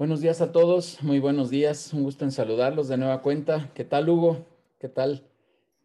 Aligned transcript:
Buenos 0.00 0.22
días 0.22 0.40
a 0.40 0.50
todos, 0.50 1.02
muy 1.02 1.18
buenos 1.18 1.50
días, 1.50 1.92
un 1.92 2.04
gusto 2.04 2.24
en 2.24 2.32
saludarlos 2.32 2.88
de 2.88 2.96
nueva 2.96 3.20
cuenta. 3.20 3.70
¿Qué 3.74 3.84
tal, 3.84 4.08
Hugo? 4.08 4.46
¿Qué 4.78 4.88
tal? 4.88 5.28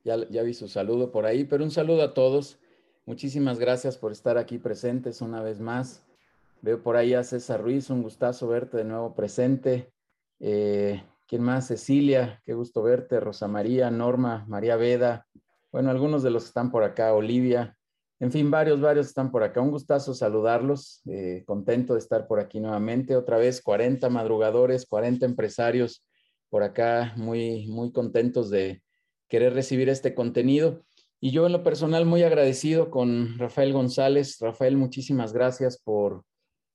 Ya, 0.06 0.16
ya 0.30 0.42
vi 0.42 0.54
su 0.54 0.70
saludo 0.70 1.12
por 1.12 1.26
ahí, 1.26 1.44
pero 1.44 1.66
un 1.66 1.70
saludo 1.70 2.02
a 2.02 2.14
todos. 2.14 2.58
Muchísimas 3.06 3.60
gracias 3.60 3.98
por 3.98 4.14
estar 4.14 4.38
aquí 4.38 4.58
presentes 4.58 5.20
una 5.20 5.42
vez 5.42 5.60
más. 5.60 6.02
Veo 6.62 6.82
por 6.82 6.96
ahí 6.96 7.14
a 7.14 7.26
César 7.26 7.62
Ruiz, 7.62 7.90
un 7.90 8.04
gustazo 8.04 8.48
verte 8.48 8.78
de 8.78 8.86
nuevo 8.86 9.14
presente. 9.16 9.92
Eh, 10.40 11.04
¿Quién 11.28 11.42
más? 11.42 11.68
Cecilia, 11.68 12.42
qué 12.46 12.54
gusto 12.54 12.82
verte. 12.84 13.20
Rosa 13.20 13.50
María, 13.50 13.92
Norma, 13.92 14.46
María 14.48 14.78
Veda. 14.78 15.28
Bueno, 15.74 15.92
algunos 15.92 16.24
de 16.24 16.30
los 16.30 16.44
que 16.44 16.48
están 16.48 16.72
por 16.72 16.86
acá, 16.86 17.14
Olivia. 17.14 17.78
En 18.20 18.32
fin, 18.32 18.50
varios, 18.50 18.80
varios 18.80 19.08
están 19.08 19.32
por 19.32 19.44
acá. 19.44 19.60
Un 19.62 19.72
gustazo 19.72 20.14
saludarlos. 20.14 21.02
Eh, 21.06 21.44
contento 21.46 21.94
de 21.94 22.00
estar 22.00 22.28
por 22.28 22.40
aquí 22.40 22.60
nuevamente. 22.60 23.16
Otra 23.16 23.38
vez, 23.38 23.62
40 23.62 24.10
madrugadores, 24.10 24.86
40 24.86 25.26
empresarios 25.26 26.06
por 26.50 26.64
acá, 26.64 27.14
muy, 27.18 27.68
muy 27.68 27.92
contentos 27.92 28.50
de 28.50 28.82
querer 29.28 29.54
recibir 29.54 29.90
este 29.90 30.16
contenido. 30.16 30.86
Y 31.20 31.32
yo 31.32 31.46
en 31.46 31.52
lo 31.52 31.64
personal 31.64 32.06
muy 32.06 32.24
agradecido 32.24 32.90
con 32.90 33.38
Rafael 33.38 33.74
González. 33.74 34.38
Rafael, 34.40 34.78
muchísimas 34.78 35.34
gracias 35.34 35.78
por, 35.78 36.24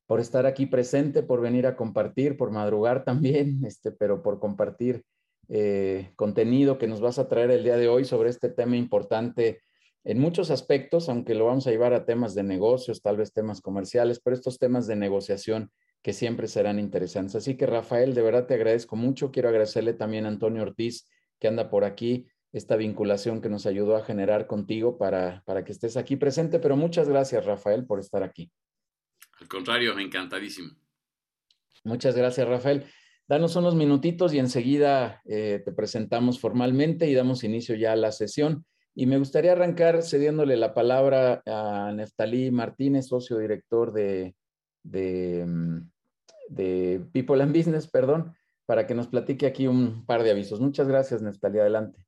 por 0.07 0.21
estar 0.21 0.45
aquí 0.45 0.67
presente, 0.67 1.23
por 1.23 1.41
venir 1.41 1.67
a 1.67 1.77
compartir, 1.77 2.37
por 2.37 2.51
madrugar 2.51 3.05
también, 3.05 3.65
este, 3.65 3.93
pero 3.93 4.23
por 4.23 4.41
compartir 4.41 5.05
eh, 5.49 6.13
contenido 6.17 6.79
que 6.79 6.87
nos 6.87 7.01
vas 7.01 7.19
a 7.19 7.29
traer 7.29 7.51
el 7.51 7.65
día 7.65 7.77
de 7.77 7.89
hoy 7.89 8.05
sobre 8.05 8.29
este 8.29 8.51
tema 8.51 8.77
importante 8.77 9.61
en 10.05 10.19
muchos 10.19 10.51
aspectos, 10.51 11.09
aunque 11.09 11.35
lo 11.35 11.47
vamos 11.47 11.67
a 11.67 11.71
llevar 11.71 11.93
a 11.93 12.07
temas 12.07 12.35
de 12.35 12.43
negocios, 12.43 13.03
tal 13.03 13.17
vez 13.17 13.33
temas 13.33 13.61
comerciales, 13.61 14.21
pero 14.21 14.35
estos 14.35 14.59
temas 14.59 14.87
de 14.87 14.97
negociación 14.97 15.71
que 16.03 16.13
siempre 16.13 16.49
serán 16.49 16.79
interesantes. 16.79 17.37
Así 17.37 17.57
que 17.57 17.67
Rafael, 17.67 18.15
de 18.15 18.23
verdad 18.23 18.47
te 18.47 18.55
agradezco 18.55 18.97
mucho. 18.97 19.31
Quiero 19.31 19.51
agradecerle 19.51 19.93
también 19.93 20.25
a 20.25 20.29
Antonio 20.29 20.63
Ortiz, 20.63 21.07
que 21.39 21.49
anda 21.49 21.71
por 21.71 21.85
aquí, 21.85 22.27
esta 22.53 22.77
vinculación 22.77 23.41
que 23.41 23.49
nos 23.49 23.67
ayudó 23.67 23.97
a 23.97 24.05
generar 24.05 24.47
contigo 24.47 24.99
para, 24.99 25.43
para 25.45 25.65
que 25.65 25.73
estés 25.73 25.97
aquí 25.97 26.17
presente. 26.17 26.59
Pero 26.59 26.77
muchas 26.77 27.09
gracias, 27.09 27.45
Rafael, 27.45 27.87
por 27.87 28.01
estar 28.01 28.23
aquí. 28.23 28.51
Al 29.41 29.49
contrario, 29.49 29.99
encantadísimo. 29.99 30.71
Muchas 31.85 32.17
gracias, 32.17 32.49
Rafael. 32.49 32.87
Danos 33.29 33.55
unos 33.55 33.75
minutitos 33.75 34.35
y 34.35 34.39
enseguida 34.39 35.23
eh, 35.25 35.63
te 35.65 35.73
presentamos 35.73 36.41
formalmente 36.41 37.09
y 37.09 37.15
damos 37.15 37.45
inicio 37.45 37.77
ya 37.77 37.93
a 37.93 37.97
la 37.97 38.11
sesión. 38.11 38.67
Y 38.95 39.07
me 39.07 39.19
gustaría 39.19 39.53
arrancar 39.53 40.03
cediéndole 40.03 40.57
la 40.57 40.75
palabra 40.75 41.43
a 41.47 41.93
Neftalí 41.95 42.51
Martínez, 42.51 43.07
socio 43.07 43.39
director 43.39 43.93
mm, 43.93 44.33
de 46.49 47.01
People 47.13 47.43
and 47.43 47.57
Business, 47.57 47.89
perdón, 47.89 48.35
para 48.67 48.87
que 48.87 48.95
nos 48.95 49.07
platique 49.07 49.47
aquí 49.47 49.67
un 49.67 50.05
par 50.07 50.23
de 50.23 50.33
avisos. 50.33 50.61
Muchas 50.61 50.89
gracias, 50.89 51.23
Neftalí. 51.23 51.61
Adelante. 51.61 52.05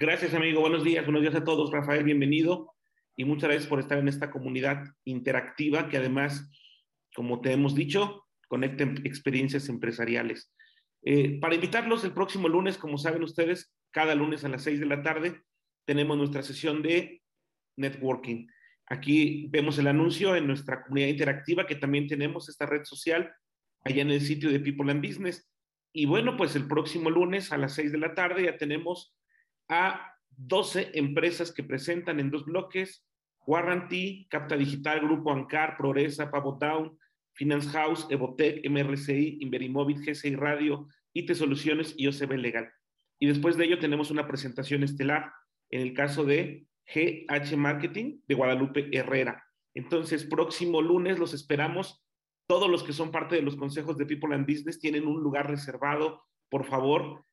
Gracias, 0.00 0.32
amigo. 0.34 0.60
Buenos 0.60 0.84
días. 0.84 1.04
Buenos 1.04 1.22
días 1.22 1.34
a 1.34 1.42
todos. 1.42 1.72
Rafael, 1.72 2.04
bienvenido. 2.04 2.74
Y 3.16 3.24
muchas 3.24 3.48
gracias 3.48 3.66
por 3.66 3.80
estar 3.80 3.98
en 3.98 4.06
esta 4.06 4.30
comunidad 4.30 4.84
interactiva 5.04 5.88
que 5.88 5.96
además, 5.96 6.48
como 7.16 7.40
te 7.40 7.50
hemos 7.50 7.74
dicho, 7.74 8.24
conecta 8.46 8.84
experiencias 9.02 9.68
empresariales. 9.68 10.52
Eh, 11.02 11.38
para 11.40 11.54
invitarlos 11.54 12.04
el 12.04 12.12
próximo 12.12 12.48
lunes, 12.48 12.76
como 12.78 12.98
saben 12.98 13.22
ustedes, 13.22 13.72
cada 13.90 14.14
lunes 14.14 14.44
a 14.44 14.48
las 14.48 14.62
6 14.62 14.80
de 14.80 14.86
la 14.86 15.02
tarde 15.02 15.40
tenemos 15.84 16.16
nuestra 16.18 16.42
sesión 16.42 16.82
de 16.82 17.22
networking. 17.76 18.46
Aquí 18.86 19.48
vemos 19.50 19.78
el 19.78 19.86
anuncio 19.86 20.36
en 20.36 20.46
nuestra 20.46 20.82
comunidad 20.82 21.08
interactiva 21.08 21.66
que 21.66 21.76
también 21.76 22.06
tenemos 22.06 22.48
esta 22.48 22.66
red 22.66 22.84
social 22.84 23.32
allá 23.84 24.02
en 24.02 24.10
el 24.10 24.20
sitio 24.20 24.50
de 24.50 24.60
People 24.60 24.90
and 24.90 25.06
Business. 25.06 25.48
Y 25.92 26.06
bueno, 26.06 26.36
pues 26.36 26.56
el 26.56 26.66
próximo 26.66 27.10
lunes 27.10 27.52
a 27.52 27.58
las 27.58 27.74
6 27.74 27.92
de 27.92 27.98
la 27.98 28.14
tarde 28.14 28.44
ya 28.44 28.56
tenemos 28.56 29.14
a 29.68 30.14
12 30.30 30.92
empresas 30.94 31.52
que 31.52 31.64
presentan 31.64 32.20
en 32.20 32.30
dos 32.30 32.44
bloques, 32.44 33.04
Warranty, 33.46 34.26
Capta 34.30 34.56
Digital, 34.56 35.00
Grupo 35.00 35.32
Ancar, 35.32 35.76
Progresa, 35.76 36.30
Pavotown, 36.30 36.98
Finance 37.38 37.68
House, 37.70 38.06
Evotec, 38.10 38.68
MRCI, 38.68 39.38
Inverimóvil, 39.40 40.04
GCI 40.04 40.34
Radio, 40.34 40.88
IT 41.12 41.32
Soluciones 41.34 41.94
y 41.96 42.08
OCB 42.08 42.32
Legal. 42.32 42.68
Y 43.20 43.28
después 43.28 43.56
de 43.56 43.64
ello 43.64 43.78
tenemos 43.78 44.10
una 44.10 44.26
presentación 44.26 44.82
estelar 44.82 45.32
en 45.70 45.82
el 45.82 45.94
caso 45.94 46.24
de 46.24 46.66
GH 46.92 47.56
Marketing 47.56 48.20
de 48.26 48.34
Guadalupe 48.34 48.88
Herrera. 48.92 49.44
Entonces, 49.72 50.24
próximo 50.24 50.82
lunes 50.82 51.20
los 51.20 51.32
esperamos. 51.32 52.04
Todos 52.48 52.68
los 52.68 52.82
que 52.82 52.92
son 52.92 53.12
parte 53.12 53.36
de 53.36 53.42
los 53.42 53.54
consejos 53.54 53.96
de 53.96 54.06
People 54.06 54.34
and 54.34 54.46
Business 54.46 54.80
tienen 54.80 55.06
un 55.06 55.22
lugar 55.22 55.48
reservado. 55.48 56.24
Por 56.48 56.64
favor, 56.64 57.24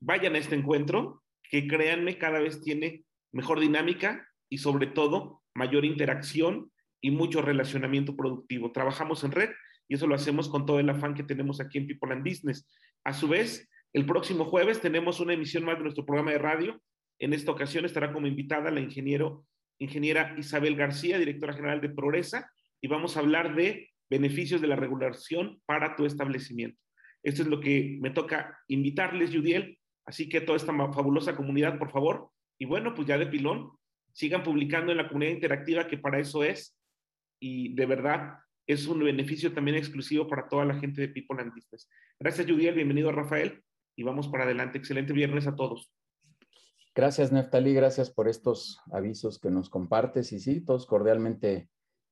vayan 0.00 0.36
a 0.36 0.38
este 0.38 0.54
encuentro 0.54 1.22
que 1.50 1.66
créanme, 1.66 2.16
cada 2.16 2.40
vez 2.40 2.62
tiene 2.62 3.04
mejor 3.30 3.60
dinámica 3.60 4.26
y 4.48 4.58
sobre 4.58 4.86
todo 4.86 5.42
mayor 5.54 5.84
interacción 5.84 6.72
y 7.04 7.10
mucho 7.10 7.42
relacionamiento 7.42 8.16
productivo. 8.16 8.72
Trabajamos 8.72 9.24
en 9.24 9.32
red 9.32 9.50
y 9.88 9.94
eso 9.94 10.06
lo 10.06 10.14
hacemos 10.14 10.48
con 10.48 10.64
todo 10.64 10.80
el 10.80 10.88
afán 10.88 11.12
que 11.12 11.22
tenemos 11.22 11.60
aquí 11.60 11.76
en 11.76 11.86
People 11.86 12.10
and 12.14 12.26
Business. 12.26 12.66
A 13.04 13.12
su 13.12 13.28
vez, 13.28 13.68
el 13.92 14.06
próximo 14.06 14.46
jueves 14.46 14.80
tenemos 14.80 15.20
una 15.20 15.34
emisión 15.34 15.66
más 15.66 15.76
de 15.76 15.82
nuestro 15.82 16.06
programa 16.06 16.30
de 16.30 16.38
radio. 16.38 16.80
En 17.18 17.34
esta 17.34 17.52
ocasión 17.52 17.84
estará 17.84 18.10
como 18.10 18.26
invitada 18.26 18.70
la 18.70 18.80
ingeniero, 18.80 19.44
ingeniera 19.78 20.34
Isabel 20.38 20.76
García, 20.76 21.18
directora 21.18 21.52
general 21.52 21.82
de 21.82 21.90
Progresa, 21.90 22.50
y 22.80 22.88
vamos 22.88 23.18
a 23.18 23.20
hablar 23.20 23.54
de 23.54 23.90
beneficios 24.08 24.62
de 24.62 24.68
la 24.68 24.76
regulación 24.76 25.60
para 25.66 25.96
tu 25.96 26.06
establecimiento. 26.06 26.80
Esto 27.22 27.42
es 27.42 27.48
lo 27.48 27.60
que 27.60 27.98
me 28.00 28.12
toca 28.12 28.58
invitarles, 28.66 29.30
Judiel, 29.30 29.78
Así 30.06 30.28
que 30.28 30.42
toda 30.42 30.56
esta 30.56 30.74
fabulosa 30.92 31.34
comunidad, 31.34 31.78
por 31.78 31.90
favor, 31.90 32.28
y 32.58 32.66
bueno, 32.66 32.94
pues 32.94 33.08
ya 33.08 33.16
de 33.16 33.26
pilón, 33.26 33.70
sigan 34.12 34.42
publicando 34.42 34.92
en 34.92 34.98
la 34.98 35.08
comunidad 35.08 35.32
interactiva 35.32 35.86
que 35.86 35.96
para 35.96 36.20
eso 36.20 36.44
es 36.44 36.76
y 37.44 37.74
de 37.74 37.84
verdad 37.84 38.38
es 38.66 38.86
un 38.86 39.04
beneficio 39.04 39.52
también 39.52 39.76
exclusivo 39.76 40.26
para 40.26 40.48
toda 40.48 40.64
la 40.64 40.76
gente 40.80 41.02
de 41.02 41.08
People 41.08 41.42
and. 41.42 41.52
Gracias, 42.18 42.50
Judiel, 42.50 42.74
bienvenido 42.74 43.12
Rafael 43.12 43.62
y 43.94 44.02
vamos 44.02 44.28
para 44.28 44.44
adelante. 44.44 44.78
Excelente 44.78 45.12
viernes 45.12 45.46
a 45.46 45.54
todos. 45.54 45.92
Gracias, 46.94 47.32
Neftali, 47.32 47.74
gracias 47.74 48.08
por 48.08 48.28
estos 48.28 48.80
avisos 48.90 49.38
que 49.38 49.50
nos 49.50 49.68
compartes 49.68 50.32
y 50.32 50.40
sí, 50.40 50.62
todos 50.62 50.86
cordialmente 50.86 51.68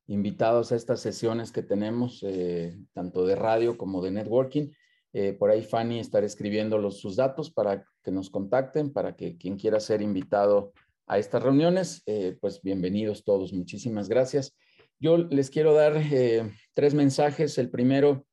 invitados 0.07 0.71
a 0.71 0.77
estas 0.77 1.01
sesiones 1.01 1.51
que 1.51 1.63
tenemos, 1.63 2.23
eh, 2.29 2.77
tanto 2.93 3.25
de 3.25 3.35
radio 3.35 3.79
como 3.79 4.03
de 4.03 4.11
networking. 4.11 4.69
Eh, 5.15 5.33
por 5.33 5.49
ahí 5.49 5.63
Fanny 5.63 5.99
estará 5.99 6.27
escribiendo 6.27 6.91
sus 6.91 7.17
datos 7.17 7.51
para 7.51 7.87
que 8.05 8.11
nos 8.11 8.29
contacten, 8.29 8.93
para 8.93 9.17
que 9.17 9.39
quien 9.39 9.57
quiera 9.57 9.81
ser 9.81 10.03
invitado 10.03 10.75
a 11.07 11.17
estas 11.17 11.43
reuniones, 11.43 12.03
eh, 12.05 12.37
pues 12.39 12.61
bienvenidos 12.61 13.25
todos. 13.25 13.55
Muchísimas 13.55 14.11
gracias. 14.11 14.55
Yo 15.03 15.19
les 15.19 15.51
quiero 15.51 15.75
dar 15.75 15.97
eh, 15.97 16.49
tres 16.75 16.95
mensajes. 16.95 17.59
El 17.59 17.71
primero 17.71 18.25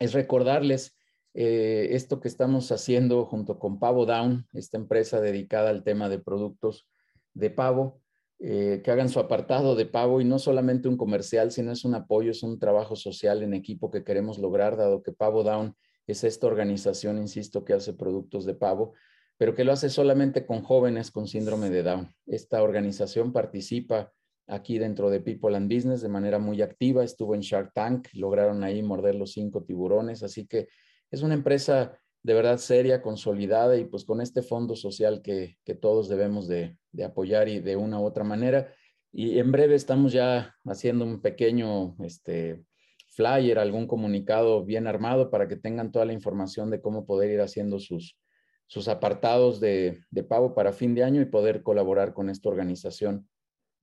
es 0.00 0.12
recordarles 0.12 0.96
esto 1.32 2.18
que 2.18 2.26
estamos 2.26 2.72
haciendo 2.72 3.24
junto 3.24 3.60
con 3.60 3.78
Pavo 3.78 4.06
Down, 4.06 4.48
esta 4.52 4.76
empresa 4.76 5.20
dedicada 5.20 5.70
al 5.70 5.84
tema 5.84 6.08
de 6.08 6.18
productos 6.18 6.88
de 7.32 7.50
pavo. 7.50 8.02
que 8.40 8.82
hagan 8.88 9.08
su 9.08 9.20
apartado 9.20 9.76
de 9.76 9.86
pavo 9.86 10.20
y 10.20 10.24
no 10.24 10.40
solamente 10.40 10.88
un 10.88 10.96
comercial, 10.96 11.52
sino 11.52 11.70
es 11.70 11.84
un 11.84 11.94
apoyo, 11.94 12.32
es 12.32 12.42
un 12.42 12.58
trabajo 12.58 12.96
social 12.96 13.44
en 13.44 13.54
equipo 13.54 13.92
que 13.92 14.02
queremos 14.02 14.38
lograr, 14.38 14.76
dado 14.76 15.04
que 15.04 15.12
Pavo 15.12 15.44
Down 15.44 15.76
es 16.08 16.24
esta 16.24 16.48
organización, 16.48 17.18
insisto, 17.18 17.64
que 17.64 17.74
hace 17.74 17.92
productos 17.92 18.44
de 18.46 18.54
pavo, 18.54 18.94
pero 19.36 19.54
que 19.54 19.62
lo 19.62 19.70
hace 19.70 19.88
solamente 19.90 20.44
con 20.44 20.62
jóvenes 20.62 21.12
con 21.12 21.28
síndrome 21.28 21.70
de 21.70 21.84
Down. 21.84 22.12
Esta 22.26 22.64
organización 22.64 23.32
participa 23.32 24.12
aquí 24.46 24.78
dentro 24.78 25.10
de 25.10 25.20
People 25.20 25.56
and 25.56 25.72
Business 25.72 26.00
de 26.02 26.08
manera 26.08 26.38
muy 26.38 26.62
activa, 26.62 27.04
estuvo 27.04 27.34
en 27.34 27.40
Shark 27.40 27.72
Tank, 27.72 28.08
lograron 28.14 28.64
ahí 28.64 28.82
morder 28.82 29.14
los 29.14 29.32
cinco 29.32 29.62
tiburones, 29.62 30.22
así 30.22 30.46
que 30.46 30.68
es 31.10 31.22
una 31.22 31.34
empresa 31.34 31.98
de 32.22 32.34
verdad 32.34 32.58
seria, 32.58 33.02
consolidada 33.02 33.76
y 33.76 33.84
pues 33.84 34.04
con 34.04 34.20
este 34.20 34.42
fondo 34.42 34.76
social 34.76 35.22
que, 35.22 35.56
todos 35.80 36.08
debemos 36.08 36.48
de, 36.48 36.76
de, 36.92 37.04
apoyar 37.04 37.48
y 37.48 37.60
de 37.60 37.76
una 37.76 38.00
u 38.00 38.04
otra 38.04 38.24
manera. 38.24 38.74
Y 39.12 39.38
en 39.38 39.50
breve 39.50 39.74
estamos 39.74 40.12
ya 40.12 40.54
haciendo 40.66 41.04
un 41.04 41.22
pequeño 41.22 41.96
este, 42.04 42.62
flyer, 43.08 43.58
algún 43.58 43.86
comunicado 43.86 44.64
bien 44.64 44.86
armado 44.86 45.30
para 45.30 45.48
que 45.48 45.56
tengan 45.56 45.92
toda 45.92 46.04
la 46.04 46.12
información 46.12 46.70
de 46.70 46.80
cómo 46.80 47.06
poder 47.06 47.30
ir 47.30 47.40
haciendo 47.40 47.78
sus, 47.78 48.18
sus 48.66 48.88
apartados 48.88 49.58
de, 49.58 50.00
de 50.10 50.22
pago 50.22 50.54
para 50.54 50.72
fin 50.72 50.94
de 50.94 51.04
año 51.04 51.22
y 51.22 51.26
poder 51.26 51.62
colaborar 51.62 52.12
con 52.12 52.28
esta 52.28 52.50
organización 52.50 53.28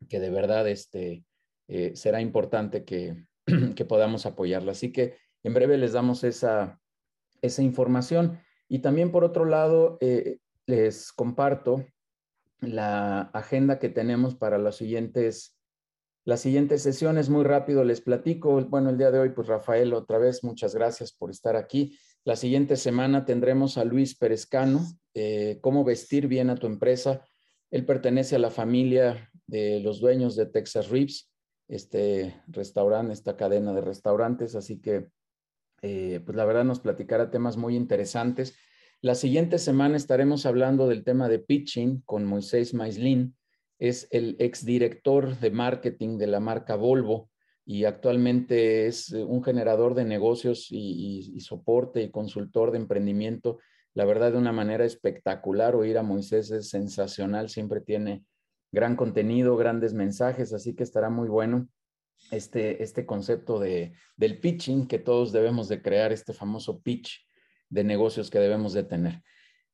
que 0.09 0.19
de 0.19 0.29
verdad 0.29 0.67
este, 0.67 1.23
eh, 1.67 1.95
será 1.95 2.21
importante 2.21 2.83
que, 2.85 3.25
que, 3.75 3.85
podamos 3.85 4.25
apoyarla. 4.25 4.71
Así 4.71 4.91
que 4.91 5.17
en 5.43 5.53
breve 5.53 5.77
les 5.77 5.93
damos 5.93 6.23
esa, 6.23 6.79
esa 7.41 7.61
información. 7.61 8.39
Y 8.67 8.79
también 8.79 9.11
por 9.11 9.23
otro 9.23 9.45
lado, 9.45 9.97
eh, 10.01 10.39
les 10.65 11.11
comparto 11.11 11.85
la 12.59 13.21
agenda 13.33 13.79
que 13.79 13.89
tenemos 13.89 14.35
para 14.35 14.57
los 14.57 14.75
siguientes 14.77 15.55
La 16.25 16.35
siguiente 16.35 16.77
sesión 16.77 17.17
es 17.17 17.29
muy 17.29 17.45
rápido, 17.45 17.85
les 17.85 18.01
platico. 18.01 18.59
Bueno, 18.65 18.89
el 18.89 18.97
día 18.97 19.11
de 19.11 19.19
hoy, 19.19 19.29
pues 19.29 19.47
Rafael, 19.47 19.93
otra 19.93 20.17
vez, 20.17 20.43
muchas 20.43 20.75
gracias 20.75 21.13
por 21.13 21.31
estar 21.31 21.55
aquí. 21.55 21.97
La 22.25 22.35
siguiente 22.35 22.75
semana 22.75 23.23
tendremos 23.23 23.77
a 23.77 23.85
Luis 23.85 24.17
Perezcano, 24.17 24.85
eh, 25.13 25.59
cómo 25.61 25.85
vestir 25.85 26.27
bien 26.27 26.49
a 26.49 26.55
tu 26.55 26.67
empresa. 26.67 27.21
Él 27.71 27.85
pertenece 27.85 28.35
a 28.35 28.39
la 28.39 28.49
familia 28.49 29.31
de 29.47 29.79
los 29.79 29.99
dueños 29.99 30.35
de 30.35 30.45
Texas 30.45 30.89
Ribs, 30.89 31.29
este 31.67 32.41
restaurante, 32.47 33.13
esta 33.13 33.35
cadena 33.35 33.73
de 33.73 33.81
restaurantes, 33.81 34.55
así 34.55 34.79
que 34.79 35.07
eh, 35.81 36.21
pues 36.25 36.35
la 36.35 36.45
verdad 36.45 36.63
nos 36.63 36.79
platicará 36.79 37.31
temas 37.31 37.57
muy 37.57 37.75
interesantes. 37.75 38.55
La 39.01 39.15
siguiente 39.15 39.59
semana 39.59 39.97
estaremos 39.97 40.45
hablando 40.45 40.87
del 40.87 41.03
tema 41.03 41.29
de 41.29 41.39
pitching 41.39 42.01
con 42.01 42.25
Moisés 42.25 42.73
Maislin, 42.73 43.35
es 43.79 44.07
el 44.11 44.35
exdirector 44.39 45.39
de 45.39 45.51
marketing 45.51 46.17
de 46.17 46.27
la 46.27 46.39
marca 46.39 46.75
Volvo 46.75 47.29
y 47.65 47.83
actualmente 47.83 48.87
es 48.87 49.11
eh, 49.11 49.23
un 49.23 49.43
generador 49.43 49.93
de 49.93 50.05
negocios 50.05 50.67
y, 50.71 51.39
soporte 51.41 52.01
y 52.01 52.09
consultor 52.09 52.71
de 52.71 52.77
emprendimiento. 52.77 53.59
La 53.93 54.05
verdad, 54.05 54.31
de 54.31 54.37
una 54.37 54.51
manera 54.51 54.85
espectacular, 54.85 55.75
oír 55.75 55.97
a 55.97 56.03
Moisés 56.03 56.49
es 56.51 56.69
sensacional, 56.69 57.49
siempre 57.49 57.81
tiene 57.81 58.23
gran 58.71 58.95
contenido, 58.95 59.57
grandes 59.57 59.93
mensajes, 59.93 60.53
así 60.53 60.75
que 60.75 60.83
estará 60.83 61.09
muy 61.09 61.27
bueno 61.27 61.67
este, 62.31 62.83
este 62.83 63.05
concepto 63.05 63.59
de, 63.59 63.93
del 64.15 64.39
pitching 64.39 64.87
que 64.87 64.99
todos 64.99 65.31
debemos 65.31 65.67
de 65.67 65.81
crear, 65.81 66.11
este 66.11 66.33
famoso 66.33 66.81
pitch 66.81 67.25
de 67.69 67.83
negocios 67.83 68.29
que 68.29 68.39
debemos 68.39 68.73
de 68.73 68.83
tener. 68.83 69.21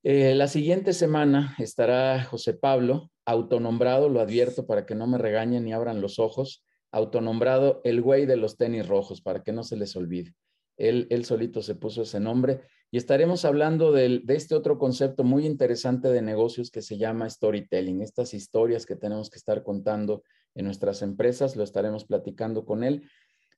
Eh, 0.03 0.35
la 0.35 0.47
siguiente 0.47 0.93
semana 0.93 1.55
estará 1.59 2.23
José 2.23 2.53
Pablo, 2.53 3.09
autonombrado, 3.25 4.09
lo 4.09 4.19
advierto 4.19 4.67
para 4.67 4.85
que 4.85 4.95
no 4.95 5.07
me 5.07 5.17
regañen 5.17 5.63
ni 5.63 5.73
abran 5.73 6.01
los 6.01 6.19
ojos, 6.19 6.65
autonombrado 6.91 7.81
el 7.83 8.01
güey 8.01 8.25
de 8.25 8.35
los 8.35 8.57
tenis 8.57 8.87
rojos, 8.87 9.21
para 9.21 9.43
que 9.43 9.53
no 9.53 9.63
se 9.63 9.77
les 9.77 9.95
olvide. 9.95 10.33
Él, 10.77 11.25
solito 11.25 11.61
se 11.61 11.75
puso 11.75 12.01
ese 12.01 12.19
nombre 12.19 12.61
y 12.89 12.97
estaremos 12.97 13.45
hablando 13.45 13.91
de, 13.91 14.23
este 14.27 14.55
otro 14.55 14.77
concepto 14.77 15.23
muy 15.23 15.45
interesante 15.45 16.09
de 16.09 16.21
negocios 16.21 16.71
que 16.71 16.81
se 16.81 16.97
llama 16.97 17.29
storytelling, 17.29 18.01
estas 18.01 18.33
historias 18.33 18.85
que 18.85 18.95
tenemos 18.95 19.29
que 19.29 19.37
estar 19.37 19.63
contando 19.63 20.23
en 20.55 20.65
nuestras 20.65 21.01
empresas, 21.01 21.55
lo 21.55 21.63
estaremos 21.63 22.05
platicando 22.05 22.65
con 22.65 22.83
él. 22.83 23.09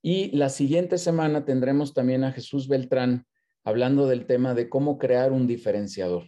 Y 0.01 0.31
la 0.35 0.49
siguiente 0.49 0.97
semana 0.97 1.45
tendremos 1.45 1.93
también 1.93 2.23
a 2.23 2.31
Jesús 2.31 2.67
Beltrán 2.67 3.25
hablando 3.63 4.07
del 4.07 4.25
tema 4.27 4.53
de 4.53 4.69
cómo 4.69 4.97
crear 4.97 5.31
un 5.31 5.47
diferenciador. 5.47 6.25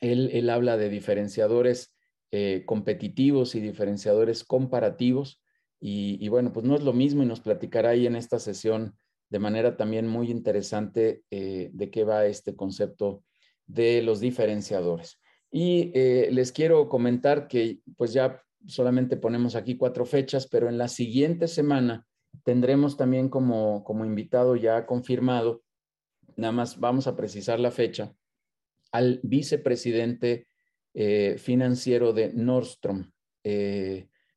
Él, 0.00 0.48
habla 0.50 0.76
de 0.76 0.88
diferenciadores 0.88 1.94
eh, 2.30 2.64
competitivos 2.66 3.54
y 3.54 3.60
diferenciadores 3.60 4.44
comparativos 4.44 5.42
y, 5.82 6.28
bueno, 6.28 6.52
pues 6.52 6.66
no 6.66 6.76
es 6.76 6.82
lo 6.82 6.92
mismo 6.92 7.22
y 7.22 7.26
nos 7.26 7.40
platicará 7.40 7.90
ahí 7.90 8.06
en 8.06 8.14
esta 8.14 8.38
sesión 8.38 8.94
de 9.30 9.38
manera 9.38 9.76
también 9.76 10.06
muy 10.06 10.30
interesante 10.30 11.22
eh, 11.30 11.70
de 11.72 11.90
qué 11.90 12.04
va 12.04 12.26
este 12.26 12.54
concepto 12.54 13.22
de 13.66 14.02
los 14.02 14.20
diferenciadores. 14.20 15.20
Y 15.50 15.92
eh, 15.94 16.28
les 16.32 16.52
quiero 16.52 16.88
comentar 16.88 17.48
que 17.48 17.80
pues 17.96 18.12
ya 18.12 18.42
solamente 18.66 19.16
ponemos 19.16 19.54
aquí 19.54 19.76
cuatro 19.76 20.04
fechas, 20.04 20.46
pero 20.48 20.68
en 20.68 20.78
la 20.78 20.88
siguiente 20.88 21.48
semana 21.48 22.06
tendremos 22.44 22.96
también 22.96 23.28
como, 23.28 23.84
como 23.84 24.04
invitado 24.04 24.56
ya 24.56 24.84
confirmado, 24.84 25.62
nada 26.36 26.52
más 26.52 26.78
vamos 26.78 27.06
a 27.06 27.16
precisar 27.16 27.60
la 27.60 27.70
fecha, 27.70 28.12
al 28.92 29.20
vicepresidente 29.22 30.48
eh, 30.92 31.36
financiero 31.38 32.12
de 32.12 32.32
Nordstrom 32.32 33.10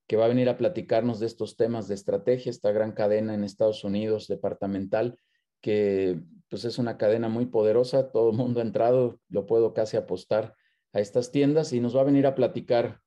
que 0.07 0.17
va 0.17 0.25
a 0.25 0.29
venir 0.29 0.49
a 0.49 0.57
platicarnos 0.57 1.19
de 1.19 1.27
estos 1.27 1.55
temas 1.55 1.87
de 1.87 1.95
estrategia, 1.95 2.49
esta 2.49 2.71
gran 2.71 2.91
cadena 2.91 3.33
en 3.33 3.43
Estados 3.43 3.83
Unidos 3.83 4.27
departamental, 4.27 5.17
que 5.61 6.21
pues 6.49 6.65
es 6.65 6.77
una 6.77 6.97
cadena 6.97 7.29
muy 7.29 7.45
poderosa, 7.45 8.11
todo 8.11 8.29
el 8.31 8.37
mundo 8.37 8.59
ha 8.59 8.63
entrado, 8.63 9.19
lo 9.29 9.45
puedo 9.45 9.73
casi 9.73 9.97
apostar 9.97 10.55
a 10.91 10.99
estas 10.99 11.31
tiendas 11.31 11.73
y 11.73 11.79
nos 11.79 11.95
va 11.95 12.01
a 12.01 12.05
venir 12.05 12.27
a 12.27 12.35
platicar 12.35 12.99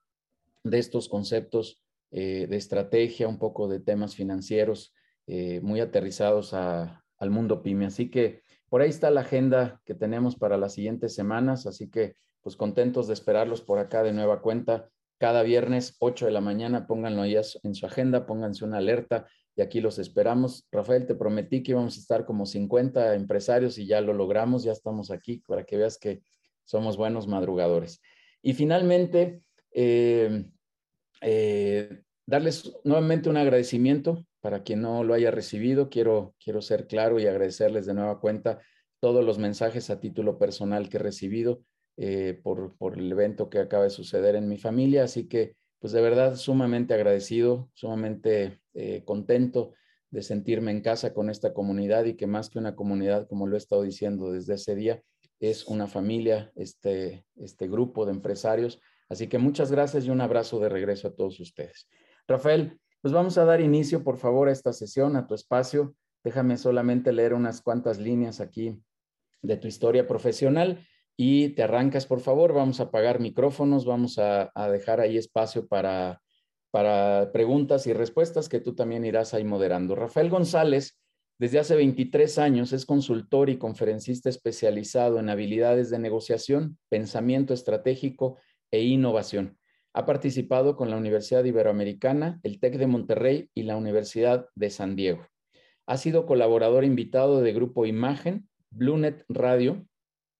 de 0.64 0.78
estos 0.78 1.08
conceptos 1.08 1.82
eh, 2.10 2.46
de 2.48 2.56
estrategia, 2.56 3.28
un 3.28 3.38
poco 3.38 3.68
de 3.68 3.78
temas 3.78 4.14
financieros 4.14 4.94
eh, 5.26 5.60
muy 5.60 5.80
aterrizados 5.80 6.54
al 6.54 7.30
mundo 7.30 7.62
pyme. 7.62 7.86
Así 7.86 8.10
que 8.10 8.42
por 8.68 8.80
ahí 8.80 8.90
está 8.90 9.10
la 9.10 9.20
agenda 9.20 9.80
que 9.84 9.94
tenemos 9.94 10.36
para 10.36 10.56
las 10.56 10.74
siguientes 10.74 11.14
semanas, 11.14 11.66
así 11.66 11.88
que 11.88 12.16
pues 12.42 12.56
contentos 12.56 13.06
de 13.06 13.14
esperarlos 13.14 13.60
por 13.60 13.78
acá 13.78 14.02
de 14.02 14.12
nueva 14.12 14.40
cuenta 14.40 14.88
cada 15.18 15.42
viernes 15.42 15.96
8 15.98 16.26
de 16.26 16.32
la 16.32 16.40
mañana, 16.40 16.86
pónganlo 16.86 17.22
ahí 17.22 17.36
en 17.62 17.74
su 17.74 17.86
agenda, 17.86 18.26
pónganse 18.26 18.64
una 18.64 18.78
alerta 18.78 19.26
y 19.54 19.62
aquí 19.62 19.80
los 19.80 19.98
esperamos. 19.98 20.66
Rafael, 20.70 21.06
te 21.06 21.14
prometí 21.14 21.62
que 21.62 21.72
íbamos 21.72 21.96
a 21.96 22.00
estar 22.00 22.26
como 22.26 22.44
50 22.44 23.14
empresarios 23.14 23.78
y 23.78 23.86
ya 23.86 24.00
lo 24.00 24.12
logramos, 24.12 24.64
ya 24.64 24.72
estamos 24.72 25.10
aquí 25.10 25.42
para 25.46 25.64
que 25.64 25.78
veas 25.78 25.98
que 25.98 26.22
somos 26.64 26.96
buenos 26.96 27.26
madrugadores. 27.26 28.02
Y 28.42 28.52
finalmente, 28.52 29.40
eh, 29.72 30.44
eh, 31.22 32.02
darles 32.26 32.72
nuevamente 32.84 33.30
un 33.30 33.38
agradecimiento 33.38 34.26
para 34.40 34.62
quien 34.62 34.82
no 34.82 35.02
lo 35.04 35.14
haya 35.14 35.30
recibido. 35.30 35.88
Quiero, 35.88 36.34
quiero 36.38 36.60
ser 36.60 36.86
claro 36.86 37.18
y 37.18 37.26
agradecerles 37.26 37.86
de 37.86 37.94
nueva 37.94 38.20
cuenta 38.20 38.60
todos 39.00 39.24
los 39.24 39.38
mensajes 39.38 39.88
a 39.88 40.00
título 40.00 40.38
personal 40.38 40.88
que 40.88 40.98
he 40.98 41.00
recibido 41.00 41.62
eh, 41.98 42.38
por, 42.42 42.76
por, 42.76 42.98
el 42.98 43.10
evento 43.10 43.48
que 43.48 43.58
acaba 43.58 43.84
de 43.84 43.90
suceder 43.90 44.36
en 44.36 44.48
mi 44.48 44.58
familia. 44.58 45.04
Así 45.04 45.28
que, 45.28 45.56
pues 45.78 45.92
de 45.92 46.02
verdad, 46.02 46.36
sumamente 46.36 46.92
agradecido, 46.92 47.70
sumamente 47.72 48.60
eh, 48.74 49.02
contento 49.04 49.72
de 50.10 50.22
sentirme 50.22 50.70
en 50.72 50.82
casa 50.82 51.14
con 51.14 51.30
esta 51.30 51.54
comunidad 51.54 52.04
y 52.04 52.14
que 52.14 52.26
más 52.26 52.50
que 52.50 52.58
una 52.58 52.76
comunidad, 52.76 53.26
como 53.28 53.46
lo 53.46 53.56
he 53.56 53.58
estado 53.58 53.82
diciendo 53.82 54.30
desde 54.30 54.54
ese 54.54 54.74
día, 54.74 55.02
es 55.40 55.66
una 55.66 55.86
familia, 55.86 56.52
este, 56.54 57.24
este 57.36 57.68
grupo 57.68 58.04
de 58.04 58.12
empresarios. 58.12 58.80
Así 59.08 59.28
que 59.28 59.38
muchas 59.38 59.70
gracias 59.70 60.04
y 60.04 60.10
un 60.10 60.20
abrazo 60.20 60.58
de 60.60 60.68
regreso 60.68 61.08
a 61.08 61.14
todos 61.14 61.40
ustedes. 61.40 61.88
Rafael, 62.26 62.78
pues 63.00 63.14
vamos 63.14 63.38
a 63.38 63.44
dar 63.44 63.60
inicio, 63.60 64.02
por 64.02 64.18
favor, 64.18 64.48
a 64.48 64.52
esta 64.52 64.72
sesión, 64.72 65.16
a 65.16 65.26
tu 65.26 65.34
espacio. 65.34 65.94
Déjame 66.24 66.56
solamente 66.56 67.12
leer 67.12 67.34
unas 67.34 67.62
cuantas 67.62 67.98
líneas 67.98 68.40
aquí 68.40 68.82
de 69.42 69.56
tu 69.56 69.68
historia 69.68 70.06
profesional 70.06 70.84
y 71.16 71.50
te 71.50 71.62
arrancas, 71.62 72.06
por 72.06 72.20
favor. 72.20 72.52
Vamos 72.52 72.80
a 72.80 72.84
apagar 72.84 73.20
micrófonos, 73.20 73.84
vamos 73.84 74.18
a, 74.18 74.50
dejar 74.70 75.00
ahí 75.00 75.16
espacio 75.16 75.66
para, 75.66 76.22
para 76.70 77.30
preguntas 77.32 77.86
y 77.86 77.92
respuestas 77.92 78.48
que 78.48 78.60
tú 78.60 78.74
también 78.74 79.04
irás 79.04 79.32
ahí 79.32 79.44
moderando. 79.44 79.94
Rafael 79.94 80.28
González, 80.28 81.00
desde 81.38 81.58
hace 81.58 81.76
23 81.76 82.38
años, 82.38 82.72
es 82.72 82.84
consultor 82.84 83.50
y 83.50 83.58
conferencista 83.58 84.28
especializado 84.28 85.18
en 85.18 85.30
habilidades 85.30 85.90
de 85.90 85.98
negociación, 85.98 86.78
pensamiento 86.88 87.54
estratégico 87.54 88.38
e 88.70 88.82
innovación. 88.82 89.58
Ha 89.94 90.04
participado 90.04 90.76
con 90.76 90.90
la 90.90 90.98
Universidad 90.98 91.44
Iberoamericana, 91.44 92.38
el 92.42 92.60
TEC 92.60 92.76
de 92.76 92.86
Monterrey 92.86 93.50
y 93.54 93.62
la 93.62 93.76
Universidad 93.76 94.48
de 94.54 94.68
San 94.68 94.94
Diego. 94.94 95.26
Ha 95.86 95.96
sido 95.96 96.26
colaborador 96.26 96.84
invitado 96.84 97.40
de 97.40 97.54
Grupo 97.54 97.86
Imagen, 97.86 98.48
Bluenet 98.70 99.24
Radio, 99.30 99.86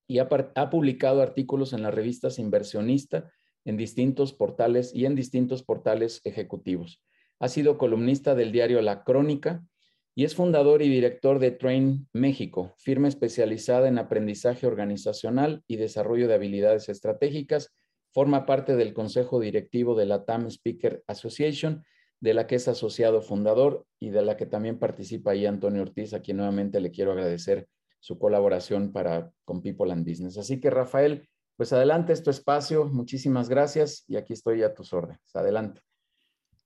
y 0.07 0.19
ha, 0.19 0.29
publicado 0.71 1.23
artículos 1.23 1.73
en 1.73 1.83
las 1.83 1.95
revistas 1.95 2.39
Inversionista 2.39 3.31
en 3.65 3.77
distintos 3.77 4.33
portales 4.33 4.95
y 4.95 5.07
en 5.07 5.17
distintos 5.17 5.63
portales 5.63 6.21
ejecutivos. 6.25 7.03
Ha 7.41 7.49
sido 7.49 7.79
columnista 7.79 8.35
del 8.35 8.53
diario 8.53 8.81
La 8.81 9.03
Crónica 9.03 9.65
y 10.15 10.25
es 10.25 10.35
fundador 10.35 10.81
y 10.81 10.89
director 10.89 11.39
de 11.41 11.51
Train 11.51 12.09
México, 12.13 12.75
firma 12.79 13.09
especializada 13.09 13.89
en 13.89 13.99
aprendizaje 13.99 14.67
organizacional 14.67 15.63
y 15.67 15.77
desarrollo 15.77 16.29
de 16.29 16.35
habilidades 16.35 16.89
estratégicas. 16.89 17.75
Forma 18.13 18.47
parte 18.47 18.77
del 18.77 18.95
consejo 18.95 19.41
directivo 19.41 19.95
de 19.95 20.07
la 20.07 20.25
TAM 20.25 20.47
Speaker 20.47 21.03
Association, 21.07 21.85
de 22.21 22.33
la 22.33 22.47
que 22.47 22.55
es 22.55 22.67
asociado 22.69 23.21
fundador 23.21 23.85
y 24.01 24.09
de 24.09 24.23
la 24.23 24.39
que 24.39 24.47
también 24.47 24.79
participa 24.79 25.33
ahí 25.33 25.45
Antonio 25.45 25.83
Ortiz, 25.83 26.15
a 26.15 26.23
quien 26.23 26.39
nuevamente 26.39 26.81
le 26.81 26.93
quiero 26.93 27.13
agradecer 27.13 27.69
su 28.00 28.19
colaboración 28.19 28.93
para, 28.93 29.33
con 29.45 29.62
People 29.62 29.93
and 29.93 30.07
Business. 30.09 30.38
Así 30.38 30.61
que 30.61 30.71
Rafael, 30.71 31.29
pues 31.57 31.73
adelante, 31.73 32.12
es 32.12 32.26
espacio. 32.26 32.87
Muchísimas 32.87 33.49
gracias 33.49 34.05
y 34.09 34.17
aquí 34.17 34.33
estoy 34.33 34.62
a 34.62 34.75
tus 34.75 34.93
órdenes. 34.93 35.35
Adelante. 35.35 35.83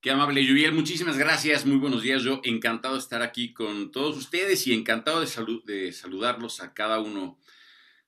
Qué 0.01 0.09
amable, 0.09 0.43
Juviel. 0.43 0.73
Muchísimas 0.73 1.15
gracias. 1.15 1.63
Muy 1.63 1.77
buenos 1.77 2.01
días. 2.01 2.23
Yo 2.23 2.41
encantado 2.43 2.95
de 2.95 3.01
estar 3.01 3.21
aquí 3.21 3.53
con 3.53 3.91
todos 3.91 4.17
ustedes 4.17 4.65
y 4.65 4.73
encantado 4.73 5.21
de, 5.21 5.91
saludarlos 5.91 6.59
a 6.59 6.73
cada 6.73 6.99
uno 6.99 7.39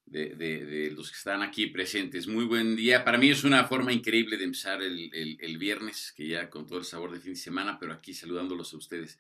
de, 0.08 0.92
los 0.96 1.12
que 1.12 1.18
están 1.18 1.44
aquí 1.44 1.68
presentes. 1.68 2.26
Muy 2.28 2.46
buen 2.46 2.76
día. 2.76 3.06
Para 3.06 3.20
mí 3.20 3.30
es 3.30 3.44
una 3.44 3.66
forma 3.66 3.94
increíble 3.94 4.38
de 4.38 4.46
empezar 4.46 4.82
el, 4.82 5.58
viernes, 5.60 6.12
que 6.18 6.28
ya 6.28 6.50
con 6.50 6.66
todo 6.66 6.80
el 6.80 6.86
sabor 6.86 7.12
de 7.12 7.20
fin 7.20 7.34
de 7.34 7.40
semana, 7.40 7.78
pero 7.80 7.94
aquí 7.94 8.16
saludándolos 8.16 8.74
a 8.74 8.78
ustedes 8.78 9.20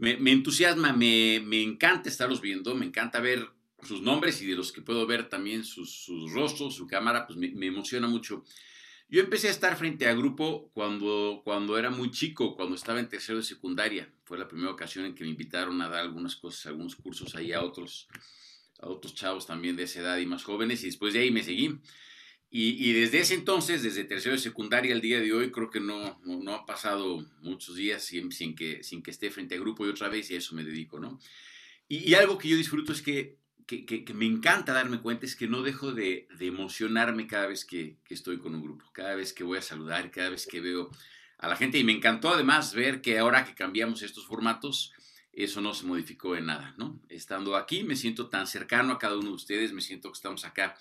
me, 0.00 0.30
entusiasma, 0.30 0.92
me, 0.92 1.62
encanta 1.62 2.08
estarlos 2.08 2.40
viendo, 2.40 2.74
me 2.74 2.86
encanta 2.86 3.20
ver 3.20 3.48
sus 3.82 4.02
nombres 4.02 4.42
y 4.42 4.46
de 4.46 4.56
los 4.56 4.72
que 4.72 4.82
puedo 4.82 5.06
ver 5.06 5.28
también 5.28 5.64
sus, 5.64 6.06
rostros, 6.32 6.74
su 6.74 6.86
cámara, 6.86 7.26
pues 7.26 7.38
me, 7.38 7.66
emociona 7.66 8.08
mucho. 8.08 8.44
Yo 9.08 9.20
empecé 9.20 9.48
a 9.48 9.52
estar 9.52 9.76
frente 9.76 10.06
a 10.06 10.14
grupo 10.14 10.70
cuando, 10.74 11.40
cuando 11.42 11.78
era 11.78 11.90
muy 11.90 12.10
chico, 12.10 12.54
cuando 12.54 12.74
estaba 12.74 13.00
en 13.00 13.08
tercero 13.08 13.38
de 13.38 13.44
secundaria. 13.44 14.12
Fue 14.24 14.36
la 14.36 14.46
primera 14.46 14.70
ocasión 14.70 15.06
en 15.06 15.14
que 15.14 15.24
me 15.24 15.30
invitaron 15.30 15.80
a 15.80 15.88
dar 15.88 16.00
algunas 16.00 16.36
cosas, 16.36 16.66
algunos 16.66 16.94
cursos 16.96 17.34
ahí 17.34 17.52
a 17.52 17.62
otros, 17.62 18.08
a 18.80 18.88
otros 18.88 19.14
chavos 19.14 19.46
también 19.46 19.76
de 19.76 19.84
esa 19.84 20.00
edad 20.00 20.18
y 20.18 20.26
más 20.26 20.44
jóvenes, 20.44 20.82
y 20.82 20.86
después 20.86 21.14
de 21.14 21.20
ahí 21.20 21.30
me 21.30 21.42
seguí. 21.42 21.78
Y, 22.50 22.94
desde 22.94 23.20
ese 23.20 23.34
entonces, 23.34 23.82
desde 23.82 24.04
tercero 24.04 24.34
de 24.34 24.40
secundaria 24.40 24.94
al 24.94 25.02
día 25.02 25.20
de 25.20 25.34
hoy, 25.34 25.50
creo 25.50 25.68
que 25.68 25.80
no, 25.80 26.18
no, 26.24 26.54
ha 26.54 26.64
pasado 26.64 27.26
muchos 27.42 27.76
días 27.76 28.02
sin, 28.02 28.30
que, 28.56 28.82
sin 28.82 29.02
que 29.02 29.10
esté 29.10 29.30
frente 29.30 29.54
a 29.54 29.60
grupo 29.60 29.84
y 29.84 29.90
otra 29.90 30.08
vez, 30.08 30.30
y 30.30 30.34
a 30.34 30.38
eso 30.38 30.54
me 30.54 30.64
dedico, 30.64 30.98
¿no? 30.98 31.18
Y, 31.88 32.14
algo 32.14 32.38
que 32.38 32.48
yo 32.48 32.56
disfruto 32.56 32.92
es 32.92 33.02
que, 33.02 33.36
que, 33.66 33.84
que, 33.84 34.14
me 34.14 34.24
encanta 34.24 34.72
darme 34.72 35.02
cuenta, 35.02 35.26
es 35.26 35.36
que 35.36 35.46
no 35.46 35.62
dejo 35.62 35.92
de, 35.92 36.26
emocionarme 36.40 37.26
cada 37.26 37.48
vez 37.48 37.66
que, 37.66 37.98
estoy 38.08 38.38
con 38.38 38.54
un 38.54 38.62
grupo, 38.62 38.86
cada 38.94 39.14
vez 39.14 39.34
que 39.34 39.44
voy 39.44 39.58
a 39.58 39.62
saludar, 39.62 40.10
cada 40.10 40.30
vez 40.30 40.46
que 40.46 40.60
veo 40.60 40.90
a 41.36 41.48
la 41.48 41.56
gente. 41.56 41.76
Y 41.76 41.84
me 41.84 41.92
encantó 41.92 42.30
además 42.30 42.72
ver 42.72 43.02
que 43.02 43.18
ahora 43.18 43.44
que 43.44 43.54
cambiamos 43.54 44.00
estos 44.00 44.26
formatos, 44.26 44.94
eso 45.34 45.60
no 45.60 45.74
se 45.74 45.84
modificó 45.84 46.34
en 46.34 46.46
nada, 46.46 46.74
¿no? 46.78 46.98
Estando 47.10 47.56
aquí, 47.56 47.84
me 47.84 47.94
siento 47.94 48.30
tan 48.30 48.46
cercano 48.46 48.94
a 48.94 48.98
cada 48.98 49.18
uno 49.18 49.28
de 49.28 49.34
ustedes, 49.34 49.74
me 49.74 49.82
siento 49.82 50.10
que 50.10 50.16
estamos 50.16 50.46
acá 50.46 50.74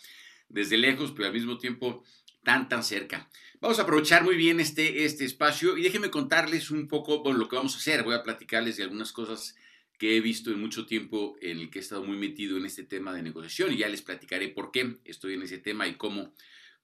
desde 0.49 0.77
lejos, 0.77 1.11
pero 1.11 1.27
al 1.27 1.33
mismo 1.33 1.57
tiempo 1.57 2.03
tan, 2.43 2.69
tan 2.69 2.83
cerca. 2.83 3.29
Vamos 3.59 3.79
a 3.79 3.83
aprovechar 3.83 4.23
muy 4.23 4.35
bien 4.35 4.59
este, 4.59 5.05
este 5.05 5.25
espacio 5.25 5.77
y 5.77 5.81
déjenme 5.81 6.09
contarles 6.09 6.71
un 6.71 6.87
poco 6.87 7.23
bueno, 7.23 7.39
lo 7.39 7.49
que 7.49 7.55
vamos 7.55 7.75
a 7.75 7.79
hacer. 7.79 8.03
Voy 8.03 8.15
a 8.15 8.23
platicarles 8.23 8.77
de 8.77 8.83
algunas 8.83 9.11
cosas 9.11 9.55
que 9.97 10.15
he 10.15 10.21
visto 10.21 10.51
en 10.51 10.61
mucho 10.61 10.85
tiempo 10.85 11.35
en 11.41 11.59
el 11.59 11.69
que 11.69 11.79
he 11.79 11.81
estado 11.81 12.03
muy 12.03 12.17
metido 12.17 12.57
en 12.57 12.65
este 12.65 12.83
tema 12.83 13.13
de 13.13 13.23
negociación 13.23 13.73
y 13.73 13.77
ya 13.77 13.89
les 13.89 14.01
platicaré 14.01 14.47
por 14.49 14.71
qué 14.71 14.97
estoy 15.05 15.33
en 15.33 15.41
ese 15.41 15.57
tema 15.57 15.87
y 15.87 15.95
cómo, 15.95 16.33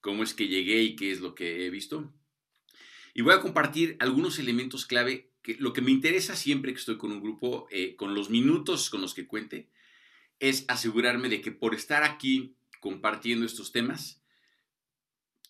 cómo 0.01 0.23
es 0.23 0.33
que 0.33 0.47
llegué 0.47 0.81
y 0.81 0.95
qué 0.95 1.11
es 1.11 1.21
lo 1.21 1.35
que 1.35 1.65
he 1.65 1.69
visto. 1.69 2.11
Y 3.13 3.21
voy 3.21 3.33
a 3.33 3.41
compartir 3.41 3.95
algunos 3.99 4.39
elementos 4.39 4.85
clave 4.87 5.29
que 5.43 5.55
lo 5.59 5.73
que 5.73 5.81
me 5.81 5.91
interesa 5.91 6.35
siempre 6.35 6.73
que 6.73 6.79
estoy 6.79 6.97
con 6.97 7.11
un 7.11 7.21
grupo, 7.21 7.67
eh, 7.69 7.95
con 7.95 8.15
los 8.15 8.29
minutos 8.29 8.89
con 8.89 9.01
los 9.01 9.13
que 9.13 9.27
cuente, 9.27 9.69
es 10.39 10.65
asegurarme 10.67 11.29
de 11.29 11.41
que 11.41 11.51
por 11.51 11.75
estar 11.75 12.03
aquí 12.03 12.55
compartiendo 12.83 13.45
estos 13.45 13.71
temas, 13.71 14.21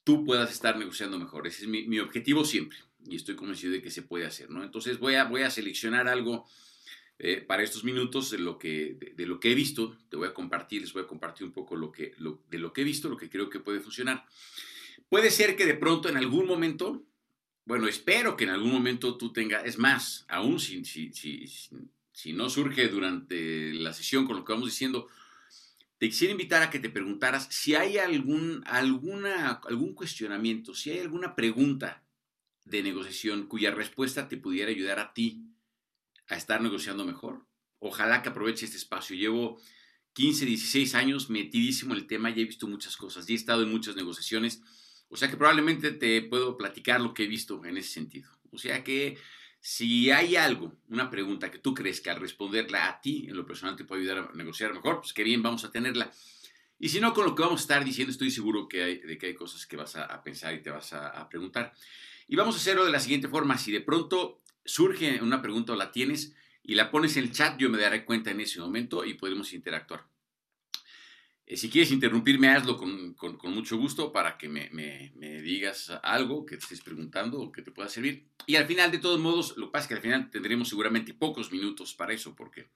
tú 0.04 0.24
puedas 0.24 0.52
estar 0.52 0.78
negociando 0.78 1.18
mejor. 1.18 1.48
Ese 1.48 1.64
es 1.64 1.68
mi, 1.68 1.98
objetivo 1.98 2.46
siempre 2.46 2.78
y 3.08 3.16
estoy 3.16 3.36
convencido 3.36 3.74
de 3.74 3.82
que 3.82 3.90
se 3.90 4.04
puede 4.04 4.28
hacer, 4.28 4.52
¿no? 4.52 4.64
Entonces 4.64 5.00
voy 5.00 5.16
a, 5.16 5.24
voy 5.24 5.42
a 5.42 5.50
seleccionar 5.50 6.08
algo 6.08 6.46
eh, 7.18 7.42
para 7.42 7.64
estos 7.64 7.84
minutos 7.84 8.30
de 8.30 8.38
lo, 8.38 8.60
que, 8.60 9.14
de, 9.16 9.26
lo 9.26 9.40
que 9.40 9.52
he 9.52 9.56
visto. 9.56 9.98
Te 10.10 10.16
voy 10.16 10.28
a 10.28 10.34
compartir, 10.36 10.82
les 10.82 10.94
voy 10.94 11.02
a 11.02 11.08
compartir 11.08 11.48
un 11.48 11.54
poco 11.54 11.76
lo 11.76 11.92
que, 11.92 12.14
de 12.52 12.60
lo 12.60 12.72
que 12.72 12.82
he 12.82 12.84
visto, 12.84 13.10
lo 13.10 13.18
que 13.18 13.32
creo 13.32 13.50
que 13.50 13.60
puede 13.60 13.80
funcionar. 13.80 14.28
Puede 15.10 15.32
ser 15.32 15.56
que 15.56 15.66
de 15.66 15.74
pronto 15.74 16.10
en 16.10 16.18
algún 16.18 16.46
momento, 16.46 17.04
bueno, 17.66 17.88
espero 17.88 18.38
que 18.38 18.44
en 18.44 18.52
algún 18.52 18.72
momento 18.72 19.18
tú 19.18 19.34
tengas, 19.34 19.66
es 19.66 19.80
más, 19.80 20.24
aún 20.30 20.60
si, 20.60 20.86
si, 20.86 21.12
si, 21.14 21.48
si 22.12 22.32
no 22.32 22.48
surge 22.48 22.90
durante 22.90 23.74
la 23.74 23.92
sesión 23.92 24.28
con 24.28 24.36
lo 24.36 24.46
que 24.46 24.54
vamos 24.54 24.70
diciendo, 24.70 25.10
te 26.04 26.10
quisiera 26.10 26.34
invitar 26.34 26.62
a 26.62 26.70
que 26.70 26.80
te 26.80 26.90
preguntaras 26.90 27.48
si 27.50 27.76
hay 27.76 27.98
algún, 27.98 28.62
alguna, 28.66 29.62
algún 29.66 29.94
cuestionamiento, 29.94 30.74
si 30.76 30.92
hay 30.92 31.00
alguna 31.00 31.34
pregunta 31.34 32.04
de 32.66 32.84
negociación 32.84 33.48
cuya 33.48 33.72
respuesta 33.72 34.28
te 34.28 34.36
pudiera 34.36 34.70
ayudar 34.70 35.00
a 35.00 35.14
ti 35.14 35.46
a 36.28 36.36
estar 36.36 36.62
negociando 36.62 37.06
mejor. 37.06 37.48
Ojalá 37.80 38.22
que 38.22 38.28
aproveche 38.28 38.66
este 38.66 38.76
espacio. 38.76 39.16
Llevo 39.16 39.62
15, 40.12 40.46
16 40.46 40.94
años 40.96 41.30
metidísimo 41.30 41.94
en 41.94 42.02
el 42.02 42.08
tema 42.08 42.32
y 42.32 42.42
he 42.42 42.44
visto 42.44 42.68
muchas 42.68 42.98
cosas 42.98 43.30
y 43.30 43.32
he 43.32 43.38
estado 43.38 43.64
en 43.64 43.72
muchas 43.72 43.96
negociaciones. 43.96 44.62
O 45.08 45.16
sea 45.16 45.30
que 45.30 45.38
probablemente 45.38 45.92
te 45.92 46.22
puedo 46.24 46.58
platicar 46.58 47.00
lo 47.00 47.14
que 47.14 47.24
he 47.24 47.28
visto 47.28 47.64
en 47.64 47.78
ese 47.78 47.92
sentido. 47.92 48.30
O 48.52 48.58
sea 48.58 48.84
que 48.84 49.18
si 49.66 50.12
hay 50.12 50.36
algo, 50.36 50.74
una 50.90 51.10
pregunta 51.10 51.50
que 51.50 51.58
tú 51.58 51.74
crees 51.74 52.02
que 52.02 52.10
al 52.10 52.20
responderla 52.20 52.90
a 52.90 53.00
ti 53.00 53.28
en 53.30 53.38
lo 53.38 53.46
personal 53.46 53.78
te 53.78 53.86
puede 53.86 54.02
ayudar 54.02 54.30
a 54.30 54.36
negociar 54.36 54.74
mejor, 54.74 55.00
pues 55.00 55.14
qué 55.14 55.24
bien, 55.24 55.42
vamos 55.42 55.64
a 55.64 55.72
tenerla. 55.72 56.12
Y 56.80 56.90
si 56.90 57.00
no, 57.00 57.14
con 57.14 57.24
lo 57.24 57.34
que 57.34 57.44
vamos 57.44 57.62
a 57.62 57.64
estar 57.64 57.86
diciendo, 57.86 58.12
estoy 58.12 58.30
seguro 58.30 58.68
que 58.68 58.84
hay, 58.84 58.98
de 58.98 59.18
que 59.18 59.28
hay 59.28 59.34
cosas 59.34 59.66
que 59.66 59.78
vas 59.78 59.96
a, 59.96 60.22
pensar 60.22 60.54
y 60.54 60.62
te 60.62 60.70
vas 60.70 60.92
a, 60.92 61.30
preguntar. 61.30 61.72
Y 62.28 62.36
vamos 62.36 62.56
a 62.56 62.58
hacerlo 62.58 62.84
de 62.84 62.92
la 62.92 63.00
siguiente 63.00 63.30
forma. 63.30 63.58
Si 63.58 63.72
de 63.72 63.80
pronto 63.80 64.42
surge 64.66 65.22
una 65.22 65.42
pregunta 65.42 65.72
o 65.72 65.76
la 65.78 65.94
tienes 65.94 66.36
y 66.62 66.76
la 66.76 66.92
pones 66.92 67.16
en 67.16 67.24
el 67.24 67.32
chat, 67.32 67.58
yo 67.58 67.70
me 67.70 67.78
daré 67.78 68.04
cuenta 68.04 68.32
en 68.32 68.42
ese 68.42 68.60
momento 68.60 69.06
y 69.06 69.14
podemos 69.14 69.54
interactuar. 69.54 70.06
Eh, 71.46 71.58
si 71.58 71.70
quieres 71.70 71.92
interrumpirme, 71.92 72.48
hazlo 72.50 72.78
con, 72.78 73.16
mucho 73.44 73.78
gusto 73.78 74.14
para 74.14 74.38
que 74.38 74.48
me, 74.48 74.70
digas 75.42 75.92
algo 76.04 76.46
que 76.46 76.58
te 76.58 76.64
estés 76.64 76.82
preguntando 76.82 77.40
o 77.40 77.52
que 77.52 77.62
te 77.62 77.72
pueda 77.72 77.90
servir. 77.90 78.28
Y 78.46 78.56
al 78.56 78.66
final, 78.66 78.92
de 78.92 79.00
todos 79.00 79.20
modos, 79.20 79.58
lo 79.58 79.68
que 79.68 79.74
pasa 79.74 79.84
es 79.84 79.88
que 79.90 79.96
al 79.96 80.02
final 80.02 80.30
tendremos 80.30 80.70
seguramente 80.70 81.14
pocos 81.14 81.52
minutos 81.52 81.94
para 81.94 82.14
eso, 82.14 82.34
porque 82.36 82.70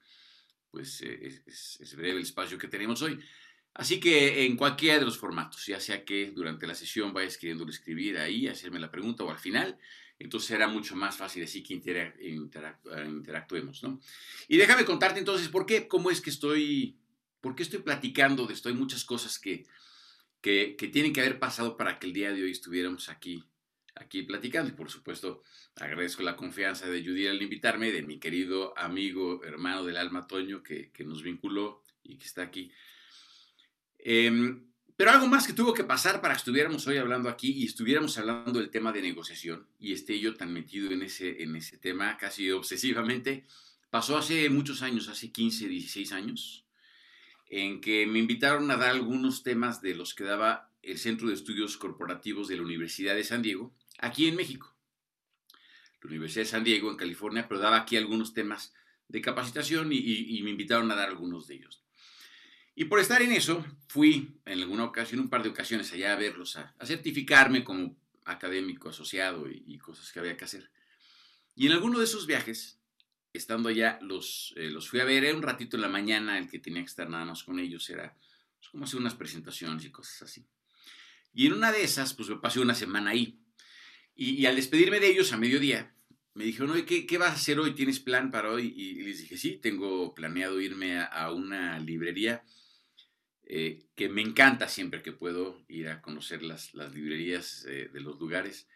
pues 0.70 1.02
eh, 1.02 1.44
es, 1.46 1.96
breve 1.96 2.18
el 2.18 2.24
espacio 2.24 2.58
que 2.58 2.68
tenemos 2.68 3.02
hoy. 3.02 3.20
Así 3.74 4.00
que 4.00 4.46
en 4.46 4.58
cualquiera 4.58 5.00
de 5.00 5.06
los 5.06 5.18
formatos, 5.18 5.66
ya 5.66 5.80
sea 5.80 6.04
que 6.04 6.32
durante 6.32 6.68
la 6.68 6.76
sesión 6.76 7.14
vayas 7.14 7.38
queriendo 7.38 7.66
escribir 7.70 8.18
ahí, 8.18 8.48
hacerme 8.48 8.80
la 8.80 8.92
pregunta 8.92 9.24
o 9.24 9.30
al 9.30 9.38
final, 9.38 9.78
entonces 10.20 10.48
será 10.48 10.68
mucho 10.68 10.96
más 10.96 11.16
fácil 11.16 11.44
así 11.44 11.62
que 11.62 11.76
interactuemos, 11.76 13.84
¿no? 13.84 14.02
Y 14.48 14.58
déjame 14.58 14.84
contarte 14.84 15.20
entonces 15.20 15.48
por 15.50 15.68
qué, 15.68 15.88
cómo 15.88 16.10
es 16.10 16.22
que 16.22 16.32
estoy 16.32 16.98
¿Por 17.42 17.56
qué 17.56 17.64
estoy 17.64 17.80
platicando 17.80 18.46
de 18.46 18.54
esto? 18.54 18.70
Hay 18.70 18.76
muchas 18.76 19.04
cosas 19.04 19.40
que, 19.40 19.66
que, 20.42 20.90
tienen 20.92 21.14
que 21.14 21.22
haber 21.22 21.40
pasado 21.40 21.78
para 21.78 22.00
que 22.00 22.08
el 22.08 22.14
día 22.14 22.32
de 22.32 22.44
hoy 22.44 22.52
estuviéramos 22.52 23.10
aquí, 23.10 23.44
aquí 23.96 24.24
platicando. 24.24 24.70
Y 24.70 24.74
por 24.74 24.90
supuesto, 24.90 25.44
agradezco 25.76 26.24
la 26.24 26.36
confianza 26.36 26.90
de 26.90 27.04
Judy 27.04 27.28
al 27.28 27.42
invitarme, 27.42 27.92
de 27.92 28.02
mi 28.02 28.20
querido 28.20 28.78
amigo, 28.78 29.44
hermano 29.44 29.84
del 29.84 29.98
alma 29.98 30.28
Toño, 30.28 30.64
que, 30.64 30.92
nos 31.06 31.22
vinculó 31.22 31.84
y 32.04 32.18
que 32.18 32.26
está 32.26 32.44
aquí. 32.44 32.72
Em, 34.00 34.68
pero 34.96 35.12
algo 35.12 35.28
más 35.28 35.46
que 35.46 35.54
tuvo 35.54 35.74
que 35.74 35.84
pasar 35.84 36.22
para 36.22 36.34
que 36.34 36.40
estuviéramos 36.40 36.88
hoy 36.88 36.98
hablando 36.98 37.30
aquí 37.30 37.52
y 37.52 37.66
estuviéramos 37.66 38.18
hablando 38.18 38.60
del 38.60 38.72
tema 38.72 38.92
de 38.92 39.02
negociación 39.02 39.68
y 39.80 39.94
esté 39.94 40.20
yo 40.20 40.36
tan 40.36 40.52
metido 40.52 40.92
en 40.92 41.04
ese, 41.04 41.44
en 41.44 41.56
ese 41.56 41.78
tema 41.78 42.18
casi 42.18 42.50
obsesivamente, 42.52 43.46
pasó 43.92 44.18
hace 44.18 44.50
muchos 44.50 44.82
años, 44.82 45.08
hace 45.08 45.32
15, 45.32 45.68
16 45.68 46.12
años 46.14 46.67
en 47.50 47.82
que 47.82 48.06
me 48.08 48.20
invitaron 48.20 48.70
a 48.72 48.78
dar 48.78 48.92
algunos 48.92 49.44
temas 49.44 49.82
de 49.82 49.96
los 49.96 50.14
que 50.14 50.24
daba 50.24 50.72
el 50.82 50.98
Centro 50.98 51.28
de 51.28 51.34
Estudios 51.34 51.78
Corporativos 51.78 52.48
de 52.48 52.58
la 52.58 52.64
Universidad 52.64 53.16
de 53.16 53.24
San 53.24 53.42
Diego, 53.42 53.74
aquí 54.00 54.28
en 54.28 54.36
México. 54.36 54.76
La 56.02 56.10
Universidad 56.10 56.44
de 56.44 56.50
San 56.50 56.64
Diego, 56.64 56.90
en 56.90 56.98
California, 56.98 57.48
pero 57.48 57.60
daba 57.60 57.78
aquí 57.78 57.98
algunos 57.98 58.34
temas 58.34 58.74
de 59.08 59.22
capacitación 59.22 59.90
y, 59.92 60.42
me 60.44 60.52
invitaron 60.52 60.92
a 60.92 60.96
dar 60.96 61.10
algunos 61.10 61.48
de 61.48 61.56
ellos. 61.56 61.84
Y 62.76 62.86
por 62.86 63.00
estar 63.00 63.22
en 63.22 63.32
eso, 63.32 63.66
fui 63.88 64.40
en 64.46 64.62
alguna 64.62 64.86
ocasión, 64.86 65.22
un 65.22 65.30
par 65.30 65.44
de 65.44 65.50
ocasiones 65.50 65.92
allá 65.94 66.14
a 66.14 66.16
verlos, 66.16 66.56
a, 66.58 66.74
certificarme 66.86 67.64
como 67.64 67.98
académico 68.26 68.90
asociado 68.90 69.50
y, 69.50 69.64
y, 69.66 69.78
cosas 69.78 70.12
que 70.12 70.20
había 70.20 70.38
que 70.38 70.46
hacer. 70.46 70.70
Y 71.56 71.66
en 71.66 71.74
alguno 71.74 72.00
de 72.00 72.06
esos 72.06 72.28
viajes 72.28 72.80
estando 73.38 73.70
allá, 73.70 74.00
los, 74.02 74.54
eh, 74.58 74.70
los 74.70 74.90
fui 74.90 75.00
a 75.00 75.06
ver, 75.06 75.24
era 75.24 75.36
un 75.36 75.44
ratito 75.44 75.78
en 75.78 75.82
la 75.82 75.88
mañana 75.88 76.38
el 76.38 76.50
que 76.50 76.60
tenía 76.60 76.82
que 76.82 76.88
estar 76.88 77.10
nada 77.10 77.26
más 77.26 77.44
con 77.44 77.60
ellos, 77.60 77.90
era 77.90 78.16
pues, 78.58 78.70
como 78.70 78.86
hacer 78.86 79.00
unas 79.00 79.16
presentaciones 79.16 79.86
y 79.86 79.92
cosas 79.92 80.24
así. 80.24 80.46
Y 81.34 81.48
en 81.48 81.54
una 81.54 81.72
de 81.72 81.84
esas, 81.84 82.14
pues 82.14 82.30
me 82.30 82.38
pasé 82.38 82.60
una 82.60 82.76
semana 82.76 83.12
ahí. 83.12 83.40
Y, 84.16 84.46
al 84.48 84.56
despedirme 84.56 85.00
de 85.00 85.10
ellos 85.12 85.32
a 85.32 85.38
mediodía, 85.38 85.94
me 86.34 86.44
dijeron, 86.44 86.72
oye, 86.72 86.86
¿qué, 86.86 87.06
¿qué, 87.06 87.20
vas 87.20 87.30
a 87.30 87.34
hacer 87.34 87.60
hoy? 87.60 87.76
¿Tienes 87.76 88.00
plan 88.00 88.32
para 88.32 88.52
hoy? 88.52 88.74
Y, 88.76 89.04
les 89.04 89.20
dije, 89.20 89.38
sí, 89.38 89.58
tengo 89.58 90.16
planeado 90.16 90.60
irme 90.60 91.00
a, 91.00 91.32
una 91.32 91.78
librería 91.78 92.44
eh, 93.44 93.86
que 93.96 94.10
me 94.10 94.22
encanta 94.22 94.68
siempre 94.68 95.04
que 95.04 95.12
puedo 95.12 95.64
ir 95.68 95.90
a 95.90 96.02
conocer 96.02 96.42
las, 96.42 96.74
las 96.74 96.94
librerías 96.94 97.66
eh, 97.68 97.90
de 97.94 98.02
los 98.02 98.20
lugares. 98.20 98.68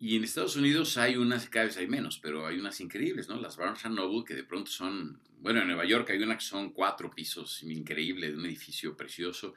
Y 0.00 0.16
en 0.16 0.22
Estados 0.22 0.54
Unidos 0.54 0.96
hay 0.96 1.16
unas, 1.16 1.48
cada 1.48 1.66
vez 1.66 1.76
hay 1.76 1.88
menos, 1.88 2.20
pero 2.20 2.46
hay 2.46 2.58
unas 2.58 2.80
increíbles, 2.80 3.28
¿no? 3.28 3.40
Las 3.40 3.56
Barnes 3.56 3.84
Noble, 3.90 4.24
que 4.24 4.34
de 4.34 4.44
pronto 4.44 4.70
son, 4.70 5.20
bueno, 5.40 5.60
en 5.60 5.66
Nueva 5.66 5.84
York 5.84 6.08
hay 6.10 6.22
una 6.22 6.36
que 6.36 6.44
son 6.44 6.70
cuatro 6.72 7.10
pisos, 7.10 7.64
increíble, 7.64 8.30
de 8.30 8.36
un 8.36 8.46
edificio 8.46 8.96
precioso, 8.96 9.54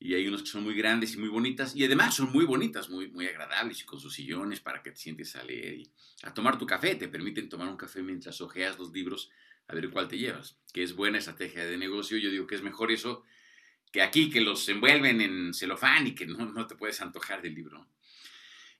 y 0.00 0.14
hay 0.14 0.26
unos 0.26 0.42
que 0.42 0.48
son 0.48 0.64
muy 0.64 0.74
grandes 0.74 1.14
y 1.14 1.18
muy 1.18 1.28
bonitas, 1.28 1.76
y 1.76 1.84
además 1.84 2.16
son 2.16 2.32
muy 2.32 2.44
bonitas, 2.44 2.90
muy, 2.90 3.08
muy 3.12 3.28
agradables, 3.28 3.82
y 3.82 3.84
con 3.84 4.00
sus 4.00 4.14
sillones 4.14 4.58
para 4.58 4.82
que 4.82 4.90
te 4.90 4.96
sientes 4.96 5.36
a 5.36 5.44
leer 5.44 5.74
y 5.74 5.90
a 6.24 6.34
tomar 6.34 6.58
tu 6.58 6.66
café, 6.66 6.96
te 6.96 7.06
permiten 7.06 7.48
tomar 7.48 7.68
un 7.68 7.76
café 7.76 8.02
mientras 8.02 8.40
ojeas 8.40 8.76
los 8.80 8.92
libros 8.92 9.30
a 9.68 9.74
ver 9.76 9.90
cuál 9.90 10.08
te 10.08 10.18
llevas, 10.18 10.58
que 10.72 10.82
es 10.82 10.96
buena 10.96 11.18
estrategia 11.18 11.64
de 11.64 11.78
negocio, 11.78 12.18
yo 12.18 12.30
digo 12.30 12.48
que 12.48 12.56
es 12.56 12.62
mejor 12.62 12.90
eso 12.90 13.22
que 13.92 14.02
aquí, 14.02 14.28
que 14.28 14.40
los 14.40 14.68
envuelven 14.68 15.20
en 15.20 15.54
celofán 15.54 16.08
y 16.08 16.16
que 16.16 16.26
no, 16.26 16.46
no 16.46 16.66
te 16.66 16.74
puedes 16.74 17.00
antojar 17.00 17.40
del 17.42 17.54
libro, 17.54 17.86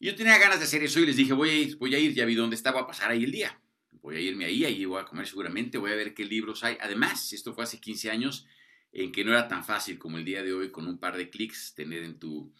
yo 0.00 0.14
tenía 0.14 0.38
ganas 0.38 0.58
de 0.58 0.64
hacer 0.64 0.82
eso 0.82 1.00
y 1.00 1.06
les 1.06 1.16
dije, 1.16 1.32
voy 1.32 1.50
a 1.50 1.54
ir, 1.54 1.76
voy 1.76 1.94
a 1.94 1.98
ir, 1.98 2.14
ya 2.14 2.24
vi 2.24 2.34
dónde 2.34 2.56
estaba, 2.56 2.80
a 2.80 2.86
pasar 2.86 3.10
ahí 3.10 3.24
el 3.24 3.32
día. 3.32 3.60
Voy 3.90 4.16
a 4.16 4.20
irme 4.20 4.44
ahí, 4.44 4.64
ahí 4.64 4.84
voy 4.84 5.00
a 5.00 5.04
comer 5.04 5.26
seguramente, 5.26 5.78
voy 5.78 5.92
a 5.92 5.94
ver 5.94 6.14
qué 6.14 6.24
libros 6.24 6.62
hay. 6.62 6.76
Además, 6.80 7.32
esto 7.32 7.54
fue 7.54 7.64
hace 7.64 7.80
15 7.80 8.10
años 8.10 8.46
en 8.92 9.12
que 9.12 9.24
no 9.24 9.32
era 9.32 9.48
tan 9.48 9.64
fácil 9.64 9.98
como 9.98 10.18
el 10.18 10.24
día 10.24 10.42
de 10.42 10.52
hoy 10.52 10.70
con 10.70 10.86
un 10.86 10.98
par 10.98 11.16
de 11.16 11.30
clics 11.30 11.74
tener 11.74 12.02
en 12.02 12.18
tu 12.18 12.52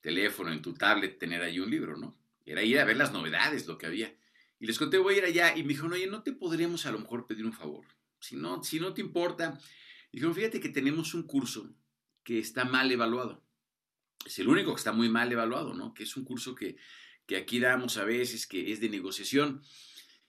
teléfono, 0.00 0.52
en 0.52 0.62
tu 0.62 0.74
tablet, 0.74 1.18
tener 1.18 1.42
ahí 1.42 1.60
un 1.60 1.70
libro, 1.70 1.96
¿no? 1.96 2.18
Era 2.46 2.62
ir 2.62 2.78
a 2.78 2.84
ver 2.84 2.96
las 2.96 3.12
novedades, 3.12 3.66
lo 3.66 3.76
que 3.76 3.86
había. 3.86 4.14
Y 4.58 4.66
les 4.66 4.78
conté, 4.78 4.98
voy 4.98 5.14
a 5.14 5.18
ir 5.18 5.24
allá. 5.24 5.56
Y 5.56 5.62
me 5.62 5.68
dijeron, 5.68 5.92
oye, 5.92 6.06
¿no 6.06 6.22
te 6.22 6.32
podríamos 6.32 6.86
a 6.86 6.92
lo 6.92 6.98
mejor 6.98 7.26
pedir 7.26 7.44
un 7.44 7.52
favor? 7.52 7.84
Si 8.18 8.36
no, 8.36 8.62
si 8.64 8.80
no 8.80 8.94
te 8.94 9.00
importa. 9.00 9.58
Dijeron, 10.10 10.34
fíjate 10.34 10.60
que 10.60 10.70
tenemos 10.70 11.14
un 11.14 11.24
curso 11.24 11.70
que 12.24 12.38
está 12.38 12.64
mal 12.64 12.90
evaluado. 12.90 13.44
Es 14.24 14.38
el 14.38 14.48
único 14.48 14.74
que 14.74 14.78
está 14.78 14.92
muy 14.92 15.08
mal 15.08 15.30
evaluado, 15.32 15.74
¿no? 15.74 15.94
Que 15.94 16.02
es 16.02 16.16
un 16.16 16.24
curso 16.24 16.54
que, 16.54 16.76
que 17.26 17.36
aquí 17.36 17.60
damos 17.60 17.96
a 17.96 18.04
veces, 18.04 18.46
que 18.46 18.72
es 18.72 18.80
de 18.80 18.88
negociación. 18.88 19.62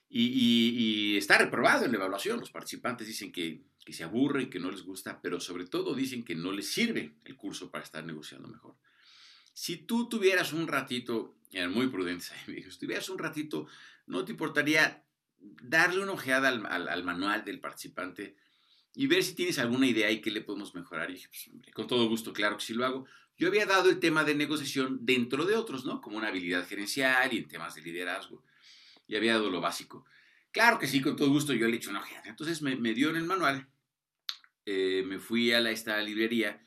Y, 0.09 1.15
está 1.17 1.37
reprobado 1.37 1.85
en 1.85 1.91
la 1.91 1.97
evaluación. 1.97 2.39
Los 2.39 2.51
participantes 2.51 3.07
dicen 3.07 3.31
que, 3.31 3.63
que 3.85 3.93
se 3.93 4.03
aburren, 4.03 4.49
que 4.49 4.59
no 4.59 4.71
les 4.71 4.83
gusta, 4.83 5.21
pero 5.21 5.39
sobre 5.39 5.65
todo 5.65 5.93
dicen 5.93 6.23
que 6.23 6.35
no 6.35 6.51
les 6.51 6.71
sirve 6.71 7.15
el 7.25 7.35
curso 7.35 7.69
para 7.69 7.83
estar 7.83 8.03
negociando 8.03 8.47
mejor. 8.47 8.75
Si 9.53 9.77
tú 9.77 10.07
tuvieras 10.07 10.53
un 10.53 10.67
ratito, 10.67 11.35
eran 11.51 11.71
muy 11.71 11.87
prudentes, 11.87 12.31
si 12.45 12.79
tuvieras 12.79 13.09
un 13.09 13.19
ratito, 13.19 13.67
¿no 14.07 14.25
te 14.25 14.31
importaría 14.31 15.03
darle 15.39 16.01
una 16.01 16.13
ojeada 16.13 16.49
al, 16.49 17.03
manual 17.03 17.45
del 17.45 17.59
participante 17.59 18.35
y 18.95 19.07
ver 19.07 19.23
si 19.23 19.35
tienes 19.35 19.59
alguna 19.59 19.87
idea 19.87 20.11
y 20.11 20.21
qué 20.21 20.31
le 20.31 20.41
podemos 20.41 20.75
mejorar? 20.75 21.09
Y 21.09 21.13
dije, 21.13 21.27
pues, 21.27 21.73
con 21.73 21.87
todo 21.87 22.07
gusto, 22.07 22.33
claro 22.33 22.57
que 22.57 22.63
sí 22.63 22.73
lo 22.73 22.85
hago. 22.85 23.05
Yo 23.39 23.47
había 23.47 23.65
dado 23.65 23.89
el 23.89 23.99
tema 23.99 24.23
de 24.23 24.35
negociación 24.35 24.99
dentro 25.01 25.45
de 25.45 25.55
otros, 25.55 25.85
¿no? 25.85 26.01
Como 26.01 26.17
una 26.17 26.27
habilidad 26.27 26.67
gerencial 26.67 27.33
y 27.33 27.37
en 27.37 27.47
temas 27.47 27.73
de 27.73 27.81
liderazgo. 27.81 28.43
Y 29.07 29.15
había 29.15 29.33
dado 29.33 29.49
lo 29.49 29.61
básico. 29.61 30.05
Claro 30.51 30.77
que 30.77 30.87
sí, 30.87 31.01
con 31.01 31.15
todo 31.15 31.29
gusto 31.29 31.53
yo 31.53 31.67
le 31.67 31.73
he 31.73 31.77
hecho 31.77 31.89
una 31.89 32.01
ojeada. 32.01 32.27
Entonces 32.27 32.61
me, 32.61 32.75
dio 32.93 33.09
en 33.09 33.15
el 33.15 33.23
manual, 33.23 33.67
eh, 34.65 35.03
me 35.07 35.19
fui 35.19 35.53
a 35.53 35.61
la, 35.61 35.71
esta 35.71 35.99
librería 36.01 36.61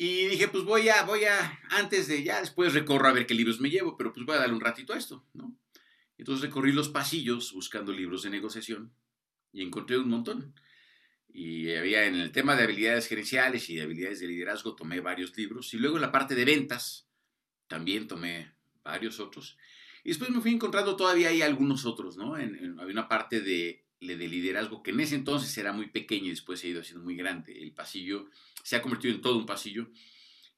y 0.00 0.26
dije, 0.26 0.46
pues 0.46 0.62
voy 0.62 0.88
a, 0.88 1.02
voy 1.02 1.24
a, 1.24 1.60
antes 1.70 2.06
de, 2.06 2.22
ya 2.22 2.40
después 2.40 2.72
recorro 2.72 3.08
a 3.08 3.12
ver 3.12 3.26
qué 3.26 3.34
libros 3.34 3.60
me 3.60 3.68
llevo, 3.68 3.96
pero 3.96 4.12
pues 4.12 4.24
voy 4.24 4.36
a 4.36 4.38
darle 4.38 4.54
un 4.54 4.60
ratito 4.60 4.92
a 4.92 4.96
esto, 4.96 5.24
¿no? 5.34 5.56
Entonces 6.16 6.44
recorrí 6.44 6.70
los 6.72 6.88
pasillos 6.88 7.52
buscando 7.52 7.92
libros 7.92 8.22
de 8.22 8.30
negociación 8.30 8.92
y 9.52 9.62
encontré 9.62 9.98
un 9.98 10.08
montón. 10.08 10.54
Y 11.32 11.74
había 11.74 12.06
en 12.06 12.14
el 12.16 12.32
tema 12.32 12.56
de 12.56 12.64
habilidades 12.64 13.06
gerenciales 13.06 13.68
y 13.70 13.76
de 13.76 13.82
habilidades 13.82 14.20
de 14.20 14.26
liderazgo, 14.26 14.74
tomé 14.74 15.00
varios 15.00 15.36
libros. 15.36 15.72
Y 15.74 15.78
luego 15.78 15.96
en 15.96 16.02
la 16.02 16.12
parte 16.12 16.34
de 16.34 16.44
ventas, 16.44 17.08
también 17.68 18.08
tomé 18.08 18.52
varios 18.82 19.20
otros. 19.20 19.56
Y 20.02 20.08
después 20.08 20.30
me 20.30 20.40
fui 20.40 20.52
encontrando 20.52 20.96
todavía 20.96 21.28
hay 21.28 21.42
algunos 21.42 21.84
otros, 21.84 22.16
¿no? 22.16 22.38
En, 22.38 22.78
había 22.80 22.92
una 22.92 23.08
parte 23.08 23.40
de, 23.40 23.84
de 24.00 24.16
liderazgo 24.16 24.82
que 24.82 24.90
en 24.90 25.00
ese 25.00 25.14
entonces 25.14 25.56
era 25.58 25.72
muy 25.72 25.88
pequeña 25.88 26.26
y 26.26 26.30
después 26.30 26.60
se 26.60 26.66
ha 26.66 26.70
ido 26.70 26.80
haciendo 26.80 27.04
muy 27.04 27.14
grande. 27.14 27.60
El 27.60 27.72
pasillo 27.72 28.30
se 28.62 28.76
ha 28.76 28.82
convertido 28.82 29.14
en 29.14 29.20
todo 29.20 29.36
un 29.36 29.46
pasillo. 29.46 29.90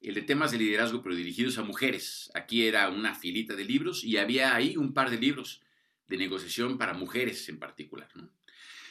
El 0.00 0.15
de 0.15 0.23
temas 0.23 0.50
de 0.50 0.59
liderazgo, 0.59 1.03
pero 1.03 1.15
dirigidos 1.15 1.59
a 1.59 1.62
mujeres. 1.62 2.31
Aquí 2.35 2.65
era 2.65 2.89
una 2.89 3.15
filita 3.15 3.55
de 3.55 3.65
libros 3.65 4.03
y 4.03 4.17
había 4.17 4.55
ahí 4.55 4.77
un 4.77 4.95
par 4.95 5.11
de 5.11 5.19
libros 5.19 5.61
de 6.09 6.17
negociación 6.17 6.79
para 6.79 6.95
mujeres 6.95 7.49
en 7.49 7.59
particular, 7.59 8.09
¿no? 8.15 8.31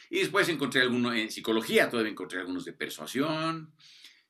Y 0.09 0.19
después 0.19 0.49
encontré 0.49 0.81
algunos 0.81 1.15
en 1.15 1.29
psicología, 1.29 1.89
todavía 1.89 2.11
encontré 2.11 2.39
algunos 2.39 2.65
de 2.65 2.73
persuasión. 2.73 3.73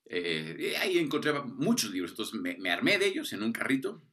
Eh, 0.06 0.76
ahí 0.80 0.98
encontré 0.98 1.32
muchos 1.44 1.92
libros, 1.92 2.12
entonces 2.12 2.40
me, 2.40 2.72
armé 2.72 2.98
de 2.98 3.08
ellos 3.08 3.32
en 3.32 3.44
un 3.44 3.54
carrito 3.54 4.04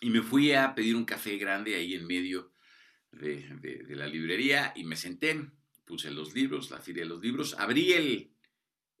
y 0.00 0.10
me 0.10 0.22
fui 0.22 0.52
a 0.52 0.74
pedir 0.74 0.96
un 0.96 1.04
café 1.04 1.36
grande 1.36 1.76
ahí 1.76 1.94
en 1.94 2.06
medio 2.06 2.52
de, 3.12 3.84
la 3.90 4.06
librería 4.06 4.72
y 4.74 4.84
me 4.84 4.96
senté, 4.96 5.50
puse 5.84 6.10
los 6.10 6.34
libros, 6.34 6.70
la 6.70 6.80
fila 6.80 7.00
de 7.00 7.06
los 7.06 7.20
libros, 7.20 7.54
abrí 7.58 7.92
el, 7.92 8.32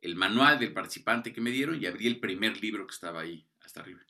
el 0.02 0.16
manual 0.16 0.58
del 0.58 0.72
participante 0.72 1.32
que 1.32 1.40
me 1.40 1.50
dieron 1.50 1.82
y 1.82 1.86
abrí 1.86 2.06
el 2.06 2.20
primer 2.20 2.60
libro 2.62 2.86
que 2.86 2.94
estaba 2.94 3.22
ahí, 3.22 3.46
hasta 3.60 3.80
arriba. 3.80 4.04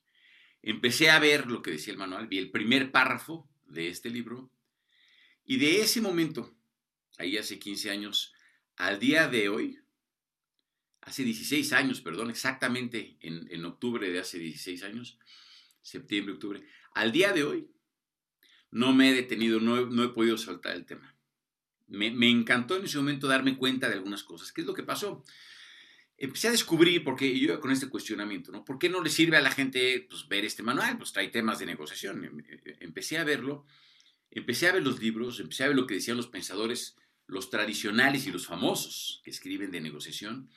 Empecé 0.60 1.10
a 1.10 1.20
ver 1.20 1.46
lo 1.46 1.62
que 1.62 1.70
decía 1.70 1.92
el 1.92 1.98
manual, 1.98 2.26
vi 2.26 2.38
el 2.38 2.50
primer 2.50 2.90
párrafo 2.90 3.48
de 3.66 3.88
este 3.88 4.10
libro 4.10 4.50
y 5.44 5.56
de 5.58 5.82
ese 5.82 6.00
momento 6.00 6.57
ahí 7.18 7.36
hace 7.36 7.58
15 7.58 7.90
años, 7.90 8.32
al 8.76 8.98
día 8.98 9.28
de 9.28 9.48
hoy, 9.48 9.80
hace 11.02 11.24
16 11.24 11.72
años, 11.72 12.00
perdón, 12.00 12.30
exactamente 12.30 13.16
en, 13.20 13.64
octubre 13.64 14.10
de 14.10 14.20
hace 14.20 14.38
16 14.38 14.84
años, 14.84 15.18
septiembre, 15.82 16.34
octubre, 16.34 16.62
al 16.94 17.12
día 17.12 17.32
de 17.32 17.44
hoy, 17.44 17.68
no 18.70 18.92
me 18.92 19.10
he 19.10 19.14
detenido, 19.14 19.60
no 19.60 20.04
he, 20.04 20.08
podido 20.10 20.36
soltar 20.36 20.76
el 20.76 20.84
tema. 20.84 21.16
Me, 21.86 22.10
me, 22.10 22.28
encantó 22.28 22.76
en 22.76 22.84
ese 22.84 22.98
momento 22.98 23.26
darme 23.26 23.56
cuenta 23.56 23.88
de 23.88 23.94
algunas 23.94 24.22
cosas. 24.22 24.52
¿Qué 24.52 24.60
es 24.60 24.66
lo 24.66 24.74
que 24.74 24.82
pasó? 24.82 25.24
Empecé 26.18 26.48
a 26.48 26.50
descubrir, 26.50 27.02
porque 27.02 27.38
yo 27.38 27.58
con 27.60 27.70
este 27.70 27.88
cuestionamiento, 27.88 28.52
¿no? 28.52 28.64
¿Por 28.64 28.78
qué 28.78 28.90
no 28.90 29.02
le 29.02 29.08
sirve 29.08 29.38
a 29.38 29.40
la 29.40 29.52
gente 29.52 30.06
pues, 30.10 30.28
ver 30.28 30.44
este 30.44 30.62
manual? 30.62 30.98
Pues 30.98 31.12
trae 31.12 31.28
temas 31.28 31.60
de 31.60 31.66
negociación. 31.66 32.24
Em, 32.24 32.40
em, 32.40 32.60
empecé 32.80 33.16
a 33.16 33.24
verlo, 33.24 33.64
empecé 34.30 34.68
a 34.68 34.72
ver 34.72 34.82
los 34.82 35.00
libros, 35.00 35.40
empecé 35.40 35.64
a 35.64 35.68
ver 35.68 35.76
lo 35.76 35.86
que 35.86 35.94
decían 35.94 36.18
los 36.18 36.26
pensadores 36.26 36.96
los 37.28 37.50
tradicionales 37.50 38.26
y 38.26 38.32
los 38.32 38.46
famosos 38.46 39.20
que 39.22 39.30
escriben 39.30 39.70
de 39.70 39.80
negociación, 39.80 40.48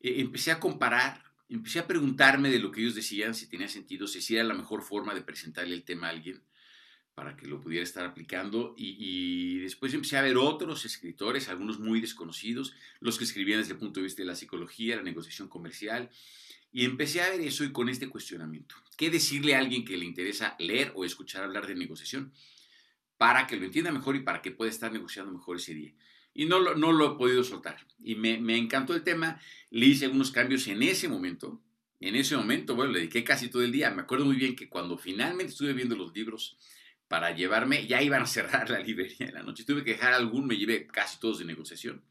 eh, 0.00 0.16
empecé 0.18 0.50
a 0.50 0.60
comparar, 0.60 1.24
empecé 1.48 1.78
a 1.78 1.86
preguntarme 1.86 2.50
de 2.50 2.58
lo 2.58 2.70
que 2.70 2.82
ellos 2.82 2.94
decían, 2.94 3.34
si 3.34 3.46
tenía 3.46 3.68
sentido, 3.68 4.06
si 4.06 4.34
era 4.34 4.44
la 4.44 4.54
mejor 4.54 4.82
forma 4.82 5.14
de 5.14 5.22
presentarle 5.22 5.74
el 5.74 5.84
tema 5.84 6.08
a 6.08 6.10
alguien 6.10 6.42
para 7.14 7.36
que 7.36 7.46
lo 7.46 7.60
pudiera 7.60 7.84
estar 7.84 8.04
aplicando. 8.04 8.74
Y, 8.76 9.58
después 9.60 9.94
empecé 9.94 10.16
a 10.16 10.22
ver 10.22 10.36
otros 10.36 10.84
escritores, 10.84 11.48
algunos 11.48 11.78
muy 11.78 12.00
desconocidos, 12.00 12.74
los 13.00 13.18
que 13.18 13.24
escribían 13.24 13.60
desde 13.60 13.74
el 13.74 13.78
punto 13.78 14.00
de 14.00 14.04
vista 14.04 14.22
de 14.22 14.26
la 14.26 14.36
psicología, 14.36 14.96
la 14.96 15.02
negociación 15.02 15.48
comercial. 15.48 16.10
Y 16.72 16.84
empecé 16.84 17.20
a 17.20 17.30
ver 17.30 17.42
eso 17.42 17.64
y 17.64 17.72
con 17.72 17.88
este 17.88 18.08
cuestionamiento. 18.08 18.74
¿Qué 18.96 19.10
decirle 19.10 19.54
a 19.54 19.58
alguien 19.58 19.84
que 19.84 19.96
le 19.96 20.06
interesa 20.06 20.56
leer 20.58 20.92
o 20.94 21.04
escuchar 21.04 21.44
hablar 21.44 21.66
de 21.66 21.74
negociación? 21.74 22.32
Para 23.18 23.46
que 23.46 23.56
lo 23.56 23.64
entienda 23.64 23.92
mejor 23.92 24.16
y 24.16 24.20
para 24.20 24.42
que 24.42 24.50
pueda 24.50 24.70
estar 24.70 24.92
negociando 24.92 25.32
mejor 25.32 25.56
ese 25.56 25.74
día. 25.74 25.94
Y 26.34 26.46
no 26.46 26.58
lo, 26.58 26.74
no 26.74 26.92
lo 26.92 27.14
he 27.14 27.18
podido 27.18 27.44
soltar. 27.44 27.86
Y 28.02 28.14
me, 28.14 28.38
me, 28.38 28.56
encantó 28.56 28.94
el 28.94 29.02
tema. 29.02 29.40
Le 29.70 29.86
hice 29.86 30.06
algunos 30.06 30.30
cambios 30.30 30.66
en 30.68 30.82
ese 30.82 31.08
momento. 31.08 31.62
En 32.00 32.16
ese 32.16 32.36
momento, 32.36 32.74
bueno, 32.74 32.92
le 32.92 33.00
dediqué 33.00 33.22
casi 33.22 33.48
todo 33.48 33.62
el 33.62 33.70
día. 33.70 33.90
Me 33.90 34.02
acuerdo 34.02 34.24
muy 34.24 34.36
bien 34.36 34.56
que 34.56 34.68
cuando 34.68 34.98
finalmente 34.98 35.52
estuve 35.52 35.72
viendo 35.72 35.94
los 35.94 36.14
libros 36.14 36.56
para 37.06 37.30
llevarme, 37.30 37.86
ya 37.86 38.02
iban 38.02 38.22
a 38.22 38.26
cerrar 38.26 38.70
la 38.70 38.80
librería 38.80 39.28
en 39.28 39.34
la 39.34 39.42
noche. 39.42 39.64
Tuve 39.64 39.84
que 39.84 39.92
dejar 39.92 40.14
algunos, 40.14 40.46
me 40.46 40.56
llevé 40.56 40.86
casi 40.86 41.20
todos 41.20 41.38
de 41.38 41.44
negociación. 41.44 42.02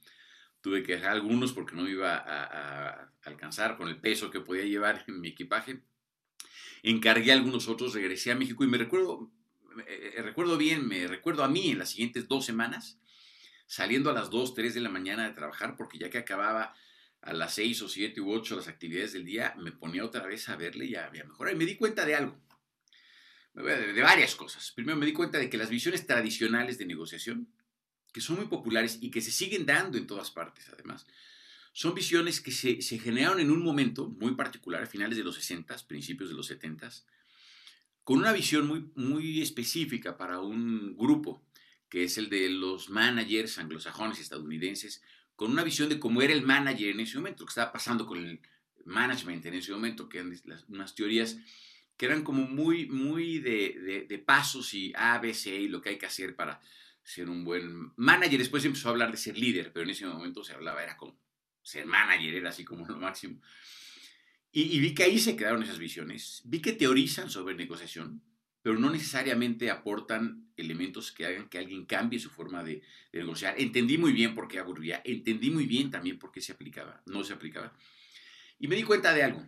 Tuve 0.62 0.84
que 0.84 0.94
dejar 0.94 1.12
algunos 1.12 1.54
porque 1.54 1.76
no 1.76 1.90
iba 1.90 2.16
a, 2.16 2.44
a 2.44 3.12
alcanzar 3.24 3.78
con 3.78 3.90
el 3.90 3.98
peso 3.98 4.30
que 4.30 4.40
podía 4.40 4.64
llevar 4.64 5.04
en 5.08 5.20
mi 5.20 5.30
equipaje. 5.30 5.82
Encargué 6.84 7.32
algunos 7.32 7.68
otros, 7.68 7.94
regresé 7.96 8.32
a 8.32 8.36
México 8.36 8.64
y 8.64 8.68
me 8.68 8.78
recuerdo, 8.78 9.32
eh, 9.88 10.14
eh, 10.18 10.22
recuerdo 10.22 10.58
bien, 10.58 10.88
me 10.88 11.08
recuerdo 11.08 11.44
a 11.44 11.48
mí 11.48 11.72
en 11.72 11.80
las 11.80 11.92
siguientes 11.92 12.28
dos 12.28 12.46
semanas, 12.46 13.00
saliendo 13.68 14.10
a 14.10 14.14
las 14.14 14.30
2, 14.30 14.54
3 14.54 14.74
de 14.74 14.82
la 14.82 14.90
mañana 14.90 15.28
de 15.28 15.34
trabajar, 15.34 15.76
porque 15.78 15.98
ya 15.98 16.10
que 16.10 16.18
acababa 16.18 16.76
a 17.22 17.34
las 17.34 17.54
6 17.54 17.84
o 17.84 17.90
7 17.90 18.20
u 18.22 18.32
8 18.32 18.58
las 18.58 18.68
actividades 18.68 19.14
del 19.14 19.26
día, 19.26 19.54
me 19.58 19.72
ponía 19.72 20.04
otra 20.04 20.26
vez 20.26 20.50
a 20.50 20.56
verle 20.56 20.86
y 20.86 20.96
a, 20.96 21.10
mejorar. 21.12 21.54
Y 21.54 21.58
me 21.58 21.66
di 21.66 21.76
cuenta 21.76 22.06
de 22.06 22.16
algo, 22.16 22.38
de, 23.54 24.02
varias 24.02 24.36
cosas. 24.36 24.72
Primero 24.72 24.98
me 24.98 25.06
di 25.06 25.14
cuenta 25.14 25.38
de 25.38 25.50
que 25.50 25.58
las 25.58 25.70
visiones 25.70 26.06
tradicionales 26.06 26.78
de 26.78 26.86
negociación, 26.86 27.48
que 28.12 28.22
son 28.22 28.38
muy 28.38 28.48
populares 28.48 28.98
y 29.02 29.10
que 29.10 29.22
se 29.22 29.32
siguen 29.32 29.66
dando 29.66 29.98
en 29.98 30.08
todas 30.08 30.32
partes 30.32 30.68
además, 30.70 31.08
son 31.74 31.96
visiones 31.96 32.42
que 32.42 32.52
se, 32.52 32.82
se 32.82 33.00
generaron 33.00 33.40
en 33.40 33.50
un 33.50 33.64
momento 33.64 34.10
muy 34.10 34.36
particular, 34.36 34.84
a 34.84 34.88
finales 34.88 35.18
de 35.18 35.24
los 35.24 35.36
60, 35.36 35.78
principios 35.88 36.30
de 36.30 36.36
los 36.36 36.48
70, 36.48 36.90
con 38.04 38.20
una 38.20 38.34
visión 38.34 38.68
muy, 38.68 38.90
muy 38.96 39.42
específica 39.42 40.18
para 40.18 40.40
un 40.40 40.96
grupo, 40.98 41.44
que 41.90 42.04
es 42.04 42.18
el 42.18 42.30
de 42.30 42.50
los 42.50 42.90
managers 42.90 43.58
anglosajones 43.58 44.20
estadounidenses, 44.20 45.02
con 45.36 45.52
una 45.52 45.64
visión 45.64 45.90
de 45.90 46.00
cómo 46.00 46.22
era 46.22 46.34
el 46.34 46.44
manager 46.44 46.90
en 46.90 47.00
ese 47.00 47.18
momento, 47.18 47.44
lo 47.44 47.48
que 47.48 47.52
estaba 47.52 47.72
pasando 47.72 48.06
con 48.06 48.18
el 48.26 48.42
management 48.86 49.46
en 49.46 49.56
ese 49.56 49.72
momento, 49.72 50.10
que 50.10 50.20
eran 50.20 50.34
unas 50.68 50.96
teorías 50.96 51.38
que 52.02 52.08
eran 52.08 52.24
como 52.24 52.48
muy, 52.48 52.88
muy 52.88 53.38
de, 53.38 54.08
de, 54.10 54.18
pasos 54.18 54.74
y 54.74 54.92
A, 54.96 55.20
B, 55.20 55.36
C 55.36 55.56
y 55.56 55.68
lo 55.68 55.82
que 55.82 55.90
hay 55.90 55.98
que 56.00 56.08
hacer 56.08 56.36
para 56.36 56.60
ser 57.04 57.30
un 57.30 57.44
buen 57.44 57.94
manager. 57.96 58.40
Después 58.40 58.66
empezó 58.66 58.88
a 58.88 58.92
hablar 58.92 59.12
de 59.12 59.18
ser 59.18 59.38
líder, 59.38 59.72
pero 59.72 59.84
en 59.84 59.92
ese 59.92 60.08
momento 60.08 60.44
se 60.44 60.54
hablaba, 60.54 60.82
era 60.82 60.98
como 60.98 61.16
ser 61.62 61.86
manager, 61.86 62.34
era 62.34 62.50
así 62.50 62.66
como 62.66 62.88
lo 62.88 62.98
máximo. 62.98 63.40
Y, 64.54 64.80
vi 64.80 64.94
que 64.94 65.04
ahí 65.04 65.18
se 65.18 65.36
quedaron 65.36 65.64
esas 65.64 65.80
visiones. 65.80 66.42
Vi 66.44 66.60
que 66.60 66.74
teorizan 66.74 67.30
sobre 67.30 67.56
negociación, 67.56 68.22
pero 68.62 68.78
no 68.78 68.90
necesariamente 68.90 69.70
aportan 69.70 70.52
elementos 70.58 71.12
que 71.12 71.26
hagan 71.26 71.48
que 71.48 71.58
alguien 71.58 71.86
cambie 71.86 72.20
su 72.20 72.30
forma 72.30 72.62
de, 72.64 72.82
negociar. 73.14 73.56
Entendí 73.58 73.98
muy 73.98 74.12
bien 74.12 74.36
por 74.36 74.50
qué 74.50 74.60
aburría, 74.60 75.02
entendí 75.06 75.52
muy 75.52 75.66
bien 75.66 75.90
también 75.90 76.20
por 76.20 76.32
qué 76.32 76.42
se 76.42 76.52
aplicaba, 76.52 77.02
no 77.06 77.24
se 77.24 77.34
aplicaba. 77.34 77.74
Y 78.60 78.68
me 78.68 78.76
di 78.76 78.84
cuenta 78.84 79.14
de 79.14 79.24
algo. 79.24 79.48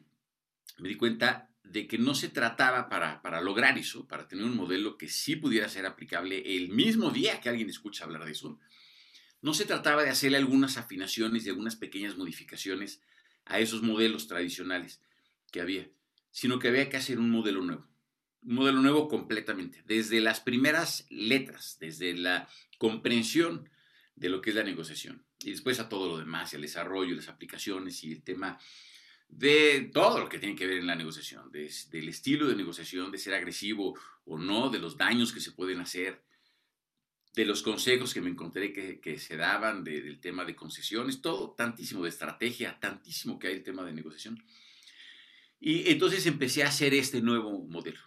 Me 0.79 0.89
di 0.89 0.95
cuenta 0.95 1.49
de 1.63 1.85
que 1.85 1.97
no 1.97 2.15
se 2.15 2.29
trataba 2.29 2.87
para, 2.89 3.21
para 3.21 3.41
lograr 3.41 3.77
eso, 3.77 4.07
para 4.07 4.27
tener 4.27 4.45
un 4.45 4.55
modelo 4.55 4.97
que 4.97 5.09
sí 5.09 5.35
pudiera 5.35 5.67
ser 5.69 5.85
aplicable 5.85 6.55
el 6.55 6.69
mismo 6.69 7.11
día 7.11 7.41
que 7.41 7.49
alguien 7.49 7.69
escucha 7.69 8.05
hablar 8.05 8.25
de 8.25 8.31
eso. 8.31 8.57
No 9.41 9.53
se 9.53 9.65
trataba 9.65 10.03
de 10.03 10.09
hacerle 10.09 10.37
algunas 10.37 10.77
afinaciones 10.77 11.45
y 11.45 11.49
algunas 11.49 11.75
pequeñas 11.75 12.15
modificaciones 12.15 13.01
a 13.45 13.59
esos 13.59 13.81
modelos 13.81 14.27
tradicionales 14.27 15.01
que 15.51 15.61
había, 15.61 15.89
sino 16.31 16.59
que 16.59 16.69
había 16.69 16.89
que 16.89 16.97
hacer 16.97 17.19
un 17.19 17.29
modelo 17.29 17.61
nuevo. 17.61 17.87
Un 18.43 18.55
modelo 18.55 18.81
nuevo 18.81 19.07
completamente, 19.07 19.83
desde 19.85 20.19
las 20.19 20.41
primeras 20.41 21.05
letras, 21.09 21.77
desde 21.79 22.13
la 22.13 22.49
comprensión 22.77 23.69
de 24.15 24.29
lo 24.29 24.41
que 24.41 24.49
es 24.49 24.55
la 24.55 24.63
negociación 24.63 25.25
y 25.43 25.51
después 25.51 25.79
a 25.79 25.89
todo 25.89 26.07
lo 26.07 26.17
demás, 26.17 26.53
el 26.53 26.61
desarrollo, 26.61 27.15
las 27.15 27.27
aplicaciones 27.27 28.03
y 28.03 28.11
el 28.11 28.23
tema 28.23 28.57
de 29.27 29.89
todo 29.93 30.19
lo 30.19 30.29
que 30.29 30.39
tiene 30.39 30.55
que 30.55 30.67
ver 30.67 30.77
en 30.77 30.87
la 30.87 30.95
negociación, 30.95 31.51
del 31.51 32.09
estilo 32.09 32.47
de 32.47 32.55
negociación, 32.55 33.11
de 33.11 33.17
ser 33.17 33.33
agresivo 33.33 33.97
o 34.25 34.37
no, 34.37 34.69
de 34.69 34.79
los 34.79 34.97
daños 34.97 35.33
que 35.33 35.39
se 35.39 35.51
pueden 35.51 35.81
hacer, 35.81 36.23
de 37.35 37.45
los 37.45 37.63
consejos 37.63 38.13
que 38.13 38.21
me 38.21 38.29
encontré 38.29 38.71
que, 38.71 39.19
se 39.19 39.37
daban, 39.37 39.83
del 39.83 40.19
tema 40.19 40.45
de 40.45 40.55
concesiones, 40.55 41.21
todo, 41.21 41.51
tantísimo 41.51 42.03
de 42.03 42.09
estrategia, 42.09 42.79
tantísimo 42.79 43.39
que 43.39 43.47
hay 43.47 43.53
el 43.55 43.63
tema 43.63 43.83
de 43.83 43.93
negociación. 43.93 44.43
Y 45.59 45.89
entonces 45.89 46.25
empecé 46.27 46.63
a 46.63 46.67
hacer 46.67 46.93
este 46.93 47.21
nuevo 47.21 47.65
modelo. 47.67 47.99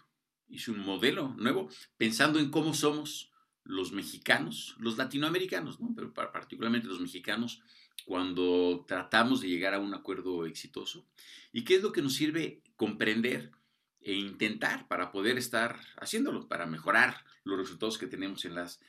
Hice 0.47 0.71
un 0.71 0.79
modelo 0.79 1.35
nuevo 1.37 1.69
pensando 1.97 2.39
en 2.39 2.51
cómo 2.51 2.73
somos 2.73 3.31
los 3.65 3.91
mexicanos, 3.91 4.75
los 4.79 4.97
latinoamericanos, 4.97 5.81
¿no? 5.81 5.93
pero 5.93 6.13
particularmente 6.13 6.87
los 6.87 7.01
mexicanos, 7.01 7.61
cuando 8.05 8.85
tratamos 8.87 9.41
de 9.41 9.49
llegar 9.49 9.73
a 9.73 9.79
un 9.79 9.93
acuerdo 9.93 10.45
exitoso. 10.45 11.05
¿Y 11.51 11.65
qué 11.65 11.75
es 11.75 11.83
lo 11.83 11.91
que 11.91 12.01
nos 12.01 12.13
sirve 12.13 12.61
comprender 12.77 13.51
e 13.99 14.13
intentar 14.13 14.87
para 14.87 15.11
poder 15.11 15.37
estar 15.37 15.81
haciéndolo, 15.97 16.47
para 16.47 16.65
mejorar 16.65 17.25
los 17.43 17.57
resultados 17.57 17.97
que 17.97 18.07
tenemos 18.07 18.45
en 18.45 18.55
las, 18.55 18.79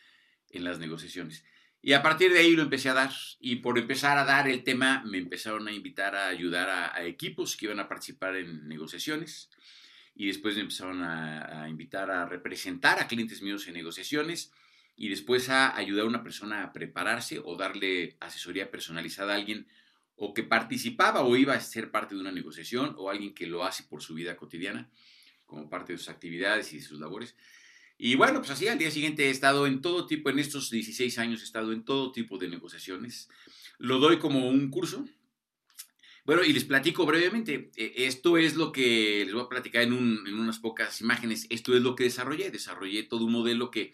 en 0.50 0.64
las 0.64 0.78
negociaciones? 0.78 1.44
Y 1.80 1.92
a 1.92 2.02
partir 2.02 2.32
de 2.32 2.40
ahí 2.40 2.52
lo 2.52 2.62
empecé 2.62 2.88
a 2.88 2.94
dar. 2.94 3.10
Y 3.40 3.56
por 3.56 3.78
empezar 3.78 4.18
a 4.18 4.24
dar 4.24 4.48
el 4.48 4.64
tema, 4.64 5.02
me 5.04 5.18
empezaron 5.18 5.68
a 5.68 5.72
invitar 5.72 6.16
a 6.16 6.28
ayudar 6.28 6.68
a, 6.68 7.04
equipos 7.06 7.56
que 7.56 7.66
iban 7.66 7.80
a 7.80 7.88
participar 7.88 8.36
en 8.36 8.68
negociaciones. 8.68 9.50
Y 10.14 10.26
después 10.26 10.56
me 10.56 10.62
empezaron 10.62 11.02
a, 11.02 11.68
invitar 11.68 12.10
a 12.10 12.26
representar 12.26 13.00
a 13.00 13.06
clientes 13.06 13.42
míos 13.42 13.66
en 13.68 13.74
negociaciones. 13.74 14.52
Y 14.96 15.08
después 15.08 15.48
a 15.48 15.76
ayudar 15.76 16.06
a 16.06 16.08
una 16.08 16.24
persona 16.24 16.64
a 16.64 16.72
prepararse 16.72 17.40
o 17.44 17.56
darle 17.56 18.16
asesoría 18.18 18.70
personalizada 18.70 19.32
a 19.32 19.36
alguien 19.36 19.68
o 20.16 20.34
que 20.34 20.42
participaba 20.42 21.22
o 21.22 21.36
iba 21.36 21.54
a 21.54 21.60
ser 21.60 21.92
parte 21.92 22.16
de 22.16 22.20
una 22.20 22.32
negociación 22.32 22.96
o 22.98 23.08
alguien 23.08 23.32
que 23.32 23.46
lo 23.46 23.64
hace 23.64 23.84
por 23.84 24.02
su 24.02 24.14
vida 24.14 24.36
cotidiana 24.36 24.90
como 25.46 25.70
parte 25.70 25.92
de 25.92 25.98
sus 25.98 26.08
actividades 26.08 26.72
y 26.72 26.78
de 26.78 26.82
sus 26.82 26.98
labores. 26.98 27.36
Y 27.98 28.14
bueno, 28.14 28.38
pues 28.38 28.50
así 28.50 28.68
al 28.68 28.78
día 28.78 28.92
siguiente 28.92 29.26
he 29.26 29.30
estado 29.30 29.66
en 29.66 29.82
todo 29.82 30.06
tipo, 30.06 30.30
en 30.30 30.38
estos 30.38 30.70
16 30.70 31.18
años 31.18 31.40
he 31.40 31.44
estado 31.44 31.72
en 31.72 31.84
todo 31.84 32.12
tipo 32.12 32.38
de 32.38 32.48
negociaciones. 32.48 33.28
Lo 33.78 33.98
doy 33.98 34.18
como 34.18 34.48
un 34.48 34.70
curso. 34.70 35.04
Bueno, 36.24 36.44
y 36.44 36.52
les 36.52 36.64
platico 36.64 37.04
brevemente. 37.06 37.72
E, 37.74 38.06
esto 38.06 38.38
es 38.38 38.54
lo 38.54 38.70
que 38.70 39.24
les 39.24 39.34
voy 39.34 39.42
a 39.42 39.48
platicar 39.48 39.82
en, 39.82 39.92
unas 39.92 40.60
pocas 40.60 41.00
imágenes. 41.00 41.48
Esto 41.50 41.74
es 41.74 41.82
lo 41.82 41.96
que 41.96 42.04
desarrollé. 42.04 42.50
Desarrollé 42.50 43.02
todo 43.02 43.24
un 43.24 43.32
modelo 43.32 43.72
que... 43.72 43.92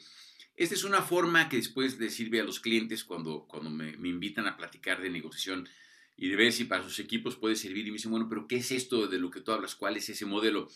Esta 0.55 0.75
es 0.75 0.85
una 0.85 1.01
forma 1.01 1.49
que 1.49 1.57
después 1.57 1.99
les 1.99 2.15
sirve 2.15 2.41
a 2.41 2.45
los 2.45 2.61
clientes 2.61 3.05
cuando, 3.05 3.47
cuando 3.49 3.71
me, 3.71 3.97
me 3.97 4.09
invitan 4.09 4.47
a 4.47 4.57
platicar 4.57 5.01
de 5.01 5.11
negociación 5.11 5.69
y 6.17 6.29
de 6.29 6.37
ver 6.37 6.53
si 6.53 6.65
para 6.65 6.85
sus 6.85 6.99
equipos 6.99 7.37
puede 7.37 7.57
servir. 7.57 7.87
Y 7.87 7.91
me 7.91 7.97
dicen, 7.97 8.11
bueno, 8.11 8.29
pero 8.29 8.47
¿qué 8.47 8.57
es 8.57 8.71
esto 8.71 9.07
de 9.07 9.19
lo 9.19 9.31
que 9.31 9.41
tú 9.41 9.53
hablas? 9.53 9.75
¿Cuál 9.75 9.97
es 9.97 10.09
ese 10.11 10.27
modelo? 10.27 10.69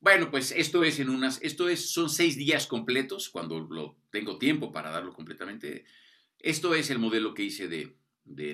Bueno, 0.00 0.30
pues 0.30 0.52
esto 0.52 0.84
es 0.84 1.00
en 1.00 1.08
unas, 1.08 1.40
esto 1.42 1.68
es, 1.68 1.90
son 1.90 2.10
seis 2.10 2.36
días 2.36 2.66
completos, 2.66 3.28
cuando 3.28 3.60
lo 3.60 3.96
tengo 4.10 4.38
tiempo 4.38 4.70
para 4.72 4.90
darlo 4.90 5.12
completamente. 5.12 5.84
Esto 6.38 6.74
es 6.74 6.90
el 6.90 6.98
modelo 6.98 7.34
que 7.34 7.44
hice 7.44 7.66
de, 7.68 7.96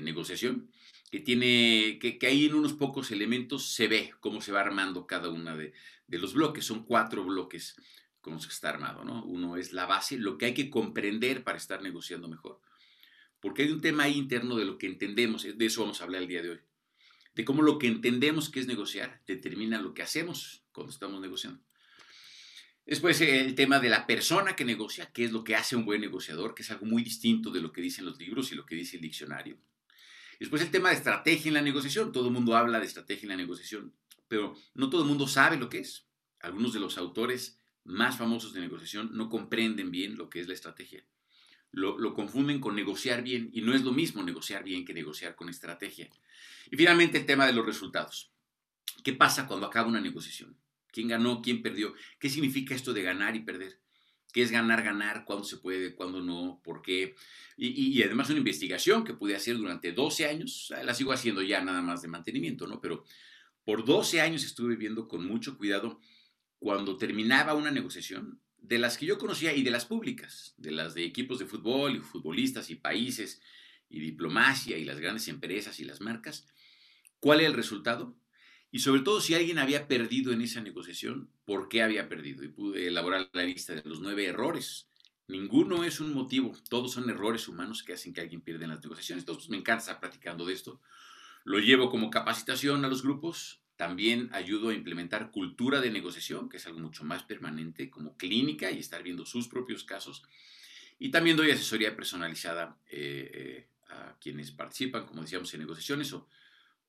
negociación, 0.00 0.70
que 1.11 1.20
tiene, 1.20 1.98
que, 2.00 2.18
que, 2.18 2.26
ahí 2.26 2.46
en 2.46 2.55
unos 2.55 2.74
pocos 2.74 3.11
elementos 3.11 3.74
se 3.74 3.88
ve 3.88 4.12
cómo 4.20 4.40
se 4.40 4.52
va 4.52 4.61
armando 4.61 5.07
cada 5.07 5.28
uno 5.28 5.57
de, 5.57 5.72
de, 6.07 6.18
los 6.18 6.33
bloques. 6.35 6.64
Son 6.64 6.85
cuatro 6.85 7.24
bloques 7.24 7.76
con 8.20 8.35
los 8.35 8.46
que 8.46 8.55
está 8.55 8.70
armado, 8.70 9.05
¿no? 9.05 9.24
Uno 9.24 9.57
es 9.57 9.72
la 9.72 9.87
base, 9.87 10.16
lo 10.16 10.38
que 10.38 10.46
hay 10.46 10.55
que 10.55 10.70
comprender 10.70 11.42
para 11.42 11.59
estar 11.59 11.83
negociando 11.83 12.28
mejor. 12.28 12.61
Porque 13.40 13.62
hay 13.62 13.72
un 13.72 13.81
tema 13.81 14.05
ahí 14.05 14.16
interno 14.16 14.57
de 14.57 14.64
lo 14.64 14.78
que 14.78 14.87
entendemos, 14.87 15.42
de 15.42 15.66
eso 15.66 15.81
vamos 15.83 16.00
a 16.00 16.05
hablar 16.05 16.22
el 16.22 16.28
día 16.28 16.42
de 16.42 16.50
hoy 16.50 16.61
de 17.35 17.44
cómo 17.44 17.62
lo 17.62 17.78
que 17.78 17.87
entendemos 17.87 18.50
que 18.50 18.61
es 18.61 18.66
negociar 18.66 19.22
determina 19.26 19.81
lo 19.81 19.94
que 19.94 20.02
hacemos 20.02 20.62
cuando 20.73 20.93
estamos 20.93 21.21
negociando. 21.21 21.61
Después 22.85 23.21
el 23.21 23.55
tema 23.55 23.79
de 23.79 23.89
la 23.89 24.07
persona 24.07 24.57
que 24.57 24.65
negocia, 24.65 25.13
qué 25.13 25.25
es 25.25 25.33
lo 25.33 25.45
que 25.45 25.55
hace 25.55 25.77
un 25.77 25.85
buen 25.85 26.01
negociador, 26.01 26.55
que 26.55 26.63
es 26.63 26.71
algo 26.71 26.87
muy 26.87 27.03
distinto 27.03 27.51
de 27.51 27.61
lo 27.61 27.73
que 27.73 27.81
dicen 27.81 28.05
los 28.05 28.19
libros 28.19 28.51
y 28.51 28.57
lo 28.57 28.67
que 28.67 28.75
dice 28.75 28.97
el 28.97 29.03
diccionario. 29.03 29.57
Después 30.41 30.61
el 30.63 30.73
tema 30.73 30.89
de 30.89 30.97
estrategia 30.97 31.49
en 31.49 31.55
la 31.55 31.63
negociación. 31.63 32.11
Todo 32.11 32.27
el 32.27 32.35
mundo 32.35 32.57
habla 32.57 32.81
de 32.81 32.87
estrategia 32.87 33.27
en 33.27 33.29
la 33.29 33.37
negociación, 33.37 33.95
pero 34.27 34.57
no 34.75 34.91
todo 34.91 35.03
el 35.03 35.09
mundo 35.09 35.29
sabe 35.29 35.57
lo 35.57 35.69
que 35.69 35.79
es. 35.79 36.09
Algunos 36.41 36.73
de 36.73 36.81
los 36.81 36.99
autores 36.99 37.61
más 37.85 38.17
famosos 38.17 38.53
de 38.53 38.61
negociación 38.61 39.11
no 39.13 39.29
comprenden 39.29 39.93
bien 39.93 40.17
lo 40.17 40.29
que 40.29 40.41
es 40.41 40.49
la 40.49 40.55
estrategia. 40.55 41.05
Lo, 41.71 41.97
lo, 41.97 42.13
confunden 42.13 42.61
con 42.61 42.75
negociar 42.75 43.23
bien 43.23 43.51
y 43.53 43.63
no 43.63 43.73
es 43.73 43.83
lo 43.83 43.93
mismo 43.93 44.23
negociar 44.25 44.65
bien 44.65 44.85
que 44.85 44.93
negociar 44.93 45.37
con 45.37 45.49
estrategia. 45.49 46.11
Y 46.71 46.77
finalmente 46.77 47.19
el 47.19 47.27
tema 47.27 47.47
de 47.47 47.53
los 47.53 47.65
resultados. 47.65 48.33
¿Qué 49.05 49.13
pasa 49.13 49.47
cuando 49.47 49.67
acaba 49.67 49.89
una 49.89 50.01
negociación? 50.01 50.57
¿Quién 50.92 51.09
ganó? 51.09 51.42
¿Quién 51.42 51.62
perdió? 51.62 51.94
¿Qué 52.18 52.28
significa 52.28 52.74
esto 52.74 52.92
de 52.92 53.02
ganar 53.02 53.35
y 53.35 53.40
perder? 53.40 53.81
¿Qué 54.33 54.42
es 54.42 54.50
ganar, 54.50 54.83
ganar? 54.83 55.24
¿Cuándo 55.24 55.44
se 55.44 55.57
puede? 55.57 55.94
¿Cuándo 55.94 56.22
no? 56.22 56.61
¿Por 56.62 56.81
qué? 56.83 57.14
Y, 57.57 57.68
y, 57.68 58.02
además 58.02 58.31
una 58.31 58.38
investigación 58.38 59.05
que 59.05 59.14
pude 59.14 59.35
hacer 59.35 59.57
durante 59.57 59.92
12 59.92 60.26
años, 60.26 60.72
la 60.85 60.94
sigo 60.94 61.12
haciendo 61.12 61.42
ya 61.42 61.62
nada 61.62 61.83
más 61.83 62.00
de 62.02 62.09
mantenimiento, 62.09 62.66
¿no? 62.66 62.81
Pero 62.81 63.05
por 63.64 63.85
12 63.85 64.20
años 64.20 64.44
estuve 64.44 64.76
viendo 64.76 65.09
con 65.09 65.26
mucho 65.26 65.59
cuidado 65.59 66.00
cuando 66.59 66.96
terminaba 66.96 67.55
una 67.55 67.70
negociación, 67.70 68.40
de 68.59 68.78
las 68.78 68.96
que 68.96 69.07
yo 69.07 69.18
conocía 69.18 69.55
y 69.55 69.62
de 69.62 69.70
las 69.70 69.85
públicas, 69.85 70.55
de 70.57 70.70
las 70.70 70.94
de 70.94 71.05
equipos 71.05 71.38
de 71.38 71.46
fútbol 71.46 71.96
y 71.96 72.00
futbolistas 72.00 72.70
y 72.70 72.76
países 72.76 73.42
y 73.88 74.00
diplomacia 74.00 74.78
y 74.78 74.85
las 74.85 75.00
grandes 75.00 75.28
empresas 75.28 75.81
y 75.81 75.85
las 75.85 76.00
marcas, 76.00 76.46
cuál 77.18 77.40
era 77.40 77.48
el 77.48 77.55
resultado 77.55 78.16
y 78.75 78.79
sobre 78.79 79.03
todo 79.03 79.21
si 79.21 79.35
alguien 79.35 79.59
había 79.59 79.87
perdido 79.87 80.33
en 80.33 80.41
esa 80.41 80.63
negociación, 80.63 81.29
por 81.45 81.69
qué 81.69 81.83
había 81.83 82.09
perdido. 82.09 82.43
Y 82.43 82.49
pude 82.49 82.89
elaborar 82.89 83.29
la 83.35 83.43
lista 83.43 83.75
de 83.75 83.83
los 83.85 84.01
nueve 84.01 84.25
errores. 84.25 84.89
Ninguno 85.29 85.85
es 85.85 86.01
un 86.01 86.15
motivo, 86.15 86.57
todos 86.71 86.93
son 86.93 87.11
errores 87.11 87.49
humanos 87.49 87.83
que 87.83 87.93
hacen 87.93 88.15
que 88.15 88.23
alguien 88.23 88.41
pierda 88.41 88.65
en 88.65 88.71
las 88.71 88.83
negociaciones. 88.83 89.23
Entonces 89.25 89.51
me 89.51 89.59
encanta 89.59 89.81
estar 89.81 90.01
platicando 90.01 90.47
de 90.47 90.55
esto. 90.55 90.81
Lo 91.45 91.59
llevo 91.59 91.91
como 91.91 92.09
capacitación 92.09 92.83
a 92.87 92.89
los 92.89 93.03
grupos. 93.03 93.61
También 93.77 94.31
ayudo 94.33 94.71
a 94.71 94.75
implementar 94.75 95.31
cultura 95.31 95.83
de 95.83 95.91
negociación, 95.91 96.49
que 96.49 96.57
es 96.57 96.67
algo 96.67 96.79
mucho 96.79 97.05
más 97.05 97.25
permanente, 97.25 97.91
como 97.91 98.17
clínica 98.17 98.71
y 98.71 98.79
estar 98.79 99.03
viendo 99.03 99.27
sus 99.27 99.49
propios 99.49 99.85
casos. 99.85 100.23
Y 100.99 101.11
también 101.11 101.37
doy 101.37 101.51
asesoría 101.51 101.95
personalizada 101.95 102.79
eh, 102.89 103.31
eh, 103.35 103.69
a 103.91 104.17
quienes 104.19 104.51
participan, 104.51 105.05
como 105.05 105.21
decíamos, 105.21 105.53
en 105.53 105.61
negociaciones 105.61 106.11
o, 106.15 106.27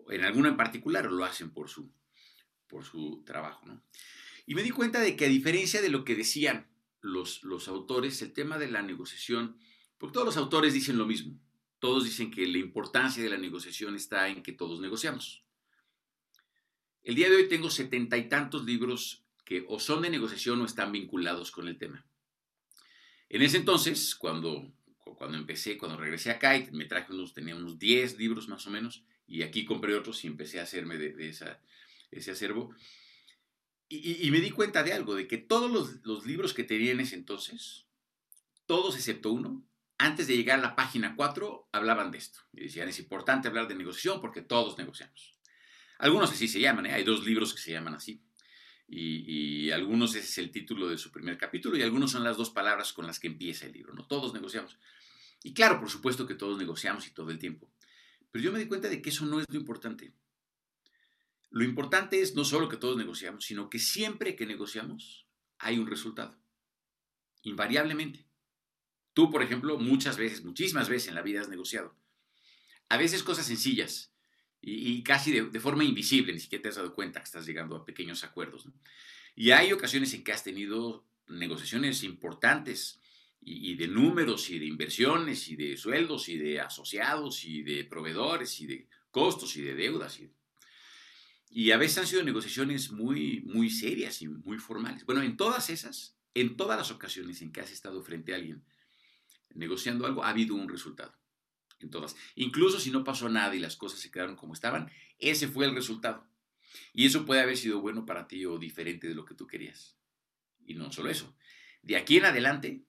en 0.10 0.24
alguna 0.24 0.50
en 0.50 0.58
particular 0.58 1.12
lo 1.12 1.26
hacen 1.26 1.52
por 1.52 1.70
su, 1.70 1.92
por 2.68 2.84
su 2.84 3.24
trabajo. 3.26 3.66
¿no? 3.66 3.84
Y 4.46 4.56
me 4.56 4.64
di 4.64 4.72
cuenta 4.72 5.00
de 5.00 5.16
que 5.16 5.26
a 5.26 5.30
diferencia 5.30 5.82
de 5.82 5.90
lo 5.90 6.04
que 6.04 6.16
decían 6.16 6.70
los, 7.02 7.44
los 7.44 7.68
autores, 7.68 8.22
el 8.22 8.34
tema 8.34 8.58
de 8.58 8.70
la 8.70 8.82
negociación, 8.82 9.58
porque 9.98 10.14
todos 10.14 10.26
los 10.26 10.38
autores 10.38 10.74
dicen 10.74 10.98
lo 10.98 11.06
mismo, 11.06 11.40
todos 11.80 12.04
dicen 12.04 12.32
que 12.32 12.48
la 12.48 12.58
importancia 12.58 13.24
de 13.24 13.30
la 13.30 13.38
negociación 13.38 13.96
está 13.96 14.30
en 14.30 14.44
que 14.44 14.54
todos 14.54 14.80
negociamos. 14.80 15.44
El 17.04 17.16
día 17.16 17.30
de 17.30 17.36
hoy 17.36 17.50
tengo 17.50 17.70
setenta 17.70 18.18
y 18.18 18.30
tantos 18.30 18.66
libros 18.66 19.26
que 19.44 19.66
o 19.68 19.80
son 19.80 20.02
de 20.02 20.10
negociación 20.10 20.62
o 20.62 20.66
están 20.66 20.92
vinculados 20.94 21.52
con 21.52 21.68
el 21.68 21.78
tema. 21.78 22.06
En 23.28 23.42
ese 23.42 23.58
entonces, 23.58 24.16
cuando 24.16 24.72
cuando 25.16 25.38
empecé, 25.38 25.78
cuando 25.78 25.98
regresé 25.98 26.32
acá 26.32 26.58
y 26.58 26.70
me 26.72 26.86
traje 26.86 27.14
unos, 27.14 27.34
tenía 27.34 27.56
unos 27.56 27.80
10 27.80 28.18
libros 28.18 28.48
más 28.48 28.66
o 28.68 28.70
menos, 28.70 29.04
y 29.28 29.44
aquí 29.44 29.66
compré 29.66 29.96
otros 29.96 30.24
y 30.24 30.28
empecé 30.28 30.60
a 30.60 30.64
hacerme 30.64 30.98
de, 30.98 31.30
esa, 31.30 31.62
ese 32.12 32.32
acervo. 32.32 32.76
Y, 33.90 34.32
me 34.32 34.42
di 34.42 34.50
cuenta 34.50 34.82
de 34.82 34.92
algo, 34.92 35.14
de 35.14 35.28
que 35.28 35.38
todos 35.38 35.70
los, 35.70 36.04
los, 36.04 36.26
libros 36.26 36.54
que 36.54 36.64
tenía 36.64 36.92
en 36.92 37.00
ese 37.00 37.16
entonces, 37.16 37.86
todos 38.66 38.96
excepto 38.96 39.32
uno, 39.32 39.64
antes 40.00 40.26
de 40.26 40.36
llegar 40.36 40.58
a 40.58 40.64
la 40.64 40.76
página 40.76 41.16
4, 41.16 41.70
hablaban 41.72 42.10
de 42.10 42.18
esto. 42.18 42.40
Y 42.54 42.62
decían, 42.62 42.90
es 42.90 42.98
importante 42.98 43.48
hablar 43.48 43.68
de 43.68 43.76
negociación 43.76 44.20
porque 44.20 44.42
todos 44.42 44.80
negociamos. 44.80 45.38
Algunos 46.00 46.32
así 46.32 46.48
se 46.48 46.60
llaman, 46.60 46.88
¿eh? 46.88 46.94
hay 46.94 47.04
dos 47.04 47.24
libros 47.24 47.54
que 47.54 47.62
se 47.62 47.72
llaman 47.72 47.94
así. 47.94 48.24
Y, 48.88 49.68
y, 49.68 49.72
algunos 49.72 50.16
ese 50.16 50.28
es 50.28 50.38
el 50.40 50.52
título 50.52 50.90
de 50.90 50.98
su 50.98 51.12
primer 51.12 51.38
capítulo 51.38 51.78
y 51.78 51.84
algunos 51.84 52.12
son 52.12 52.24
las 52.24 52.36
dos 52.36 52.50
palabras 52.50 52.94
con 52.94 53.06
las 53.06 53.20
que 53.20 53.28
empieza 53.28 53.66
el 53.68 53.74
libro, 53.74 53.94
¿no? 53.94 54.06
Todos 54.08 54.34
negociamos. 54.34 54.78
Y 55.44 55.54
claro, 55.54 55.80
por 55.80 55.90
supuesto 55.90 56.26
que 56.26 56.36
todos 56.36 56.58
negociamos 56.58 57.08
y 57.08 57.12
todo 57.12 57.30
el 57.30 57.40
tiempo. 57.40 57.70
Pero 58.34 58.46
yo 58.46 58.52
me 58.52 58.58
di 58.58 58.66
cuenta 58.66 58.90
de 58.90 59.00
que 59.00 59.12
eso 59.12 59.28
no 59.28 59.40
es 59.40 59.46
lo 59.48 59.60
importante. 59.60 60.12
Lo 61.52 61.64
importante 61.64 62.20
es 62.20 62.34
no 62.34 62.44
solo 62.44 62.68
que 62.68 62.78
todos 62.78 62.98
negociamos, 62.98 63.46
sino 63.46 63.70
que 63.70 63.78
siempre 63.78 64.36
que 64.36 64.48
negociamos 64.48 65.28
hay 65.60 65.78
un 65.78 65.86
resultado. 65.86 66.36
Invariablemente. 67.44 68.26
Tú, 69.14 69.30
por 69.30 69.44
ejemplo, 69.44 69.78
muchas 69.78 70.18
veces, 70.18 70.44
muchísimas 70.44 70.90
veces 70.90 71.10
en 71.10 71.16
la 71.16 71.22
vida 71.22 71.42
has 71.42 71.48
negociado. 71.48 71.96
A 72.90 72.98
veces 72.98 73.22
cosas 73.22 73.46
sencillas 73.46 74.16
y, 74.60 75.04
casi 75.04 75.32
de, 75.32 75.60
forma 75.60 75.84
invisible, 75.84 76.34
ni 76.34 76.40
siquiera 76.40 76.64
te 76.64 76.70
has 76.70 76.76
dado 76.78 76.96
cuenta 76.96 77.20
que 77.20 77.26
estás 77.26 77.46
llegando 77.46 77.76
a 77.76 77.86
pequeños 77.86 78.24
acuerdos. 78.24 78.68
Y 79.36 79.52
hay 79.52 79.72
ocasiones 79.74 80.12
en 80.16 80.24
que 80.24 80.32
has 80.32 80.44
tenido 80.44 81.06
negociaciones 81.28 82.02
importantes 82.02 83.00
y, 83.46 83.76
de 83.76 83.88
números 83.88 84.50
y 84.50 84.60
de 84.60 84.66
inversiones 84.66 85.50
y 85.50 85.56
de 85.56 85.78
sueldos 85.78 86.30
y 86.30 86.38
de 86.38 86.62
asociados 86.62 87.44
y 87.44 87.62
de 87.62 87.84
proveedores 87.84 88.60
y 88.62 88.68
de 88.68 88.88
costos 89.12 89.56
y 89.58 89.62
de 89.62 89.76
deudas. 89.76 90.20
Y, 91.50 91.72
a 91.72 91.78
veces 91.78 92.00
han 92.00 92.08
sido 92.08 92.24
negociaciones 92.24 92.92
muy, 92.92 93.42
muy 93.42 93.70
serias 93.70 94.22
y 94.22 94.28
muy 94.28 94.58
formales. 94.58 95.06
Bueno, 95.06 95.22
en 95.22 95.38
todas 95.38 95.70
esas, 95.70 96.18
en 96.34 96.56
todas 96.56 96.78
las 96.78 96.92
ocasiones 96.92 97.42
en 97.42 97.52
que 97.52 97.62
has 97.62 97.72
estado 97.72 98.02
frente 98.04 98.34
a 98.34 98.38
alguien 98.38 98.64
negociando 99.54 100.06
algo, 100.06 100.24
ha 100.24 100.30
habido 100.30 100.56
un 100.56 100.70
resultado. 100.70 101.14
En 101.80 101.90
todas. 101.90 102.16
Incluso 102.36 102.80
si 102.80 102.92
no 102.92 103.04
pasó 103.04 103.28
nada 103.28 103.54
y 103.56 103.60
las 103.60 103.76
cosas 103.76 104.00
se 104.00 104.10
quedaron 104.10 104.38
como 104.38 104.54
estaban, 104.54 104.90
ese 105.20 105.50
fue 105.50 105.66
el 105.66 105.76
resultado. 105.76 106.26
Y 106.94 107.06
eso 107.06 107.26
puede 107.26 107.42
haber 107.42 107.58
sido 107.58 107.82
bueno 107.82 108.06
para 108.06 108.28
ti 108.28 108.46
o 108.46 108.58
diferente 108.58 109.08
de 109.08 109.16
lo 109.16 109.26
que 109.26 109.36
tú 109.36 109.48
querías. 109.48 109.98
Y 110.66 110.76
no 110.76 110.92
solo 110.94 111.10
eso. 111.10 111.36
De 111.82 111.98
aquí 111.98 112.18
en 112.18 112.26
adelante, 112.26 112.86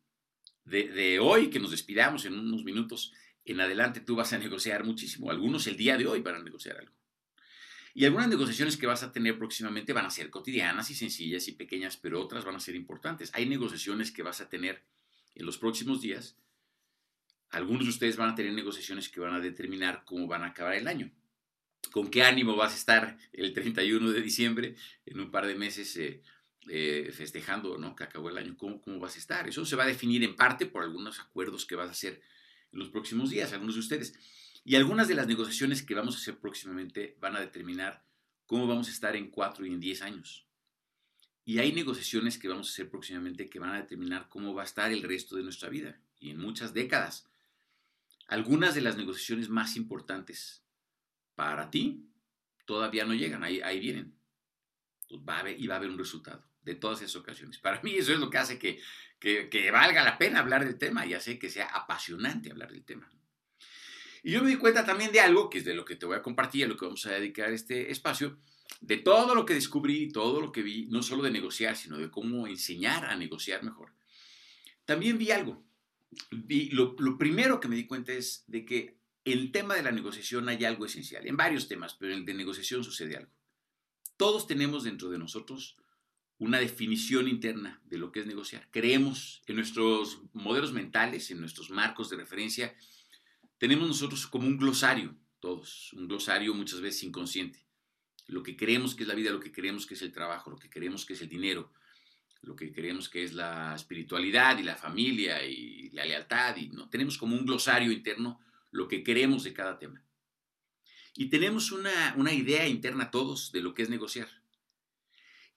de, 0.65 1.19
hoy 1.19 1.51
que 1.51 1.61
nos 1.61 1.71
despidamos 1.71 2.25
en 2.25 2.39
unos 2.39 2.65
minutos, 2.65 3.13
en 3.45 3.61
adelante 3.61 4.01
tú 4.01 4.17
vas 4.17 4.33
a 4.33 4.39
negociar 4.39 4.85
muchísimo. 4.85 5.31
Algunos 5.31 5.67
el 5.67 5.77
día 5.77 5.97
de 5.97 6.07
hoy 6.07 6.21
van 6.21 6.37
a 6.37 6.43
negociar 6.43 6.79
algo. 6.79 6.93
Y 7.97 8.05
algunas 8.05 8.29
negociaciones 8.29 8.77
que 8.77 8.87
vas 8.87 9.03
a 9.03 9.13
tener 9.13 9.39
próximamente 9.39 9.93
van 9.93 10.07
a 10.07 10.11
ser 10.11 10.31
cotidianas 10.31 10.91
y 10.91 10.95
sencillas 10.95 11.47
y 11.47 11.53
pequeñas, 11.53 11.97
pero 11.97 12.21
otras 12.21 12.45
van 12.45 12.57
a 12.57 12.61
ser 12.61 12.75
importantes. 12.75 13.31
Hay 13.35 13.47
negociaciones 13.47 14.11
que 14.11 14.23
vas 14.23 14.41
a 14.41 14.49
tener 14.49 14.83
en 15.35 15.47
los 15.47 15.59
próximos 15.59 16.01
días. 16.01 16.37
Algunos 17.51 17.85
de 17.85 17.91
ustedes 17.91 18.17
van 18.17 18.31
a 18.31 18.35
tener 18.35 18.53
negociaciones 18.53 19.09
que 19.09 19.21
van 19.21 19.35
a 19.35 19.41
determinar 19.41 20.03
cómo 20.05 20.27
van 20.27 20.43
a 20.43 20.47
acabar 20.47 20.75
el 20.75 20.89
año. 20.89 21.13
Con 21.93 22.11
qué 22.11 22.25
ánimo 22.25 22.57
vas 22.57 22.73
a 22.73 22.77
estar 22.77 23.19
el 23.33 23.53
31 23.53 24.11
de 24.11 24.23
diciembre, 24.23 24.75
en 25.07 25.21
un 25.21 25.31
par 25.31 25.47
de 25.47 25.55
meses, 25.55 25.97
eh, 25.97 26.23
eh, 26.69 27.13
festejando 27.13 27.77
¿no? 27.77 27.95
que 27.95 28.05
acabó 28.05 28.31
el 28.31 28.39
año, 28.39 28.57
¿cómo, 28.57 28.81
¿cómo 28.81 28.99
vas 28.99 29.17
a 29.17 29.19
estar? 29.19 29.49
Eso 29.49 29.65
se 29.67 29.77
va 29.77 29.85
a 29.85 29.87
definir 29.87 30.23
en 30.25 30.35
parte 30.35 30.67
por 30.67 30.83
algunos 30.83 31.21
acuerdos 31.21 31.67
que 31.67 31.75
vas 31.75 31.89
a 31.89 31.93
hacer 31.93 32.23
en 32.73 32.79
los 32.79 32.89
próximos 32.89 33.31
días, 33.31 33.53
algunos 33.53 33.75
de 33.75 33.81
ustedes. 33.81 34.15
Y 34.65 34.77
algunas 34.77 35.09
de 35.09 35.15
las 35.15 35.27
negociaciones 35.27 35.83
que 35.83 35.95
vamos 35.95 36.15
a 36.15 36.19
hacer 36.19 36.39
próximamente 36.39 37.17
van 37.21 37.37
a 37.37 37.41
determinar 37.41 38.03
cómo 38.47 38.67
vamos 38.67 38.89
a 38.89 38.93
estar 38.93 39.15
en 39.15 39.31
cuatro 39.31 39.67
y 39.67 39.73
en 39.73 39.81
diez 39.81 40.01
años. 40.01 40.47
Y 41.45 41.59
hay 41.59 41.73
negociaciones 41.73 42.39
que 42.39 42.49
vamos 42.49 42.69
a 42.69 42.73
hacer 42.73 42.89
próximamente 42.89 43.51
que 43.51 43.59
van 43.59 43.75
a 43.75 43.83
determinar 43.83 44.29
cómo 44.31 44.55
va 44.55 44.63
a 44.63 44.65
estar 44.65 44.91
el 44.91 45.03
resto 45.03 45.37
de 45.37 45.43
nuestra 45.43 45.69
vida 45.69 46.01
y 46.19 46.31
en 46.31 46.39
muchas 46.39 46.73
décadas. 46.73 47.29
Algunas 48.27 48.75
de 48.75 48.81
las 48.81 48.97
negociaciones 48.97 49.51
más 49.51 49.77
importantes 49.77 50.63
para 51.35 51.71
ti 51.71 52.09
todavía 52.65 53.05
no 53.05 53.13
llegan, 53.13 53.45
ahí, 53.45 53.61
ahí 53.61 53.81
vienen. 53.81 54.15
va 55.11 55.51
y 55.51 55.67
va 55.67 55.75
a 55.75 55.77
haber 55.77 55.91
un 55.91 55.99
resultado 55.99 56.43
de 56.65 56.75
todas 56.75 57.01
esas 57.03 57.17
ocasiones. 57.17 57.59
Para 57.59 57.81
mí 57.83 57.95
eso 57.95 58.13
es 58.13 58.19
lo 58.19 58.31
que 58.31 58.39
hace 58.39 58.59
que, 58.59 58.81
que, 59.21 59.71
valga 59.71 60.05
la 60.05 60.19
pena 60.19 60.41
hablar 60.41 60.65
del 60.65 60.79
tema 60.79 61.07
y 61.07 61.15
hace 61.15 61.39
que 61.39 61.51
sea 61.51 61.67
apasionante 61.67 62.51
hablar 62.51 62.73
del 62.73 62.85
tema. 62.85 63.11
Y 64.23 64.33
yo 64.33 64.43
me 64.43 64.51
di 64.51 64.57
cuenta 64.57 64.85
también 64.85 65.13
de 65.13 65.21
algo, 65.21 65.51
que 65.51 65.59
es 65.59 65.65
de 65.65 65.75
lo 65.75 65.85
que 65.85 65.97
te 65.97 66.07
voy 66.07 66.17
a 66.17 66.23
compartir, 66.23 66.65
a 66.65 66.69
lo 66.69 66.77
que 66.77 66.87
vamos 66.87 67.05
a 67.07 67.13
dedicar 67.13 67.53
este 67.53 67.91
espacio, 67.91 68.39
de 68.81 68.97
todo 68.97 69.35
lo 69.35 69.45
que 69.45 69.55
descubrí, 69.55 70.11
todo 70.11 70.41
lo 70.41 70.51
que 70.51 70.63
vi, 70.63 70.87
no 70.87 71.03
solo 71.03 71.23
de 71.23 71.31
negociar, 71.31 71.77
sino 71.77 71.99
de 71.99 72.11
cómo 72.11 72.47
enseñar 72.47 73.05
a 73.05 73.17
negociar 73.17 73.63
mejor. 73.63 73.93
También 74.87 75.19
vi 75.19 75.31
algo. 75.31 75.63
Vi, 76.31 76.71
lo, 76.71 76.97
lo 76.99 77.19
primero 77.19 77.61
que 77.61 77.69
me 77.69 77.77
di 77.77 77.87
cuenta 77.87 78.13
es 78.13 78.45
de 78.47 78.65
que 78.65 78.97
el 79.25 79.53
tema 79.53 79.75
de 79.75 79.83
la 79.83 79.93
negociación 79.93 80.49
hay 80.49 80.65
algo 80.65 80.87
esencial, 80.87 81.27
en 81.27 81.37
varios 81.37 81.69
temas, 81.69 81.95
pero 81.95 82.13
en 82.13 82.21
el 82.21 82.25
de 82.25 82.35
negociación 82.35 82.85
sucede 82.85 83.17
algo. 83.17 83.33
Todos 84.17 84.47
tenemos 84.47 84.85
dentro 84.85 85.11
de 85.11 85.19
nosotros 85.19 85.77
una 86.39 86.59
definición 86.59 87.29
interna 87.29 87.81
de 87.85 87.99
lo 87.99 88.13
que 88.13 88.21
es 88.21 88.27
negociar. 88.27 88.69
Creemos 88.71 89.43
en 89.47 89.57
nuestros 89.57 90.21
modelos 90.33 90.73
mentales, 90.73 91.31
en 91.31 91.41
nuestros 91.41 91.71
marcos 91.71 92.11
de 92.11 92.17
referencia, 92.17 92.75
tenemos 93.59 93.89
nosotros 93.89 94.27
como 94.27 94.47
un 94.47 94.59
glosario, 94.59 95.17
todos, 95.41 95.93
un 95.95 96.09
glosario 96.09 96.55
muchas 96.55 96.81
veces 96.81 97.05
inconsciente. 97.05 97.65
Lo 98.27 98.43
que 98.43 98.57
creemos 98.57 98.95
que 98.95 99.05
es 99.05 99.09
la 99.09 99.15
vida, 99.15 99.31
lo 99.31 99.41
que 99.41 99.53
creemos 99.53 99.87
que 99.87 99.95
es 99.95 100.03
el 100.03 100.13
trabajo, 100.13 100.51
lo 100.51 100.59
que 100.59 100.71
creemos 100.71 101.07
que 101.07 101.13
es 101.13 101.23
el 101.23 101.29
dinero, 101.29 101.73
lo 102.43 102.57
que 102.57 102.73
creemos 102.73 103.09
que 103.09 103.23
es 103.23 103.33
la 103.33 103.75
espiritualidad 103.75 104.59
y 104.59 104.65
la 104.65 104.77
familia 104.77 105.45
y 105.47 105.91
la 105.91 106.05
lealtad. 106.05 106.57
Y, 106.57 106.69
¿no? 106.69 106.89
Tenemos 106.89 107.17
como 107.17 107.37
un 107.37 107.47
glosario 107.47 107.93
interno 107.93 108.41
lo 108.71 108.89
que 108.89 109.03
queremos 109.03 109.45
de 109.45 109.53
cada 109.53 109.79
tema. 109.79 110.03
Y 111.17 111.27
tenemos 111.27 111.71
una, 111.71 112.15
una 112.17 112.33
idea 112.33 112.67
interna 112.67 113.11
todos 113.11 113.53
de 113.53 113.61
lo 113.61 113.73
que 113.73 113.83
es 113.83 113.89
negociar. 113.89 114.29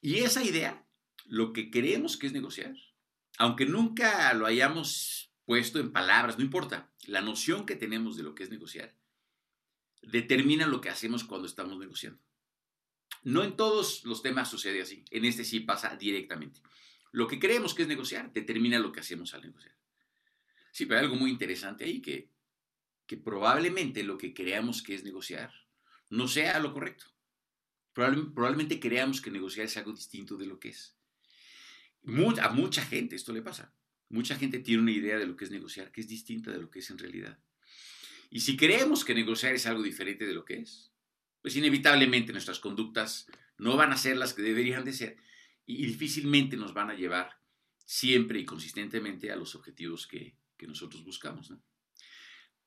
Y 0.02 0.20
esa 0.20 0.44
idea, 0.44 0.86
lo 1.26 1.54
que 1.54 1.70
creemos 1.70 2.18
que 2.18 2.28
es 2.28 2.34
negociar, 2.34 2.76
aunque 3.38 3.66
nunca 3.66 4.34
lo 4.34 4.46
hayamos 4.46 5.32
puesto 5.46 5.80
en 5.80 5.92
palabras, 5.92 6.38
no 6.38 6.44
importa, 6.44 6.92
la 7.06 7.22
noción 7.22 7.66
que 7.66 7.76
tenemos 7.76 8.18
de 8.18 8.24
lo 8.24 8.36
que 8.36 8.44
es 8.44 8.50
negociar, 8.50 8.96
determina 10.02 10.68
lo 10.68 10.82
que 10.82 10.90
hacemos 10.90 11.24
cuando 11.24 11.48
estamos 11.48 11.78
negociando. 11.78 12.20
No 13.24 13.44
en 13.44 13.56
todos 13.56 14.04
los 14.06 14.22
temas 14.22 14.50
sucede 14.50 14.82
así, 14.82 15.04
en 15.12 15.26
este 15.26 15.44
sí 15.44 15.60
pasa 15.60 15.96
directamente. 15.96 16.62
Lo 17.12 17.28
que 17.28 17.40
creemos 17.40 17.74
que 17.74 17.84
es 17.84 17.88
negociar 17.88 18.32
determina 18.34 18.80
lo 18.80 18.92
que 18.92 19.00
hacemos 19.00 19.34
al 19.34 19.42
negociar. 19.42 19.76
Sí, 20.72 20.86
pero 20.86 21.00
hay 21.00 21.06
algo 21.06 21.16
muy 21.16 21.32
interesante 21.32 21.86
ahí, 21.86 22.02
que, 22.02 22.30
probablemente 23.24 24.04
lo 24.04 24.18
que 24.18 24.34
creamos 24.34 24.84
que 24.84 24.94
es 24.94 25.04
negociar 25.04 25.52
no 26.10 26.28
sea 26.28 26.60
lo 26.60 26.74
correcto 26.74 27.06
probablemente 27.98 28.80
creamos 28.80 29.22
que 29.22 29.32
negociar 29.32 29.66
es 29.66 29.78
algo 29.78 29.92
distinto 29.92 30.38
de 30.38 30.46
lo 30.46 30.60
que 30.60 30.70
es. 30.70 30.96
a 32.42 32.50
mucha 32.50 32.84
gente 32.84 33.16
esto 33.16 33.34
le 33.34 33.42
pasa. 33.42 33.74
Mucha 34.10 34.36
gente 34.36 34.60
tiene 34.60 34.84
una 34.84 34.92
idea 34.92 35.18
de 35.18 35.26
lo 35.26 35.36
que 35.36 35.46
es 35.46 35.52
negociar 35.52 35.92
que 35.92 36.02
es 36.02 36.08
distinta 36.08 36.52
de 36.52 36.60
lo 36.60 36.70
que 36.70 36.80
es 36.80 36.90
en 36.90 36.98
realidad. 36.98 37.40
Y 38.30 38.42
si 38.42 38.56
creemos 38.56 39.04
que 39.04 39.16
negociar 39.16 39.56
es 39.56 39.66
algo 39.66 39.82
diferente 39.82 40.26
de 40.26 40.34
lo 40.34 40.46
que 40.46 40.60
es, 40.60 40.92
pues 41.42 41.56
inevitablemente 41.56 42.32
nuestras 42.32 42.60
conductas 42.60 43.26
no 43.58 43.76
van 43.78 43.92
a 43.92 43.98
ser 43.98 44.18
las 44.18 44.34
que 44.34 44.42
deberían 44.42 44.86
de 44.86 44.94
ser 44.94 45.18
y, 45.66 45.86
difícilmente 45.86 46.56
nos 46.56 46.74
van 46.74 46.90
a 46.90 46.96
llevar 46.96 47.42
siempre 47.86 48.40
y 48.40 48.46
consistentemente 48.46 49.32
a 49.32 49.36
los 49.36 49.56
objetivos 49.56 50.08
que, 50.08 50.36
nosotros 50.68 51.04
buscamos. 51.04 51.54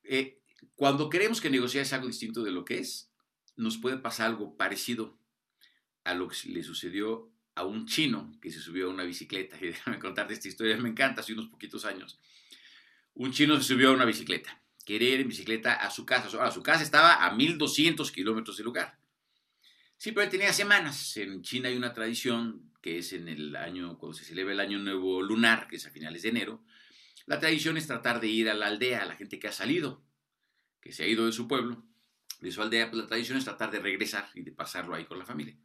Eh, 0.03 0.41
cuando 0.75 1.09
creemos 1.09 1.41
que 1.41 1.49
negociar 1.49 1.83
es 1.83 1.93
algo 1.93 2.07
distinto 2.07 2.41
de 2.41 2.51
lo 2.51 2.63
que 2.63 2.79
es, 2.79 3.11
nos 3.55 3.77
puede 3.77 3.97
pasar 3.97 4.27
algo 4.27 4.55
parecido 4.57 5.20
a 6.03 6.13
lo 6.13 6.27
que 6.27 6.35
le 6.49 6.63
sucedió 6.63 7.31
a 7.55 7.65
un 7.65 7.85
chino 7.85 8.31
que 8.41 8.51
se 8.51 8.59
subió 8.59 8.87
a 8.87 8.89
una 8.89 9.03
bicicleta. 9.03 9.57
Y 9.61 9.67
déjame 9.67 9.99
contarte 9.99 10.33
esta 10.33 10.47
historia, 10.47 10.77
me 10.77 10.89
encanta, 10.89 11.21
hace 11.21 11.33
unos 11.33 11.47
poquitos 11.47 11.85
años. 11.85 12.19
Un 13.13 13.31
chino 13.31 13.57
se 13.57 13.63
subió 13.63 13.89
a 13.89 13.93
una 13.93 14.05
bicicleta, 14.05 14.61
quería 14.85 15.09
ir 15.09 15.21
en 15.21 15.27
bicicleta 15.27 15.73
a 15.73 15.89
su 15.91 16.05
casa. 16.05 16.29
Su 16.51 16.63
casa 16.63 16.83
estaba 16.83 17.25
a 17.25 17.35
1200 17.35 18.11
kilómetros 18.11 18.57
del 18.57 18.65
lugar. 18.65 18.97
Sí, 19.97 20.11
pero 20.11 20.23
él 20.23 20.29
tenía 20.29 20.53
semanas. 20.53 21.15
En 21.17 21.43
China 21.43 21.69
hay 21.69 21.75
una 21.75 21.93
tradición 21.93 22.71
que 22.81 22.97
es 22.97 23.13
en 23.13 23.27
el 23.27 23.55
año, 23.55 23.97
cuando 23.99 24.17
se 24.17 24.25
celebra 24.25 24.53
el 24.53 24.59
año 24.59 24.79
nuevo 24.79 25.21
lunar, 25.21 25.67
que 25.67 25.75
es 25.75 25.85
a 25.85 25.91
finales 25.91 26.23
de 26.23 26.29
enero. 26.29 26.63
La 27.27 27.39
tradición 27.39 27.77
es 27.77 27.85
tratar 27.85 28.19
de 28.19 28.27
ir 28.27 28.49
a 28.49 28.55
la 28.55 28.67
aldea, 28.67 29.03
a 29.03 29.05
la 29.05 29.15
gente 29.15 29.37
que 29.37 29.47
ha 29.47 29.51
salido, 29.51 30.03
que 30.81 30.91
se 30.91 31.03
ha 31.03 31.07
ido 31.07 31.27
de 31.27 31.31
su 31.31 31.47
pueblo, 31.47 31.85
de 32.39 32.51
su 32.51 32.61
aldea, 32.61 32.89
pues 32.89 33.03
la 33.03 33.07
tradición 33.07 33.37
es 33.37 33.43
tratar 33.43 33.69
de 33.69 33.79
regresar 33.79 34.29
y 34.33 34.41
de 34.41 34.51
pasarlo 34.51 34.95
ahí 34.95 35.05
con 35.05 35.19
la 35.19 35.25
familia. 35.25 35.55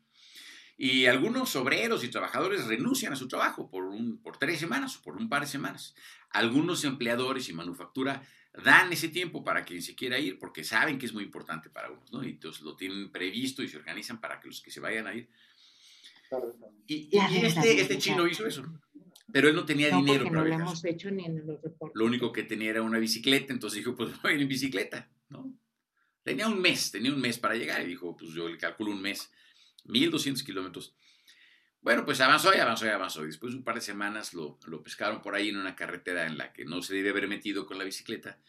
Y 0.78 1.06
algunos 1.06 1.56
obreros 1.56 2.04
y 2.04 2.08
trabajadores 2.08 2.66
renuncian 2.66 3.12
a 3.12 3.16
su 3.16 3.28
trabajo 3.28 3.70
por, 3.70 3.84
un, 3.84 4.18
por 4.18 4.36
tres 4.36 4.60
semanas 4.60 4.96
o 4.96 5.02
por 5.02 5.16
un 5.16 5.28
par 5.28 5.42
de 5.42 5.48
semanas. 5.48 5.94
Algunos 6.30 6.84
empleadores 6.84 7.48
y 7.48 7.54
manufactura 7.54 8.22
dan 8.52 8.92
ese 8.92 9.08
tiempo 9.08 9.42
para 9.42 9.64
quien 9.64 9.82
se 9.82 9.94
quiera 9.94 10.18
ir 10.18 10.38
porque 10.38 10.64
saben 10.64 10.98
que 10.98 11.06
es 11.06 11.14
muy 11.14 11.24
importante 11.24 11.70
para 11.70 11.90
unos, 11.90 12.12
¿no? 12.12 12.24
Y 12.24 12.30
entonces 12.30 12.62
lo 12.62 12.76
tienen 12.76 13.10
previsto 13.10 13.62
y 13.62 13.68
se 13.68 13.78
organizan 13.78 14.20
para 14.20 14.38
que 14.38 14.48
los 14.48 14.60
que 14.60 14.70
se 14.70 14.80
vayan 14.80 15.06
a 15.06 15.14
ir. 15.14 15.28
Y, 16.86 17.16
este, 17.16 17.80
este 17.80 17.98
chino 17.98 18.26
hizo 18.26 18.46
eso. 18.46 18.64
Pero 19.32 19.48
él 19.48 19.56
no 19.56 19.64
tenía 19.64 19.94
dinero 19.94 20.24
para 20.24 20.36
no 20.36 20.44
lo 20.44 20.54
hemos 20.54 20.84
hecho 20.84 21.10
ni 21.10 21.24
en 21.24 21.46
los 21.46 21.58
Lo 21.94 22.04
único 22.04 22.32
que 22.32 22.42
tenía 22.42 22.70
era 22.70 22.82
una 22.82 22.98
bicicleta, 22.98 23.52
entonces 23.52 23.78
dijo, 23.78 23.96
pues 23.96 24.10
voy 24.22 24.40
en 24.40 24.48
bicicleta, 24.48 25.08
¿no? 25.30 25.52
Tenía 26.22 26.48
un 26.48 26.60
mes, 26.60 26.90
tenía 26.90 27.12
un 27.12 27.20
mes 27.20 27.38
para 27.38 27.54
llegar 27.54 27.82
y 27.82 27.86
dijo, 27.86 28.16
pues 28.16 28.32
yo 28.32 28.48
le 28.48 28.58
calculo 28.58 28.90
un 28.90 29.00
mes 29.00 29.30
1200 29.88 30.42
kilómetros. 30.42 30.94
Bueno, 31.86 32.04
pues 32.04 32.20
avanzó 32.20 32.52
y 32.52 32.58
avanzó 32.58 32.86
y 32.86 32.88
avanzó. 32.88 33.22
Y 33.22 33.28
después 33.28 33.52
de 33.52 33.58
un 33.58 33.64
par 33.64 33.76
de 33.76 33.80
semanas 33.80 34.34
lo, 34.34 34.58
pescaron 34.82 35.22
por 35.22 35.36
ahí 35.36 35.50
en 35.50 35.56
una 35.56 35.76
carretera 35.76 36.26
en 36.26 36.36
la 36.36 36.52
que 36.52 36.64
no 36.64 36.82
se 36.82 36.94
debe 36.94 37.10
haber 37.10 37.28
metido 37.28 37.64
con 37.64 37.78
la 37.78 37.84
bicicleta. 37.84 38.40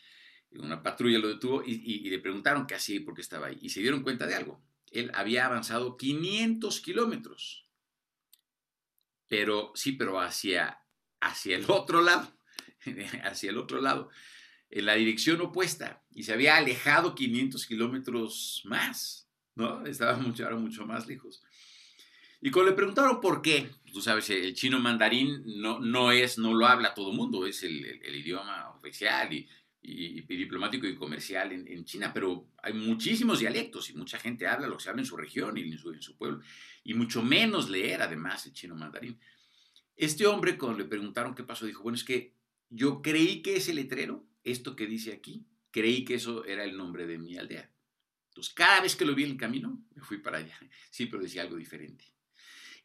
Una 0.53 0.81
patrulla 0.81 1.19
lo 1.19 1.27
detuvo 1.27 1.61
y, 1.63 2.09
le 2.09 2.17
preguntaron 2.17 2.65
qué 2.65 2.73
hacía 2.73 2.95
y 2.95 3.01
por 3.01 3.13
qué 3.13 3.21
estaba 3.21 3.45
ahí. 3.45 3.59
Y 3.61 3.69
se 3.69 3.81
dieron 3.81 4.01
cuenta 4.01 4.25
de 4.25 4.33
algo. 4.33 4.59
Él 4.89 5.11
había 5.13 5.45
avanzado 5.45 5.97
500 5.97 6.79
kilómetros. 6.81 7.67
Pero 9.27 9.71
sí, 9.75 9.91
pero 9.91 10.19
hacia, 10.19 10.81
hacia 11.19 11.57
el 11.57 11.65
otro 11.67 12.01
lado. 12.01 12.33
hacia 13.23 13.51
el 13.51 13.59
otro 13.59 13.81
lado. 13.81 14.09
En 14.71 14.87
la 14.87 14.95
dirección 14.95 15.41
opuesta. 15.41 16.03
Y 16.09 16.23
se 16.23 16.33
había 16.33 16.55
alejado 16.55 17.13
500 17.13 17.67
kilómetros 17.67 18.63
más 18.65 19.26
¿no? 19.57 19.85
Estaba 19.85 20.17
mucho, 20.17 20.43
ahora 20.43 20.57
mucho 20.57 20.85
más 20.85 21.07
lejos. 21.07 21.43
Y 22.41 22.51
cuando 22.51 22.71
le 22.71 22.75
preguntaron 22.75 23.19
por 23.19 23.41
qué, 23.41 23.69
tú 23.91 24.01
sabes, 24.01 24.29
el 24.29 24.53
chino 24.53 24.79
mandarín 24.79 25.41
no, 25.59 25.79
no 25.79 26.11
es, 26.11 26.37
no 26.37 26.53
lo 26.53 26.67
habla 26.67 26.93
todo 26.93 27.11
el 27.11 27.17
mundo, 27.17 27.47
es 27.47 27.63
el, 27.63 27.83
idioma 28.15 28.69
oficial 28.69 29.33
y, 29.33 29.49
y, 29.81 30.21
diplomático 30.21 30.85
y 30.85 30.95
comercial 30.95 31.51
en, 31.51 31.67
en, 31.67 31.83
China, 31.83 32.11
pero 32.13 32.47
hay 32.61 32.73
muchísimos 32.73 33.39
dialectos 33.39 33.89
y 33.89 33.93
mucha 33.95 34.19
gente 34.19 34.45
habla 34.45 34.67
lo 34.67 34.77
que 34.77 34.83
se 34.83 34.89
habla 34.89 35.01
en 35.01 35.07
su 35.07 35.17
región 35.17 35.57
y 35.57 35.61
en 35.61 35.77
su, 35.79 35.91
en 35.91 36.01
su 36.01 36.15
pueblo, 36.15 36.41
y 36.83 36.93
mucho 36.93 37.23
menos 37.23 37.69
leer 37.69 38.03
además 38.03 38.45
el 38.45 38.53
chino 38.53 38.75
mandarín. 38.75 39.19
Este 39.95 40.27
hombre, 40.27 40.59
cuando 40.59 40.77
le 40.77 40.85
preguntaron 40.85 41.33
qué 41.33 41.43
pasó, 41.43 41.65
dijo, 41.65 41.81
bueno, 41.81 41.95
es 41.95 42.03
que 42.03 42.35
yo 42.69 43.01
creí 43.01 43.41
que 43.41 43.55
ese 43.55 43.73
letrero, 43.73 44.27
esto 44.43 44.75
que 44.75 44.85
dice 44.85 45.11
aquí, 45.11 45.47
creí 45.71 46.05
que 46.05 46.15
eso 46.15 46.45
era 46.45 46.63
el 46.63 46.77
nombre 46.77 47.07
de 47.07 47.17
mi 47.17 47.35
aldea. 47.35 47.71
Entonces, 48.37 48.53
cada 48.53 48.81
vez 48.81 48.95
que 48.95 49.03
lo 49.03 49.15
vi 49.15 49.23
en 49.23 49.31
el 49.31 49.37
camino, 49.37 49.83
me 49.95 50.03
fui 50.03 50.19
para 50.19 50.37
allá. 50.37 50.57
Sí, 50.91 51.07
pero 51.07 51.23
decía 51.23 51.41
algo 51.41 51.57
diferente. 51.57 52.05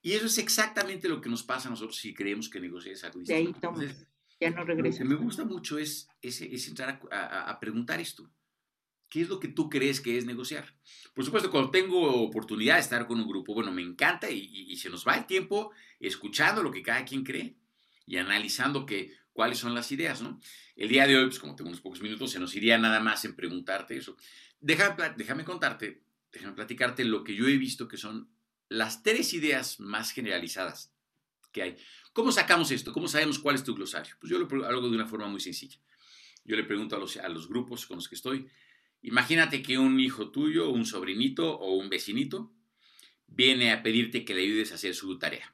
Y 0.01 0.13
eso 0.13 0.27
es 0.27 0.39
exactamente 0.39 1.09
lo 1.09 1.21
que 1.21 1.29
nos 1.29 1.43
pasa 1.43 1.69
a 1.69 1.71
nosotros 1.71 1.97
si 1.97 2.13
creemos 2.13 2.49
que 2.49 2.59
negociar 2.59 2.95
es 2.95 3.05
algo 3.05 3.21
distinto. 3.21 3.43
De 3.43 3.49
ahí 3.49 3.61
tomas, 3.61 4.07
ya 4.41 4.51
no 4.51 4.65
regresas. 4.65 5.01
Lo 5.01 5.09
que 5.09 5.15
me 5.15 5.25
gusta 5.25 5.45
mucho 5.45 5.79
es, 5.79 6.09
es, 6.21 6.41
es 6.41 6.69
entrar 6.69 7.01
a, 7.11 7.17
a, 7.17 7.51
a, 7.51 7.61
preguntar 7.61 8.01
esto. 8.01 8.31
¿Qué 9.09 9.21
es 9.21 9.29
lo 9.29 9.39
que 9.39 9.49
tú 9.49 9.69
crees 9.71 10.01
que 10.01 10.19
es 10.19 10.25
negociar? 10.25 10.75
Por 11.15 11.25
supuesto, 11.25 11.51
cuando 11.51 11.71
tengo 11.71 12.23
oportunidad 12.23 12.75
de 12.75 12.81
estar 12.81 13.07
con 13.07 13.21
un 13.21 13.29
grupo, 13.29 13.55
bueno, 13.55 13.71
me 13.71 13.83
encanta 13.83 14.31
y, 14.31 14.39
y, 14.39 14.73
y 14.73 14.77
se 14.77 14.91
nos 14.91 15.07
va 15.07 15.17
el 15.17 15.27
tiempo 15.27 15.71
escuchando 16.01 16.63
lo 16.63 16.71
que 16.71 16.83
cada 16.83 17.05
quien 17.05 17.23
cree 17.23 17.57
y 18.07 18.17
analizando 18.17 18.85
que, 18.85 19.13
cuáles 19.33 19.59
son 19.59 19.75
las 19.75 19.91
ideas, 19.93 20.23
¿no? 20.23 20.41
El 20.77 20.89
día 20.89 21.07
de 21.07 21.17
hoy, 21.17 21.27
pues 21.27 21.39
como 21.39 21.55
tengo 21.55 21.69
unos 21.69 21.81
pocos 21.81 22.03
minutos, 22.03 22.31
se 22.31 22.39
nos 22.41 22.55
iría 22.55 22.79
nada 22.79 23.01
más 23.01 23.25
en 23.25 23.35
preguntarte 23.35 23.97
eso. 23.97 24.17
Déjame, 24.63 25.15
déjame 25.17 25.45
contarte, 25.45 26.05
déjame 26.33 26.55
platicarte 26.55 27.05
lo 27.05 27.25
que 27.25 27.35
yo 27.35 27.49
he 27.49 27.57
visto 27.57 27.89
que 27.89 27.97
son 27.97 28.31
las 28.69 29.03
tres 29.03 29.35
ideas 29.35 29.81
más 29.81 30.13
generalizadas 30.13 30.95
que 31.51 31.63
hay. 31.63 31.77
¿Cómo 32.13 32.31
sacamos 32.31 32.71
esto? 32.71 32.93
¿Cómo 32.93 33.09
sabemos 33.09 33.41
cuál 33.41 33.57
es 33.57 33.65
tu 33.65 33.75
glosario? 33.75 34.15
Pues 34.21 34.31
yo 34.31 34.39
lo 34.39 34.47
hago 34.67 34.89
de 34.89 34.95
una 34.95 35.07
forma 35.07 35.27
muy 35.27 35.41
sencilla. 35.41 35.79
Yo 36.45 36.55
le 36.57 36.63
pregunto 36.63 36.95
a 36.95 36.99
los, 37.01 37.17
a 37.17 37.29
los 37.29 37.49
grupos 37.49 37.87
con 37.87 37.97
los 37.97 38.09
que 38.09 38.15
estoy, 38.15 38.49
imagínate 39.03 39.63
que 39.63 39.79
un 39.79 39.99
hijo 39.99 40.31
tuyo, 40.31 40.71
un 40.71 40.87
sobrinito 40.87 41.59
o 41.59 41.75
un 41.75 41.89
vecinito 41.89 42.53
viene 43.27 43.73
a 43.73 43.83
pedirte 43.83 44.25
que 44.25 44.35
le 44.35 44.43
ayudes 44.43 44.71
a 44.71 44.77
hacer 44.77 44.95
su 44.95 45.19
tarea. 45.19 45.53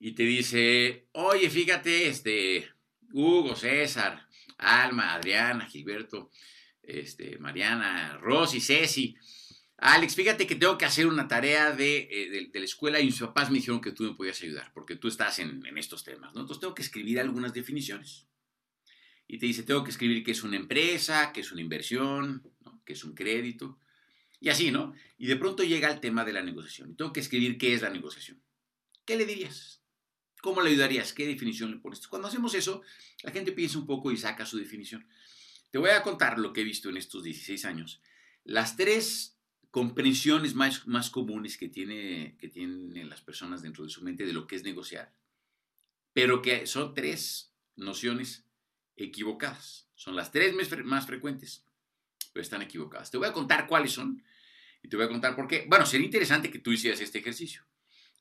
Y 0.00 0.12
te 0.12 0.24
dice, 0.24 1.06
oye, 1.12 1.48
fíjate, 1.48 2.08
este, 2.08 2.68
Hugo, 3.12 3.54
César, 3.54 4.26
Alma, 4.58 5.14
Adriana, 5.14 5.66
Gilberto, 5.66 6.30
este, 6.82 7.38
Mariana, 7.38 8.18
Rosy, 8.18 8.60
Ceci. 8.60 9.16
Alex, 9.78 10.14
fíjate 10.14 10.46
que 10.46 10.56
tengo 10.56 10.76
que 10.76 10.84
hacer 10.84 11.06
una 11.06 11.26
tarea 11.26 11.72
de, 11.72 12.08
de, 12.30 12.50
de, 12.52 12.58
la 12.58 12.64
escuela 12.64 13.00
y 13.00 13.06
mis 13.06 13.18
papás 13.18 13.50
me 13.50 13.56
dijeron 13.56 13.80
que 13.80 13.92
tú 13.92 14.02
me 14.02 14.14
podías 14.14 14.42
ayudar 14.42 14.72
porque 14.74 14.96
tú 14.96 15.08
estás 15.08 15.38
en, 15.38 15.64
en, 15.64 15.78
estos 15.78 16.04
temas, 16.04 16.34
¿no? 16.34 16.42
Entonces 16.42 16.60
tengo 16.60 16.74
que 16.74 16.82
escribir 16.82 17.18
algunas 17.18 17.54
definiciones. 17.54 18.26
Y 19.26 19.38
te 19.38 19.46
dice, 19.46 19.62
tengo 19.62 19.82
que 19.84 19.90
escribir 19.90 20.22
qué 20.22 20.32
es 20.32 20.42
una 20.42 20.56
empresa, 20.56 21.32
qué 21.32 21.40
es 21.40 21.52
una 21.52 21.62
inversión, 21.62 22.42
¿no? 22.60 22.82
qué 22.84 22.92
es 22.92 23.04
un 23.04 23.14
crédito, 23.14 23.78
y 24.40 24.48
así, 24.48 24.70
¿no? 24.70 24.94
Y 25.18 25.26
de 25.26 25.36
pronto 25.36 25.62
llega 25.62 25.90
el 25.90 26.00
tema 26.00 26.24
de 26.24 26.32
la 26.32 26.42
negociación. 26.42 26.90
Y 26.90 26.94
tengo 26.94 27.12
que 27.12 27.20
escribir 27.20 27.58
qué 27.58 27.74
es 27.74 27.82
la 27.82 27.90
negociación. 27.90 28.42
¿Qué 29.04 29.16
le 29.16 29.26
dirías? 29.26 29.82
¿Cómo 30.40 30.62
le 30.62 30.70
ayudarías? 30.70 31.12
¿Qué 31.12 31.26
definición 31.26 31.70
le 31.70 31.76
pones? 31.76 32.06
Cuando 32.08 32.28
hacemos 32.28 32.54
eso, 32.54 32.80
la 33.22 33.30
gente 33.30 33.52
piensa 33.52 33.78
un 33.78 33.86
poco 33.86 34.10
y 34.10 34.16
saca 34.16 34.46
su 34.46 34.56
definición. 34.56 35.06
Te 35.70 35.78
voy 35.78 35.90
a 35.90 36.02
contar 36.02 36.38
lo 36.38 36.52
que 36.52 36.62
he 36.62 36.64
visto 36.64 36.88
en 36.88 36.96
estos 36.96 37.22
16 37.22 37.64
años. 37.64 38.00
Las 38.44 38.76
tres 38.76 39.38
comprensiones 39.70 40.54
más, 40.54 40.86
más 40.86 41.10
comunes 41.10 41.56
que, 41.56 41.68
tiene, 41.68 42.36
que 42.38 42.48
tienen 42.48 43.08
las 43.08 43.20
personas 43.20 43.62
dentro 43.62 43.84
de 43.84 43.90
su 43.90 44.02
mente 44.02 44.26
de 44.26 44.32
lo 44.32 44.46
que 44.46 44.56
es 44.56 44.64
negociar, 44.64 45.14
pero 46.12 46.42
que 46.42 46.66
son 46.66 46.92
tres 46.94 47.52
nociones 47.76 48.44
equivocadas. 48.96 49.88
Son 49.94 50.16
las 50.16 50.32
tres 50.32 50.54
más 50.84 51.06
frecuentes, 51.06 51.64
pero 52.32 52.42
están 52.42 52.62
equivocadas. 52.62 53.10
Te 53.10 53.18
voy 53.18 53.28
a 53.28 53.32
contar 53.32 53.66
cuáles 53.68 53.92
son 53.92 54.22
y 54.82 54.88
te 54.88 54.96
voy 54.96 55.04
a 55.04 55.08
contar 55.08 55.36
por 55.36 55.46
qué. 55.46 55.66
Bueno, 55.68 55.86
sería 55.86 56.06
interesante 56.06 56.50
que 56.50 56.58
tú 56.58 56.72
hicieras 56.72 57.00
este 57.00 57.18
ejercicio, 57.18 57.62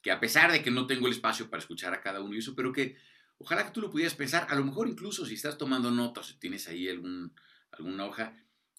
que 0.01 0.11
a 0.11 0.19
pesar 0.19 0.51
de 0.51 0.61
que 0.61 0.71
no 0.71 0.85
tengo 0.85 1.07
el 1.07 1.13
espacio 1.13 1.49
para 1.49 1.61
escuchar 1.61 1.93
a 1.93 2.01
cada 2.01 2.21
uno 2.21 2.35
y 2.35 2.39
eso, 2.39 2.53
pero 2.53 2.71
que 2.71 2.97
ojalá 3.39 3.65
que 3.65 3.71
tú 3.71 3.81
lo 3.81 3.89
pudieras 3.89 4.15
pensar, 4.15 4.47
a 4.49 4.55
lo 4.55 4.63
mejor 4.63 4.87
incluso 4.87 5.25
si 5.25 5.33
estás 5.33 5.57
tomando 5.57 5.89
notas, 5.91 6.27
si 6.27 6.39
tienes 6.39 6.67
ahí 6.67 6.87
alguna 6.87 8.05
hoja, 8.05 8.35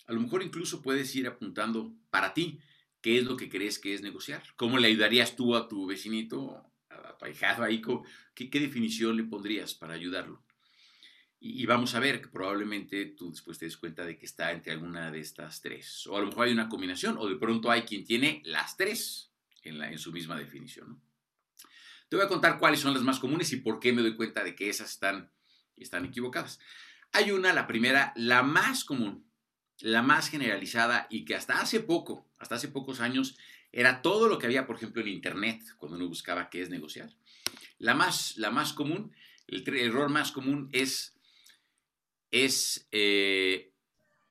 a 0.06 0.12
lo 0.12 0.20
mejor 0.20 0.42
incluso 0.42 0.82
puedes 0.82 1.14
ir 1.16 1.26
apuntando 1.26 1.92
para 2.10 2.34
ti 2.34 2.60
qué 3.00 3.18
es 3.18 3.24
lo 3.24 3.36
que 3.36 3.48
crees 3.48 3.78
que 3.78 3.94
es 3.94 4.02
negociar. 4.02 4.42
¿Cómo 4.56 4.78
le 4.78 4.88
ayudarías 4.88 5.36
tú 5.36 5.56
a 5.56 5.68
tu 5.68 5.86
vecinito, 5.86 6.62
a 6.88 7.16
tu 7.16 7.24
ahijado 7.24 7.64
ahí? 7.64 7.82
¿Qué, 8.34 8.50
qué 8.50 8.60
definición 8.60 9.16
le 9.16 9.24
pondrías 9.24 9.74
para 9.74 9.94
ayudarlo? 9.94 10.44
Y, 11.42 11.64
vamos 11.64 11.94
a 11.94 12.00
ver 12.00 12.20
que 12.20 12.28
probablemente 12.28 13.06
tú 13.06 13.30
después 13.30 13.56
te 13.58 13.64
des 13.64 13.78
cuenta 13.78 14.04
de 14.04 14.18
que 14.18 14.26
está 14.26 14.52
entre 14.52 14.72
alguna 14.72 15.10
de 15.10 15.20
estas 15.20 15.62
tres. 15.62 16.06
O 16.06 16.16
a 16.16 16.20
lo 16.20 16.26
mejor 16.26 16.46
hay 16.46 16.52
una 16.52 16.68
combinación, 16.68 17.16
o 17.16 17.26
de 17.26 17.36
pronto 17.36 17.70
hay 17.70 17.82
quien 17.82 18.04
tiene 18.04 18.42
las 18.44 18.76
tres 18.76 19.32
en, 19.62 19.82
en 19.82 19.98
su 19.98 20.12
misma 20.12 20.36
definición. 20.36 20.90
¿no? 20.90 21.09
Te 22.10 22.16
voy 22.16 22.24
a 22.24 22.28
contar 22.28 22.58
cuáles 22.58 22.80
son 22.80 22.92
las 22.92 23.04
más 23.04 23.20
comunes 23.20 23.52
y 23.52 23.58
por 23.58 23.78
qué 23.78 23.92
me 23.92 24.02
doy 24.02 24.16
cuenta 24.16 24.42
de 24.42 24.56
que 24.56 24.68
esas 24.68 24.90
están, 24.90 25.30
están 25.76 26.04
equivocadas. 26.04 26.58
Hay 27.12 27.30
una, 27.30 27.52
la 27.52 27.68
primera, 27.68 28.12
la 28.16 28.42
más 28.42 28.84
común, 28.84 29.30
la 29.78 30.02
más 30.02 30.28
generalizada 30.28 31.06
y 31.08 31.24
que 31.24 31.36
hasta 31.36 31.60
hace 31.60 31.78
poco, 31.78 32.28
hasta 32.40 32.56
hace 32.56 32.66
pocos 32.66 32.98
años, 32.98 33.38
era 33.70 34.02
todo 34.02 34.26
lo 34.26 34.38
que 34.38 34.46
había, 34.46 34.66
por 34.66 34.74
ejemplo, 34.74 35.00
en 35.00 35.06
Internet, 35.06 35.62
cuando 35.78 35.96
uno 35.98 36.08
buscaba 36.08 36.50
qué 36.50 36.62
es 36.62 36.68
negociar. 36.68 37.10
La 37.78 37.94
más, 37.94 38.36
la 38.36 38.50
más 38.50 38.72
común, 38.72 39.14
el 39.46 39.62
error 39.76 40.08
más 40.08 40.32
común 40.32 40.68
es, 40.72 41.14
es 42.32 42.88
eh, 42.90 43.70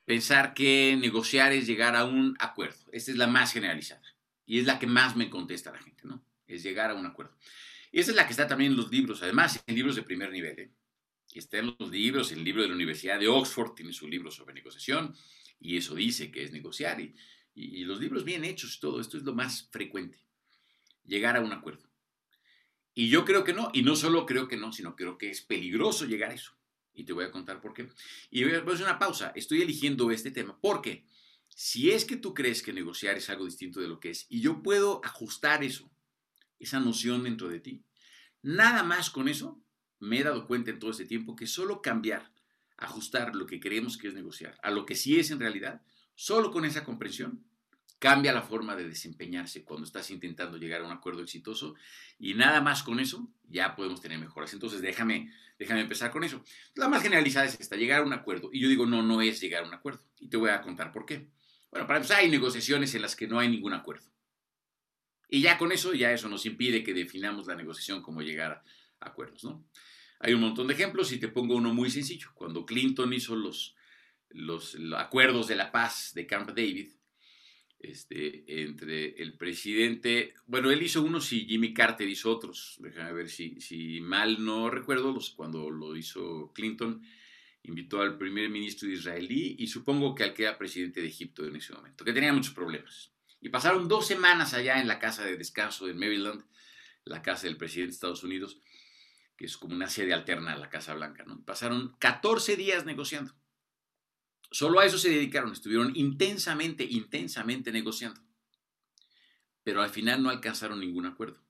pensar 0.04 0.54
que 0.54 0.98
negociar 1.00 1.54
es 1.54 1.66
llegar 1.66 1.96
a 1.96 2.04
un 2.04 2.36
acuerdo. 2.40 2.90
Esta 2.92 3.12
es 3.12 3.18
la 3.18 3.28
más 3.28 3.54
generalizada 3.54 4.04
y 4.46 4.60
es 4.60 4.66
la 4.66 4.80
que 4.80 4.88
más 4.88 5.16
me 5.16 5.30
contesta 5.30 5.72
la 5.72 5.80
gente, 5.80 6.02
¿no? 6.04 6.22
Es 6.46 6.62
llegar 6.62 6.92
a 6.92 6.96
un 6.96 7.06
acuerdo. 7.06 7.38
Esa 7.92 8.12
es 8.12 8.18
la 8.18 8.26
que 8.26 8.32
está 8.32 8.48
también 8.48 8.72
en 8.72 8.78
los 8.78 8.92
libros, 8.92 9.22
además, 9.24 9.64
en 9.66 9.76
libros 9.76 9.96
de 9.96 10.04
primer 10.04 10.32
nivel. 10.32 10.60
¿eh? 10.60 10.72
Está 11.34 11.58
en 11.60 11.76
los 11.78 11.90
libros, 11.90 12.32
el 12.32 12.44
libro 12.44 12.62
de 12.62 12.70
la 12.70 12.76
Universidad 12.76 13.20
de 13.20 13.28
Oxford 13.28 13.74
tiene 13.74 13.94
su 13.94 14.08
libro 14.08 14.32
sobre 14.32 14.54
negociación 14.54 15.16
y 15.60 15.78
eso 15.78 15.96
dice 15.96 16.32
que 16.32 16.44
es 16.44 16.52
negociar. 16.52 17.02
Y 17.54 17.84
los 17.84 18.00
libros 18.00 18.24
bien 18.24 18.46
hechos, 18.46 18.80
todo 18.80 19.02
esto 19.02 19.18
es 19.18 19.24
lo 19.24 19.34
más 19.34 19.70
frecuente, 19.72 20.20
llegar 21.04 21.36
a 21.36 21.42
un 21.42 21.52
acuerdo. 21.52 21.90
Y 22.94 23.10
yo 23.10 23.26
creo 23.26 23.44
que 23.44 23.54
no, 23.54 23.70
y 23.74 23.82
no 23.82 23.96
solo 23.96 24.26
creo 24.26 24.48
que 24.48 24.58
no, 24.58 24.72
sino 24.72 24.96
creo 24.96 25.18
que 25.18 25.30
es 25.30 25.42
peligroso 25.42 26.06
llegar 26.06 26.32
a 26.32 26.34
eso. 26.34 26.54
Y 26.94 27.06
te 27.06 27.14
voy 27.14 27.26
a 27.26 27.32
contar 27.32 27.62
por 27.62 27.74
qué. 27.74 27.88
Y 28.30 28.44
voy 28.44 28.54
a 28.54 28.60
hacer 28.60 28.86
una 28.86 29.00
pausa. 29.00 29.32
Estoy 29.36 29.62
eligiendo 29.62 30.12
este 30.12 30.32
tema 30.32 30.60
porque 30.60 31.06
si 31.48 31.92
es 31.92 32.06
que 32.06 32.18
tú 32.18 32.34
crees 32.34 32.62
que 32.62 32.74
negociar 32.74 33.18
es 33.18 33.30
algo 33.30 33.46
distinto 33.46 33.80
de 33.80 33.88
lo 33.88 34.00
que 34.00 34.12
es, 34.12 34.26
y 34.30 34.42
yo 34.42 34.62
puedo 34.62 35.02
ajustar 35.04 35.64
eso, 35.64 35.90
esa 36.60 36.80
noción 36.80 37.24
dentro 37.24 37.50
de 37.50 37.60
ti, 37.60 37.84
nada 38.42 38.84
más 38.84 39.10
con 39.10 39.28
eso 39.28 39.62
me 40.00 40.20
he 40.20 40.24
dado 40.24 40.48
cuenta 40.48 40.72
en 40.72 40.80
todo 40.80 40.92
este 40.92 41.06
tiempo 41.06 41.36
que 41.36 41.48
solo 41.48 41.82
cambiar, 41.82 42.32
ajustar 42.78 43.36
lo 43.36 43.46
que 43.46 43.60
creemos 43.60 43.98
que 43.98 44.08
es 44.08 44.14
negociar 44.14 44.58
a 44.64 44.72
lo 44.72 44.86
que 44.86 44.96
sí 44.96 45.20
es 45.20 45.32
en 45.32 45.40
realidad, 45.40 45.82
solo 46.16 46.52
con 46.52 46.66
esa 46.66 46.84
comprensión, 46.84 47.44
cambia 48.00 48.32
la 48.32 48.42
forma 48.42 48.76
de 48.76 48.88
desempeñarse 48.88 49.64
cuando 49.64 49.86
estás 49.86 50.10
intentando 50.10 50.58
llegar 50.58 50.82
a 50.82 50.86
un 50.86 50.92
acuerdo 50.92 51.22
exitoso 51.22 51.76
y 52.18 52.34
nada 52.34 52.62
más 52.62 52.82
con 52.82 53.00
eso 53.00 53.30
ya 53.44 53.76
podemos 53.76 54.02
tener 54.02 54.18
mejoras. 54.18 54.54
Entonces 54.54 54.82
déjame, 54.82 55.32
déjame 55.60 55.82
empezar 55.82 56.10
con 56.10 56.24
eso. 56.24 56.44
La 56.76 56.88
más 56.88 57.04
generalizada 57.04 57.46
es 57.46 57.60
esta, 57.60 57.76
llegar 57.76 58.02
a 58.02 58.06
un 58.06 58.14
acuerdo. 58.14 58.50
Y 58.54 58.62
yo 58.62 58.70
digo, 58.70 58.86
no, 58.86 59.04
no 59.04 59.22
es 59.22 59.42
llegar 59.42 59.66
a 59.66 59.68
un 59.68 59.74
acuerdo. 59.74 60.02
Y 60.20 60.30
te 60.30 60.38
voy 60.38 60.50
a 60.50 60.62
contar 60.62 60.94
por 60.94 61.06
qué. 61.06 61.28
Bueno, 61.72 61.86
para 61.86 61.98
empezar, 62.00 62.20
hay 62.20 62.32
negociaciones 62.32 62.96
en 62.96 63.02
las 63.02 63.16
que 63.16 63.28
no 63.28 63.38
hay 63.38 63.50
ningún 63.50 63.74
acuerdo. 63.74 64.10
Y 65.30 65.42
ya 65.42 65.58
con 65.58 65.72
eso, 65.72 65.94
ya 65.94 66.12
eso 66.12 66.28
nos 66.28 66.46
impide 66.46 66.84
que 66.84 66.94
definamos 66.94 67.46
la 67.48 67.56
negociación 67.56 68.02
como 68.02 68.22
llegar 68.22 68.64
a 69.00 69.10
acuerdos, 69.10 69.44
¿no? 69.44 69.64
Hay 70.20 70.34
un 70.34 70.42
montón 70.42 70.68
de 70.68 70.74
ejemplos 70.74 71.12
y 71.14 71.20
te 71.20 71.30
pongo 71.30 71.56
uno 71.56 71.74
muy 71.74 71.90
sencillo. 71.90 72.32
Cuando 72.34 72.66
Clinton 72.66 73.14
hizo 73.14 73.36
los, 73.36 73.76
los, 74.30 74.76
acuerdos 74.98 75.48
de 75.48 75.56
la 75.56 75.72
paz 75.72 76.12
de 76.14 76.26
Camp 76.26 76.50
David, 76.50 76.90
este, 77.80 78.64
entre 78.64 79.12
el 79.22 79.38
presidente, 79.38 80.34
bueno, 80.46 80.72
él 80.72 80.84
hizo 80.84 81.02
unos 81.02 81.32
y 81.32 81.46
Jimmy 81.46 81.74
Carter 81.74 82.10
hizo 82.10 82.30
otros, 82.30 82.76
déjame 82.80 83.14
ver 83.14 83.30
si, 83.30 83.62
si 83.62 84.02
mal 84.02 84.44
no 84.44 84.70
recuerdo, 84.70 85.14
los, 85.14 85.30
cuando 85.30 85.70
lo 85.70 85.96
hizo 85.96 86.52
Clinton, 86.54 87.02
invitó 87.64 88.02
al 88.02 88.18
primer 88.18 88.50
ministro 88.50 88.90
israelí 88.90 89.56
y 89.60 89.68
supongo 89.68 90.14
que 90.16 90.24
al 90.24 90.34
que 90.34 90.44
era 90.44 90.58
presidente 90.58 91.02
de 91.02 91.08
Egipto 91.08 91.46
en 91.46 91.56
ese 91.56 91.72
momento, 91.74 92.04
que 92.04 92.14
tenía 92.14 92.34
muchos 92.34 92.54
problemas. 92.54 93.14
Y 93.42 93.50
pasaron 93.50 93.88
dos 93.88 94.08
semanas 94.08 94.54
allá 94.54 94.80
en 94.82 94.88
la 94.88 95.00
casa 95.00 95.24
de 95.24 95.38
descanso 95.38 95.88
en 95.88 95.98
Maryland, 95.98 96.44
la 97.06 97.22
casa 97.22 97.48
del 97.48 97.58
presidente 97.58 97.92
de 97.92 97.96
Estados 97.96 98.24
Unidos, 98.24 98.60
que 99.38 99.46
es 99.46 99.58
como 99.58 99.74
una 99.74 99.88
sede 99.88 100.14
alterna 100.14 100.54
a 100.54 100.58
la 100.58 100.70
Casa 100.70 100.94
Blanca. 100.94 101.24
¿no? 101.26 101.44
Pasaron 101.46 101.96
14 102.00 102.58
días 102.58 102.86
negociando. 102.86 103.34
Solo 104.52 104.80
a 104.80 104.86
eso 104.86 104.98
se 104.98 105.10
dedicaron, 105.10 105.54
estuvieron 105.54 105.96
intensamente, 105.96 106.84
intensamente 106.84 107.72
negociando. 107.72 108.20
Pero 109.64 109.82
al 109.82 109.90
final 109.90 110.24
no 110.24 110.30
alcanzaron 110.30 110.80
ningún 110.80 111.06
acuerdo. 111.06 111.42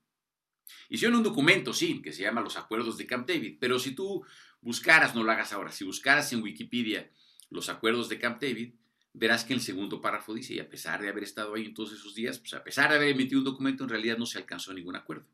Hicieron 0.88 1.16
un 1.16 1.24
documento, 1.24 1.72
sí, 1.72 2.02
que 2.02 2.12
se 2.12 2.22
llama 2.22 2.42
Los 2.42 2.56
Acuerdos 2.56 2.96
de 2.96 3.06
Camp 3.06 3.28
David, 3.28 3.56
pero 3.60 3.78
si 3.78 3.94
tú 3.94 4.24
buscaras, 4.60 5.14
no 5.14 5.24
lo 5.24 5.32
hagas 5.32 5.52
ahora, 5.52 5.72
si 5.72 5.84
buscaras 5.84 6.32
en 6.32 6.42
Wikipedia 6.42 7.10
los 7.48 7.68
Acuerdos 7.68 8.08
de 8.08 8.18
Camp 8.18 8.40
David, 8.40 8.74
verás 9.12 9.44
que 9.44 9.54
el 9.54 9.60
segundo 9.60 10.00
párrafo 10.00 10.34
dice, 10.34 10.54
y 10.54 10.60
a 10.60 10.68
pesar 10.68 11.00
de 11.00 11.08
haber 11.08 11.24
estado 11.24 11.54
ahí 11.54 11.72
todos 11.74 11.92
esos 11.92 12.14
días, 12.14 12.38
pues 12.38 12.54
a 12.54 12.62
pesar 12.62 12.90
de 12.90 12.96
haber 12.96 13.08
emitido 13.08 13.40
un 13.40 13.44
documento, 13.44 13.84
en 13.84 13.90
realidad 13.90 14.18
no 14.18 14.26
se 14.26 14.38
alcanzó 14.38 14.72
ningún 14.72 14.96
acuerdo. 14.96 15.26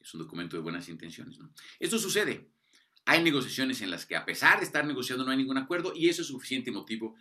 Es 0.00 0.14
un 0.14 0.20
documento 0.20 0.56
de 0.56 0.62
buenas 0.62 0.88
intenciones. 0.88 1.38
¿no? 1.38 1.50
Esto 1.80 1.98
sucede. 1.98 2.48
Hay 3.04 3.22
negociaciones 3.22 3.82
en 3.82 3.90
las 3.90 4.06
que 4.06 4.16
a 4.16 4.24
pesar 4.24 4.58
de 4.58 4.64
estar 4.64 4.84
negociando 4.84 5.24
no 5.24 5.30
hay 5.30 5.36
ningún 5.36 5.58
acuerdo 5.58 5.92
y 5.94 6.08
eso 6.08 6.22
es 6.22 6.28
suficiente 6.28 6.70
motivo 6.70 7.16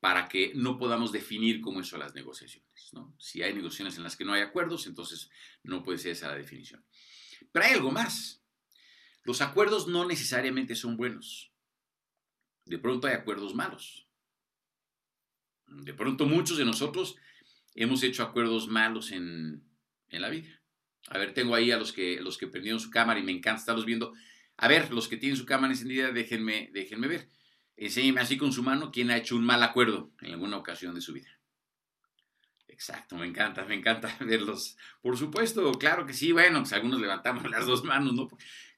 para 0.00 0.28
que 0.28 0.52
no 0.54 0.78
podamos 0.78 1.12
definir 1.12 1.60
cómo 1.60 1.82
son 1.82 2.00
las 2.00 2.14
negociaciones. 2.14 2.66
Si 3.18 3.42
hay 3.42 3.52
negociaciones 3.52 3.96
en 3.96 4.04
las 4.04 4.16
que 4.16 4.24
no 4.24 4.32
hay 4.32 4.42
acuerdos, 4.42 4.86
entonces 4.86 5.30
no 5.62 5.82
puede 5.82 5.98
ser 5.98 6.12
esa 6.12 6.28
la 6.28 6.36
definición. 6.36 6.84
Pero 7.52 7.64
hay 7.64 7.72
algo 7.72 7.90
más. 7.90 8.42
Los 9.24 9.40
acuerdos 9.40 9.88
no 9.88 10.06
necesariamente 10.06 10.74
son 10.74 10.96
buenos. 10.96 11.52
De 12.64 12.78
pronto 12.78 13.06
hay 13.06 13.14
acuerdos 13.14 13.54
malos. 13.54 14.05
De 15.66 15.94
pronto 15.94 16.26
muchos 16.26 16.58
de 16.58 16.64
nosotros 16.64 17.16
hemos 17.74 18.02
hecho 18.02 18.22
acuerdos 18.22 18.68
malos 18.68 19.12
en, 19.12 19.62
en 20.08 20.22
la 20.22 20.30
vida. 20.30 20.60
A 21.08 21.18
ver, 21.18 21.34
tengo 21.34 21.54
ahí 21.54 21.70
a 21.70 21.78
los 21.78 21.92
que, 21.92 22.20
los 22.20 22.38
que 22.38 22.46
prendieron 22.46 22.80
su 22.80 22.90
cámara 22.90 23.20
y 23.20 23.22
me 23.22 23.32
encanta 23.32 23.60
estarlos 23.60 23.84
viendo. 23.84 24.12
A 24.56 24.68
ver, 24.68 24.92
los 24.92 25.08
que 25.08 25.16
tienen 25.16 25.36
su 25.36 25.46
cámara 25.46 25.72
encendida, 25.72 26.10
déjenme, 26.10 26.70
déjenme 26.72 27.06
ver. 27.06 27.28
Enséñeme 27.76 28.20
así 28.20 28.36
con 28.38 28.52
su 28.52 28.62
mano 28.62 28.90
quién 28.90 29.10
ha 29.10 29.16
hecho 29.16 29.36
un 29.36 29.44
mal 29.44 29.62
acuerdo 29.62 30.10
en 30.20 30.32
alguna 30.32 30.56
ocasión 30.56 30.94
de 30.94 31.00
su 31.00 31.12
vida. 31.12 31.36
Exacto, 32.68 33.16
me 33.16 33.26
encanta, 33.26 33.64
me 33.64 33.74
encanta 33.74 34.16
verlos. 34.20 34.76
Por 35.00 35.16
supuesto, 35.16 35.70
claro 35.72 36.06
que 36.06 36.12
sí, 36.12 36.32
bueno, 36.32 36.60
pues 36.60 36.72
algunos 36.72 37.00
levantamos 37.00 37.44
las 37.50 37.66
dos 37.66 37.84
manos, 37.84 38.14
¿no? 38.14 38.28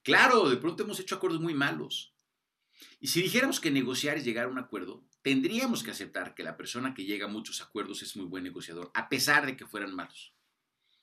Claro, 0.02 0.48
de 0.48 0.56
pronto 0.56 0.82
hemos 0.82 1.00
hecho 1.00 1.16
acuerdos 1.16 1.40
muy 1.40 1.54
malos. 1.54 2.12
Y 3.00 3.08
si 3.08 3.22
dijéramos 3.22 3.60
que 3.60 3.70
negociar 3.70 4.16
es 4.16 4.24
llegar 4.24 4.46
a 4.46 4.48
un 4.48 4.58
acuerdo, 4.58 5.04
tendríamos 5.28 5.82
que 5.82 5.90
aceptar 5.90 6.34
que 6.34 6.42
la 6.42 6.56
persona 6.56 6.94
que 6.94 7.04
llega 7.04 7.26
a 7.26 7.28
muchos 7.28 7.60
acuerdos 7.60 8.02
es 8.02 8.16
muy 8.16 8.24
buen 8.24 8.44
negociador, 8.44 8.90
a 8.94 9.08
pesar 9.08 9.44
de 9.44 9.56
que 9.56 9.66
fueran 9.66 9.94
malos. 9.94 10.32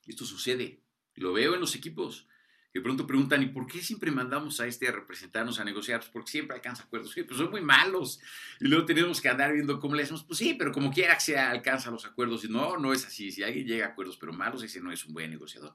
Esto 0.07 0.25
sucede, 0.25 0.81
lo 1.13 1.33
veo 1.33 1.53
en 1.53 1.59
los 1.61 1.75
equipos 1.75 2.27
de 2.75 2.81
pronto 2.81 3.07
preguntan, 3.07 3.41
¿y 3.41 3.45
por 3.45 3.67
qué 3.67 3.81
siempre 3.81 4.11
mandamos 4.11 4.59
a 4.59 4.67
este 4.67 4.89
a 4.89 4.91
representarnos 4.91 5.61
a 5.61 5.63
negociar? 5.63 6.01
Pues 6.01 6.11
porque 6.11 6.31
siempre 6.31 6.57
alcanza 6.57 6.83
acuerdos. 6.83 7.13
Sí, 7.13 7.23
pues 7.23 7.37
son 7.37 7.49
muy 7.49 7.61
malos. 7.61 8.19
Y 8.59 8.67
luego 8.67 8.83
tenemos 8.83 9.21
que 9.21 9.29
andar 9.29 9.53
viendo 9.53 9.79
cómo 9.79 9.95
le 9.95 10.03
hacemos. 10.03 10.25
Pues 10.25 10.39
sí, 10.39 10.55
pero 10.55 10.73
como 10.73 10.91
quiera 10.91 11.13
que 11.13 11.21
sea, 11.21 11.51
alcanza 11.51 11.89
los 11.89 12.03
acuerdos. 12.03 12.43
Y 12.43 12.49
no, 12.49 12.75
no 12.75 12.91
es 12.91 13.05
así. 13.05 13.31
Si 13.31 13.43
alguien 13.43 13.65
llega 13.65 13.85
a 13.85 13.89
acuerdos 13.91 14.17
pero 14.17 14.33
malos, 14.33 14.61
ese 14.61 14.81
no 14.81 14.91
es 14.91 15.05
un 15.05 15.13
buen 15.13 15.31
negociador. 15.31 15.73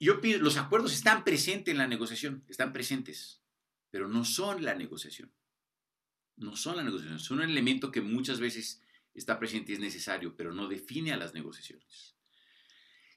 Yo 0.00 0.18
pido, 0.22 0.38
los 0.38 0.56
acuerdos 0.56 0.94
están 0.94 1.24
presentes 1.24 1.72
en 1.72 1.76
la 1.76 1.86
negociación, 1.86 2.42
están 2.48 2.72
presentes, 2.72 3.42
pero 3.90 4.08
no 4.08 4.24
son 4.24 4.64
la 4.64 4.74
negociación. 4.74 5.30
No 6.36 6.56
son 6.56 6.76
la 6.76 6.82
negociación. 6.82 7.18
Son 7.18 7.38
un 7.38 7.50
elemento 7.50 7.90
que 7.90 8.00
muchas 8.00 8.40
veces 8.40 8.82
está 9.14 9.38
presente 9.38 9.72
y 9.72 9.74
es 9.76 9.80
necesario, 9.80 10.36
pero 10.36 10.52
no 10.52 10.68
define 10.68 11.12
a 11.12 11.16
las 11.16 11.34
negociaciones. 11.34 12.14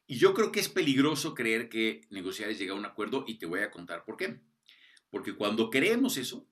Y 0.06 0.18
yo 0.18 0.34
creo 0.34 0.52
que 0.52 0.60
es 0.60 0.70
peligroso 0.70 1.34
creer 1.34 1.68
que 1.68 2.08
negociar 2.10 2.50
es 2.50 2.60
llegar 2.60 2.78
a 2.78 2.80
un 2.80 2.86
acuerdo 2.86 3.26
y 3.28 3.36
te 3.36 3.46
voy 3.46 3.60
a 3.60 3.72
contar 3.72 4.06
por 4.06 4.16
qué. 4.16 4.40
Porque 5.10 5.36
cuando 5.36 5.70
creemos 5.70 6.18
eso, 6.18 6.48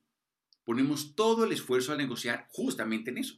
ponemos 0.64 1.14
todo 1.14 1.44
el 1.44 1.52
esfuerzo 1.52 1.92
a 1.92 1.96
negociar 1.96 2.48
justamente 2.50 3.10
en 3.10 3.18
eso, 3.18 3.36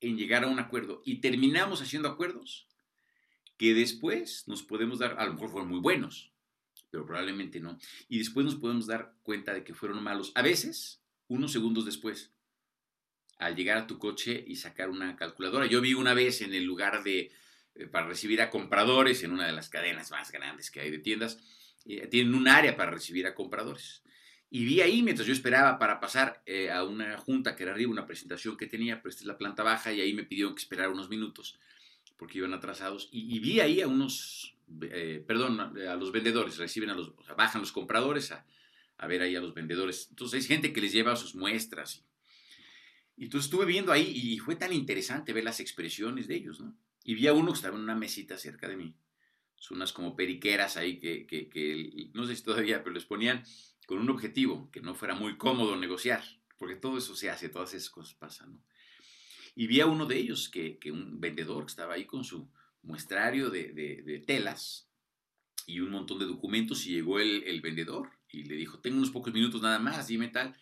en 0.00 0.16
llegar 0.16 0.44
a 0.44 0.48
un 0.48 0.60
acuerdo. 0.60 1.02
Y 1.04 1.16
terminamos 1.16 1.80
haciendo 1.82 2.08
acuerdos 2.08 2.68
que 3.56 3.74
después 3.74 4.46
nos 4.46 4.62
podemos 4.62 4.98
dar, 4.98 5.16
a 5.18 5.26
lo 5.26 5.32
mejor 5.32 5.50
fueron 5.50 5.70
muy 5.70 5.80
buenos, 5.80 6.32
pero 6.90 7.06
probablemente 7.06 7.60
no. 7.60 7.78
Y 8.08 8.18
después 8.18 8.44
nos 8.44 8.56
podemos 8.56 8.86
dar 8.86 9.16
cuenta 9.22 9.54
de 9.54 9.64
que 9.64 9.74
fueron 9.74 10.02
malos. 10.02 10.32
A 10.34 10.42
veces, 10.42 11.02
unos 11.26 11.50
segundos 11.50 11.86
después, 11.86 12.33
al 13.38 13.56
llegar 13.56 13.78
a 13.78 13.86
tu 13.86 13.98
coche 13.98 14.44
y 14.46 14.56
sacar 14.56 14.90
una 14.90 15.16
calculadora. 15.16 15.66
Yo 15.66 15.80
vi 15.80 15.94
una 15.94 16.14
vez 16.14 16.40
en 16.40 16.54
el 16.54 16.64
lugar 16.64 17.02
de 17.02 17.32
eh, 17.74 17.86
para 17.86 18.06
recibir 18.06 18.40
a 18.40 18.50
compradores 18.50 19.22
en 19.22 19.32
una 19.32 19.46
de 19.46 19.52
las 19.52 19.68
cadenas 19.68 20.10
más 20.10 20.30
grandes 20.30 20.70
que 20.70 20.80
hay 20.80 20.90
de 20.90 20.98
tiendas. 20.98 21.38
Eh, 21.84 22.06
tienen 22.06 22.34
un 22.34 22.48
área 22.48 22.76
para 22.76 22.90
recibir 22.90 23.26
a 23.26 23.34
compradores. 23.34 24.02
Y 24.50 24.64
vi 24.64 24.80
ahí, 24.80 25.02
mientras 25.02 25.26
yo 25.26 25.32
esperaba 25.32 25.78
para 25.78 25.98
pasar 25.98 26.42
eh, 26.46 26.70
a 26.70 26.84
una 26.84 27.18
junta 27.18 27.56
que 27.56 27.64
era 27.64 27.72
arriba, 27.72 27.90
una 27.90 28.06
presentación 28.06 28.56
que 28.56 28.66
tenía, 28.66 28.98
pero 28.98 29.10
esta 29.10 29.22
es 29.22 29.26
la 29.26 29.36
planta 29.36 29.64
baja 29.64 29.92
y 29.92 30.00
ahí 30.00 30.14
me 30.14 30.22
pidieron 30.22 30.54
que 30.54 30.62
esperara 30.62 30.90
unos 30.90 31.08
minutos 31.08 31.58
porque 32.16 32.38
iban 32.38 32.54
atrasados. 32.54 33.08
Y, 33.10 33.40
vi 33.40 33.58
ahí 33.58 33.80
a 33.80 33.88
unos, 33.88 34.56
perdón, 35.26 35.58
a 35.60 35.96
los 35.96 36.12
vendedores, 36.12 36.56
reciben 36.58 36.90
a 36.90 36.94
los, 36.94 37.12
bajan 37.36 37.60
los 37.60 37.72
compradores 37.72 38.30
a, 38.30 38.46
a, 38.96 39.06
ver 39.08 39.22
ahí 39.22 39.34
a 39.34 39.40
los 39.40 39.52
vendedores. 39.52 40.06
Entonces 40.10 40.40
hay 40.40 40.46
gente 40.46 40.72
que 40.72 40.80
les 40.80 40.92
lleva 40.92 41.16
sus 41.16 41.34
muestras. 41.34 42.04
Y, 43.16 43.24
entonces 43.24 43.46
estuve 43.46 43.66
viendo 43.66 43.92
ahí 43.92 44.10
y 44.14 44.38
fue 44.38 44.56
tan 44.56 44.72
interesante 44.72 45.32
ver 45.32 45.44
las 45.44 45.60
expresiones 45.60 46.28
de 46.28 46.36
ellos, 46.36 46.60
¿no? 46.60 46.76
Y 47.04 47.14
vi 47.14 47.26
a 47.26 47.32
uno 47.32 47.52
que 47.52 47.56
estaba 47.56 47.76
en 47.76 47.82
una 47.82 47.94
mesita 47.94 48.38
cerca 48.38 48.68
de 48.68 48.76
mí. 48.76 48.94
Son 49.56 49.76
unas 49.76 49.92
como 49.92 50.16
periqueras 50.16 50.76
ahí 50.76 50.98
que, 50.98 51.26
que, 51.26 51.48
que, 51.48 52.10
no 52.12 52.26
sé 52.26 52.36
si 52.36 52.42
todavía, 52.42 52.82
pero 52.82 52.94
les 52.94 53.04
ponían 53.04 53.44
con 53.86 53.98
un 53.98 54.10
objetivo, 54.10 54.70
que 54.70 54.80
no 54.80 54.94
fuera 54.94 55.14
muy 55.14 55.36
cómodo 55.36 55.76
negociar, 55.76 56.22
porque 56.58 56.76
todo 56.76 56.98
eso 56.98 57.14
se 57.14 57.30
hace, 57.30 57.48
todas 57.48 57.74
esas 57.74 57.90
cosas 57.90 58.14
pasan, 58.14 58.54
¿no? 58.54 58.62
Y 59.54 59.66
vi 59.66 59.80
a 59.80 59.86
uno 59.86 60.06
de 60.06 60.16
ellos, 60.16 60.48
que, 60.48 60.78
que 60.78 60.90
un 60.90 61.20
vendedor 61.20 61.64
que 61.64 61.70
estaba 61.70 61.94
ahí 61.94 62.06
con 62.06 62.24
su 62.24 62.50
muestrario 62.82 63.50
de, 63.50 63.72
de, 63.72 64.02
de, 64.02 64.18
telas 64.18 64.88
y 65.66 65.80
un 65.80 65.90
montón 65.90 66.18
de 66.18 66.26
documentos 66.26 66.86
y 66.86 66.90
llegó 66.90 67.20
el, 67.20 67.44
el 67.44 67.60
vendedor 67.60 68.10
y 68.30 68.44
le 68.44 68.56
dijo, 68.56 68.80
tengo 68.80 68.98
unos 68.98 69.10
pocos 69.10 69.32
minutos 69.32 69.62
nada 69.62 69.78
más, 69.78 70.08
dime 70.08 70.28
tal. 70.28 70.56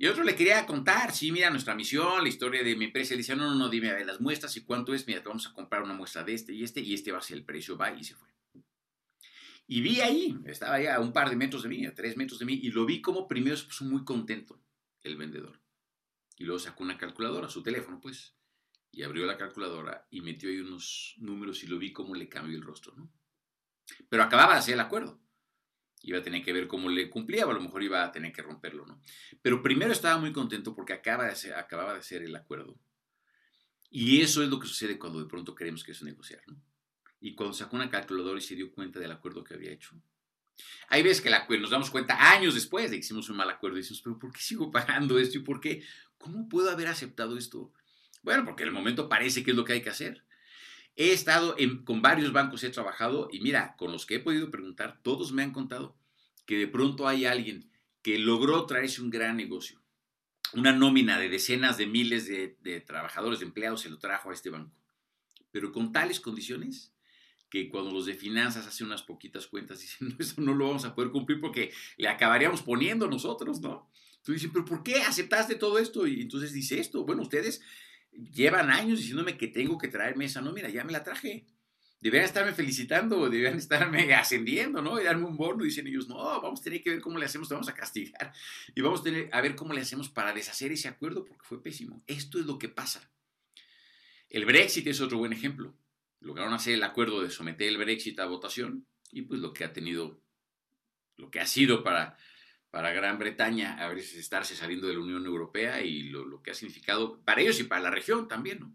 Y 0.00 0.06
otro 0.06 0.24
le 0.24 0.34
quería 0.34 0.64
contar, 0.64 1.12
sí, 1.12 1.30
mira, 1.30 1.50
nuestra 1.50 1.74
misión, 1.74 2.22
la 2.22 2.28
historia 2.30 2.62
de 2.62 2.74
mi 2.74 2.86
empresa. 2.86 3.12
Le 3.12 3.18
decía, 3.18 3.36
no, 3.36 3.50
no, 3.50 3.54
no, 3.54 3.68
dime 3.68 3.92
ver, 3.92 4.06
las 4.06 4.18
muestras 4.18 4.56
y 4.56 4.62
cuánto 4.62 4.94
es. 4.94 5.06
Mira, 5.06 5.22
te 5.22 5.28
vamos 5.28 5.46
a 5.46 5.52
comprar 5.52 5.82
una 5.82 5.92
muestra 5.92 6.24
de 6.24 6.32
este 6.32 6.54
y 6.54 6.64
este, 6.64 6.80
y 6.80 6.94
este 6.94 7.12
va 7.12 7.18
a 7.18 7.20
ser 7.20 7.36
el 7.36 7.44
precio, 7.44 7.76
va, 7.76 7.92
y 7.92 8.02
se 8.02 8.14
fue. 8.14 8.30
Y 9.66 9.82
vi 9.82 10.00
ahí, 10.00 10.38
estaba 10.46 10.80
ya 10.80 10.94
a 10.94 11.00
un 11.00 11.12
par 11.12 11.28
de 11.28 11.36
metros 11.36 11.64
de 11.64 11.68
mí, 11.68 11.84
a 11.84 11.94
tres 11.94 12.16
metros 12.16 12.38
de 12.38 12.46
mí, 12.46 12.58
y 12.62 12.70
lo 12.70 12.86
vi 12.86 13.02
como 13.02 13.28
primero 13.28 13.58
se 13.58 13.66
puso 13.66 13.84
muy 13.84 14.02
contento 14.02 14.58
el 15.02 15.18
vendedor. 15.18 15.60
Y 16.38 16.44
luego 16.44 16.58
sacó 16.58 16.82
una 16.82 16.96
calculadora, 16.96 17.50
su 17.50 17.62
teléfono, 17.62 18.00
pues, 18.00 18.34
y 18.90 19.02
abrió 19.02 19.26
la 19.26 19.36
calculadora 19.36 20.08
y 20.10 20.22
metió 20.22 20.48
ahí 20.48 20.60
unos 20.60 21.16
números 21.18 21.62
y 21.62 21.66
lo 21.66 21.78
vi 21.78 21.92
como 21.92 22.14
le 22.14 22.26
cambió 22.26 22.56
el 22.56 22.62
rostro, 22.62 22.94
¿no? 22.96 23.12
Pero 24.08 24.22
acababa 24.22 24.54
de 24.54 24.60
hacer 24.60 24.74
el 24.74 24.80
acuerdo 24.80 25.20
iba 26.02 26.18
a 26.18 26.22
tener 26.22 26.42
que 26.42 26.52
ver 26.52 26.66
cómo 26.66 26.88
le 26.88 27.10
cumplía, 27.10 27.46
o 27.46 27.50
a 27.50 27.54
lo 27.54 27.60
mejor 27.60 27.82
iba 27.82 28.04
a 28.04 28.12
tener 28.12 28.32
que 28.32 28.42
romperlo, 28.42 28.86
¿no? 28.86 29.00
Pero 29.42 29.62
primero 29.62 29.92
estaba 29.92 30.18
muy 30.18 30.32
contento 30.32 30.74
porque 30.74 30.92
acaba 30.92 31.26
de 31.26 31.36
ser, 31.36 31.54
acababa 31.54 31.94
de 31.94 32.02
ser 32.02 32.22
el 32.22 32.34
acuerdo. 32.34 32.78
Y 33.90 34.20
eso 34.20 34.42
es 34.42 34.48
lo 34.48 34.60
que 34.60 34.68
sucede 34.68 34.98
cuando 34.98 35.20
de 35.20 35.28
pronto 35.28 35.54
queremos 35.54 35.82
que 35.84 35.92
es 35.92 36.02
negociar, 36.02 36.42
¿no? 36.46 36.62
Y 37.20 37.34
cuando 37.34 37.52
sacó 37.52 37.76
una 37.76 37.90
calculadora 37.90 38.38
y 38.38 38.42
se 38.42 38.54
dio 38.54 38.72
cuenta 38.72 38.98
del 38.98 39.12
acuerdo 39.12 39.44
que 39.44 39.54
había 39.54 39.72
hecho. 39.72 40.00
Hay 40.88 41.02
veces 41.02 41.20
que 41.20 41.32
acuerdo, 41.34 41.62
nos 41.62 41.70
damos 41.70 41.90
cuenta 41.90 42.32
años 42.32 42.54
después 42.54 42.90
de 42.90 42.96
que 42.96 43.00
hicimos 43.00 43.28
un 43.28 43.36
mal 43.36 43.50
acuerdo 43.50 43.76
y 43.76 43.80
decimos, 43.80 44.02
pero 44.02 44.18
¿por 44.18 44.32
qué 44.32 44.40
sigo 44.40 44.70
pagando 44.70 45.18
esto? 45.18 45.38
¿Y 45.38 45.42
por 45.42 45.60
qué? 45.60 45.82
¿Cómo 46.18 46.48
puedo 46.48 46.70
haber 46.70 46.88
aceptado 46.88 47.36
esto? 47.36 47.72
Bueno, 48.22 48.44
porque 48.44 48.62
en 48.62 48.68
el 48.68 48.74
momento 48.74 49.08
parece 49.08 49.42
que 49.42 49.50
es 49.50 49.56
lo 49.56 49.64
que 49.64 49.74
hay 49.74 49.82
que 49.82 49.90
hacer. 49.90 50.24
He 50.96 51.12
estado 51.12 51.56
con 51.84 52.02
varios 52.02 52.32
bancos, 52.32 52.64
he 52.64 52.70
trabajado 52.70 53.28
y 53.32 53.40
mira, 53.40 53.74
con 53.76 53.92
los 53.92 54.06
que 54.06 54.16
he 54.16 54.20
podido 54.20 54.50
preguntar, 54.50 55.00
todos 55.02 55.32
me 55.32 55.42
han 55.42 55.52
contado 55.52 55.96
que 56.46 56.58
de 56.58 56.66
pronto 56.66 57.06
hay 57.06 57.26
alguien 57.26 57.70
que 58.02 58.18
logró 58.18 58.66
traerse 58.66 59.02
un 59.02 59.10
gran 59.10 59.36
negocio, 59.36 59.80
una 60.52 60.72
nómina 60.72 61.18
de 61.18 61.28
decenas 61.28 61.76
de 61.76 61.86
miles 61.86 62.26
de, 62.26 62.80
trabajadores, 62.86 63.40
de 63.40 63.46
empleados, 63.46 63.82
se 63.82 63.90
lo 63.90 63.98
trajo 63.98 64.30
a 64.30 64.34
este 64.34 64.50
banco, 64.50 64.74
pero 65.50 65.72
con 65.72 65.92
tales 65.92 66.20
condiciones 66.20 66.92
que 67.48 67.68
cuando 67.68 67.90
los 67.90 68.06
de 68.06 68.14
finanzas 68.14 68.66
hacen 68.66 68.86
unas 68.86 69.02
poquitas 69.02 69.46
cuentas 69.46 69.80
dicen, 69.80 70.08
no, 70.08 70.16
eso 70.18 70.40
no 70.40 70.54
lo 70.54 70.68
vamos 70.68 70.84
a 70.84 70.94
poder 70.94 71.10
cumplir 71.10 71.40
porque 71.40 71.72
le 71.96 72.08
acabaríamos 72.08 72.62
poniendo 72.62 73.08
nosotros, 73.08 73.60
¿no? 73.60 73.90
Entonces 74.16 74.42
dicen, 74.42 74.52
pero 74.52 74.64
¿por 74.64 74.82
qué 74.82 75.02
aceptaste 75.02 75.54
todo 75.54 75.78
esto? 75.78 76.06
Y 76.06 76.20
entonces 76.20 76.52
dice 76.52 76.78
esto, 76.78 77.04
bueno, 77.04 77.22
ustedes 77.22 77.62
llevan 78.12 78.70
años 78.70 78.98
diciéndome 78.98 79.36
que 79.36 79.48
tengo 79.48 79.78
que 79.78 79.88
traerme 79.88 80.26
esa 80.26 80.40
nómina, 80.40 80.68
ya 80.68 80.84
me 80.84 80.92
la 80.92 81.02
traje. 81.02 81.46
Deberían 82.00 82.24
estarme 82.24 82.52
felicitando, 82.52 83.28
deberían 83.28 83.58
estarme 83.58 84.14
ascendiendo, 84.14 84.80
¿no? 84.80 85.00
Y 85.00 85.04
darme 85.04 85.26
un 85.26 85.36
bono. 85.36 85.64
Dicen 85.64 85.86
ellos, 85.86 86.08
no, 86.08 86.16
vamos 86.40 86.60
a 86.60 86.64
tener 86.64 86.82
que 86.82 86.90
ver 86.90 87.00
cómo 87.00 87.18
le 87.18 87.26
hacemos, 87.26 87.48
te 87.48 87.54
vamos 87.54 87.68
a 87.68 87.74
castigar. 87.74 88.32
Y 88.74 88.80
vamos 88.80 89.00
a 89.00 89.04
tener 89.04 89.28
a 89.32 89.40
ver 89.40 89.54
cómo 89.54 89.74
le 89.74 89.82
hacemos 89.82 90.08
para 90.08 90.32
deshacer 90.32 90.72
ese 90.72 90.88
acuerdo 90.88 91.24
porque 91.24 91.44
fue 91.44 91.62
pésimo. 91.62 92.02
Esto 92.06 92.38
es 92.38 92.46
lo 92.46 92.58
que 92.58 92.68
pasa. 92.68 93.10
El 94.30 94.46
Brexit 94.46 94.86
es 94.86 95.00
otro 95.00 95.18
buen 95.18 95.32
ejemplo. 95.32 95.74
Lograron 96.20 96.54
hacer 96.54 96.74
el 96.74 96.82
acuerdo 96.84 97.22
de 97.22 97.30
someter 97.30 97.68
el 97.68 97.78
Brexit 97.78 98.18
a 98.20 98.26
votación 98.26 98.86
y 99.10 99.22
pues 99.22 99.40
lo 99.40 99.52
que 99.52 99.64
ha 99.64 99.72
tenido, 99.72 100.22
lo 101.16 101.30
que 101.30 101.40
ha 101.40 101.46
sido 101.46 101.82
para, 101.82 102.16
para 102.70 102.92
Gran 102.92 103.18
Bretaña 103.18 103.76
a 103.78 103.92
estarse 103.92 104.54
saliendo 104.54 104.86
de 104.86 104.94
la 104.94 105.00
Unión 105.00 105.26
Europea 105.26 105.82
y 105.82 106.04
lo, 106.04 106.40
que 106.42 106.52
ha 106.52 106.54
significado 106.54 107.20
para 107.24 107.40
ellos 107.40 107.58
y 107.58 107.64
para 107.64 107.82
la 107.82 107.90
región 107.90 108.28
también. 108.28 108.60
¿no? 108.60 108.74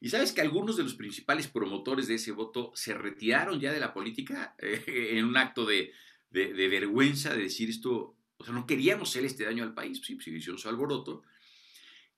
Y 0.00 0.08
sabes 0.08 0.32
que 0.32 0.40
algunos 0.40 0.76
de 0.76 0.82
los 0.82 0.94
principales 0.94 1.46
promotores 1.46 2.08
de 2.08 2.14
ese 2.14 2.32
voto 2.32 2.72
se 2.74 2.94
retiraron 2.94 3.60
ya 3.60 3.72
de 3.72 3.80
la 3.80 3.94
política 3.94 4.56
eh, 4.58 5.12
en 5.16 5.24
un 5.24 5.36
acto 5.36 5.64
de, 5.64 5.92
de, 6.30 6.68
vergüenza 6.68 7.34
de 7.34 7.44
decir 7.44 7.70
esto, 7.70 8.16
o 8.36 8.44
sea, 8.44 8.52
no 8.52 8.66
queríamos 8.66 9.10
hacer 9.10 9.24
este 9.24 9.44
daño 9.44 9.62
al 9.62 9.74
país, 9.74 10.00
sí, 10.04 10.18
se 10.20 10.30
hicieron 10.30 10.58
su 10.58 10.68
alboroto. 10.68 11.22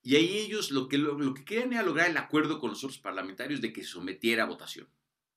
Y 0.03 0.17
ahí 0.17 0.39
ellos 0.39 0.71
lo 0.71 0.89
que, 0.89 0.97
lo, 0.97 1.35
que 1.35 1.45
querían 1.45 1.73
era 1.73 1.83
lograr 1.83 2.09
el 2.09 2.17
acuerdo 2.17 2.59
con 2.59 2.71
los 2.71 2.83
otros 2.83 2.99
parlamentarios 2.99 3.61
de 3.61 3.73
que 3.73 3.83
se 3.83 3.89
sometiera 3.91 4.45
a 4.45 4.47
votación. 4.47 4.89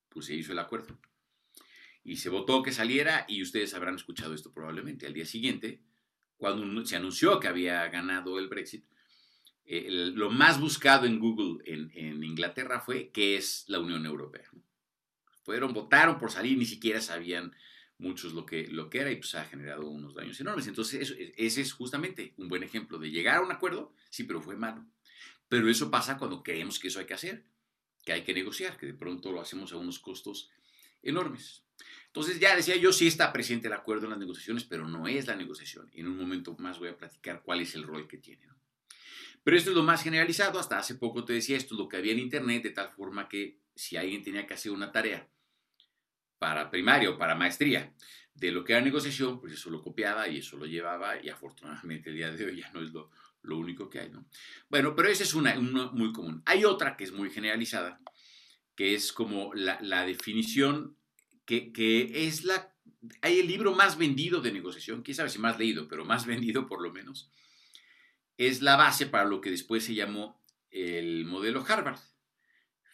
Pues 0.07 0.27
se 0.27 0.35
hizo 0.35 0.53
el 0.53 0.59
acuerdo 0.59 0.97
y 2.03 2.17
se 2.17 2.29
votó 2.29 2.63
que 2.63 2.71
saliera 2.71 3.25
y 3.27 3.41
ustedes 3.41 3.73
habrán 3.73 3.95
escuchado 3.95 4.33
esto 4.33 4.53
probablemente. 4.53 5.05
Al 5.05 5.13
día 5.13 5.25
siguiente, 5.25 5.81
cuando 6.37 6.85
se 6.85 6.95
anunció 6.95 7.39
que 7.39 7.47
había 7.47 7.87
ganado 7.89 8.39
el 8.39 8.47
Brexit, 8.47 8.85
eh, 9.65 9.87
lo 9.89 10.29
más 10.29 10.59
buscado 10.59 11.05
en 11.05 11.19
Google 11.19 11.63
en, 11.65 12.23
Inglaterra 12.23 12.81
fue 12.81 13.11
qué 13.11 13.37
es 13.37 13.65
la 13.67 13.79
Unión 13.79 14.05
Europea. 14.05 14.49
Fueron, 15.43 15.73
votaron 15.73 16.17
por 16.17 16.31
salir, 16.31 16.57
ni 16.57 16.65
siquiera 16.65 17.01
sabían 17.01 17.55
muchos 17.97 18.33
lo 18.33 18.45
que, 18.45 18.67
lo 18.67 18.89
que 18.89 18.99
era 18.99 19.11
y 19.11 19.17
pues 19.17 19.35
ha 19.35 19.45
generado 19.45 19.87
unos 19.87 20.15
daños 20.15 20.39
enormes. 20.39 20.67
Entonces, 20.67 21.15
ese 21.37 21.61
es 21.61 21.73
justamente 21.73 22.33
un 22.37 22.47
buen 22.47 22.63
ejemplo 22.63 22.97
de 22.97 23.11
llegar 23.11 23.37
a 23.37 23.41
un 23.41 23.51
acuerdo, 23.51 23.93
sí, 24.09 24.23
pero 24.23 24.41
fue 24.41 24.55
malo. 24.55 24.85
Pero 25.47 25.69
eso 25.69 25.91
pasa 25.91 26.17
cuando 26.17 26.41
creemos 26.41 26.79
que 26.79 26.87
eso 26.87 26.99
hay 26.99 27.05
que 27.05 27.13
hacer, 27.13 27.45
que 28.03 28.13
hay 28.13 28.23
que 28.23 28.33
negociar, 28.33 28.77
que 28.77 28.87
de 28.87 28.93
pronto 28.93 29.31
lo 29.31 29.41
hacemos 29.41 29.71
a 29.73 29.77
unos 29.77 29.99
costos 29.99 30.49
enormes. 31.03 31.63
Entonces 32.13 32.41
ya 32.41 32.57
decía 32.57 32.75
yo, 32.75 32.91
sí 32.91 33.07
está 33.07 33.31
presente 33.31 33.67
el 33.67 33.73
acuerdo 33.73 34.03
en 34.03 34.09
las 34.09 34.19
negociaciones, 34.19 34.65
pero 34.65 34.85
no 34.85 35.07
es 35.07 35.27
la 35.27 35.35
negociación. 35.37 35.89
Y 35.93 36.01
en 36.01 36.07
un 36.07 36.17
momento 36.17 36.53
más 36.57 36.77
voy 36.77 36.89
a 36.89 36.97
platicar 36.97 37.41
cuál 37.41 37.61
es 37.61 37.73
el 37.75 37.83
rol 37.83 38.05
que 38.05 38.17
tiene. 38.17 38.49
Pero 39.43 39.55
esto 39.55 39.69
es 39.69 39.77
lo 39.77 39.83
más 39.83 40.03
generalizado. 40.03 40.59
Hasta 40.59 40.77
hace 40.77 40.95
poco 40.95 41.23
te 41.23 41.31
decía 41.31 41.55
esto, 41.55 41.75
lo 41.75 41.87
que 41.87 41.95
había 41.95 42.11
en 42.11 42.19
Internet, 42.19 42.63
de 42.63 42.71
tal 42.71 42.89
forma 42.89 43.29
que 43.29 43.59
si 43.75 43.95
alguien 43.95 44.23
tenía 44.23 44.45
que 44.45 44.53
hacer 44.53 44.73
una 44.73 44.91
tarea 44.91 45.25
para 46.37 46.69
primaria 46.69 47.11
o 47.11 47.17
para 47.17 47.33
maestría 47.33 47.93
de 48.33 48.51
lo 48.51 48.65
que 48.65 48.73
era 48.73 48.81
negociación, 48.81 49.39
pues 49.39 49.53
eso 49.53 49.69
lo 49.69 49.81
copiaba 49.81 50.27
y 50.27 50.39
eso 50.39 50.57
lo 50.57 50.65
llevaba 50.65 51.21
y 51.21 51.29
afortunadamente 51.29 52.09
el 52.09 52.17
día 52.17 52.31
de 52.31 52.45
hoy 52.45 52.57
ya 52.57 52.71
no 52.71 52.81
es 52.81 52.91
lo, 52.91 53.09
único 53.43 53.89
que 53.89 54.01
hay. 54.01 54.09
¿no? 54.09 54.25
Bueno, 54.67 54.95
pero 54.97 55.07
esa 55.07 55.23
es 55.23 55.33
una, 55.33 55.55
muy 55.55 56.11
común. 56.11 56.43
Hay 56.45 56.65
otra 56.65 56.97
que 56.97 57.05
es 57.05 57.13
muy 57.13 57.29
generalizada, 57.29 58.01
que 58.75 58.95
es 58.95 59.13
como 59.13 59.53
la, 59.53 59.79
la 59.81 60.05
definición 60.05 60.97
que, 61.45 62.27
es 62.27 62.43
la, 62.43 62.73
hay 63.21 63.39
el 63.39 63.47
libro 63.47 63.73
más 63.73 63.97
vendido 63.97 64.41
de 64.41 64.51
negociación, 64.51 65.01
quién 65.01 65.15
sabe 65.15 65.29
si 65.29 65.39
más 65.39 65.59
leído, 65.59 65.87
pero 65.87 66.05
más 66.05 66.25
vendido 66.27 66.67
por 66.67 66.81
lo 66.81 66.91
menos, 66.91 67.31
es 68.37 68.61
la 68.61 68.75
base 68.75 69.05
para 69.05 69.25
lo 69.25 69.41
que 69.41 69.51
después 69.51 69.83
se 69.83 69.95
llamó 69.95 70.43
el 70.69 71.25
modelo 71.25 71.63
Harvard. 71.67 71.99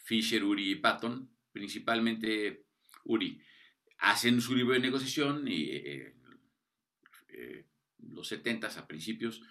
Fisher, 0.04 0.44
Uri 0.44 0.72
y 0.72 0.76
Patton, 0.76 1.30
principalmente 1.52 2.66
Uri, 3.04 3.42
hacen 4.00 4.42
su 4.42 4.56
libro 4.56 4.74
de 4.74 4.80
negociación 4.80 5.48
y 5.48 5.70
eh, 5.72 6.16
eh, 7.30 7.66
los 8.00 8.28
70 8.28 8.68
a 8.68 8.88
principios 8.88 9.42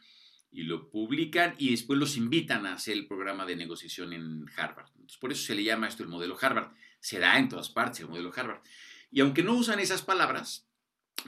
y 0.51 0.63
lo 0.63 0.89
publican 0.91 1.55
y 1.59 1.71
después 1.71 1.99
los 1.99 2.17
invitan 2.17 2.65
a 2.67 2.75
hacer 2.75 2.95
el 2.95 3.07
programa 3.07 3.45
de 3.45 3.57
negociación 3.57 4.13
en 4.13 4.47
Harvard. 4.57 4.91
por 5.21 5.33
eso 5.33 5.45
se 5.45 5.55
le 5.55 5.65
llama 5.65 5.89
esto 5.89 6.03
el 6.03 6.09
modelo 6.09 6.39
Harvard. 6.41 6.73
Se 7.01 7.19
da 7.19 7.39
en 7.39 7.49
todas 7.49 7.69
partes 7.69 8.01
el 8.01 8.09
modelo 8.09 8.33
Harvard. 8.35 8.63
Y 9.11 9.21
aunque 9.21 9.43
no 9.43 9.55
usan 9.55 9.79
esas 9.79 10.03
palabras, 10.03 10.69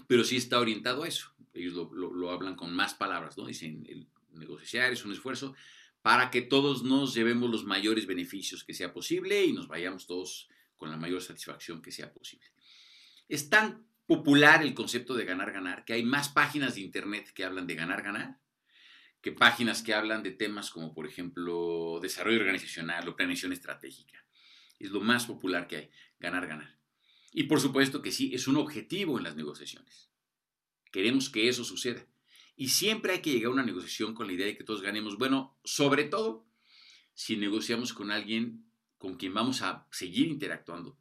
pero 0.07 0.25
sí 0.25 0.37
está 0.37 0.59
orientado 0.59 1.05
a 1.05 1.09
eso. 1.09 1.35
Ellos 1.55 1.89
lo, 1.93 2.31
hablan 2.31 2.57
con 2.57 2.75
más 2.75 2.95
palabras, 2.95 3.37
¿no? 3.37 3.47
Dicen, 3.47 3.87
negociar 4.33 4.93
es 4.93 5.05
un 5.05 5.13
esfuerzo 5.13 5.55
para 6.03 6.31
que 6.31 6.43
todos 6.43 6.83
nos 6.85 7.15
llevemos 7.15 7.51
los 7.51 7.65
mayores 7.65 8.07
beneficios 8.07 8.65
que 8.65 8.75
sea 8.75 8.93
posible 8.93 9.45
y 9.45 9.53
nos 9.53 9.69
vayamos 9.69 10.07
todos 10.07 10.49
con 10.77 10.91
la 10.91 10.97
mayor 10.97 11.21
satisfacción 11.21 11.83
que 11.83 11.91
sea 11.91 12.13
posible. 12.13 12.47
Es 13.29 13.51
tan 13.51 13.87
popular 14.07 14.63
el 14.63 14.75
concepto 14.75 15.15
de 15.15 15.25
ganar-ganar 15.25 15.85
que 15.85 15.93
hay 15.93 16.03
más 16.03 16.29
páginas 16.29 16.77
de 16.77 16.83
Internet 16.83 17.33
que 17.35 17.45
hablan 17.45 17.67
de 17.67 17.75
ganar-ganar 17.75 18.39
que 19.21 19.33
páginas 19.33 19.83
que 19.83 19.95
hablan 19.95 20.23
de 20.23 20.31
temas 20.31 20.71
como, 20.71 20.95
por 20.95 21.07
ejemplo, 21.07 21.99
desarrollo 22.01 22.41
organizacional 22.41 23.09
o 23.09 23.17
planeación 23.17 23.53
estratégica. 23.53 24.25
Es 24.79 24.91
lo 24.91 25.01
más 25.01 25.27
popular 25.27 25.67
que 25.67 25.77
hay, 25.77 25.91
ganar-ganar. 26.21 26.79
Y 27.33 27.45
por 27.45 27.61
supuesto 27.61 28.03
que 28.03 28.13
sí, 28.13 28.35
es 28.35 28.49
un 28.49 28.57
objetivo 28.57 29.19
en 29.19 29.25
las 29.25 29.37
negociaciones. 29.37 30.11
Queremos 30.91 31.29
que 31.31 31.49
eso 31.49 31.65
suceda. 31.65 32.07
Y 32.57 32.69
siempre 32.69 33.13
hay 33.13 33.21
que 33.21 33.31
llegar 33.31 33.51
a 33.51 33.55
una 33.55 33.65
negociación 33.65 34.15
con 34.15 34.27
la 34.27 34.33
idea 34.33 34.47
de 34.47 34.57
que 34.57 34.65
todos 34.65 34.83
ganemos. 34.83 35.19
Bueno, 35.19 35.59
sobre 35.65 36.05
todo 36.05 36.47
si 37.15 37.37
negociamos 37.37 37.93
con 37.93 38.11
alguien 38.11 38.65
con 38.97 39.17
quien 39.17 39.33
vamos 39.33 39.63
a 39.63 39.87
seguir 39.91 40.27
interactuando 40.27 40.99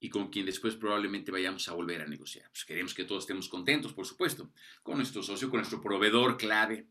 y 0.00 0.08
con 0.08 0.30
quien 0.30 0.46
después 0.46 0.74
probablemente 0.74 1.30
vayamos 1.30 1.68
a 1.68 1.74
volver 1.74 2.02
a 2.02 2.06
negociar. 2.06 2.50
Pues 2.50 2.64
queremos 2.64 2.94
que 2.94 3.04
todos 3.04 3.22
estemos 3.22 3.48
contentos, 3.48 3.92
por 3.92 4.04
supuesto, 4.04 4.52
con 4.82 4.96
nuestro 4.96 5.22
socio, 5.22 5.48
con 5.48 5.58
nuestro 5.58 5.80
proveedor 5.80 6.36
clave, 6.36 6.88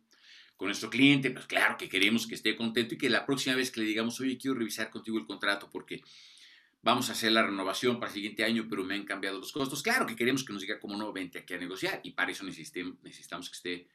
con 0.62 0.68
nuestro 0.68 0.92
cliente, 0.92 1.32
pues 1.32 1.48
claro 1.48 1.76
que 1.76 1.90
queremos 1.90 2.28
que 2.28 2.36
esté 2.36 2.56
contento 2.56 2.94
y 2.94 2.98
que 3.00 3.10
la 3.10 3.26
próxima 3.26 3.56
vez 3.56 3.72
que 3.72 3.80
le 3.80 3.88
digamos, 3.88 4.20
oye, 4.20 4.38
quiero 4.38 4.56
revisar 4.56 4.92
contigo 4.92 5.18
el 5.18 5.26
contrato 5.26 5.68
porque 5.72 6.04
vamos 6.84 7.10
a 7.10 7.14
hacer 7.14 7.32
la 7.32 7.42
renovación 7.42 8.00
para 8.00 8.12
el 8.12 8.14
siguiente 8.14 8.44
año, 8.44 8.68
pero 8.70 8.84
me 8.84 8.94
han 8.94 9.04
cambiado 9.04 9.40
los 9.40 9.52
costos. 9.52 9.82
Claro 9.82 10.06
que 10.06 10.16
queremos 10.16 10.44
que 10.44 10.54
nos 10.54 10.62
diga 10.62 10.80
cómo 10.80 10.96
no, 10.98 11.12
vente 11.12 11.40
aquí 11.40 11.56
a 11.56 11.58
negociar 11.58 12.00
y 12.04 12.12
para 12.12 12.32
eso 12.32 12.44
necesitamos 12.44 13.50
que 13.50 13.56
esté 13.56 13.88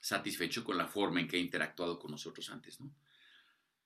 satisfecho 0.00 0.64
con 0.64 0.76
la 0.76 0.88
forma 0.88 1.20
en 1.20 1.28
que 1.28 1.36
ha 1.36 1.38
interactuado 1.40 2.00
con 2.00 2.10
nosotros 2.10 2.50
antes, 2.50 2.80
¿no? 2.80 2.92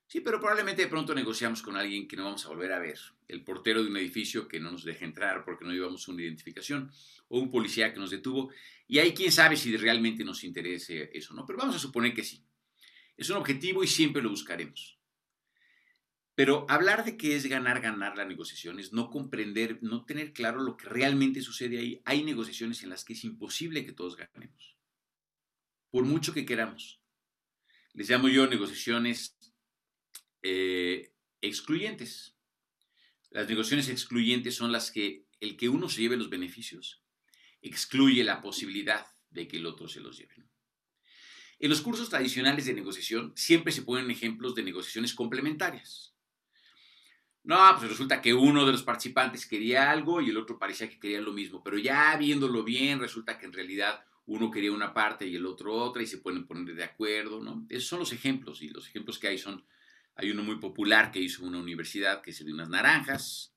Sí, 0.06 0.20
pero 0.20 0.38
probablemente 0.38 0.82
de 0.82 0.88
pronto 0.88 1.14
negociamos 1.14 1.62
con 1.62 1.76
alguien 1.76 2.06
que 2.06 2.16
no 2.16 2.24
vamos 2.24 2.44
a 2.44 2.48
volver 2.48 2.72
a 2.72 2.78
ver, 2.78 2.98
el 3.28 3.42
portero 3.42 3.82
de 3.82 3.90
un 3.90 3.96
edificio 3.96 4.46
que 4.46 4.60
no 4.60 4.70
nos 4.70 4.84
deja 4.84 5.04
entrar 5.04 5.44
porque 5.44 5.64
no 5.64 5.72
llevamos 5.72 6.06
una 6.08 6.22
identificación, 6.22 6.90
o 7.28 7.38
un 7.38 7.50
policía 7.50 7.92
que 7.92 8.00
nos 8.00 8.10
detuvo, 8.10 8.52
y 8.86 8.98
ahí 8.98 9.14
quién 9.14 9.32
sabe 9.32 9.56
si 9.56 9.76
realmente 9.76 10.24
nos 10.24 10.44
interese 10.44 11.10
eso, 11.14 11.34
¿no? 11.34 11.46
Pero 11.46 11.58
vamos 11.58 11.76
a 11.76 11.78
suponer 11.78 12.14
que 12.14 12.22
sí. 12.22 12.44
Es 13.16 13.30
un 13.30 13.36
objetivo 13.36 13.82
y 13.82 13.86
siempre 13.86 14.22
lo 14.22 14.30
buscaremos. 14.30 14.98
Pero 16.34 16.66
hablar 16.68 17.04
de 17.04 17.16
que 17.16 17.36
es 17.36 17.46
ganar, 17.46 17.80
ganar 17.80 18.16
la 18.16 18.24
negociación 18.24 18.80
es 18.80 18.92
no 18.92 19.08
comprender, 19.08 19.78
no 19.82 20.04
tener 20.04 20.32
claro 20.32 20.60
lo 20.60 20.76
que 20.76 20.88
realmente 20.88 21.40
sucede 21.40 21.78
ahí. 21.78 22.02
Hay 22.04 22.24
negociaciones 22.24 22.82
en 22.82 22.90
las 22.90 23.04
que 23.04 23.12
es 23.12 23.24
imposible 23.24 23.86
que 23.86 23.92
todos 23.92 24.16
ganemos, 24.16 24.76
por 25.90 26.04
mucho 26.04 26.34
que 26.34 26.44
queramos. 26.44 27.00
Les 27.92 28.10
llamo 28.10 28.28
yo 28.28 28.48
negociaciones 28.48 29.36
eh, 30.44 31.12
excluyentes. 31.40 32.36
Las 33.30 33.48
negociaciones 33.48 33.88
excluyentes 33.88 34.54
son 34.54 34.70
las 34.70 34.92
que 34.92 35.26
el 35.40 35.56
que 35.56 35.68
uno 35.68 35.88
se 35.88 36.02
lleve 36.02 36.16
los 36.16 36.30
beneficios 36.30 37.02
excluye 37.60 38.22
la 38.22 38.40
posibilidad 38.40 39.06
de 39.30 39.48
que 39.48 39.56
el 39.56 39.66
otro 39.66 39.88
se 39.88 40.00
los 40.00 40.18
lleve. 40.18 40.34
En 41.58 41.70
los 41.70 41.80
cursos 41.80 42.10
tradicionales 42.10 42.66
de 42.66 42.74
negociación 42.74 43.32
siempre 43.36 43.72
se 43.72 43.82
ponen 43.82 44.10
ejemplos 44.10 44.54
de 44.54 44.62
negociaciones 44.62 45.14
complementarias. 45.14 46.14
No, 47.42 47.58
pues 47.78 47.90
resulta 47.90 48.20
que 48.20 48.34
uno 48.34 48.66
de 48.66 48.72
los 48.72 48.82
participantes 48.82 49.46
quería 49.46 49.90
algo 49.90 50.20
y 50.20 50.30
el 50.30 50.36
otro 50.36 50.58
parecía 50.58 50.88
que 50.88 50.98
quería 50.98 51.20
lo 51.20 51.32
mismo, 51.32 51.62
pero 51.62 51.78
ya 51.78 52.16
viéndolo 52.16 52.64
bien, 52.64 53.00
resulta 53.00 53.38
que 53.38 53.46
en 53.46 53.52
realidad 53.52 54.04
uno 54.26 54.50
quería 54.50 54.72
una 54.72 54.94
parte 54.94 55.26
y 55.26 55.36
el 55.36 55.46
otro 55.46 55.74
otra 55.74 56.02
y 56.02 56.06
se 56.06 56.18
pueden 56.18 56.46
poner 56.46 56.74
de 56.74 56.84
acuerdo, 56.84 57.42
¿no? 57.42 57.66
Esos 57.68 57.88
son 57.88 57.98
los 58.00 58.12
ejemplos 58.12 58.62
y 58.62 58.68
los 58.68 58.88
ejemplos 58.88 59.18
que 59.18 59.28
hay 59.28 59.38
son, 59.38 59.64
hay 60.16 60.30
uno 60.30 60.42
muy 60.42 60.56
popular 60.56 61.10
que 61.10 61.20
hizo 61.20 61.44
una 61.44 61.58
universidad 61.58 62.22
que 62.22 62.30
es 62.30 62.44
de 62.44 62.52
unas 62.52 62.68
naranjas, 62.68 63.52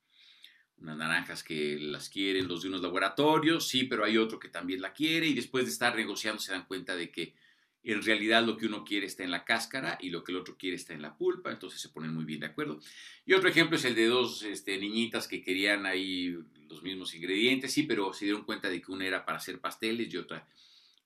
unas 0.77 0.97
naranjas 0.97 1.43
que 1.43 1.77
las 1.79 2.09
quieren 2.09 2.47
los 2.47 2.61
de 2.61 2.69
unos 2.69 2.81
laboratorios, 2.81 3.67
sí, 3.67 3.83
pero 3.83 4.03
hay 4.03 4.17
otro 4.17 4.39
que 4.39 4.49
también 4.49 4.81
la 4.81 4.93
quiere 4.93 5.27
y 5.27 5.33
después 5.33 5.65
de 5.65 5.71
estar 5.71 5.95
negociando 5.95 6.39
se 6.39 6.51
dan 6.51 6.65
cuenta 6.65 6.95
de 6.95 7.11
que 7.11 7.35
en 7.83 8.01
realidad 8.03 8.45
lo 8.45 8.57
que 8.57 8.65
uno 8.65 8.83
quiere 8.83 9.05
está 9.05 9.23
en 9.23 9.31
la 9.31 9.45
cáscara 9.45 9.97
y 10.01 10.09
lo 10.09 10.23
que 10.23 10.33
el 10.33 10.39
otro 10.39 10.57
quiere 10.57 10.75
está 10.75 10.93
en 10.93 11.01
la 11.01 11.15
pulpa, 11.15 11.51
entonces 11.51 11.79
se 11.79 11.89
ponen 11.89 12.13
muy 12.13 12.25
bien 12.25 12.41
de 12.41 12.47
acuerdo. 12.47 12.79
Y 13.25 13.33
otro 13.33 13.49
ejemplo 13.49 13.77
es 13.77 13.85
el 13.85 13.95
de 13.95 14.07
dos 14.07 14.43
este, 14.43 14.77
niñitas 14.77 15.27
que 15.27 15.41
querían 15.41 15.85
ahí 15.85 16.37
los 16.67 16.83
mismos 16.83 17.15
ingredientes, 17.15 17.71
sí, 17.71 17.83
pero 17.83 18.13
se 18.13 18.25
dieron 18.25 18.43
cuenta 18.43 18.69
de 18.69 18.81
que 18.81 18.91
una 18.91 19.05
era 19.05 19.25
para 19.25 19.37
hacer 19.37 19.59
pasteles 19.59 20.13
y 20.13 20.17
otra 20.17 20.47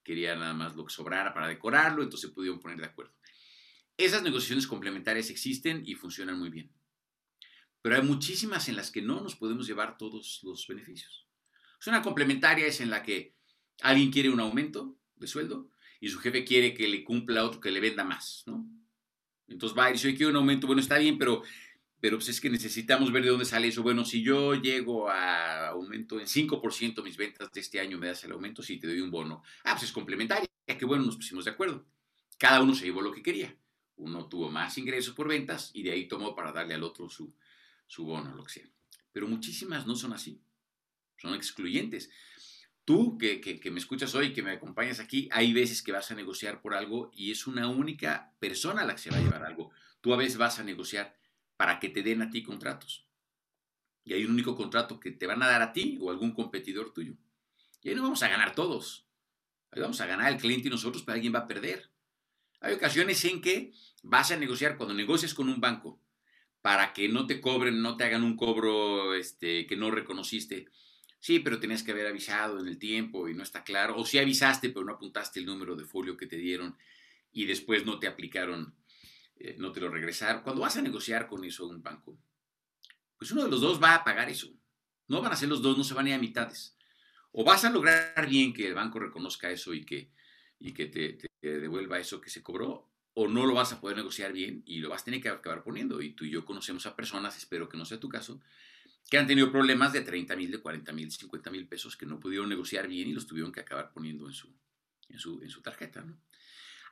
quería 0.03 0.35
nada 0.35 0.53
más 0.53 0.75
lo 0.75 0.85
que 0.85 0.93
sobrara 0.93 1.33
para 1.33 1.47
decorarlo, 1.47 2.01
entonces 2.01 2.29
se 2.29 2.33
pudieron 2.33 2.59
poner 2.59 2.77
de 2.77 2.85
acuerdo. 2.85 3.13
Esas 3.97 4.23
negociaciones 4.23 4.67
complementarias 4.67 5.29
existen 5.29 5.83
y 5.85 5.95
funcionan 5.95 6.39
muy 6.39 6.49
bien. 6.49 6.71
Pero 7.81 7.95
hay 7.95 8.01
muchísimas 8.01 8.69
en 8.69 8.75
las 8.75 8.91
que 8.91 9.01
no 9.01 9.21
nos 9.21 9.35
podemos 9.35 9.67
llevar 9.67 9.97
todos 9.97 10.39
los 10.43 10.67
beneficios. 10.67 11.27
una 11.87 12.01
complementaria 12.01 12.65
es 12.67 12.79
en 12.79 12.89
la 12.89 13.03
que 13.03 13.35
alguien 13.81 14.11
quiere 14.11 14.29
un 14.29 14.39
aumento 14.39 14.97
de 15.15 15.27
sueldo 15.27 15.69
y 15.99 16.09
su 16.09 16.19
jefe 16.19 16.43
quiere 16.45 16.73
que 16.73 16.87
le 16.87 17.03
cumpla 17.03 17.43
otro 17.43 17.59
que 17.59 17.71
le 17.71 17.79
venda 17.79 18.03
más, 18.03 18.43
¿no? 18.45 18.67
Entonces 19.47 19.77
va 19.77 19.89
y 19.89 19.93
dice, 19.93 20.11
yo 20.11 20.17
quiero 20.17 20.29
un 20.31 20.37
aumento, 20.37 20.67
bueno, 20.67 20.81
está 20.81 20.97
bien, 20.97 21.17
pero 21.17 21.43
pero 22.01 22.17
pues 22.17 22.29
es 22.29 22.41
que 22.41 22.49
necesitamos 22.49 23.11
ver 23.11 23.23
de 23.23 23.29
dónde 23.29 23.45
sale 23.45 23.67
eso. 23.67 23.83
Bueno, 23.83 24.03
si 24.03 24.23
yo 24.23 24.55
llego 24.55 25.07
a 25.07 25.67
aumento 25.67 26.19
en 26.19 26.25
5% 26.25 27.03
mis 27.03 27.15
ventas 27.15 27.51
de 27.51 27.61
este 27.61 27.79
año, 27.79 27.99
me 27.99 28.07
das 28.07 28.23
el 28.23 28.31
aumento, 28.31 28.63
si 28.63 28.79
te 28.79 28.87
doy 28.87 29.01
un 29.01 29.11
bono. 29.11 29.43
Ah, 29.63 29.73
pues 29.73 29.83
es 29.83 29.91
complementaria, 29.91 30.49
qué 30.65 30.85
bueno, 30.85 31.05
nos 31.05 31.15
pusimos 31.15 31.45
de 31.45 31.51
acuerdo. 31.51 31.85
Cada 32.39 32.63
uno 32.63 32.73
se 32.73 32.85
llevó 32.85 33.01
lo 33.01 33.11
que 33.11 33.21
quería. 33.21 33.55
Uno 34.01 34.27
tuvo 34.27 34.49
más 34.49 34.77
ingresos 34.79 35.13
por 35.13 35.27
ventas 35.27 35.69
y 35.75 35.83
de 35.83 35.91
ahí 35.91 36.07
tomó 36.07 36.33
para 36.35 36.51
darle 36.51 36.73
al 36.73 36.81
otro 36.81 37.07
su, 37.07 37.35
su 37.85 38.03
bono, 38.03 38.33
lo 38.33 38.43
que 38.43 38.53
sea. 38.53 38.69
Pero 39.11 39.27
muchísimas 39.27 39.85
no 39.85 39.95
son 39.95 40.13
así, 40.13 40.41
son 41.17 41.35
excluyentes. 41.35 42.09
Tú 42.83 43.19
que, 43.19 43.39
que, 43.39 43.69
me 43.69 43.79
escuchas 43.79 44.15
hoy, 44.15 44.33
que 44.33 44.41
me 44.41 44.51
acompañas 44.51 44.99
aquí, 44.99 45.29
hay 45.31 45.53
veces 45.53 45.83
que 45.83 45.91
vas 45.91 46.09
a 46.09 46.15
negociar 46.15 46.61
por 46.61 46.73
algo 46.73 47.11
y 47.13 47.29
es 47.29 47.45
una 47.45 47.67
única 47.67 48.33
persona 48.39 48.85
la 48.85 48.95
que 48.95 49.01
se 49.01 49.11
va 49.11 49.17
a 49.17 49.21
llevar 49.21 49.43
algo. 49.45 49.69
Tú 50.01 50.15
a 50.15 50.17
veces 50.17 50.37
vas 50.37 50.57
a 50.57 50.63
negociar 50.63 51.15
para 51.55 51.79
que 51.79 51.89
te 51.89 52.01
den 52.01 52.23
a 52.23 52.31
ti 52.31 52.41
contratos. 52.41 53.05
Y 54.03 54.13
hay 54.13 54.25
un 54.25 54.31
único 54.31 54.55
contrato 54.55 54.99
que 54.99 55.11
te 55.11 55.27
van 55.27 55.43
a 55.43 55.47
dar 55.47 55.61
a 55.61 55.73
ti 55.73 55.99
o 56.01 56.09
algún 56.09 56.31
competidor 56.31 56.91
tuyo. 56.91 57.13
Y 57.83 57.89
ahí 57.89 57.95
no 57.95 58.01
vamos 58.01 58.23
a 58.23 58.29
ganar 58.29 58.55
todos. 58.55 59.05
Ahí 59.69 59.79
vamos 59.79 60.01
a 60.01 60.07
ganar 60.07 60.31
el 60.31 60.39
cliente 60.39 60.69
y 60.69 60.71
nosotros, 60.71 61.03
pero 61.03 61.13
alguien 61.13 61.35
va 61.35 61.39
a 61.39 61.47
perder. 61.47 61.91
Hay 62.61 62.73
ocasiones 62.73 63.23
en 63.25 63.41
que 63.41 63.73
vas 64.03 64.31
a 64.31 64.37
negociar, 64.37 64.77
cuando 64.77 64.95
negocias 64.95 65.33
con 65.33 65.49
un 65.49 65.59
banco, 65.59 65.99
para 66.61 66.93
que 66.93 67.09
no 67.09 67.27
te 67.27 67.41
cobren, 67.41 67.81
no 67.81 67.97
te 67.97 68.05
hagan 68.05 68.23
un 68.23 68.37
cobro 68.37 69.13
este, 69.13 69.67
que 69.67 69.75
no 69.75 69.91
reconociste. 69.91 70.67
Sí, 71.19 71.39
pero 71.39 71.59
tenías 71.59 71.83
que 71.83 71.91
haber 71.91 72.07
avisado 72.07 72.59
en 72.59 72.67
el 72.67 72.77
tiempo 72.77 73.27
y 73.27 73.33
no 73.33 73.43
está 73.43 73.63
claro. 73.63 73.97
O 73.97 74.05
si 74.05 74.17
avisaste, 74.17 74.69
pero 74.69 74.85
no 74.85 74.93
apuntaste 74.93 75.39
el 75.39 75.45
número 75.45 75.75
de 75.75 75.85
folio 75.85 76.17
que 76.17 76.27
te 76.27 76.37
dieron 76.37 76.77
y 77.33 77.45
después 77.45 77.85
no 77.85 77.99
te 77.99 78.07
aplicaron 78.07 78.75
eh, 79.43 79.55
no 79.57 79.71
te 79.71 79.79
lo 79.79 79.89
regresaron. 79.89 80.43
Cuando 80.43 80.61
vas 80.61 80.77
a 80.77 80.81
negociar 80.81 81.27
con 81.27 81.43
eso 81.43 81.67
un 81.67 81.81
banco, 81.81 82.15
pues 83.17 83.31
uno 83.31 83.43
de 83.43 83.49
los 83.49 83.61
dos 83.61 83.81
va 83.81 83.95
a 83.95 84.03
pagar 84.03 84.29
eso. 84.29 84.53
No 85.07 85.21
van 85.21 85.31
a 85.31 85.35
ser 85.35 85.49
los 85.49 85.63
dos, 85.63 85.77
no 85.77 85.83
se 85.83 85.95
van 85.95 86.05
a 86.05 86.09
ir 86.09 86.15
a 86.15 86.19
mitades. 86.19 86.77
O 87.31 87.43
vas 87.43 87.65
a 87.65 87.71
lograr 87.71 88.27
bien 88.29 88.53
que 88.53 88.67
el 88.67 88.75
banco 88.75 88.99
reconozca 88.99 89.49
eso 89.49 89.73
y 89.73 89.83
que, 89.83 90.11
y 90.61 90.73
que 90.73 90.85
te, 90.85 91.17
devuelva 91.41 91.99
eso 91.99 92.21
que 92.21 92.29
se 92.29 92.43
cobró, 92.43 92.87
o 93.13 93.27
no 93.27 93.45
lo 93.45 93.55
vas 93.55 93.73
a 93.73 93.81
poder 93.81 93.97
negociar 93.97 94.31
bien 94.31 94.63
y 94.65 94.79
lo 94.79 94.89
vas 94.89 95.01
a 95.01 95.05
tener 95.05 95.21
que 95.21 95.29
acabar 95.29 95.63
poniendo. 95.63 96.01
Y 96.01 96.11
tú 96.13 96.23
y 96.23 96.29
yo 96.29 96.45
conocemos 96.45 96.85
a 96.85 96.95
personas, 96.95 97.35
espero 97.37 97.67
que 97.67 97.77
no 97.77 97.85
sea 97.85 97.99
tu 97.99 98.07
caso, 98.07 98.39
que 99.09 99.17
han 99.17 99.27
tenido 99.27 99.51
problemas 99.51 99.91
de 99.91 100.01
30 100.01 100.35
mil, 100.35 100.51
de 100.51 100.59
40 100.59 100.93
mil, 100.93 101.11
50 101.11 101.51
mil 101.51 101.67
pesos 101.67 101.97
que 101.97 102.05
no 102.05 102.19
pudieron 102.19 102.47
negociar 102.47 102.87
bien 102.87 103.09
y 103.09 103.13
los 103.13 103.27
tuvieron 103.27 103.51
que 103.51 103.59
acabar 103.59 103.91
poniendo 103.91 104.27
en 104.27 104.33
su, 104.33 104.47
en 105.09 105.19
su, 105.19 105.41
en 105.41 105.49
su 105.49 105.61
tarjeta. 105.61 106.01
¿no? 106.01 106.17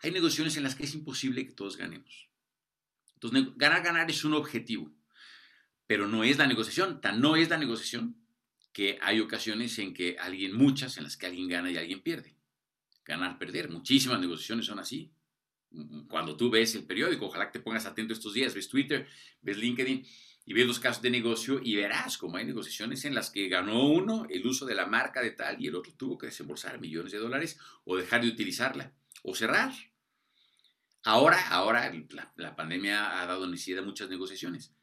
Hay 0.01 0.11
negociaciones 0.11 0.57
en 0.57 0.63
las 0.63 0.75
que 0.75 0.83
es 0.83 0.93
imposible 0.93 1.45
que 1.45 1.53
todos 1.53 1.77
ganemos. 1.77 2.27
Entonces, 3.13 3.53
ganar, 3.55 3.83
ganar 3.83 4.09
es 4.09 4.23
un 4.23 4.33
objetivo, 4.33 4.91
pero 5.87 6.07
no 6.07 6.23
es 6.23 6.37
la 6.37 6.47
negociación. 6.47 7.01
Tan 7.01 7.21
no 7.21 7.35
es 7.35 7.49
la 7.49 7.57
negociación 7.57 8.15
que 8.73 8.97
hay 9.01 9.19
ocasiones 9.19 9.77
en 9.79 9.93
que 9.93 10.17
alguien, 10.19 10.55
muchas, 10.55 10.97
en 10.97 11.03
las 11.03 11.17
que 11.17 11.27
alguien 11.27 11.47
gana 11.47 11.69
y 11.71 11.77
alguien 11.77 12.01
pierde. 12.01 12.38
Ganar, 13.05 13.37
perder. 13.37 13.69
Muchísimas 13.69 14.19
negociaciones 14.19 14.65
son 14.65 14.79
así. 14.79 15.11
Cuando 16.07 16.35
tú 16.35 16.49
ves 16.49 16.73
el 16.75 16.85
periódico, 16.85 17.27
ojalá 17.27 17.47
que 17.47 17.59
te 17.59 17.63
pongas 17.63 17.85
atento 17.85 18.13
estos 18.13 18.33
días, 18.33 18.53
ves 18.53 18.69
Twitter, 18.69 19.07
ves 19.41 19.57
LinkedIn 19.57 20.05
y 20.45 20.53
ves 20.53 20.65
los 20.65 20.79
casos 20.79 21.03
de 21.03 21.11
negocio 21.11 21.59
y 21.63 21.75
verás 21.75 22.17
cómo 22.17 22.37
hay 22.37 22.45
negociaciones 22.45 23.05
en 23.05 23.13
las 23.13 23.29
que 23.29 23.47
ganó 23.49 23.85
uno 23.85 24.25
el 24.31 24.45
uso 24.47 24.65
de 24.65 24.73
la 24.73 24.87
marca 24.87 25.21
de 25.21 25.29
tal 25.29 25.61
y 25.61 25.67
el 25.67 25.75
otro 25.75 25.93
tuvo 25.93 26.17
que 26.17 26.25
desembolsar 26.25 26.79
millones 26.79 27.11
de 27.11 27.19
dólares 27.19 27.59
o 27.85 27.95
dejar 27.95 28.21
de 28.21 28.29
utilizarla 28.29 28.91
o 29.21 29.35
cerrar. 29.35 29.71
Ahora, 31.03 31.49
ahora 31.49 31.91
la, 32.35 32.55
pandemia 32.55 33.21
ha 33.21 33.27
dado 33.27 33.47
necesidad 33.47 33.83
a 33.83 33.85
muchas 33.85 34.09
negociaciones. 34.09 34.73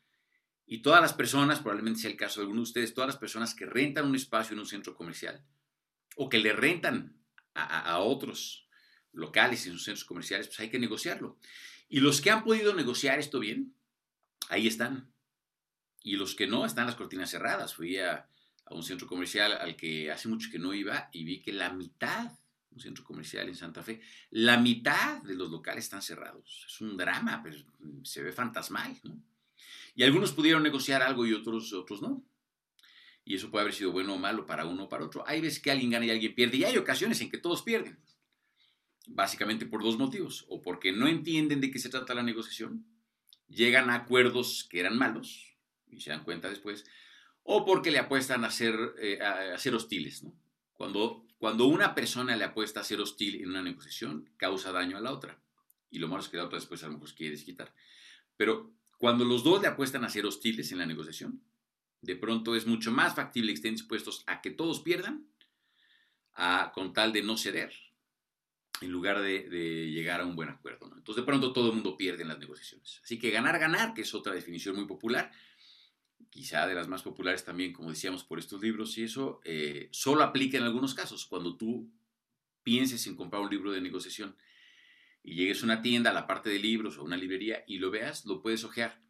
Y 0.66 0.82
todas 0.82 1.00
las 1.00 1.12
personas, 1.12 1.58
probablemente 1.58 2.00
sea 2.00 2.10
el 2.10 2.16
caso 2.16 2.40
de 2.40 2.44
algunos 2.44 2.60
de 2.60 2.70
ustedes, 2.70 2.94
todas 2.94 3.08
las 3.08 3.16
personas 3.16 3.54
que 3.54 3.66
rentan 3.66 4.06
un 4.06 4.14
espacio 4.14 4.54
en 4.54 4.60
un 4.60 4.66
centro 4.66 4.94
comercial 4.94 5.44
o 6.16 6.28
que 6.28 6.38
le 6.38 6.52
rentan 6.52 7.16
a, 7.56 7.98
otros 7.98 8.68
locales 9.12 9.66
en 9.66 9.72
sus 9.72 9.84
centros 9.84 10.04
comerciales, 10.04 10.46
pues 10.48 10.60
hay 10.60 10.70
que 10.70 10.78
negociarlo. 10.78 11.38
Y 11.88 12.00
los 12.00 12.20
que 12.20 12.30
han 12.30 12.44
podido 12.44 12.74
negociar 12.74 13.18
esto 13.18 13.38
bien, 13.38 13.74
ahí 14.48 14.66
están. 14.66 15.12
Y 16.02 16.16
los 16.16 16.34
que 16.34 16.46
no, 16.46 16.64
están 16.64 16.86
las 16.86 16.96
cortinas 16.96 17.30
cerradas. 17.30 17.74
Fui 17.74 17.98
a, 17.98 18.28
un 18.70 18.82
centro 18.82 19.06
comercial 19.06 19.52
al 19.52 19.76
que 19.76 20.10
hace 20.10 20.28
mucho 20.28 20.50
que 20.50 20.58
no 20.58 20.74
iba 20.74 21.08
y 21.12 21.24
vi 21.24 21.40
que 21.40 21.52
la 21.52 21.70
mitad 21.70 22.32
un 22.76 22.80
centro 22.80 23.04
comercial 23.04 23.48
en 23.48 23.56
Santa 23.56 23.82
Fe, 23.82 24.02
la 24.30 24.58
mitad 24.58 25.22
de 25.22 25.34
los 25.34 25.50
locales 25.50 25.84
están 25.84 26.02
cerrados. 26.02 26.66
Es 26.68 26.80
un 26.82 26.96
drama, 26.96 27.42
se 28.02 28.22
ve 28.22 28.32
fantasmal. 28.32 28.94
Y 29.94 30.02
algunos 30.02 30.32
pudieron 30.32 30.62
negociar 30.62 31.02
algo 31.02 31.26
y 31.26 31.32
otros, 31.32 31.72
otros 31.72 32.02
no. 32.02 32.22
Y 33.26 33.34
eso 33.34 33.50
puede 33.50 33.64
haber 33.64 33.74
sido 33.74 33.92
bueno 33.92 34.14
o 34.14 34.18
malo 34.18 34.46
para 34.46 34.64
uno 34.64 34.84
o 34.84 34.88
para 34.88 35.04
otro. 35.04 35.22
Hay 35.26 35.42
veces 35.42 35.60
que 35.60 35.70
alguien 35.70 35.90
gana 35.90 36.06
y 36.06 36.10
alguien 36.10 36.34
pierde, 36.34 36.56
y 36.56 36.64
hay 36.64 36.78
ocasiones 36.78 37.20
en 37.20 37.28
que 37.28 37.36
todos 37.36 37.60
pierden. 37.60 37.98
Básicamente 39.08 39.66
por 39.66 39.82
dos 39.82 39.98
motivos. 39.98 40.46
O 40.48 40.62
porque 40.62 40.92
no 40.92 41.06
entienden 41.06 41.60
de 41.60 41.70
qué 41.70 41.78
se 41.78 41.90
trata 41.90 42.14
la 42.14 42.22
negociación, 42.22 42.86
llegan 43.48 43.90
a 43.90 43.96
acuerdos 43.96 44.66
que 44.70 44.80
eran 44.80 44.96
malos, 44.96 45.54
y 45.90 46.00
se 46.00 46.08
dan 46.10 46.24
cuenta 46.24 46.48
después, 46.48 46.86
o 47.42 47.66
porque 47.66 47.90
le 47.90 47.98
apuestan 47.98 48.44
a 48.44 48.50
ser, 48.50 48.74
eh, 48.98 49.20
a 49.20 49.58
ser 49.58 49.74
hostiles. 49.74 50.24
Cuando 50.72 51.26
cuando 51.38 51.66
una 51.66 51.94
persona 51.94 52.34
le 52.34 52.44
apuesta 52.44 52.80
a 52.80 52.84
ser 52.84 53.00
hostil 53.00 53.42
en 53.42 53.50
una 53.50 53.62
negociación, 53.62 54.30
causa 54.36 54.72
daño 54.72 54.96
a 54.96 55.00
la 55.00 55.12
otra. 55.12 55.38
Y 55.90 55.98
lo 55.98 56.08
malo 56.08 56.22
es 56.22 56.28
que 56.28 56.38
la 56.38 56.44
otra 56.44 56.58
después 56.58 56.82
a 56.82 56.86
lo 56.86 56.94
mejor 56.94 57.14
quiere 57.14 57.36
desquitar. 57.36 57.74
Pero 58.36 58.72
cuando 58.98 59.24
los 59.24 59.44
dos 59.44 59.60
le 59.60 59.68
apuestan 59.68 60.04
a 60.04 60.08
ser 60.08 60.24
hostiles 60.24 60.72
en 60.72 60.78
la 60.78 60.86
negociación, 60.86 61.42
de 62.06 62.16
pronto 62.16 62.54
es 62.54 62.66
mucho 62.66 62.92
más 62.92 63.14
factible 63.14 63.52
que 63.52 63.56
estén 63.56 63.74
dispuestos 63.74 64.22
a 64.26 64.40
que 64.40 64.50
todos 64.50 64.80
pierdan, 64.80 65.26
a, 66.34 66.70
con 66.72 66.92
tal 66.92 67.12
de 67.12 67.22
no 67.22 67.36
ceder, 67.36 67.72
en 68.80 68.90
lugar 68.90 69.20
de, 69.20 69.90
llegar 69.90 70.20
a 70.20 70.26
un 70.26 70.36
buen 70.36 70.48
acuerdo. 70.48 70.86
Entonces, 70.86 71.16
de 71.16 71.26
pronto 71.26 71.52
todo 71.52 71.68
el 71.68 71.74
mundo 71.74 71.96
pierde 71.96 72.22
en 72.22 72.28
las 72.28 72.38
negociaciones. 72.38 73.00
Así 73.02 73.18
que 73.18 73.30
ganar, 73.30 73.58
ganar, 73.58 73.92
que 73.92 74.02
es 74.02 74.14
otra 74.14 74.34
definición 74.34 74.76
muy 74.76 74.86
popular, 74.86 75.32
quizá 76.30 76.66
de 76.66 76.74
las 76.74 76.88
más 76.88 77.02
populares 77.02 77.44
también, 77.44 77.72
como 77.72 77.90
decíamos, 77.90 78.22
por 78.22 78.38
estos 78.38 78.62
libros, 78.62 78.96
y 78.98 79.04
eso 79.04 79.40
eh, 79.44 79.88
solo 79.90 80.22
aplica 80.22 80.58
en 80.58 80.64
algunos 80.64 80.94
casos. 80.94 81.26
Cuando 81.26 81.56
tú 81.56 81.90
pienses 82.62 83.06
en 83.06 83.16
comprar 83.16 83.42
un 83.42 83.50
libro 83.50 83.72
de 83.72 83.80
negociación 83.80 84.36
y 85.22 85.34
llegues 85.34 85.62
a 85.62 85.64
una 85.64 85.82
tienda, 85.82 86.10
a 86.10 86.14
la 86.14 86.26
parte 86.26 86.50
de 86.50 86.58
libros 86.58 86.98
o 86.98 87.04
una 87.04 87.16
librería 87.16 87.64
y 87.66 87.78
lo 87.78 87.90
veas, 87.90 88.26
lo 88.26 88.42
puedes 88.42 88.62
ojear. 88.62 89.00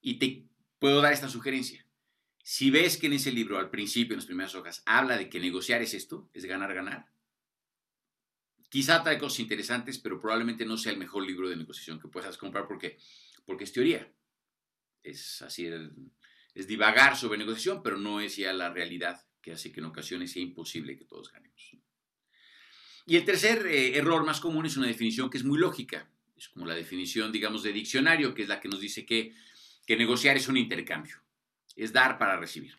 Y 0.00 0.18
te 0.18 0.48
puedo 0.78 1.00
dar 1.00 1.12
esta 1.12 1.28
sugerencia. 1.28 1.85
Si 2.48 2.70
ves 2.70 2.96
que 2.96 3.08
en 3.08 3.14
ese 3.14 3.32
libro, 3.32 3.58
al 3.58 3.70
principio, 3.70 4.14
en 4.14 4.18
las 4.18 4.26
primeras 4.26 4.54
hojas, 4.54 4.80
habla 4.86 5.18
de 5.18 5.28
que 5.28 5.40
negociar 5.40 5.82
es 5.82 5.94
esto, 5.94 6.30
es 6.32 6.44
ganar, 6.44 6.72
ganar, 6.72 7.10
quizá 8.68 9.02
trae 9.02 9.18
cosas 9.18 9.40
interesantes, 9.40 9.98
pero 9.98 10.20
probablemente 10.20 10.64
no 10.64 10.76
sea 10.76 10.92
el 10.92 10.98
mejor 10.98 11.26
libro 11.26 11.48
de 11.48 11.56
negociación 11.56 11.98
que 11.98 12.06
puedas 12.06 12.38
comprar 12.38 12.68
porque, 12.68 12.98
porque 13.44 13.64
es 13.64 13.72
teoría. 13.72 14.08
Es 15.02 15.42
así 15.42 15.68
es 16.54 16.68
divagar 16.68 17.16
sobre 17.16 17.36
negociación, 17.36 17.82
pero 17.82 17.98
no 17.98 18.20
es 18.20 18.36
ya 18.36 18.52
la 18.52 18.72
realidad 18.72 19.26
que 19.42 19.50
hace 19.50 19.72
que 19.72 19.80
en 19.80 19.86
ocasiones 19.86 20.30
sea 20.30 20.42
imposible 20.42 20.96
que 20.96 21.04
todos 21.04 21.32
ganemos. 21.32 21.76
Y 23.06 23.16
el 23.16 23.24
tercer 23.24 23.66
eh, 23.66 23.98
error 23.98 24.24
más 24.24 24.38
común 24.38 24.66
es 24.66 24.76
una 24.76 24.86
definición 24.86 25.30
que 25.30 25.38
es 25.38 25.44
muy 25.44 25.58
lógica. 25.58 26.08
Es 26.36 26.48
como 26.50 26.64
la 26.64 26.76
definición, 26.76 27.32
digamos, 27.32 27.64
de 27.64 27.72
diccionario, 27.72 28.34
que 28.34 28.42
es 28.42 28.48
la 28.48 28.60
que 28.60 28.68
nos 28.68 28.78
dice 28.78 29.04
que, 29.04 29.34
que 29.84 29.96
negociar 29.96 30.36
es 30.36 30.46
un 30.46 30.58
intercambio. 30.58 31.25
Es 31.76 31.92
dar 31.92 32.18
para 32.18 32.36
recibir. 32.36 32.76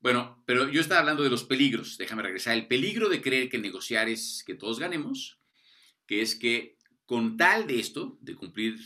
Bueno, 0.00 0.42
pero 0.46 0.68
yo 0.68 0.80
estaba 0.80 1.00
hablando 1.00 1.22
de 1.22 1.30
los 1.30 1.44
peligros. 1.44 1.96
Déjame 1.98 2.22
regresar. 2.22 2.54
El 2.54 2.66
peligro 2.66 3.08
de 3.08 3.22
creer 3.22 3.48
que 3.48 3.58
negociar 3.58 4.08
es 4.08 4.44
que 4.46 4.54
todos 4.54 4.78
ganemos, 4.78 5.40
que 6.06 6.20
es 6.20 6.36
que 6.36 6.76
con 7.06 7.36
tal 7.36 7.66
de 7.66 7.80
esto, 7.80 8.18
de 8.20 8.34
cumplir 8.34 8.78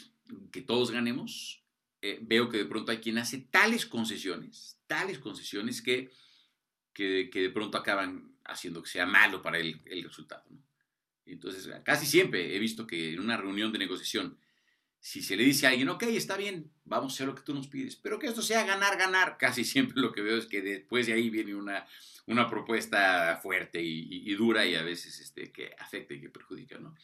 que 0.53 0.63
todos 0.63 0.91
ganemos, 0.91 1.65
eh, 2.03 2.19
veo 2.23 2.49
que 2.49 2.59
de 2.59 2.65
pronto 2.65 2.93
hay 2.93 2.99
quien 2.99 3.19
hace 3.19 3.39
tales 3.39 3.85
concesiones, 3.85 4.81
tales 4.87 5.19
concesiones 5.19 5.83
que, 5.83 6.11
que, 6.95 7.29
de 7.33 7.51
pronto 7.51 7.77
acaban 7.77 8.37
haciendo 8.45 8.83
que 8.83 8.91
sea 8.91 9.07
malo 9.07 9.43
para 9.43 9.59
el, 9.59 9.81
el 9.87 10.03
resultado. 10.05 10.45
Entonces, 11.27 11.69
casi 11.85 12.07
siempre 12.07 12.57
he 12.57 12.59
visto 12.59 12.87
que 12.87 13.13
en 13.13 13.21
una 13.21 13.37
reunión 13.37 13.73
de 13.73 13.79
negociación, 13.79 14.39
si 15.01 15.23
se 15.23 15.35
le 15.35 15.45
dice 15.45 15.67
a 15.67 15.71
alguien, 15.71 15.89
ok, 15.89 16.03
está 16.05 16.37
bien, 16.37 16.71
vamos 16.85 17.13
a 17.13 17.15
hacer 17.15 17.27
lo 17.27 17.35
que 17.35 17.43
tú 17.43 17.55
nos 17.55 17.69
pides, 17.69 17.97
pero 17.97 18.19
que 18.19 18.27
esto 18.27 18.43
sea 18.43 18.65
ganar, 18.65 18.99
ganar, 18.99 19.39
casi 19.39 19.65
siempre 19.65 20.01
lo 20.01 20.13
que 20.13 20.21
veo 20.21 20.37
es 20.37 20.47
que 20.47 20.61
después 20.61 21.07
de 21.07 21.15
ahí 21.15 21.31
viene 21.31 21.55
una, 21.55 21.87
una 22.27 22.49
propuesta 22.49 23.39
fuerte 23.43 23.83
y, 23.83 24.35
dura 24.35 24.67
y 24.67 24.75
a 24.75 24.83
veces 24.83 25.19
este, 25.21 25.51
que 25.51 25.75
afecta 25.79 26.15
y 26.15 26.21
que 26.21 26.29
perjudica. 26.29 26.79
¿no? 26.79 26.95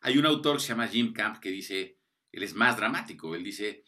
Hay 0.00 0.16
un 0.16 0.26
autor 0.26 0.56
que 0.56 0.62
se 0.62 0.68
llama 0.68 0.86
Jim 0.86 1.12
Camp 1.12 1.40
que 1.40 1.50
dice, 1.50 1.98
él 2.30 2.42
es 2.44 2.54
más 2.54 2.76
dramático, 2.76 3.34
él 3.34 3.42
dice, 3.42 3.84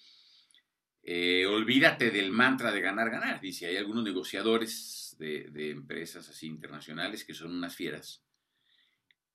eh, 1.03 1.47
olvídate 1.47 2.11
del 2.11 2.33
mantra 2.33 2.73
de 2.73 2.81
ganar, 2.81 3.11
ganar. 3.11 3.41
Dice, 3.41 3.67
hay 3.67 3.77
algunos 3.77 4.03
negociadores 4.03 5.15
de, 5.19 5.71
empresas 5.71 6.29
así 6.29 6.49
internacionales 6.49 7.25
que 7.25 7.33
son 7.33 7.55
unas 7.55 7.77
fieras. 7.77 8.25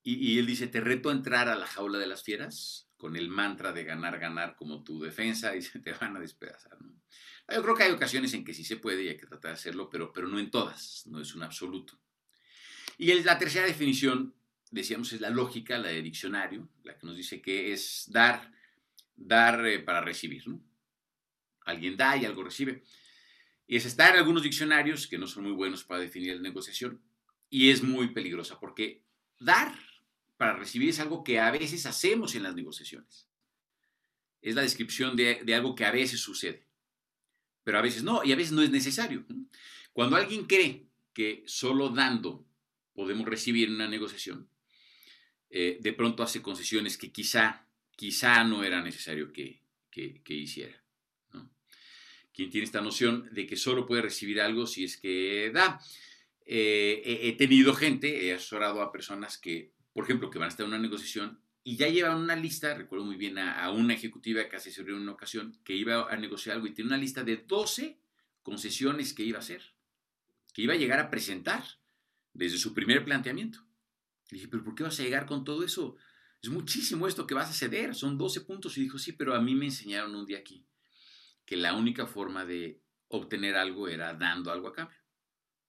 Y, 0.03 0.39
él 0.39 0.47
dice, 0.47 0.65
te 0.67 0.81
reto 0.81 1.09
a 1.09 1.13
entrar 1.13 1.47
a 1.47 1.55
la 1.55 1.67
jaula 1.67 1.99
de 1.99 2.07
las 2.07 2.23
fieras 2.23 2.90
con 3.01 3.15
el 3.15 3.29
mantra 3.29 3.73
de 3.73 3.83
ganar, 3.83 4.19
ganar 4.19 4.55
como 4.55 4.83
tu 4.83 5.01
defensa 5.01 5.55
y 5.55 5.61
se 5.63 5.79
te 5.79 5.91
van 5.93 6.15
a 6.15 6.19
despedazar. 6.19 6.77
Yo 7.49 7.63
creo 7.63 7.75
que 7.75 7.83
hay 7.83 7.91
ocasiones 7.91 8.31
en 8.35 8.45
que 8.45 8.53
sí 8.53 8.63
se 8.63 8.77
puede 8.77 9.03
y 9.03 9.07
hay 9.09 9.17
que 9.17 9.25
tratar 9.25 9.51
de 9.51 9.55
hacerlo, 9.55 9.89
pero, 9.89 10.13
pero 10.13 10.27
no 10.27 10.37
en 10.39 10.51
todas, 10.51 11.07
no 11.07 11.19
es 11.19 11.33
un 11.33 11.41
absoluto. 11.41 11.99
Y 12.99 13.11
la 13.23 13.39
tercera 13.39 13.65
definición, 13.65 14.35
decíamos, 14.69 15.11
es 15.13 15.19
la 15.19 15.31
lógica, 15.31 15.79
la 15.79 15.89
de 15.89 16.03
diccionario, 16.03 16.69
la 16.83 16.95
que 16.95 17.07
nos 17.07 17.17
dice 17.17 17.41
que 17.41 17.73
es 17.73 18.05
dar, 18.09 18.53
dar 19.15 19.65
eh, 19.65 19.79
para 19.79 20.01
recibir. 20.01 20.43
Alguien 21.65 21.97
da 21.97 22.15
y 22.15 22.25
algo 22.25 22.43
recibe. 22.43 22.83
Y 23.65 23.77
es 23.77 23.85
estar 23.85 24.13
en 24.13 24.19
algunos 24.19 24.43
diccionarios 24.43 25.07
que 25.07 25.17
no 25.17 25.25
son 25.25 25.43
muy 25.43 25.53
buenos 25.53 25.83
para 25.83 26.01
definir 26.01 26.35
la 26.35 26.41
negociación. 26.41 27.01
Y 27.49 27.71
es 27.71 27.81
muy 27.81 28.13
peligrosa 28.13 28.59
porque 28.59 29.03
dar 29.39 29.73
para 30.41 30.57
recibir 30.57 30.89
es 30.89 30.99
algo 30.99 31.23
que 31.23 31.39
a 31.39 31.51
veces 31.51 31.85
hacemos 31.85 32.33
en 32.33 32.41
las 32.41 32.55
negociaciones. 32.55 33.27
Es 34.41 34.55
la 34.55 34.63
descripción 34.63 35.15
de, 35.15 35.53
algo 35.53 35.75
que 35.75 35.85
a 35.85 35.91
veces 35.91 36.19
sucede. 36.19 36.65
Pero 37.63 37.77
a 37.77 37.81
veces 37.83 38.01
no, 38.01 38.23
y 38.23 38.31
a 38.31 38.35
veces 38.35 38.51
no 38.51 38.63
es 38.63 38.71
necesario. 38.71 39.23
Cuando 39.93 40.15
alguien 40.15 40.47
cree 40.47 40.87
que 41.13 41.43
solo 41.45 41.89
dando 41.89 42.43
podemos 42.91 43.27
recibir 43.27 43.69
una 43.69 43.87
negociación, 43.87 44.49
eh, 45.51 45.77
de 45.79 45.93
pronto 45.93 46.23
hace 46.23 46.41
concesiones 46.41 46.97
que 46.97 47.11
quizá, 47.11 47.67
quizá 47.95 48.43
no 48.43 48.63
era 48.63 48.81
necesario 48.81 49.31
que, 49.31 49.61
hiciera. 50.27 50.83
Quien 52.33 52.49
tiene 52.49 52.65
esta 52.65 52.81
noción 52.81 53.29
de 53.31 53.45
que 53.45 53.57
solo 53.57 53.85
puede 53.85 54.01
recibir 54.01 54.41
algo 54.41 54.65
si 54.65 54.85
es 54.85 54.97
que 54.97 55.51
da. 55.53 55.79
Eh, 56.47 57.19
he, 57.27 57.31
tenido 57.33 57.75
gente, 57.75 58.25
he 58.25 58.33
asesorado 58.33 58.81
a 58.81 58.91
personas 58.91 59.37
que, 59.37 59.71
por 59.93 60.05
ejemplo, 60.05 60.29
que 60.29 60.39
van 60.39 60.47
a 60.47 60.49
estar 60.49 60.65
en 60.65 60.71
una 60.71 60.79
negociación 60.79 61.41
y 61.63 61.77
ya 61.77 61.87
llevan 61.87 62.17
una 62.17 62.35
lista, 62.35 62.73
recuerdo 62.73 63.05
muy 63.05 63.17
bien 63.17 63.37
a, 63.37 63.69
una 63.69 63.93
ejecutiva 63.93 64.47
que 64.49 64.55
hace 64.55 64.71
sobre 64.71 64.93
una 64.93 65.11
ocasión, 65.11 65.59
que 65.63 65.75
iba 65.75 66.11
a 66.11 66.15
negociar 66.17 66.55
algo 66.55 66.67
y 66.67 66.73
tiene 66.73 66.89
una 66.89 66.97
lista 66.97 67.23
de 67.23 67.37
12 67.37 67.99
concesiones 68.41 69.13
que 69.13 69.23
iba 69.23 69.37
a 69.37 69.41
hacer, 69.41 69.61
que 70.53 70.63
iba 70.63 70.73
a 70.73 70.77
llegar 70.77 70.99
a 70.99 71.09
presentar 71.11 71.63
desde 72.33 72.57
su 72.57 72.73
primer 72.73 73.05
planteamiento. 73.05 73.59
Le 74.29 74.37
dije, 74.37 74.47
pero 74.47 74.63
¿por 74.63 74.73
qué 74.73 74.83
vas 74.83 74.99
a 74.99 75.03
llegar 75.03 75.25
con 75.27 75.43
todo 75.43 75.63
eso? 75.63 75.97
Es 76.41 76.49
muchísimo 76.49 77.07
esto 77.07 77.27
que 77.27 77.35
vas 77.35 77.49
a 77.49 77.53
ceder, 77.53 77.93
son 77.93 78.17
12 78.17 78.41
puntos. 78.41 78.77
Y 78.77 78.81
dijo, 78.81 78.97
sí, 78.97 79.11
pero 79.11 79.35
a 79.35 79.41
mí 79.41 79.53
me 79.53 79.65
enseñaron 79.65 80.15
un 80.15 80.25
día 80.25 80.39
aquí 80.39 80.65
que 81.45 81.57
la 81.57 81.73
única 81.73 82.07
forma 82.07 82.45
de 82.45 82.81
obtener 83.09 83.55
algo 83.55 83.87
era 83.87 84.13
dando 84.13 84.51
algo 84.51 84.69
a 84.69 84.73
cambio. 84.73 84.97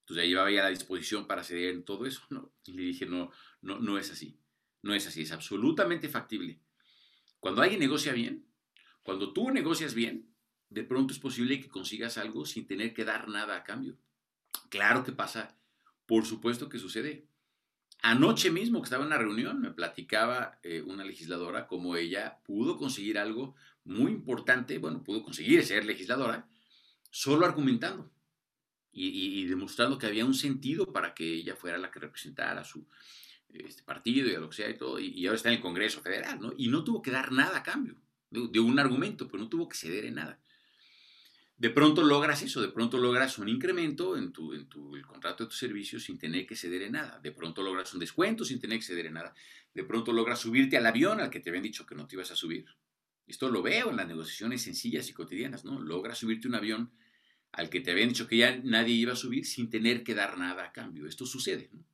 Entonces 0.02 0.24
ya 0.24 0.28
llevaba 0.28 0.50
ya 0.50 0.62
la 0.62 0.70
disposición 0.70 1.26
para 1.26 1.44
ceder 1.44 1.74
en 1.74 1.84
todo 1.84 2.06
eso. 2.06 2.22
¿no? 2.30 2.52
Y 2.64 2.72
le 2.72 2.82
dije, 2.82 3.06
no, 3.06 3.30
no, 3.60 3.78
no 3.78 3.98
es 3.98 4.10
así. 4.10 4.36
No 4.82 4.94
es 4.94 5.06
así, 5.06 5.22
es 5.22 5.32
absolutamente 5.32 6.08
factible. 6.08 6.60
Cuando 7.38 7.62
alguien 7.62 7.80
negocia 7.80 8.12
bien, 8.12 8.46
cuando 9.04 9.32
tú 9.32 9.50
negocias 9.52 9.94
bien, 9.94 10.34
de 10.70 10.82
pronto 10.82 11.12
es 11.12 11.20
posible 11.20 11.60
que 11.60 11.68
consigas 11.68 12.18
algo 12.18 12.44
sin 12.46 12.66
tener 12.66 12.92
que 12.92 13.04
dar 13.04 13.28
nada 13.28 13.56
a 13.56 13.62
cambio. 13.62 13.96
Claro 14.70 15.04
que 15.04 15.12
pasa, 15.12 15.56
por 16.06 16.26
supuesto 16.26 16.68
que 16.68 16.78
sucede. 16.78 17.28
Anoche 18.02 18.50
mismo 18.50 18.80
que 18.80 18.86
estaba 18.86 19.04
en 19.04 19.08
una 19.08 19.18
reunión, 19.18 19.60
me 19.60 19.70
platicaba 19.70 20.58
eh, 20.64 20.82
una 20.82 21.04
legisladora 21.04 21.68
cómo 21.68 21.94
ella 21.94 22.40
pudo 22.42 22.76
conseguir 22.76 23.18
algo 23.18 23.54
muy 23.84 24.10
importante, 24.10 24.78
bueno, 24.78 25.04
pudo 25.04 25.22
conseguir 25.22 25.64
ser 25.64 25.84
legisladora, 25.84 26.48
solo 27.10 27.46
argumentando 27.46 28.10
y, 28.92 29.46
demostrando 29.46 29.98
que 29.98 30.06
había 30.06 30.24
un 30.24 30.34
sentido 30.34 30.92
para 30.92 31.14
que 31.14 31.24
ella 31.24 31.56
fuera 31.56 31.78
la 31.78 31.90
que 31.90 32.00
representara 32.00 32.62
su, 32.62 32.86
este 33.52 33.82
partido 33.82 34.28
y 34.28 34.32
lo 34.32 34.50
que 34.50 34.56
sea 34.56 34.70
y 34.70 34.76
todo, 34.76 34.98
y, 35.00 35.26
ahora 35.26 35.36
está 35.36 35.48
en 35.48 35.56
el 35.56 35.60
Congreso 35.60 36.02
Federal, 36.02 36.40
¿no? 36.40 36.52
Y 36.56 36.68
no 36.68 36.84
tuvo 36.84 37.00
que 37.02 37.10
dar 37.10 37.32
nada 37.32 37.58
a 37.58 37.62
cambio 37.62 37.96
de, 38.30 38.60
un 38.60 38.78
argumento, 38.78 39.28
pero 39.28 39.42
no 39.42 39.48
tuvo 39.48 39.68
que 39.68 39.76
ceder 39.76 40.04
en 40.04 40.16
nada. 40.16 40.40
De 41.56 41.70
pronto 41.70 42.02
logras 42.02 42.42
eso, 42.42 42.60
de 42.60 42.68
pronto 42.68 42.98
logras 42.98 43.38
un 43.38 43.48
incremento 43.48 44.16
en, 44.16 44.32
tu, 44.32 44.52
en 44.52 44.68
tu, 44.68 44.96
el 44.96 45.06
contrato 45.06 45.44
de 45.44 45.48
tus 45.48 45.58
servicios 45.58 46.02
sin 46.02 46.18
tener 46.18 46.46
que 46.46 46.56
ceder 46.56 46.82
en 46.82 46.92
nada. 46.92 47.20
De 47.20 47.30
pronto 47.30 47.62
logras 47.62 47.92
un 47.94 48.00
descuento 48.00 48.44
sin 48.44 48.58
tener 48.58 48.78
que 48.78 48.84
ceder 48.84 49.06
en 49.06 49.14
nada. 49.14 49.34
De 49.72 49.84
pronto 49.84 50.12
logras 50.12 50.40
subirte 50.40 50.76
al 50.76 50.86
avión 50.86 51.20
al 51.20 51.30
que 51.30 51.40
te 51.40 51.50
habían 51.50 51.62
dicho 51.62 51.86
que 51.86 51.94
no 51.94 52.06
te 52.06 52.16
ibas 52.16 52.32
a 52.32 52.36
subir. 52.36 52.66
Esto 53.26 53.48
lo 53.48 53.62
veo 53.62 53.90
en 53.90 53.96
las 53.96 54.08
negociaciones 54.08 54.62
sencillas 54.62 55.08
y 55.08 55.12
cotidianas, 55.12 55.64
¿no? 55.64 55.80
Logras 55.80 56.18
subirte 56.18 56.48
un 56.48 56.56
avión 56.56 56.90
al 57.52 57.68
que 57.68 57.80
te 57.80 57.90
habían 57.90 58.08
dicho 58.08 58.26
que 58.26 58.38
ya 58.38 58.58
nadie 58.64 58.94
iba 58.94 59.12
a 59.12 59.16
subir 59.16 59.46
sin 59.46 59.70
tener 59.70 60.02
que 60.02 60.14
dar 60.14 60.38
nada 60.38 60.64
a 60.64 60.72
cambio. 60.72 61.06
Esto 61.06 61.26
sucede, 61.26 61.68
¿no? 61.72 61.84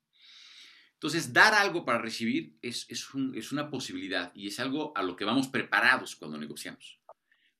Entonces, 0.98 1.32
dar 1.32 1.54
algo 1.54 1.84
para 1.84 2.00
recibir 2.00 2.56
es, 2.60 2.86
es, 2.88 3.52
una 3.52 3.70
posibilidad 3.70 4.32
y 4.34 4.48
es 4.48 4.58
algo 4.58 4.92
a 4.96 5.02
lo 5.04 5.14
que 5.14 5.24
vamos 5.24 5.46
preparados 5.46 6.16
cuando 6.16 6.38
negociamos. 6.38 6.98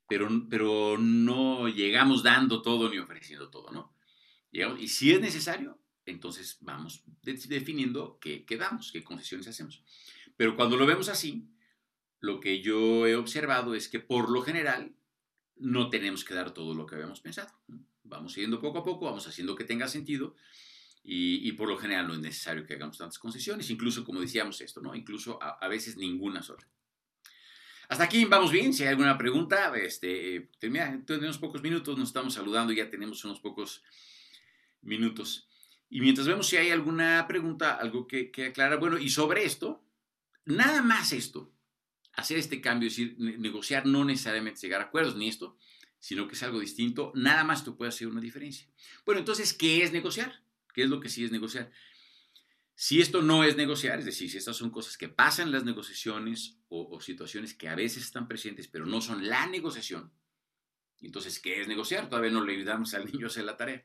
Pero, 0.09 0.29
pero 0.51 0.99
no 0.99 1.69
llegamos 1.69 2.25
dando 2.25 2.63
todo 2.63 2.91
ni 2.91 2.99
ofreciendo 2.99 3.49
todo, 3.49 3.71
¿no? 3.71 3.97
y 4.51 4.89
si 4.89 5.13
es 5.13 5.21
necesario, 5.21 5.79
entonces 6.05 6.57
vamos 6.63 7.05
definiendo 7.23 8.19
qué, 8.19 8.45
qué 8.45 8.57
damos, 8.57 8.91
qué 8.91 9.05
concesiones 9.05 9.47
hacemos. 9.47 9.85
Pero 10.37 10.57
cuando 10.57 10.77
lo 10.77 10.87
vemos 10.87 11.09
así, 11.09 11.47
lo 12.19 12.41
que 12.41 12.61
yo 12.61 13.07
he 13.07 13.15
observado 13.15 13.75
es 13.75 13.89
que 13.89 14.01
por 14.01 14.31
lo 14.31 14.43
general 14.43 14.97
no 15.57 15.91
tenemos 15.91 16.25
que 16.25 16.35
dar 16.35 16.53
todo 16.55 16.75
lo 16.75 16.87
que 16.87 16.95
habíamos 16.97 17.21
pensado. 17.21 17.53
Vamos 18.09 18.33
siguiendo 18.33 18.61
poco 18.61 18.79
a 18.79 18.85
poco, 18.85 19.07
vamos 19.07 19.27
haciendo 19.27 19.55
que 19.55 19.65
tenga 19.65 19.89
sentido 19.89 20.35
y, 21.11 21.53
por 21.53 21.69
lo 21.69 21.79
general 21.79 22.07
no 22.07 22.15
es 22.15 22.21
necesario 22.21 22.67
que 22.67 22.75
hagamos 22.75 22.99
tantas 22.99 23.19
concesiones, 23.19 23.71
incluso 23.71 24.05
como 24.05 24.21
decíamos 24.21 24.61
esto, 24.61 24.83
¿no? 24.83 24.95
Incluso 24.95 25.39
a, 25.43 25.67
veces 25.69 25.97
ninguna 25.97 26.43
sola. 26.43 26.67
Hasta 27.89 28.05
aquí 28.05 28.27
vamos 28.27 28.53
bien. 28.53 28.75
Si 28.75 28.83
hay 28.83 28.91
alguna 28.91 29.17
pregunta, 29.17 29.73
este, 29.77 30.51
tenemos 30.59 31.39
pocos 31.39 31.63
minutos, 31.63 31.97
nos 31.97 32.09
estamos 32.09 32.35
saludando, 32.35 32.75
ya 32.75 32.91
tenemos 32.91 33.25
unos 33.25 33.41
pocos 33.41 33.83
minutos. 34.83 35.49
Y 35.89 36.03
mientras 36.03 36.27
vemos 36.27 36.47
si 36.47 36.59
hay 36.59 36.71
alguna 36.71 37.27
pregunta, 37.27 37.75
algo 37.77 38.07
que, 38.07 38.31
que 38.31 38.47
aclarar, 38.47 38.79
bueno, 38.79 38.99
y 38.99 39.09
sobre 39.09 39.45
esto, 39.45 39.83
nada 40.45 40.83
más 40.83 41.13
esto, 41.13 41.51
hacer 42.13 42.37
este 42.37 42.61
cambio, 42.61 42.89
es 42.89 42.97
decir, 42.97 43.15
negociar 43.19 43.87
no 43.87 44.05
necesariamente 44.05 44.61
llegar 44.61 44.83
a 44.83 44.85
acuerdos 44.85 45.17
ni 45.17 45.29
esto, 45.29 45.57
sino 45.99 46.29
que 46.29 46.35
es 46.35 46.43
algo 46.43 46.61
distinto, 46.61 47.13
nada 47.15 47.45
más 47.45 47.65
tú 47.65 47.77
puede 47.77 47.91
hacer 47.91 48.09
una 48.09 48.21
diferencia. 48.21 48.69
Bueno, 49.05 49.21
entonces, 49.21 49.53
¿qué 49.53 49.83
es 49.83 49.93
negociar? 49.93 50.43
¿Qué 50.73 50.83
es 50.83 50.89
lo 50.89 51.01
que 51.01 51.09
sí 51.09 51.25
es 51.25 51.33
negociar? 51.33 51.71
Si 52.75 53.01
esto 53.01 53.23
no 53.23 53.43
es 53.43 53.57
negociar, 53.57 53.99
es 53.99 54.05
decir, 54.05 54.31
si 54.31 54.39
estas 54.39 54.57
son 54.57 54.71
cosas 54.71 54.97
que 54.97 55.09
pasan 55.09 55.49
en 55.49 55.53
las 55.53 55.65
negociaciones 55.65 56.59
o, 56.69 57.01
situaciones 57.01 57.55
que 57.55 57.69
a 57.69 57.75
veces 57.75 58.05
están 58.05 58.29
presentes, 58.29 58.69
pero 58.69 58.87
no 58.87 59.01
son 59.01 59.27
la 59.27 59.47
negociación, 59.47 60.13
entonces, 61.01 61.41
¿qué 61.41 61.61
es 61.61 61.69
negociar? 61.69 62.09
Todavía 62.09 62.31
no 62.31 62.45
le 62.45 62.55
ayudamos 62.55 62.95
al 62.95 63.07
niño 63.07 63.27
a 63.27 63.29
hacer 63.29 63.45
la 63.45 63.57
tarea. 63.57 63.85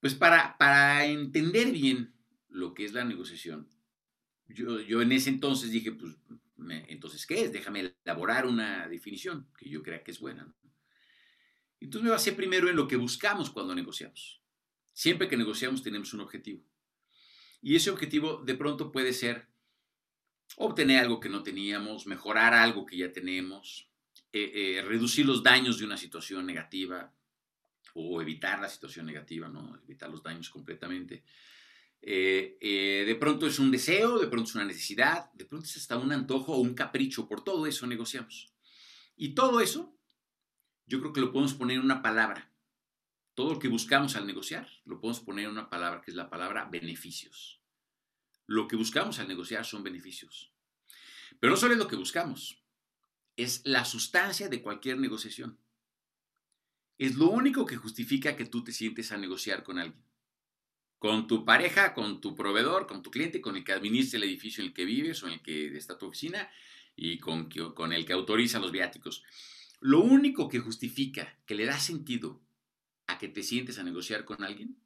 Pues 0.00 0.14
para, 0.14 0.56
para 0.58 1.04
entender 1.06 1.72
bien 1.72 2.14
lo 2.48 2.74
que 2.74 2.84
es 2.84 2.92
la 2.92 3.04
negociación, 3.04 3.68
yo, 4.48 4.80
yo 4.80 5.02
en 5.02 5.12
ese 5.12 5.30
entonces 5.30 5.70
dije, 5.70 5.92
pues, 5.92 6.16
entonces, 6.88 7.26
¿qué 7.26 7.42
es? 7.42 7.52
Déjame 7.52 7.94
elaborar 8.04 8.46
una 8.46 8.88
definición 8.88 9.48
que 9.58 9.68
yo 9.68 9.82
crea 9.82 10.02
que 10.02 10.10
es 10.10 10.20
buena. 10.20 10.52
Entonces 11.80 12.04
me 12.04 12.10
basé 12.10 12.32
primero 12.32 12.68
en 12.68 12.76
lo 12.76 12.88
que 12.88 12.96
buscamos 12.96 13.50
cuando 13.50 13.74
negociamos. 13.74 14.40
Siempre 14.92 15.28
que 15.28 15.36
negociamos 15.36 15.82
tenemos 15.82 16.14
un 16.14 16.20
objetivo. 16.20 16.64
Y 17.60 17.76
ese 17.76 17.90
objetivo 17.90 18.42
de 18.44 18.54
pronto 18.54 18.92
puede 18.92 19.12
ser 19.12 19.48
obtener 20.56 21.00
algo 21.00 21.20
que 21.20 21.28
no 21.28 21.42
teníamos, 21.42 22.06
mejorar 22.06 22.54
algo 22.54 22.86
que 22.86 22.96
ya 22.96 23.12
tenemos, 23.12 23.90
eh, 24.32 24.52
eh, 24.78 24.82
reducir 24.82 25.26
los 25.26 25.42
daños 25.42 25.78
de 25.78 25.84
una 25.84 25.96
situación 25.96 26.46
negativa 26.46 27.12
o 27.94 28.20
evitar 28.20 28.60
la 28.60 28.68
situación 28.68 29.06
negativa, 29.06 29.48
¿no? 29.48 29.80
evitar 29.84 30.10
los 30.10 30.22
daños 30.22 30.50
completamente. 30.50 31.24
Eh, 32.02 33.04
de 33.06 33.14
pronto 33.16 33.46
es 33.46 33.58
un 33.58 33.70
deseo, 33.70 34.18
de 34.18 34.28
pronto 34.28 34.50
es 34.50 34.54
una 34.54 34.64
necesidad, 34.64 35.32
de 35.32 35.46
pronto 35.46 35.66
es 35.66 35.76
hasta 35.76 35.96
un 35.96 36.12
antojo 36.12 36.52
o 36.54 36.60
un 36.60 36.74
capricho, 36.74 37.26
por 37.26 37.42
todo 37.42 37.66
eso 37.66 37.86
negociamos. 37.86 38.52
Y 39.16 39.34
todo 39.34 39.60
eso, 39.60 39.95
yo 40.86 41.00
creo 41.00 41.12
que 41.12 41.20
lo 41.20 41.32
podemos 41.32 41.54
poner 41.54 41.76
en 41.76 41.84
una 41.84 42.02
palabra, 42.02 42.52
todo 43.34 43.54
lo 43.54 43.58
que 43.58 43.68
buscamos 43.68 44.16
al 44.16 44.26
negociar 44.26 44.68
lo 44.84 45.00
podemos 45.00 45.20
poner 45.20 45.44
en 45.44 45.50
una 45.50 45.68
palabra 45.68 46.00
que 46.00 46.10
es 46.10 46.16
la 46.16 46.30
palabra 46.30 46.64
beneficios. 46.64 47.60
Lo 48.46 48.66
que 48.66 48.76
buscamos 48.76 49.18
al 49.18 49.28
negociar 49.28 49.64
son 49.64 49.82
beneficios. 49.82 50.52
Pero 51.38 51.50
no 51.50 51.56
solo 51.56 51.74
es 51.74 51.78
lo 51.78 51.88
que 51.88 51.96
buscamos, 51.96 52.62
es 53.36 53.60
la 53.64 53.84
sustancia 53.84 54.48
de 54.48 54.62
cualquier 54.62 54.98
negociación. 54.98 55.58
Es 56.98 57.16
lo 57.16 57.28
único 57.28 57.66
que 57.66 57.76
justifica 57.76 58.36
que 58.36 58.46
tú 58.46 58.64
te 58.64 58.72
sientes 58.72 59.12
a 59.12 59.18
negociar 59.18 59.62
con 59.62 59.78
alguien. 59.78 60.02
Con 60.98 61.26
tu 61.26 61.44
pareja, 61.44 61.92
con 61.92 62.22
tu 62.22 62.34
proveedor, 62.34 62.86
con 62.86 63.02
tu 63.02 63.10
cliente, 63.10 63.42
con 63.42 63.56
el 63.56 63.64
que 63.64 63.72
administra 63.72 64.16
el 64.16 64.24
edificio 64.24 64.62
en 64.62 64.68
el 64.68 64.74
que 64.74 64.86
vives 64.86 65.22
o 65.22 65.26
en 65.26 65.34
el 65.34 65.42
que 65.42 65.76
está 65.76 65.98
tu 65.98 66.06
oficina 66.06 66.50
y 66.94 67.18
con, 67.18 67.52
el 67.92 68.06
que 68.06 68.14
autoriza 68.14 68.58
los 68.58 68.72
viáticos. 68.72 69.22
Lo 69.86 70.00
único 70.00 70.48
que 70.48 70.58
justifica, 70.58 71.38
que 71.46 71.54
le 71.54 71.64
da 71.64 71.78
sentido 71.78 72.42
a 73.06 73.18
que 73.18 73.28
te 73.28 73.44
sientes 73.44 73.78
a 73.78 73.84
negociar 73.84 74.24
con 74.24 74.42
alguien, 74.42 74.76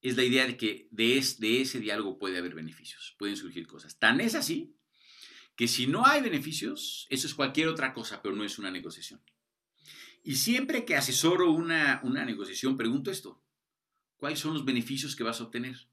es 0.00 0.16
la 0.16 0.22
idea 0.22 0.46
de 0.46 0.56
que 0.56 0.86
de, 0.92 1.20
de 1.40 1.60
ese 1.60 1.80
diálogo 1.80 2.20
puede 2.20 2.38
haber 2.38 2.54
beneficios, 2.54 3.16
pueden 3.18 3.36
surgir 3.36 3.66
cosas. 3.66 3.98
Tan 3.98 4.20
es 4.20 4.36
así 4.36 4.76
que 5.56 5.66
si 5.66 5.88
no 5.88 6.06
hay 6.06 6.20
beneficios, 6.20 7.08
eso 7.10 7.26
es 7.26 7.34
cualquier 7.34 7.66
otra 7.66 7.92
cosa, 7.92 8.22
pero 8.22 8.36
no 8.36 8.44
es 8.44 8.60
una 8.60 8.70
negociación. 8.70 9.20
Y 10.22 10.36
siempre 10.36 10.84
que 10.84 10.94
asesoro 10.94 11.50
una, 11.50 12.00
una 12.04 12.24
negociación, 12.24 12.76
pregunto 12.76 13.10
esto, 13.10 13.42
¿cuáles 14.18 14.38
son 14.38 14.54
los 14.54 14.64
beneficios 14.64 15.16
que 15.16 15.24
vas 15.24 15.40
a 15.40 15.44
obtener? 15.46 15.88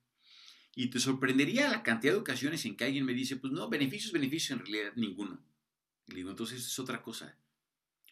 Y 0.76 0.92
te 0.92 1.00
sorprendería 1.00 1.68
la 1.68 1.82
cantidad 1.82 2.14
de 2.14 2.20
ocasiones 2.20 2.64
en 2.66 2.78
que 2.78 2.84
alguien 2.84 3.06
me 3.06 3.16
dice, 3.16 3.38
pues 3.38 3.52
no, 3.52 3.70
beneficios, 3.70 4.12
beneficios, 4.12 4.52
en 4.52 4.60
realidad 4.68 4.94
ninguno. 4.98 5.44
Y 6.06 6.14
digo, 6.14 6.30
entonces 6.30 6.64
es 6.64 6.78
otra 6.78 7.02
cosa. 7.02 7.36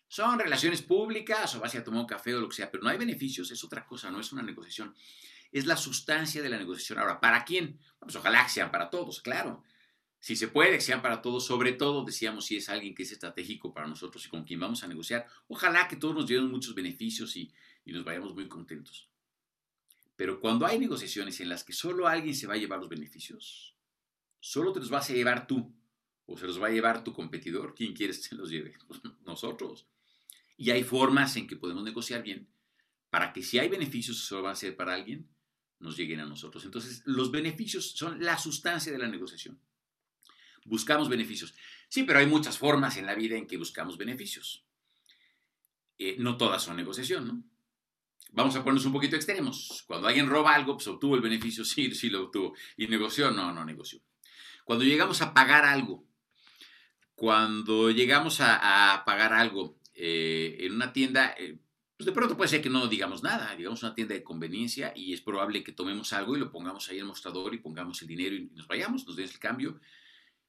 Son 0.07 0.39
relaciones 0.39 0.81
públicas 0.81 1.53
o 1.55 1.59
vas 1.59 1.75
a 1.75 1.83
tomar 1.83 2.01
un 2.01 2.07
café 2.07 2.33
o 2.33 2.39
lo 2.39 2.47
que 2.47 2.55
sea, 2.55 2.71
pero 2.71 2.83
no 2.83 2.89
hay 2.89 2.97
beneficios, 2.97 3.51
es 3.51 3.63
otra 3.63 3.85
cosa, 3.85 4.09
no 4.09 4.19
es 4.19 4.31
una 4.31 4.41
negociación. 4.41 4.95
Es 5.51 5.65
la 5.65 5.75
sustancia 5.75 6.41
de 6.41 6.49
la 6.49 6.57
negociación. 6.57 6.99
Ahora, 6.99 7.19
¿para 7.19 7.43
quién? 7.43 7.79
Pues 7.99 8.15
ojalá 8.15 8.43
que 8.43 8.49
sean 8.49 8.71
para 8.71 8.89
todos, 8.89 9.21
claro. 9.21 9.63
Si 10.19 10.35
se 10.35 10.47
puede, 10.47 10.71
que 10.71 10.81
sean 10.81 11.01
para 11.01 11.21
todos, 11.21 11.45
sobre 11.45 11.73
todo, 11.73 12.03
decíamos, 12.03 12.45
si 12.45 12.57
es 12.57 12.69
alguien 12.69 12.95
que 12.95 13.03
es 13.03 13.11
estratégico 13.11 13.73
para 13.73 13.87
nosotros 13.87 14.25
y 14.25 14.29
con 14.29 14.43
quien 14.43 14.59
vamos 14.59 14.83
a 14.83 14.87
negociar, 14.87 15.27
ojalá 15.47 15.87
que 15.87 15.95
todos 15.95 16.15
nos 16.15 16.27
lleven 16.27 16.49
muchos 16.49 16.73
beneficios 16.73 17.35
y, 17.35 17.53
y 17.85 17.91
nos 17.91 18.03
vayamos 18.03 18.33
muy 18.33 18.47
contentos. 18.47 19.09
Pero 20.15 20.39
cuando 20.39 20.65
hay 20.65 20.79
negociaciones 20.79 21.39
en 21.41 21.49
las 21.49 21.63
que 21.63 21.73
solo 21.73 22.07
alguien 22.07 22.33
se 22.33 22.47
va 22.47 22.55
a 22.55 22.57
llevar 22.57 22.79
los 22.79 22.89
beneficios, 22.89 23.75
solo 24.39 24.73
te 24.73 24.79
los 24.79 24.89
vas 24.89 25.09
a 25.09 25.13
llevar 25.13 25.45
tú, 25.45 25.73
o 26.25 26.37
se 26.37 26.47
los 26.47 26.61
va 26.61 26.67
a 26.67 26.71
llevar 26.71 27.03
tu 27.03 27.13
competidor, 27.13 27.75
¿quién 27.75 27.93
quieres 27.93 28.17
que 28.17 28.29
se 28.29 28.35
los 28.35 28.49
lleve? 28.49 28.75
Nosotros. 29.25 29.87
Y 30.57 30.71
hay 30.71 30.83
formas 30.83 31.35
en 31.35 31.47
que 31.47 31.55
podemos 31.55 31.83
negociar 31.83 32.23
bien 32.23 32.49
para 33.09 33.31
que 33.31 33.43
si 33.43 33.59
hay 33.59 33.69
beneficios 33.69 34.19
que 34.19 34.27
solo 34.27 34.43
van 34.43 34.53
a 34.53 34.55
ser 34.55 34.75
para 34.75 34.93
alguien, 34.93 35.29
nos 35.79 35.95
lleguen 35.95 36.19
a 36.19 36.25
nosotros. 36.25 36.65
Entonces, 36.65 37.03
los 37.05 37.31
beneficios 37.31 37.91
son 37.91 38.23
la 38.23 38.37
sustancia 38.37 38.91
de 38.91 38.97
la 38.97 39.07
negociación. 39.07 39.59
Buscamos 40.65 41.07
beneficios. 41.07 41.53
Sí, 41.87 42.03
pero 42.03 42.19
hay 42.19 42.25
muchas 42.25 42.57
formas 42.57 42.97
en 42.97 43.05
la 43.05 43.15
vida 43.15 43.37
en 43.37 43.47
que 43.47 43.57
buscamos 43.57 43.97
beneficios. 43.97 44.65
Eh, 45.97 46.15
no 46.19 46.37
todas 46.37 46.63
son 46.63 46.75
negociación, 46.75 47.27
¿no? 47.27 47.43
Vamos 48.31 48.55
a 48.55 48.63
ponernos 48.63 48.85
un 48.85 48.91
poquito 48.91 49.15
extremos. 49.15 49.83
Cuando 49.87 50.07
alguien 50.07 50.27
roba 50.27 50.53
algo, 50.53 50.75
pues 50.75 50.87
obtuvo 50.87 51.15
el 51.15 51.21
beneficio, 51.21 51.63
sí, 51.65 51.93
sí 51.95 52.09
lo 52.09 52.25
obtuvo. 52.25 52.55
Y 52.75 52.87
negoció, 52.87 53.31
no, 53.31 53.53
no 53.53 53.63
negoció. 53.63 54.01
Cuando 54.65 54.83
llegamos 54.83 55.21
a 55.21 55.33
pagar 55.33 55.63
algo, 55.63 56.05
cuando 57.15 57.89
llegamos 57.89 58.41
a, 58.41 59.01
pagar 59.05 59.33
algo 59.33 59.76
eh, 59.99 60.57
en 60.59 60.73
una 60.73 60.93
tienda, 60.93 61.33
eh, 61.39 61.57
pues 61.97 62.05
de 62.05 62.11
pronto 62.11 62.37
puede 62.37 62.49
ser 62.49 62.61
que 62.61 62.69
no 62.69 62.85
digamos 62.87 63.23
nada, 63.23 63.55
digamos 63.55 63.81
una 63.81 63.95
tienda 63.95 64.13
de 64.13 64.23
conveniencia 64.23 64.93
y 64.95 65.11
es 65.11 65.21
probable 65.21 65.63
que 65.63 65.71
tomemos 65.71 66.13
algo 66.13 66.37
y 66.37 66.39
lo 66.39 66.51
pongamos 66.51 66.87
ahí 66.87 66.97
en 66.97 67.01
el 67.01 67.07
mostrador 67.07 67.55
y 67.55 67.57
pongamos 67.57 67.99
el 68.03 68.07
dinero 68.07 68.35
y 68.35 68.45
nos 68.53 68.67
vayamos, 68.67 69.07
nos 69.07 69.15
den 69.15 69.27
el 69.27 69.39
cambio 69.39 69.79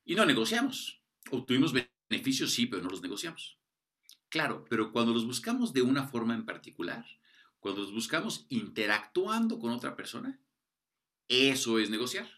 y 0.04 0.14
no 0.14 0.26
negociamos. 0.26 1.00
Obtuvimos 1.30 1.72
beneficios, 1.72 2.52
sí, 2.52 2.66
pero 2.66 2.82
no 2.82 2.90
los 2.90 3.00
negociamos. 3.00 3.58
Claro, 4.28 4.66
pero 4.68 4.92
cuando 4.92 5.14
los 5.14 5.24
buscamos 5.24 5.72
de 5.72 5.80
una 5.80 6.06
forma 6.06 6.34
en 6.34 6.44
particular, 6.44 7.06
cuando 7.58 7.80
los 7.80 7.94
buscamos 7.94 8.44
interactuando 8.50 9.58
con 9.58 9.72
otra 9.72 9.96
persona, 9.96 10.38
eso 11.26 11.78
es 11.78 11.88
negociar. 11.88 12.28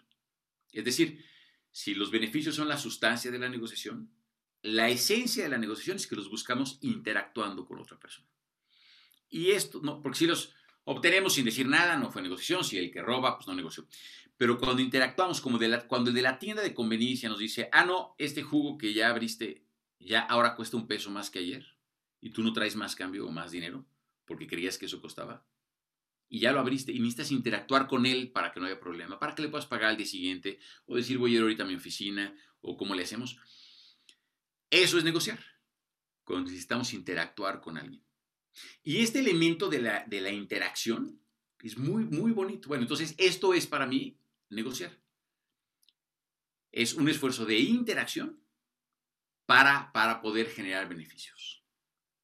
Es 0.70 0.84
decir, 0.84 1.24
si 1.72 1.94
los 1.94 2.12
beneficios 2.12 2.54
son 2.54 2.68
la 2.68 2.78
sustancia 2.78 3.32
de 3.32 3.40
la 3.40 3.48
negociación, 3.48 4.10
la 4.62 4.88
esencia 4.88 5.42
de 5.42 5.48
la 5.48 5.58
negociación 5.58 5.96
es 5.96 6.06
que 6.06 6.16
los 6.16 6.28
buscamos 6.28 6.78
interactuando 6.82 7.66
con 7.66 7.80
otra 7.80 7.98
persona. 7.98 8.28
Y 9.28 9.50
esto, 9.50 9.80
no, 9.82 10.02
porque 10.02 10.18
si 10.18 10.26
los 10.26 10.54
obtenemos 10.84 11.34
sin 11.34 11.44
decir 11.44 11.66
nada, 11.66 11.96
no 11.96 12.10
fue 12.10 12.22
negociación, 12.22 12.64
si 12.64 12.76
el 12.76 12.90
que 12.90 13.00
roba, 13.00 13.36
pues 13.36 13.46
no 13.46 13.54
negoció. 13.54 13.86
Pero 14.36 14.58
cuando 14.58 14.82
interactuamos, 14.82 15.40
como 15.40 15.58
cuando 15.86 16.10
el 16.10 16.16
de 16.16 16.22
la 16.22 16.38
tienda 16.38 16.62
de 16.62 16.74
conveniencia 16.74 17.28
nos 17.28 17.38
dice, 17.38 17.68
ah, 17.72 17.84
no, 17.84 18.14
este 18.18 18.42
jugo 18.42 18.76
que 18.76 18.92
ya 18.92 19.08
abriste, 19.08 19.66
ya 19.98 20.20
ahora 20.20 20.56
cuesta 20.56 20.76
un 20.76 20.86
peso 20.86 21.10
más 21.10 21.30
que 21.30 21.38
ayer, 21.38 21.66
y 22.20 22.30
tú 22.30 22.42
no 22.42 22.52
traes 22.52 22.74
más 22.74 22.96
cambio 22.96 23.26
o 23.26 23.30
más 23.30 23.50
dinero, 23.50 23.86
porque 24.24 24.46
creías 24.46 24.78
que 24.78 24.86
eso 24.86 25.00
costaba. 25.00 25.46
Y 26.28 26.40
ya 26.40 26.52
lo 26.52 26.60
abriste 26.60 26.92
y 26.92 27.00
necesitas 27.00 27.32
interactuar 27.32 27.86
con 27.86 28.06
él 28.06 28.30
para 28.30 28.52
que 28.52 28.60
no 28.60 28.66
haya 28.66 28.80
problema, 28.80 29.18
para 29.18 29.34
que 29.34 29.42
le 29.42 29.48
puedas 29.48 29.66
pagar 29.66 29.90
al 29.90 29.96
día 29.96 30.06
siguiente, 30.06 30.58
o 30.86 30.96
decir, 30.96 31.18
voy 31.18 31.32
a 31.32 31.36
ir 31.36 31.42
ahorita 31.42 31.64
a 31.64 31.66
mi 31.66 31.74
oficina, 31.74 32.34
o 32.62 32.76
cómo 32.76 32.94
le 32.94 33.02
hacemos. 33.02 33.38
Eso 34.70 34.98
es 34.98 35.04
negociar, 35.04 35.44
cuando 36.24 36.50
necesitamos 36.50 36.92
interactuar 36.94 37.60
con 37.60 37.76
alguien. 37.76 38.02
Y 38.82 38.98
este 39.02 39.18
elemento 39.18 39.68
de 39.68 39.80
la, 39.80 40.04
de 40.06 40.20
la 40.20 40.30
interacción 40.30 41.20
es 41.62 41.76
muy, 41.76 42.04
muy 42.04 42.32
bonito. 42.32 42.68
Bueno, 42.68 42.82
entonces 42.82 43.14
esto 43.18 43.52
es 43.54 43.66
para 43.66 43.86
mí 43.86 44.18
negociar. 44.48 44.98
Es 46.72 46.94
un 46.94 47.08
esfuerzo 47.08 47.44
de 47.44 47.58
interacción 47.58 48.40
para, 49.46 49.90
para 49.92 50.20
poder 50.20 50.48
generar 50.48 50.88
beneficios. 50.88 51.64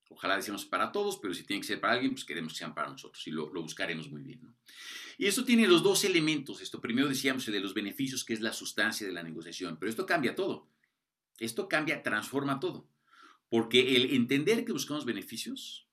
Ojalá 0.09 0.37
decimos 0.37 0.65
para 0.65 0.93
todos, 0.93 1.19
pero 1.19 1.35
si 1.35 1.43
tiene 1.45 1.61
que 1.61 1.67
ser 1.67 1.81
para 1.81 1.95
alguien, 1.95 2.13
pues 2.13 2.25
queremos 2.25 2.53
que 2.53 2.59
sean 2.61 2.75
para 2.75 2.89
nosotros 2.89 3.27
y 3.27 3.31
lo, 3.33 3.51
buscaremos 3.51 4.09
muy 4.09 4.23
bien. 4.23 4.55
Y 5.19 5.27
esto 5.27 5.45
tiene 5.45 5.67
los 5.67 5.83
dos 5.83 6.05
elementos. 6.05 6.61
Esto 6.61 6.81
primero 6.81 7.09
decíamos 7.09 7.45
de 7.45 7.61
los 7.61 7.75
beneficios, 7.75 8.25
que 8.25 8.33
es 8.33 8.41
la 8.41 8.53
sustancia 8.53 9.07
de 9.07 9.13
la 9.13 9.23
negociación, 9.23 9.77
pero 9.79 9.91
esto 9.91 10.07
cambia 10.07 10.35
todo. 10.35 10.71
Esto 11.39 11.69
cambia, 11.69 12.03
transforma 12.03 12.61
todo. 12.61 12.89
Porque 13.49 13.97
el 13.97 14.15
entender 14.15 14.65
que 14.65 14.73
buscamos 14.73 15.05
beneficios, 15.05 15.89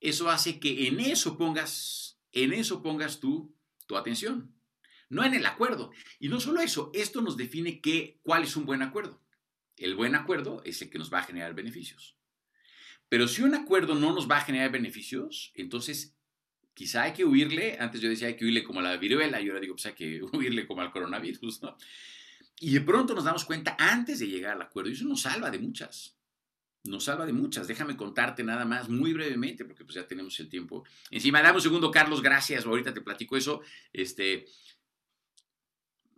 eso 0.00 0.30
hace 0.30 0.60
que 0.60 0.88
en 0.88 1.00
eso 1.00 1.38
pongas, 1.38 2.20
en 2.32 2.52
eso 2.52 2.82
pongas 2.82 3.20
tú 3.20 3.54
tu 3.86 3.96
atención 3.96 4.54
no 5.12 5.22
en 5.24 5.34
el 5.34 5.44
acuerdo. 5.44 5.92
Y 6.18 6.28
no 6.28 6.40
solo 6.40 6.60
eso, 6.62 6.90
esto 6.94 7.20
nos 7.20 7.36
define 7.36 7.82
qué, 7.82 8.18
cuál 8.22 8.44
es 8.44 8.56
un 8.56 8.64
buen 8.64 8.80
acuerdo. 8.80 9.22
El 9.76 9.94
buen 9.94 10.14
acuerdo 10.14 10.62
es 10.64 10.80
el 10.80 10.88
que 10.88 10.98
nos 10.98 11.12
va 11.12 11.18
a 11.18 11.24
generar 11.24 11.54
beneficios. 11.54 12.16
Pero 13.10 13.28
si 13.28 13.42
un 13.42 13.54
acuerdo 13.54 13.94
no 13.94 14.14
nos 14.14 14.28
va 14.28 14.38
a 14.38 14.44
generar 14.44 14.72
beneficios, 14.72 15.52
entonces 15.54 16.16
quizá 16.72 17.02
hay 17.02 17.12
que 17.12 17.26
huirle, 17.26 17.76
antes 17.78 18.00
yo 18.00 18.08
decía 18.08 18.28
hay 18.28 18.36
que 18.36 18.46
huirle 18.46 18.64
como 18.64 18.80
a 18.80 18.82
la 18.82 18.96
viruela, 18.96 19.38
y 19.38 19.48
ahora 19.48 19.60
digo, 19.60 19.74
pues 19.74 19.84
hay 19.84 19.92
que 19.92 20.22
huirle 20.32 20.66
como 20.66 20.80
al 20.80 20.90
coronavirus, 20.90 21.60
¿no? 21.60 21.76
Y 22.60 22.72
de 22.74 22.80
pronto 22.80 23.14
nos 23.14 23.24
damos 23.24 23.44
cuenta 23.44 23.76
antes 23.78 24.20
de 24.20 24.28
llegar 24.28 24.52
al 24.52 24.62
acuerdo, 24.62 24.90
y 24.90 24.94
eso 24.94 25.04
nos 25.04 25.22
salva 25.22 25.50
de 25.50 25.58
muchas, 25.58 26.16
nos 26.84 27.04
salva 27.04 27.26
de 27.26 27.32
muchas. 27.32 27.66
Déjame 27.66 27.96
contarte 27.96 28.44
nada 28.44 28.64
más 28.64 28.88
muy 28.88 29.12
brevemente, 29.12 29.64
porque 29.64 29.84
pues 29.84 29.96
ya 29.96 30.06
tenemos 30.06 30.38
el 30.40 30.48
tiempo 30.48 30.84
encima. 31.10 31.42
Dame 31.42 31.56
un 31.56 31.62
segundo, 31.62 31.90
Carlos, 31.90 32.22
gracias, 32.22 32.64
ahorita 32.64 32.94
te 32.94 33.00
platico 33.00 33.36
eso. 33.36 33.62
Este, 33.92 34.46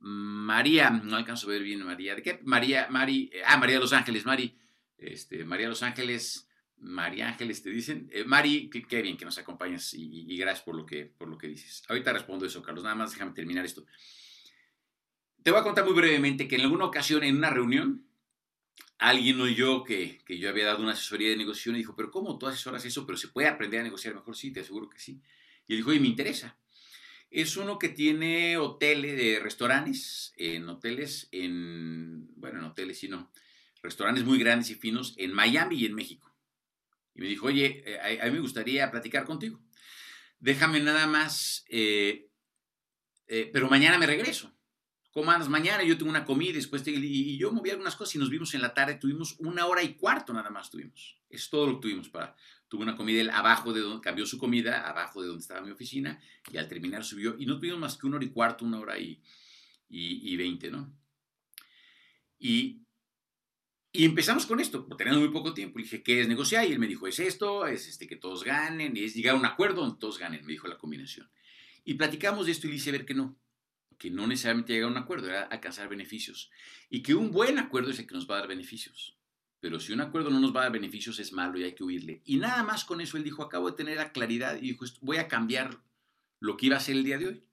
María, 0.07 0.91
no 0.91 1.17
alcanzo 1.17 1.47
a 1.47 1.51
ver 1.51 1.63
bien 1.63 1.83
María, 1.83 2.15
¿de 2.15 2.23
qué? 2.23 2.39
María, 2.45 2.89
Mari, 2.91 3.31
eh, 3.33 3.41
ah, 3.47 3.57
María 3.57 3.77
de 3.77 3.81
los 3.81 3.95
Ángeles, 3.95 4.27
Mari, 4.27 4.55
este, 4.99 5.47
María 5.47 5.65
de 5.65 5.71
los 5.71 5.83
Ángeles, 5.83 6.47
María 6.77 7.29
Ángeles 7.29 7.63
te 7.63 7.71
dicen, 7.71 8.11
eh, 8.13 8.23
Mari, 8.25 8.69
qué, 8.69 9.01
bien 9.01 9.17
que 9.17 9.25
nos 9.25 9.39
acompañas 9.39 9.95
y, 9.95 10.37
gracias 10.37 10.63
por 10.63 10.75
lo, 10.75 10.85
que, 10.85 11.07
por 11.07 11.29
lo 11.29 11.39
que 11.39 11.49
dices. 11.49 11.85
Ahorita 11.89 12.13
respondo 12.13 12.45
eso, 12.45 12.63
Carlos, 12.63 12.85
nada 12.85 12.95
más 12.95 13.13
déjame 13.13 13.33
terminar 13.33 13.65
esto. 13.65 13.87
Te 15.45 15.53
voy 15.53 15.61
a 15.61 15.63
contar 15.63 15.85
muy 15.85 15.95
brevemente 15.95 16.49
que 16.49 16.57
en 16.57 16.63
alguna 16.63 16.87
ocasión 16.87 17.23
en 17.23 17.37
una 17.37 17.51
reunión, 17.51 18.05
alguien 18.99 19.41
oyó 19.41 19.85
que, 19.85 20.19
que 20.27 20.39
yo 20.39 20.49
había 20.49 20.67
dado 20.67 20.83
una 20.83 20.95
asesoría 20.95 21.31
de 21.31 21.37
negociación 21.37 21.77
y 21.77 21.79
dijo, 21.79 21.95
pero 21.95 22.11
¿cómo 22.11 22.37
tú 22.37 22.49
asesoras 22.49 22.85
eso? 22.85 23.07
Pero 23.07 23.17
se 23.17 23.29
puede 23.29 23.47
aprender 23.47 23.79
a 23.79 23.85
negociar 23.85 24.17
mejor, 24.17 24.37
sí, 24.37 24.53
te 24.53 24.61
aseguro 24.61 24.91
que 24.91 24.99
sí. 24.99 25.21
Y 25.69 25.75
él 25.75 25.79
dijo, 25.79 25.91
oye, 25.91 26.01
me 26.01 26.09
interesa 26.09 26.59
es 27.35 27.57
uno 27.57 27.81
que 27.81 27.89
tiene 27.89 28.57
hoteles, 28.59 29.17
de 29.17 29.41
restaurantes, 29.41 30.33
en 30.37 30.69
hoteles, 30.69 31.29
en, 31.33 32.29
bueno, 32.37 32.61
en 32.61 32.65
hoteles, 32.67 33.01
sino 33.01 33.33
restaurantes 33.83 34.25
muy 34.25 34.39
grandes 34.39 34.71
y 34.71 34.77
finos 34.77 35.15
en 35.17 35.33
Miami 35.33 35.81
y 35.81 35.87
en 35.87 35.95
México. 35.95 36.33
Y 37.13 37.23
me 37.23 37.27
dijo, 37.27 37.47
oye, 37.47 37.83
eh, 37.87 38.21
a, 38.23 38.27
mí 38.27 38.33
me 38.33 38.41
gustaría 38.41 38.89
platicar 38.89 39.25
contigo. 39.25 39.61
Déjame 40.39 40.79
nada 40.79 41.09
más, 41.09 41.65
eh, 41.69 42.29
eh, 43.27 43.51
pero 43.53 43.69
mañana 43.69 43.99
me 43.99 44.07
regreso. 44.07 44.55
¿Cómo 45.15 45.31
andas 45.31 45.49
mañana? 45.49 45.85
Yo 45.85 45.97
tengo 45.97 46.11
una 46.11 46.25
comida 46.25 46.55
después 46.55 46.83
y, 46.89 47.39
yo 47.39 47.53
moví 47.53 47.71
algunas 47.71 47.95
cosas 47.95 48.17
y 48.17 48.19
nos 48.19 48.31
vimos 48.31 48.53
en 48.55 48.61
la 48.61 48.75
tarde. 48.75 48.97
Tuvimos 48.97 49.37
una 49.39 49.65
hora 49.67 49.81
y 49.81 49.95
cuarto 49.95 50.33
nada 50.33 50.51
más 50.51 50.71
tuvimos. 50.71 51.17
Es 51.31 51.49
todo 51.49 51.69
lo 51.69 51.75
que 51.75 51.83
tuvimos 51.83 52.09
para, 52.09 52.35
tuvo 52.67 52.83
una 52.83 52.97
comida 52.97 53.21
él 53.21 53.31
abajo 53.31 53.73
de 53.73 53.81
donde 53.81 54.03
cambió 54.03 54.27
su 54.27 54.39
comida, 54.39 54.89
abajo 54.89 55.23
de 55.23 55.29
donde 55.29 55.43
estaba 55.43 55.61
mi 55.61 55.71
oficina, 55.71 56.21
y 56.51 56.57
al 56.57 56.67
terminar 56.67 57.05
subió, 57.05 57.37
y 57.39 57.47
no 57.47 57.61
tuvimos 57.61 57.79
más 57.79 57.97
que 57.97 58.09
una 58.09 58.17
hora 58.17 58.25
y 58.25 58.31
cuarto, 58.31 58.65
una 58.65 58.81
hora 58.81 58.99
y, 58.99 59.23
y, 59.89 60.37
veinte, 60.37 60.69
¿no? 60.73 60.93
Y, 62.37 62.83
y 63.93 64.05
empezamos 64.05 64.47
con 64.47 64.59
esto, 64.59 64.85
teniendo 64.99 65.21
muy 65.21 65.31
poco 65.31 65.55
tiempo. 65.55 65.79
Le 65.79 65.85
dije, 65.85 66.03
¿qué 66.03 66.23
es 66.23 66.27
negociar? 66.27 66.69
Y 66.69 66.73
él 66.73 66.81
me 66.81 66.89
dijo, 66.89 67.07
es 67.07 67.21
esto, 67.21 67.69
es 67.69 67.87
este 67.87 68.09
que 68.09 68.17
todos 68.17 68.43
ganen, 68.43 68.97
es 68.97 69.15
llegar 69.15 69.37
a 69.37 69.39
un 69.39 69.47
acuerdo 69.47 69.83
donde 69.83 70.01
todos 70.01 70.19
ganen, 70.19 70.45
me 70.45 70.51
dijo 70.51 70.67
la 70.67 70.77
combinación. 70.77 71.31
Y 71.85 71.95
platicamos 71.95 72.47
de 72.47 72.53
esto 72.53 72.67
y 72.67 72.71
le 72.71 72.77
hice 72.77 72.91
ver 72.91 73.07
que 73.07 73.15
no, 73.15 73.39
que 73.99 74.11
no 74.11 74.27
necesariamente 74.27 74.73
llegar 74.73 74.89
a 74.89 74.93
un 74.93 74.99
acuerdo, 74.99 75.29
era 75.29 75.43
alcanzar 75.43 75.89
beneficios. 75.89 76.51
Y 76.91 77.03
que 77.03 77.15
un 77.15 77.31
buen 77.31 77.59
acuerdo 77.59 77.91
es 77.91 77.99
el 77.99 78.07
que 78.07 78.15
nos 78.15 78.29
va 78.29 78.37
a 78.37 78.39
dar 78.41 78.49
beneficios. 78.49 79.17
Pero 79.61 79.81
si 79.81 79.93
un 79.93 80.01
acuerdo 80.01 80.31
no 80.31 80.41
nos 80.41 80.55
va 80.55 80.61
a 80.61 80.63
dar 80.65 80.73
beneficios 80.73 81.19
es 81.19 81.33
malo 81.33 81.59
y 81.59 81.65
hay 81.65 81.75
que 81.75 81.85
huirle. 81.85 82.23
Y 82.25 82.37
nada 82.37 82.63
más 82.63 82.85
con 82.85 83.01
eso 83.01 83.17
él 83.17 83.25
dijo, 83.25 83.43
acabo 83.43 83.71
de 83.71 83.77
tener 83.77 83.97
la 83.97 84.13
claridad 84.13 84.57
y 84.57 84.61
dijo, 84.73 84.85
voy 85.01 85.17
a 85.17 85.29
cambiar 85.29 85.83
lo 86.39 86.57
que 86.57 86.67
iba 86.67 86.77
a 86.77 86.81
ser 86.81 86.97
el 86.97 87.05
día 87.05 87.19
de 87.19 87.29
hoy. 87.29 87.45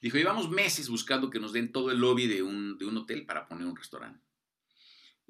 Dijo, 0.00 0.16
llevamos 0.16 0.50
meses 0.50 0.88
buscando 0.88 1.30
que 1.30 1.38
nos 1.38 1.52
den 1.52 1.72
todo 1.72 1.90
el 1.90 1.98
lobby 1.98 2.26
de 2.26 2.42
un, 2.42 2.78
de 2.78 2.86
un 2.86 2.96
hotel 2.96 3.26
para 3.26 3.46
poner 3.46 3.66
un 3.66 3.76
restaurante. 3.76 4.24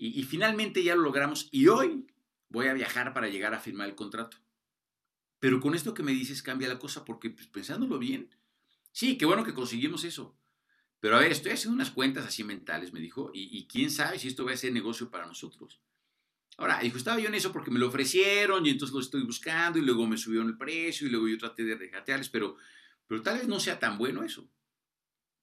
Y, 0.02 0.22
finalmente 0.22 0.82
ya 0.82 0.94
lo 0.94 1.02
logramos 1.02 1.50
y 1.52 1.68
hoy 1.68 2.06
voy 2.48 2.68
a 2.68 2.72
viajar 2.72 3.12
para 3.12 3.28
llegar 3.28 3.52
a 3.52 3.60
firmar 3.60 3.86
el 3.86 3.94
contrato. 3.94 4.38
Pero 5.38 5.60
con 5.60 5.74
esto 5.74 5.92
que 5.92 6.02
me 6.02 6.12
dices 6.12 6.42
cambia 6.42 6.68
la 6.68 6.78
cosa 6.78 7.04
porque 7.04 7.28
pues, 7.28 7.48
pensándolo 7.48 7.98
bien, 7.98 8.30
sí, 8.92 9.16
qué 9.16 9.26
bueno 9.26 9.44
que 9.44 9.54
conseguimos 9.54 10.04
eso. 10.04 10.36
Pero 11.00 11.16
a 11.16 11.20
ver, 11.20 11.32
estoy 11.32 11.52
haciendo 11.52 11.74
unas 11.74 11.90
cuentas 11.90 12.26
así 12.26 12.44
mentales, 12.44 12.92
me 12.92 13.00
dijo, 13.00 13.30
y, 13.32 13.66
quién 13.66 13.90
sabe 13.90 14.18
si 14.18 14.28
esto 14.28 14.44
va 14.44 14.52
a 14.52 14.56
ser 14.56 14.72
negocio 14.72 15.10
para 15.10 15.26
nosotros. 15.26 15.80
Ahora, 16.58 16.78
dijo, 16.80 16.98
estaba 16.98 17.18
yo 17.18 17.28
en 17.28 17.34
eso 17.34 17.52
porque 17.52 17.70
me 17.70 17.78
lo 17.78 17.88
ofrecieron 17.88 18.66
y 18.66 18.70
entonces 18.70 18.94
lo 18.94 19.00
estoy 19.00 19.22
buscando 19.22 19.78
y 19.78 19.82
luego 19.82 20.06
me 20.06 20.18
subieron 20.18 20.48
el 20.48 20.58
precio 20.58 21.06
y 21.06 21.10
luego 21.10 21.26
yo 21.26 21.38
traté 21.38 21.64
de 21.64 21.74
regatearles, 21.74 22.28
pero, 22.28 22.56
pero 23.06 23.22
tal 23.22 23.38
vez 23.38 23.48
no 23.48 23.58
sea 23.58 23.78
tan 23.78 23.96
bueno 23.96 24.22
eso, 24.22 24.46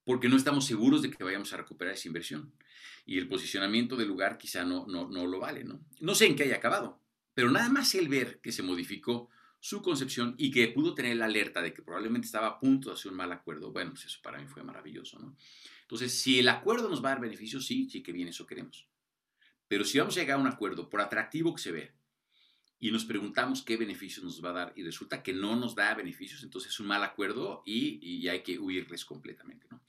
porque 0.04 0.30
no 0.30 0.38
estamos 0.38 0.66
seguros 0.66 1.02
de 1.02 1.10
que 1.10 1.24
vayamos 1.24 1.52
a 1.54 1.58
recuperar 1.58 1.96
esa 1.96 2.08
inversión. 2.08 2.54
Y 3.04 3.18
el 3.18 3.28
posicionamiento 3.28 3.96
del 3.96 4.10
lugar 4.10 4.38
quizá 4.38 4.64
no, 4.64 4.86
no, 4.86 5.10
no 5.10 5.26
lo 5.26 5.40
vale, 5.40 5.64
¿no? 5.64 5.84
No 6.00 6.14
sé 6.14 6.28
en 6.28 6.36
qué 6.36 6.44
haya 6.44 6.58
acabado, 6.58 7.02
pero 7.34 7.50
nada 7.50 7.70
más 7.70 7.96
el 7.96 8.10
ver 8.10 8.40
que 8.42 8.52
se 8.52 8.62
modificó 8.62 9.30
su 9.68 9.82
concepción 9.82 10.34
y 10.38 10.50
que 10.50 10.70
pudo 10.70 10.94
tener 10.94 11.18
la 11.18 11.26
alerta 11.26 11.62
de 11.62 11.74
que 11.74 11.82
probablemente 11.82 12.26
estaba 12.26 12.48
a 12.48 12.58
punto 12.58 12.88
de 12.88 12.96
hacer 12.96 13.12
un 13.12 13.18
mal 13.18 13.34
acuerdo, 13.34 13.74
bueno, 13.74 13.92
pues 13.92 14.06
eso 14.06 14.20
para 14.24 14.40
mí 14.40 14.48
fue 14.48 14.64
maravilloso, 14.64 15.20
¿no? 15.20 15.36
Entonces, 15.82 16.18
si 16.18 16.40
el 16.40 16.48
acuerdo 16.48 16.88
nos 16.88 17.04
va 17.04 17.10
a 17.10 17.12
dar 17.16 17.22
beneficios, 17.22 17.66
sí, 17.66 17.90
sí 17.90 18.02
que 18.02 18.14
bien, 18.14 18.30
eso 18.30 18.46
queremos. 18.46 18.88
Pero 19.68 19.84
si 19.84 20.00
vamos 20.00 20.16
a 20.16 20.22
llegar 20.22 20.38
a 20.38 20.42
un 20.42 20.48
acuerdo, 20.48 20.90
por 20.90 21.02
atractivo 21.02 21.54
que 21.54 21.62
se 21.62 21.74
vea, 21.74 21.94
y 22.80 22.92
nos 22.92 23.04
preguntamos 23.04 23.62
qué 23.62 23.76
beneficios 23.76 24.24
nos 24.24 24.42
va 24.42 24.52
a 24.52 24.54
dar 24.54 24.74
y 24.78 24.84
resulta 24.84 25.22
que 25.22 25.34
no 25.34 25.58
nos 25.58 25.76
da 25.76 25.94
beneficios, 25.96 26.44
entonces 26.44 26.72
es 26.72 26.80
un 26.80 26.88
mal 26.88 27.04
acuerdo 27.04 27.64
y, 27.66 28.26
hay 28.30 28.44
que 28.44 28.58
huirles 28.58 29.04
completamente. 29.04 29.68
¿no? 29.70 29.82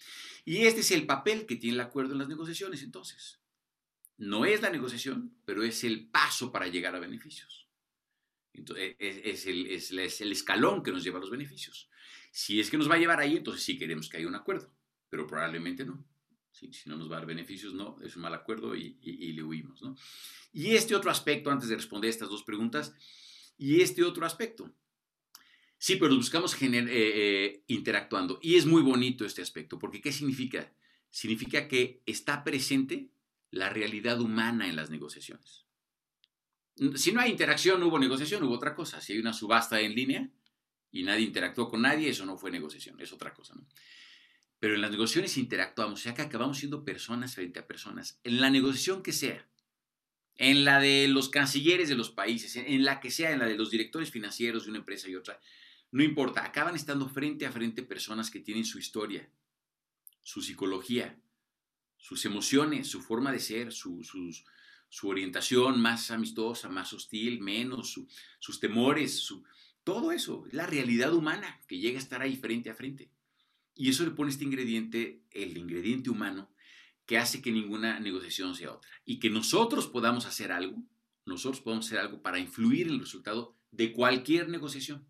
Y 0.44 0.62
este 0.62 0.80
es 0.80 0.90
el 0.90 1.06
papel 1.06 1.46
que 1.46 1.54
tiene 1.54 1.74
el 1.74 1.82
acuerdo 1.82 2.14
en 2.14 2.18
las 2.18 2.28
negociaciones 2.28 2.82
entonces. 2.82 3.38
No 4.16 4.44
es 4.44 4.60
la 4.60 4.70
negociación, 4.70 5.36
pero 5.44 5.62
es 5.62 5.84
el 5.84 6.08
paso 6.08 6.50
para 6.50 6.66
llegar 6.66 6.96
a 6.96 6.98
beneficios. 6.98 7.67
Entonces, 8.58 8.96
es, 8.98 9.46
el, 9.46 9.66
es 9.66 10.20
el 10.20 10.32
escalón 10.32 10.82
que 10.82 10.92
nos 10.92 11.02
lleva 11.02 11.18
a 11.18 11.20
los 11.20 11.30
beneficios. 11.30 11.88
Si 12.30 12.60
es 12.60 12.70
que 12.70 12.78
nos 12.78 12.90
va 12.90 12.94
a 12.94 12.98
llevar 12.98 13.20
ahí, 13.20 13.36
entonces 13.36 13.64
sí 13.64 13.78
queremos 13.78 14.08
que 14.08 14.18
haya 14.18 14.28
un 14.28 14.34
acuerdo, 14.34 14.72
pero 15.08 15.26
probablemente 15.26 15.84
no 15.84 16.04
si 16.66 16.88
no 16.88 16.96
nos 16.96 17.10
va 17.10 17.16
a 17.16 17.18
dar 17.20 17.26
beneficios, 17.26 17.74
no, 17.74 17.96
es 18.02 18.16
un 18.16 18.22
mal 18.22 18.34
acuerdo 18.34 18.74
y, 18.74 18.96
le 19.32 19.42
huimos. 19.42 19.82
¿no? 19.82 19.96
Y 20.52 20.74
este 20.74 20.94
otro 20.94 21.10
aspecto, 21.10 21.50
antes 21.50 21.68
de 21.68 21.76
responder 21.76 22.10
estas 22.10 22.28
dos 22.28 22.42
preguntas, 22.42 22.94
y 23.56 23.80
este 23.80 24.04
otro 24.04 24.24
aspecto. 24.24 24.70
Sí, 25.78 25.96
pero 25.96 26.14
buscamos 26.14 26.60
eh, 26.60 26.68
eh, 26.70 27.64
interactuando. 27.68 28.38
Y 28.42 28.56
es 28.56 28.66
muy 28.66 28.82
bonito 28.82 29.24
este 29.24 29.42
aspecto, 29.42 29.78
porque 29.78 30.00
¿qué 30.00 30.12
significa? 30.12 30.72
Significa 31.10 31.68
que 31.68 32.02
está 32.06 32.44
presente 32.44 33.10
la 33.50 33.68
realidad 33.68 34.20
humana 34.20 34.68
en 34.68 34.76
las 34.76 34.90
negociaciones. 34.90 35.66
Si 36.96 37.12
no 37.12 37.20
hay 37.20 37.30
interacción, 37.30 37.80
no 37.80 37.88
hubo 37.88 37.98
negociación, 37.98 38.42
hubo 38.44 38.54
otra 38.54 38.74
cosa. 38.74 39.00
Si 39.00 39.12
hay 39.12 39.18
una 39.18 39.32
subasta 39.32 39.80
en 39.80 39.94
línea 39.94 40.30
y 40.90 41.02
nadie 41.02 41.24
interactuó 41.24 41.68
con 41.68 41.82
nadie, 41.82 42.08
eso 42.08 42.24
no 42.24 42.36
fue 42.36 42.50
negociación, 42.50 43.00
es 43.00 43.12
otra 43.12 43.34
cosa. 43.34 43.54
Pero 44.60 44.74
en 44.74 44.80
las 44.80 44.90
negociaciones 44.90 45.36
interactuamos, 45.36 46.00
o 46.00 46.02
sea 46.02 46.14
que 46.14 46.22
acabamos 46.22 46.58
siendo 46.58 46.84
personas 46.84 47.34
frente 47.34 47.60
a 47.60 47.66
personas. 47.66 48.20
En 48.24 48.40
la 48.40 48.50
negociación 48.50 49.02
que 49.02 49.12
sea, 49.12 49.48
en 50.36 50.64
la 50.64 50.80
de 50.80 51.08
los 51.08 51.28
cancilleres 51.28 51.88
de 51.88 51.96
los 51.96 52.10
países, 52.10 52.56
en 52.56 52.84
la 52.84 53.00
que 53.00 53.10
sea, 53.10 53.32
en 53.32 53.40
la 53.40 53.46
de 53.46 53.56
los 53.56 53.70
directores 53.70 54.10
financieros 54.10 54.64
de 54.64 54.70
una 54.70 54.78
empresa 54.78 55.08
y 55.08 55.16
otra, 55.16 55.40
no 55.90 56.02
importa, 56.02 56.44
acaban 56.44 56.76
estando 56.76 57.08
frente 57.08 57.46
a 57.46 57.52
frente 57.52 57.82
personas 57.82 58.30
que 58.30 58.40
tienen 58.40 58.64
su 58.64 58.78
historia, 58.78 59.28
su 60.22 60.42
psicología, 60.42 61.18
sus 61.96 62.24
emociones, 62.24 62.86
su 62.88 63.00
forma 63.00 63.32
de 63.32 63.40
ser, 63.40 63.72
su, 63.72 64.02
su 64.88 65.08
orientación 65.08 65.80
más 65.80 66.10
amistosa, 66.10 66.68
más 66.68 66.92
hostil, 66.92 67.40
menos, 67.40 68.00
sus 68.38 68.60
temores, 68.60 69.18
su, 69.18 69.44
todo 69.84 70.12
eso, 70.12 70.44
es 70.46 70.52
la 70.52 70.66
realidad 70.66 71.14
humana 71.14 71.60
que 71.66 71.78
llega 71.78 71.98
a 71.98 72.02
estar 72.02 72.20
ahí 72.20 72.36
frente 72.36 72.70
a 72.70 72.74
frente. 72.74 73.10
Y 73.74 73.88
eso 73.88 74.04
le 74.04 74.10
pone 74.10 74.30
este 74.30 74.44
ingrediente, 74.44 75.22
el 75.30 75.56
ingrediente 75.56 76.10
humano, 76.10 76.50
que 77.06 77.16
hace 77.16 77.40
que 77.40 77.52
ninguna 77.52 78.00
negociación 78.00 78.54
sea 78.54 78.72
otra. 78.72 78.90
Y 79.06 79.18
que 79.18 79.30
nosotros 79.30 79.86
podamos 79.86 80.26
hacer 80.26 80.52
algo, 80.52 80.82
nosotros 81.24 81.62
podamos 81.62 81.86
hacer 81.86 82.00
algo 82.00 82.20
para 82.20 82.38
influir 82.38 82.88
en 82.88 82.94
el 82.94 83.00
resultado 83.00 83.56
de 83.70 83.92
cualquier 83.92 84.48
negociación. 84.48 85.06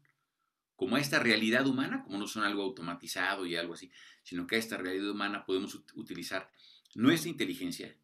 Como 0.77 0.95
a 0.95 1.01
esta 1.01 1.19
realidad 1.19 1.67
humana, 1.67 2.05
como 2.05 2.19
no 2.19 2.29
son 2.29 2.45
algo 2.45 2.63
automatizado 2.63 3.47
y 3.47 3.57
algo 3.57 3.75
así, 3.75 3.91
sino 4.23 4.47
que 4.47 4.57
a 4.57 4.59
esta 4.61 4.77
realidad 4.77 5.11
humana 5.11 5.45
podemos 5.45 5.75
utilizar 5.95 6.53
nuestra 6.95 7.31
inteligencia, 7.31 7.97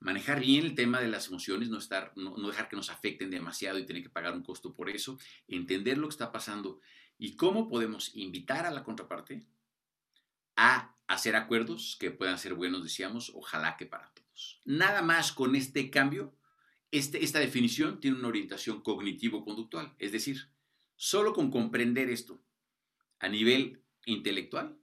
manejar 0.00 0.40
bien 0.40 0.64
el 0.64 0.74
tema 0.74 1.00
de 1.00 1.08
las 1.08 1.28
emociones, 1.28 1.68
no, 1.68 1.78
estar, 1.78 2.12
no, 2.16 2.34
dejar 2.48 2.68
que 2.68 2.76
nos 2.76 2.90
afecten 2.90 3.30
demasiado 3.30 3.78
y 3.78 3.86
tener 3.86 4.02
que 4.02 4.10
pagar 4.10 4.34
un 4.34 4.42
costo 4.42 4.74
por 4.74 4.88
eso, 4.90 5.18
entender 5.46 5.98
lo 5.98 6.08
que 6.08 6.12
está 6.12 6.32
pasando 6.32 6.80
y 7.18 7.36
cómo 7.36 7.68
podemos 7.68 8.16
invitar 8.16 8.66
a 8.66 8.70
la 8.70 8.82
contraparte 8.82 9.46
a 10.56 10.96
hacer 11.06 11.36
acuerdos 11.36 11.96
que 12.00 12.10
puedan 12.10 12.38
ser 12.38 12.54
buenos, 12.54 12.82
decíamos, 12.82 13.30
ojalá 13.34 13.76
que 13.76 13.86
para 13.86 14.12
todos. 14.14 14.60
Nada 14.64 15.02
más 15.02 15.32
con 15.32 15.54
este 15.54 15.90
cambio, 15.90 16.34
este, 16.90 17.22
esta 17.22 17.38
definición 17.38 18.00
tiene 18.00 18.18
una 18.18 18.28
orientación 18.28 18.80
cognitivo-conductual, 18.82 19.94
es 19.98 20.12
decir, 20.12 20.48
solo 20.96 21.34
con 21.34 21.50
comprender 21.50 22.08
esto 22.08 22.42
a 23.18 23.28
nivel 23.28 23.82
intelectual, 24.06 24.78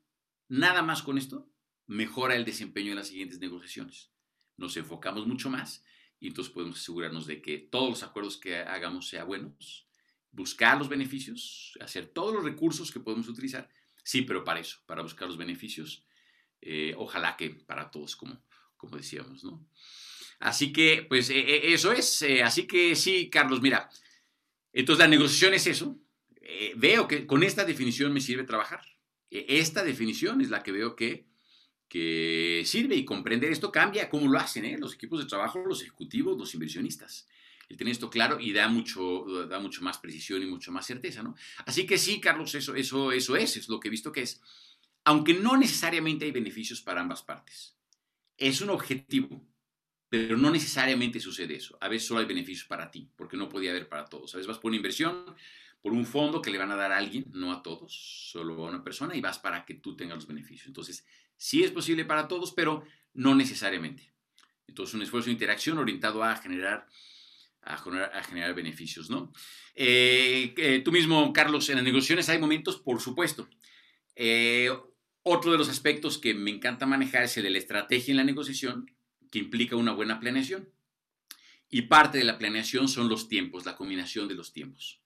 nada 0.47 0.83
más 0.83 1.01
con 1.01 1.17
esto, 1.17 1.49
mejora 1.87 2.35
el 2.35 2.45
desempeño 2.45 2.91
en 2.91 2.97
las 2.97 3.07
siguientes 3.07 3.39
negociaciones. 3.39 4.11
Nos 4.57 4.75
enfocamos 4.77 5.25
mucho 5.25 5.49
más 5.49 5.83
y 6.19 6.27
entonces 6.27 6.53
podemos 6.53 6.79
asegurarnos 6.79 7.27
de 7.27 7.41
que 7.41 7.57
todos 7.57 7.89
los 7.89 8.03
acuerdos 8.03 8.37
que 8.37 8.57
hagamos 8.57 9.07
sean 9.07 9.27
buenos, 9.27 9.87
buscar 10.31 10.77
los 10.77 10.89
beneficios, 10.89 11.77
hacer 11.79 12.07
todos 12.07 12.33
los 12.33 12.43
recursos 12.43 12.91
que 12.91 12.99
podemos 12.99 13.27
utilizar 13.27 13.69
Sí, 14.07 14.21
pero 14.21 14.45
para 14.45 14.61
eso, 14.61 14.77
para 14.85 15.01
buscar 15.01 15.27
los 15.27 15.35
beneficios. 15.35 16.05
Eh, 16.61 16.93
ojalá 16.95 17.35
que 17.35 17.49
para 17.49 17.91
todos, 17.91 18.15
como, 18.15 18.41
como 18.77 18.95
decíamos, 18.95 19.43
¿no? 19.43 19.67
Así 20.39 20.71
que, 20.71 21.05
pues 21.09 21.29
eh, 21.29 21.39
eh, 21.39 21.73
eso 21.73 21.91
es. 21.91 22.23
así 22.41 22.65
que 22.67 22.95
sí, 22.95 23.29
Carlos, 23.29 23.61
mira. 23.61 23.89
Entonces 24.71 25.03
la 25.03 25.09
negociación 25.09 25.53
es 25.55 25.67
eso. 25.67 25.99
veo 26.77 27.05
que 27.09 27.27
con 27.27 27.43
esta 27.43 27.65
definición 27.65 28.13
me 28.13 28.21
sirve 28.21 28.45
trabajar. 28.45 28.81
esta 29.29 29.83
definición 29.83 30.39
es 30.39 30.51
la 30.51 30.63
que 30.63 30.71
veo 30.71 30.95
que, 30.95 31.27
que 31.87 32.63
sirve 32.65 32.95
y 32.95 33.05
comprender 33.05 33.51
esto 33.51 33.71
cambia 33.71 34.09
cómo 34.09 34.31
lo 34.31 34.39
hacen 34.39 34.79
los 34.79 34.93
equipos 34.93 35.19
de 35.19 35.25
trabajo, 35.25 35.63
los 35.65 35.81
ejecutivos, 35.81 36.37
los 36.37 36.53
inversionistas 36.53 37.27
el 37.69 37.77
tener 37.77 37.91
esto 37.91 38.09
claro 38.09 38.39
y 38.39 38.53
da 38.53 38.67
mucho, 38.67 39.25
da 39.47 39.59
mucho 39.59 39.81
más 39.81 39.97
precisión 39.97 40.41
y 40.41 40.45
mucho 40.45 40.71
más 40.71 40.85
certeza, 40.85 41.21
¿no? 41.21 41.35
Así 41.65 41.85
que 41.85 41.97
sí, 41.97 42.19
Carlos, 42.19 42.55
eso, 42.55 42.75
eso, 42.75 43.11
eso 43.11 43.35
es, 43.35 43.57
es 43.57 43.69
lo 43.69 43.79
que 43.79 43.89
he 43.89 43.91
visto 43.91 44.11
que 44.11 44.21
es. 44.21 44.41
Aunque 45.03 45.33
no 45.33 45.57
necesariamente 45.57 46.25
hay 46.25 46.31
beneficios 46.31 46.81
para 46.81 47.01
ambas 47.01 47.23
partes. 47.23 47.75
Es 48.37 48.61
un 48.61 48.69
objetivo, 48.69 49.45
pero 50.09 50.37
no 50.37 50.49
necesariamente 50.51 51.19
sucede 51.19 51.55
eso. 51.55 51.77
A 51.81 51.89
veces 51.89 52.07
solo 52.07 52.21
hay 52.21 52.25
beneficios 52.25 52.67
para 52.67 52.89
ti, 52.89 53.09
porque 53.15 53.37
no 53.37 53.49
podía 53.49 53.71
haber 53.71 53.89
para 53.89 54.05
todos. 54.05 54.33
A 54.33 54.37
veces 54.37 54.47
vas 54.47 54.59
por 54.59 54.69
una 54.69 54.77
inversión, 54.77 55.35
por 55.81 55.91
un 55.91 56.05
fondo 56.05 56.41
que 56.41 56.51
le 56.51 56.57
van 56.57 56.71
a 56.71 56.75
dar 56.75 56.91
a 56.91 56.97
alguien, 56.97 57.25
no 57.33 57.51
a 57.51 57.61
todos, 57.61 58.29
solo 58.31 58.65
a 58.65 58.69
una 58.69 58.83
persona, 58.83 59.15
y 59.15 59.21
vas 59.21 59.39
para 59.39 59.65
que 59.65 59.75
tú 59.75 59.95
tengas 59.95 60.17
los 60.17 60.27
beneficios. 60.27 60.67
Entonces, 60.67 61.05
sí 61.37 61.63
es 61.63 61.71
posible 61.71 62.05
para 62.05 62.27
todos, 62.27 62.51
pero 62.51 62.83
no 63.13 63.35
necesariamente. 63.35 64.11
Entonces, 64.67 64.95
un 64.95 65.01
esfuerzo 65.01 65.27
de 65.27 65.33
interacción 65.33 65.77
orientado 65.77 66.23
a 66.23 66.35
generar 66.35 66.87
a 67.67 68.23
generar, 68.23 68.53
beneficios, 68.53 69.09
¿no? 69.09 69.33
Eh, 69.75 70.53
eh, 70.57 70.81
tú 70.83 70.91
mismo, 70.91 71.33
Carlos, 71.33 71.69
en 71.69 71.75
las 71.75 71.83
negociaciones 71.83 72.29
hay 72.29 72.39
momentos, 72.39 72.77
por 72.77 73.01
supuesto. 73.01 73.49
Eh, 74.15 74.69
otro 75.23 75.51
de 75.51 75.57
los 75.57 75.69
aspectos 75.69 76.17
que 76.17 76.33
me 76.33 76.51
encanta 76.51 76.85
manejar 76.85 77.23
es 77.23 77.35
el 77.37 77.43
de 77.43 77.49
la 77.49 77.57
estrategia 77.57 78.11
en 78.11 78.17
la 78.17 78.23
negociación, 78.23 78.89
que 79.29 79.39
implica 79.39 79.75
una 79.75 79.91
buena 79.91 80.19
planeación. 80.19 80.69
Y 81.69 81.83
parte 81.83 82.17
de 82.17 82.23
la 82.23 82.37
planeación 82.37 82.87
son 82.87 83.09
los 83.09 83.27
tiempos, 83.27 83.65
la 83.65 83.75
combinación 83.75 84.29
de 84.29 84.35
los 84.35 84.53
tiempos. 84.53 85.01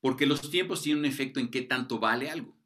Porque 0.00 0.24
los 0.24 0.50
tiempos 0.50 0.82
tienen 0.82 1.00
un 1.00 1.10
efecto 1.10 1.40
en 1.40 1.50
qué 1.50 1.60
tanto 1.60 1.98
vale 1.98 2.30
algo. 2.30 2.56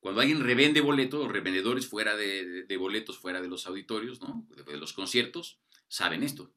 Cuando 0.00 0.20
alguien 0.20 0.42
revende 0.42 0.80
boletos, 0.80 1.24
los 1.24 1.32
revendedores 1.32 1.86
fuera 1.86 2.16
de, 2.16 2.76
boletos, 2.78 3.18
fuera 3.18 3.40
de 3.40 3.48
los 3.48 3.66
auditorios, 3.66 4.20
¿no? 4.20 4.46
de 4.66 4.76
los 4.76 4.92
conciertos, 4.92 5.58
saben 5.88 6.22
esto 6.22 6.52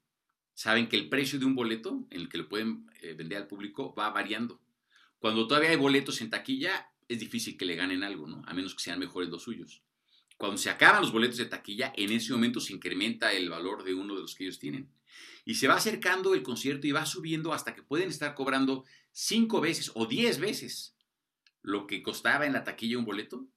saben 0.61 0.87
que 0.87 0.95
el 0.95 1.09
precio 1.09 1.39
de 1.39 1.45
un 1.45 1.55
boleto 1.55 2.05
en 2.09 2.21
el 2.21 2.29
que 2.29 2.37
lo 2.37 2.47
pueden 2.47 2.85
eh, 3.01 3.13
vender 3.13 3.39
al 3.39 3.47
público 3.47 3.95
va 3.95 4.09
variando. 4.11 4.61
Cuando 5.17 5.47
todavía 5.47 5.71
hay 5.71 5.75
boletos 5.75 6.21
en 6.21 6.29
taquilla, 6.29 6.91
es 7.07 7.19
difícil 7.19 7.57
que 7.57 7.65
le 7.65 7.75
ganen 7.75 8.03
algo, 8.03 8.27
¿no? 8.27 8.43
A 8.45 8.53
menos 8.53 8.75
que 8.75 8.83
sean 8.83 8.99
mejores 8.99 9.29
los 9.29 9.43
suyos. 9.43 9.81
Cuando 10.37 10.57
se 10.57 10.69
acaban 10.69 11.01
los 11.01 11.11
boletos 11.11 11.37
de 11.37 11.45
taquilla, 11.45 11.93
en 11.95 12.11
ese 12.11 12.31
momento 12.31 12.59
se 12.59 12.73
incrementa 12.73 13.31
el 13.33 13.49
valor 13.49 13.83
de 13.83 13.93
uno 13.93 14.15
de 14.15 14.21
los 14.21 14.35
que 14.35 14.43
ellos 14.43 14.59
tienen. 14.59 14.91
Y 15.45 15.55
se 15.55 15.67
va 15.67 15.75
acercando 15.75 16.33
el 16.33 16.43
concierto 16.43 16.87
y 16.87 16.91
va 16.91 17.05
subiendo 17.05 17.53
hasta 17.53 17.73
que 17.73 17.83
pueden 17.83 18.09
estar 18.09 18.35
cobrando 18.35 18.85
cinco 19.11 19.61
veces 19.61 19.91
o 19.95 20.05
diez 20.05 20.39
veces 20.39 20.95
lo 21.61 21.87
que 21.87 22.01
costaba 22.01 22.45
en 22.45 22.53
la 22.53 22.63
taquilla 22.63 22.97
un 22.97 23.05
boleto 23.05 23.47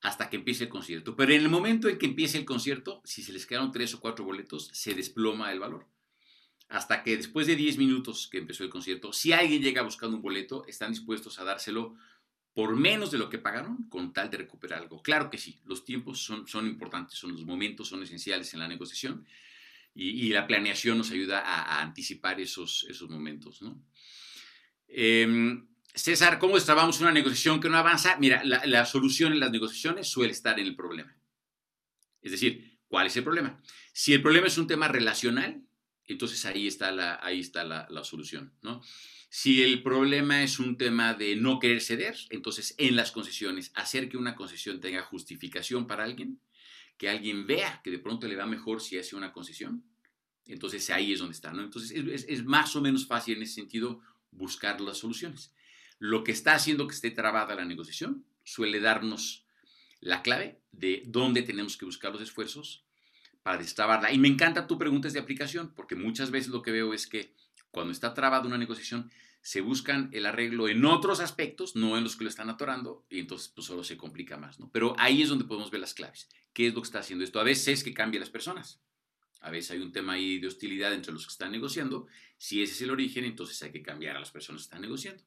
hasta 0.00 0.30
que 0.30 0.36
empiece 0.36 0.64
el 0.64 0.70
concierto. 0.70 1.16
Pero 1.16 1.32
en 1.32 1.42
el 1.42 1.48
momento 1.48 1.88
en 1.88 1.98
que 1.98 2.06
empiece 2.06 2.38
el 2.38 2.44
concierto, 2.44 3.02
si 3.04 3.22
se 3.22 3.32
les 3.32 3.46
quedaron 3.46 3.72
tres 3.72 3.94
o 3.94 4.00
cuatro 4.00 4.24
boletos, 4.24 4.68
se 4.72 4.94
desploma 4.94 5.52
el 5.52 5.60
valor 5.60 5.86
hasta 6.68 7.02
que 7.02 7.16
después 7.16 7.46
de 7.46 7.56
10 7.56 7.78
minutos 7.78 8.28
que 8.28 8.38
empezó 8.38 8.64
el 8.64 8.70
concierto, 8.70 9.12
si 9.12 9.32
alguien 9.32 9.62
llega 9.62 9.82
buscando 9.82 10.16
un 10.16 10.22
boleto, 10.22 10.64
están 10.66 10.90
dispuestos 10.90 11.38
a 11.38 11.44
dárselo 11.44 11.94
por 12.54 12.74
menos 12.74 13.10
de 13.10 13.18
lo 13.18 13.28
que 13.28 13.38
pagaron 13.38 13.88
con 13.88 14.12
tal 14.12 14.30
de 14.30 14.38
recuperar 14.38 14.80
algo. 14.80 15.02
Claro 15.02 15.30
que 15.30 15.38
sí, 15.38 15.60
los 15.64 15.84
tiempos 15.84 16.20
son, 16.20 16.46
son 16.48 16.66
importantes, 16.66 17.18
son 17.18 17.32
los 17.32 17.44
momentos, 17.44 17.88
son 17.88 18.02
esenciales 18.02 18.52
en 18.54 18.60
la 18.60 18.68
negociación 18.68 19.26
y, 19.94 20.28
la 20.28 20.46
planeación 20.46 20.98
nos 20.98 21.10
ayuda 21.10 21.40
a, 21.40 21.80
anticipar 21.80 22.38
esos, 22.40 22.84
esos 22.88 23.08
momentos. 23.08 23.62
¿no? 23.62 23.82
Em, 24.88 25.66
César, 25.96 26.38
¿cómo 26.38 26.54
destrabamos 26.54 27.00
una 27.00 27.10
negociación 27.10 27.58
que 27.58 27.68
no 27.68 27.78
avanza? 27.78 28.16
Mira, 28.18 28.44
la, 28.44 28.64
la 28.66 28.86
solución 28.86 29.32
en 29.32 29.40
las 29.40 29.50
negociaciones 29.50 30.06
suele 30.06 30.32
estar 30.32 30.60
en 30.60 30.66
el 30.66 30.76
problema. 30.76 31.16
Es 32.20 32.32
decir, 32.32 32.78
¿cuál 32.86 33.06
es 33.06 33.16
el 33.16 33.24
problema? 33.24 33.60
Si 33.92 34.12
el 34.12 34.22
problema 34.22 34.46
es 34.46 34.58
un 34.58 34.66
tema 34.66 34.88
relacional, 34.88 35.62
entonces 36.06 36.44
ahí 36.44 36.66
está 36.66 36.92
la, 36.92 37.18
ahí 37.22 37.40
está 37.40 37.64
la, 37.64 38.04
solución, 38.04 38.52
¿no? 38.62 38.82
Si 39.28 39.62
el 39.62 39.82
problema 39.82 40.42
es 40.42 40.58
un 40.58 40.76
tema 40.76 41.14
de 41.14 41.36
no 41.36 41.58
querer 41.58 41.80
ceder, 41.80 42.16
entonces 42.30 42.74
en 42.78 42.94
las 42.94 43.10
concesiones, 43.10 43.72
hacer 43.74 44.08
que 44.08 44.16
una 44.16 44.36
concesión 44.36 44.80
tenga 44.80 45.02
justificación 45.02 45.86
para 45.86 46.04
alguien, 46.04 46.40
que 46.96 47.08
alguien 47.08 47.46
vea 47.46 47.80
que 47.82 47.90
de 47.90 47.98
pronto 47.98 48.28
le 48.28 48.36
va 48.36 48.46
mejor 48.46 48.80
si 48.80 48.98
hace 48.98 49.16
una 49.16 49.32
concesión, 49.32 49.84
entonces 50.46 50.88
ahí 50.90 51.12
es 51.12 51.18
donde 51.18 51.34
está. 51.34 51.50
Entonces 51.50 51.90
es, 51.90 52.24
es 52.28 52.44
más 52.44 52.76
o 52.76 52.80
menos 52.80 53.06
fácil 53.06 53.36
en 53.36 53.42
ese 53.42 53.54
sentido 53.54 54.00
buscar 54.30 54.80
las 54.80 54.98
soluciones. 54.98 55.52
Lo 55.98 56.24
que 56.24 56.32
está 56.32 56.54
haciendo 56.54 56.86
que 56.86 56.94
esté 56.94 57.10
trabada 57.10 57.54
la 57.54 57.64
negociación 57.64 58.24
suele 58.44 58.80
darnos 58.80 59.46
la 60.00 60.22
clave 60.22 60.60
de 60.72 61.02
dónde 61.06 61.42
tenemos 61.42 61.76
que 61.76 61.84
buscar 61.84 62.12
los 62.12 62.22
esfuerzos 62.22 62.84
para 63.42 63.58
destrabarla. 63.58 64.12
Y 64.12 64.18
me 64.18 64.28
encanta 64.28 64.66
tu 64.66 64.78
pregunta 64.78 65.08
de 65.08 65.18
aplicación, 65.18 65.72
porque 65.74 65.94
muchas 65.94 66.30
veces 66.30 66.50
lo 66.50 66.62
que 66.62 66.72
veo 66.72 66.92
es 66.92 67.06
que 67.06 67.34
cuando 67.70 67.92
está 67.92 68.14
trabada 68.14 68.46
una 68.46 68.58
negociación, 68.58 69.10
se 69.40 69.60
buscan 69.60 70.10
el 70.12 70.26
arreglo 70.26 70.68
en 70.68 70.84
otros 70.84 71.20
aspectos, 71.20 71.76
no 71.76 71.96
en 71.96 72.02
los 72.02 72.16
que 72.16 72.24
lo 72.24 72.30
están 72.30 72.50
atorando, 72.50 73.06
y 73.08 73.20
entonces 73.20 73.48
pues, 73.54 73.66
solo 73.68 73.84
se 73.84 73.96
complica 73.96 74.36
más. 74.36 74.58
¿no? 74.58 74.68
Pero 74.72 74.96
ahí 74.98 75.22
es 75.22 75.28
donde 75.28 75.44
podemos 75.44 75.70
ver 75.70 75.80
las 75.80 75.94
claves. 75.94 76.28
¿Qué 76.52 76.66
es 76.66 76.74
lo 76.74 76.80
que 76.80 76.86
está 76.86 76.98
haciendo 76.98 77.24
esto? 77.24 77.38
A 77.38 77.44
veces 77.44 77.68
es 77.68 77.84
que 77.84 77.94
cambia 77.94 78.18
las 78.18 78.30
personas. 78.30 78.80
A 79.40 79.50
veces 79.50 79.70
hay 79.70 79.78
un 79.78 79.92
tema 79.92 80.14
ahí 80.14 80.40
de 80.40 80.48
hostilidad 80.48 80.92
entre 80.92 81.12
los 81.12 81.26
que 81.26 81.30
están 81.30 81.52
negociando. 81.52 82.08
Si 82.36 82.60
ese 82.60 82.72
es 82.72 82.82
el 82.82 82.90
origen, 82.90 83.24
entonces 83.24 83.62
hay 83.62 83.70
que 83.70 83.82
cambiar 83.82 84.16
a 84.16 84.20
las 84.20 84.32
personas 84.32 84.62
que 84.62 84.66
están 84.66 84.80
negociando. 84.80 85.22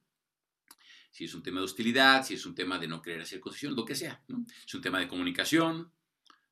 Si 1.10 1.26
es 1.26 1.34
un 1.34 1.44
tema 1.44 1.60
de 1.60 1.66
hostilidad, 1.66 2.26
si 2.26 2.36
es 2.36 2.46
un 2.46 2.56
tema 2.56 2.78
de 2.78 2.88
no 2.88 3.02
querer 3.02 3.22
hacer 3.22 3.40
concesión, 3.40 3.76
lo 3.76 3.86
que 3.86 3.96
sea. 3.96 4.24
¿no? 4.28 4.46
Es 4.66 4.74
un 4.74 4.82
tema 4.82 5.00
de 5.00 5.08
comunicación, 5.08 5.92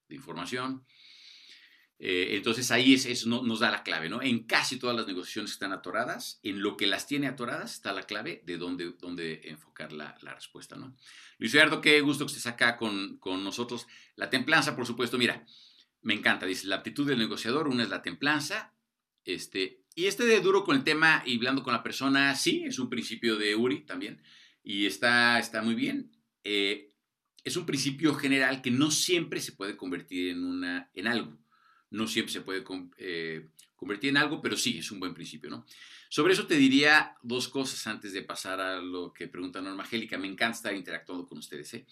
de 0.08 0.16
información. 0.16 0.86
Eh, 2.00 2.36
entonces 2.38 2.70
ahí 2.70 2.94
es, 2.94 3.08
eso 3.08 3.28
nos 3.28 3.60
da 3.60 3.72
la 3.72 3.82
clave, 3.82 4.08
¿no? 4.08 4.22
En 4.22 4.44
casi 4.44 4.78
todas 4.78 4.96
las 4.96 5.08
negociaciones 5.08 5.52
que 5.52 5.56
están 5.56 5.74
atoradas, 5.74 6.40
en 6.44 6.62
lo 6.62 6.78
que 6.78 6.86
las 6.86 7.08
tiene 7.08 7.26
atoradas 7.28 7.74
está 7.74 7.92
la 7.92 8.04
clave 8.04 8.44
de 8.46 8.58
dónde, 8.58 8.94
dónde 9.00 9.42
enfocar 9.46 9.92
la, 9.92 10.16
respuesta, 10.22 10.76
¿no? 10.76 10.96
Luis 11.40 11.54
Eduardo, 11.56 11.82
qué 11.82 12.00
gusto 12.02 12.26
que 12.26 12.34
estés 12.34 12.46
acá 12.46 12.78
con, 12.78 13.20
nosotros. 13.24 13.88
La 14.16 14.30
templanza, 14.30 14.76
por 14.76 14.86
supuesto, 14.86 15.18
mira, 15.18 15.44
me 16.02 16.14
encanta, 16.14 16.46
dice, 16.46 16.68
la 16.68 16.78
aptitud 16.78 17.08
del 17.08 17.18
negociador, 17.18 17.68
una 17.68 17.84
es 17.84 17.90
la 17.90 18.04
templanza, 18.04 18.74
este, 19.26 19.82
y 19.96 20.06
este 20.06 20.26
de 20.26 20.40
duro 20.40 20.64
con 20.64 20.78
el 20.78 20.84
tema 20.84 21.24
y 21.26 21.38
hablando 21.38 21.64
con 21.64 21.74
la 21.74 21.82
persona, 21.82 22.36
sí, 22.36 22.64
es 22.66 22.78
un 22.78 22.90
principio 22.90 23.38
de 23.38 23.56
Uri 23.56 23.86
también, 23.86 24.22
y 24.68 24.86
está, 24.86 25.40
está 25.40 25.62
muy 25.62 25.76
bien. 25.76 26.12
Eh, 26.44 26.94
es 27.44 27.56
un 27.56 27.66
principio 27.66 28.14
general 28.16 28.62
que 28.62 28.72
no 28.72 28.92
siempre 28.92 29.40
se 29.40 29.54
puede 29.54 29.78
convertir 29.78 30.32
en, 30.32 30.44
una, 30.44 30.90
en 30.94 31.08
algo 31.08 31.38
no 31.90 32.08
siempre 32.08 32.34
se 32.34 32.42
puede 32.42 32.64
eh, 32.98 33.48
convertir 33.76 34.10
en 34.10 34.18
algo, 34.18 34.42
pero 34.42 34.58
sí, 34.58 34.80
es 34.80 34.92
un 34.92 35.00
buen 35.00 35.14
principio, 35.14 35.50
¿no? 35.50 35.66
Sobre 36.10 36.34
eso 36.34 36.48
te 36.48 36.56
diría 36.56 37.16
dos 37.22 37.48
cosas 37.48 37.86
antes 37.88 38.14
de 38.14 38.24
pasar 38.24 38.60
a 38.62 38.82
lo 38.82 39.14
que 39.14 39.28
pregunta 39.28 39.62
Norma 39.62 39.84
Angélica. 39.84 40.18
Me 40.18 40.28
encanta 40.28 40.58
estar 40.58 40.76
interactuando 40.76 41.28
con 41.28 41.38
ustedes, 41.38 41.74
¿eh? 41.74 41.86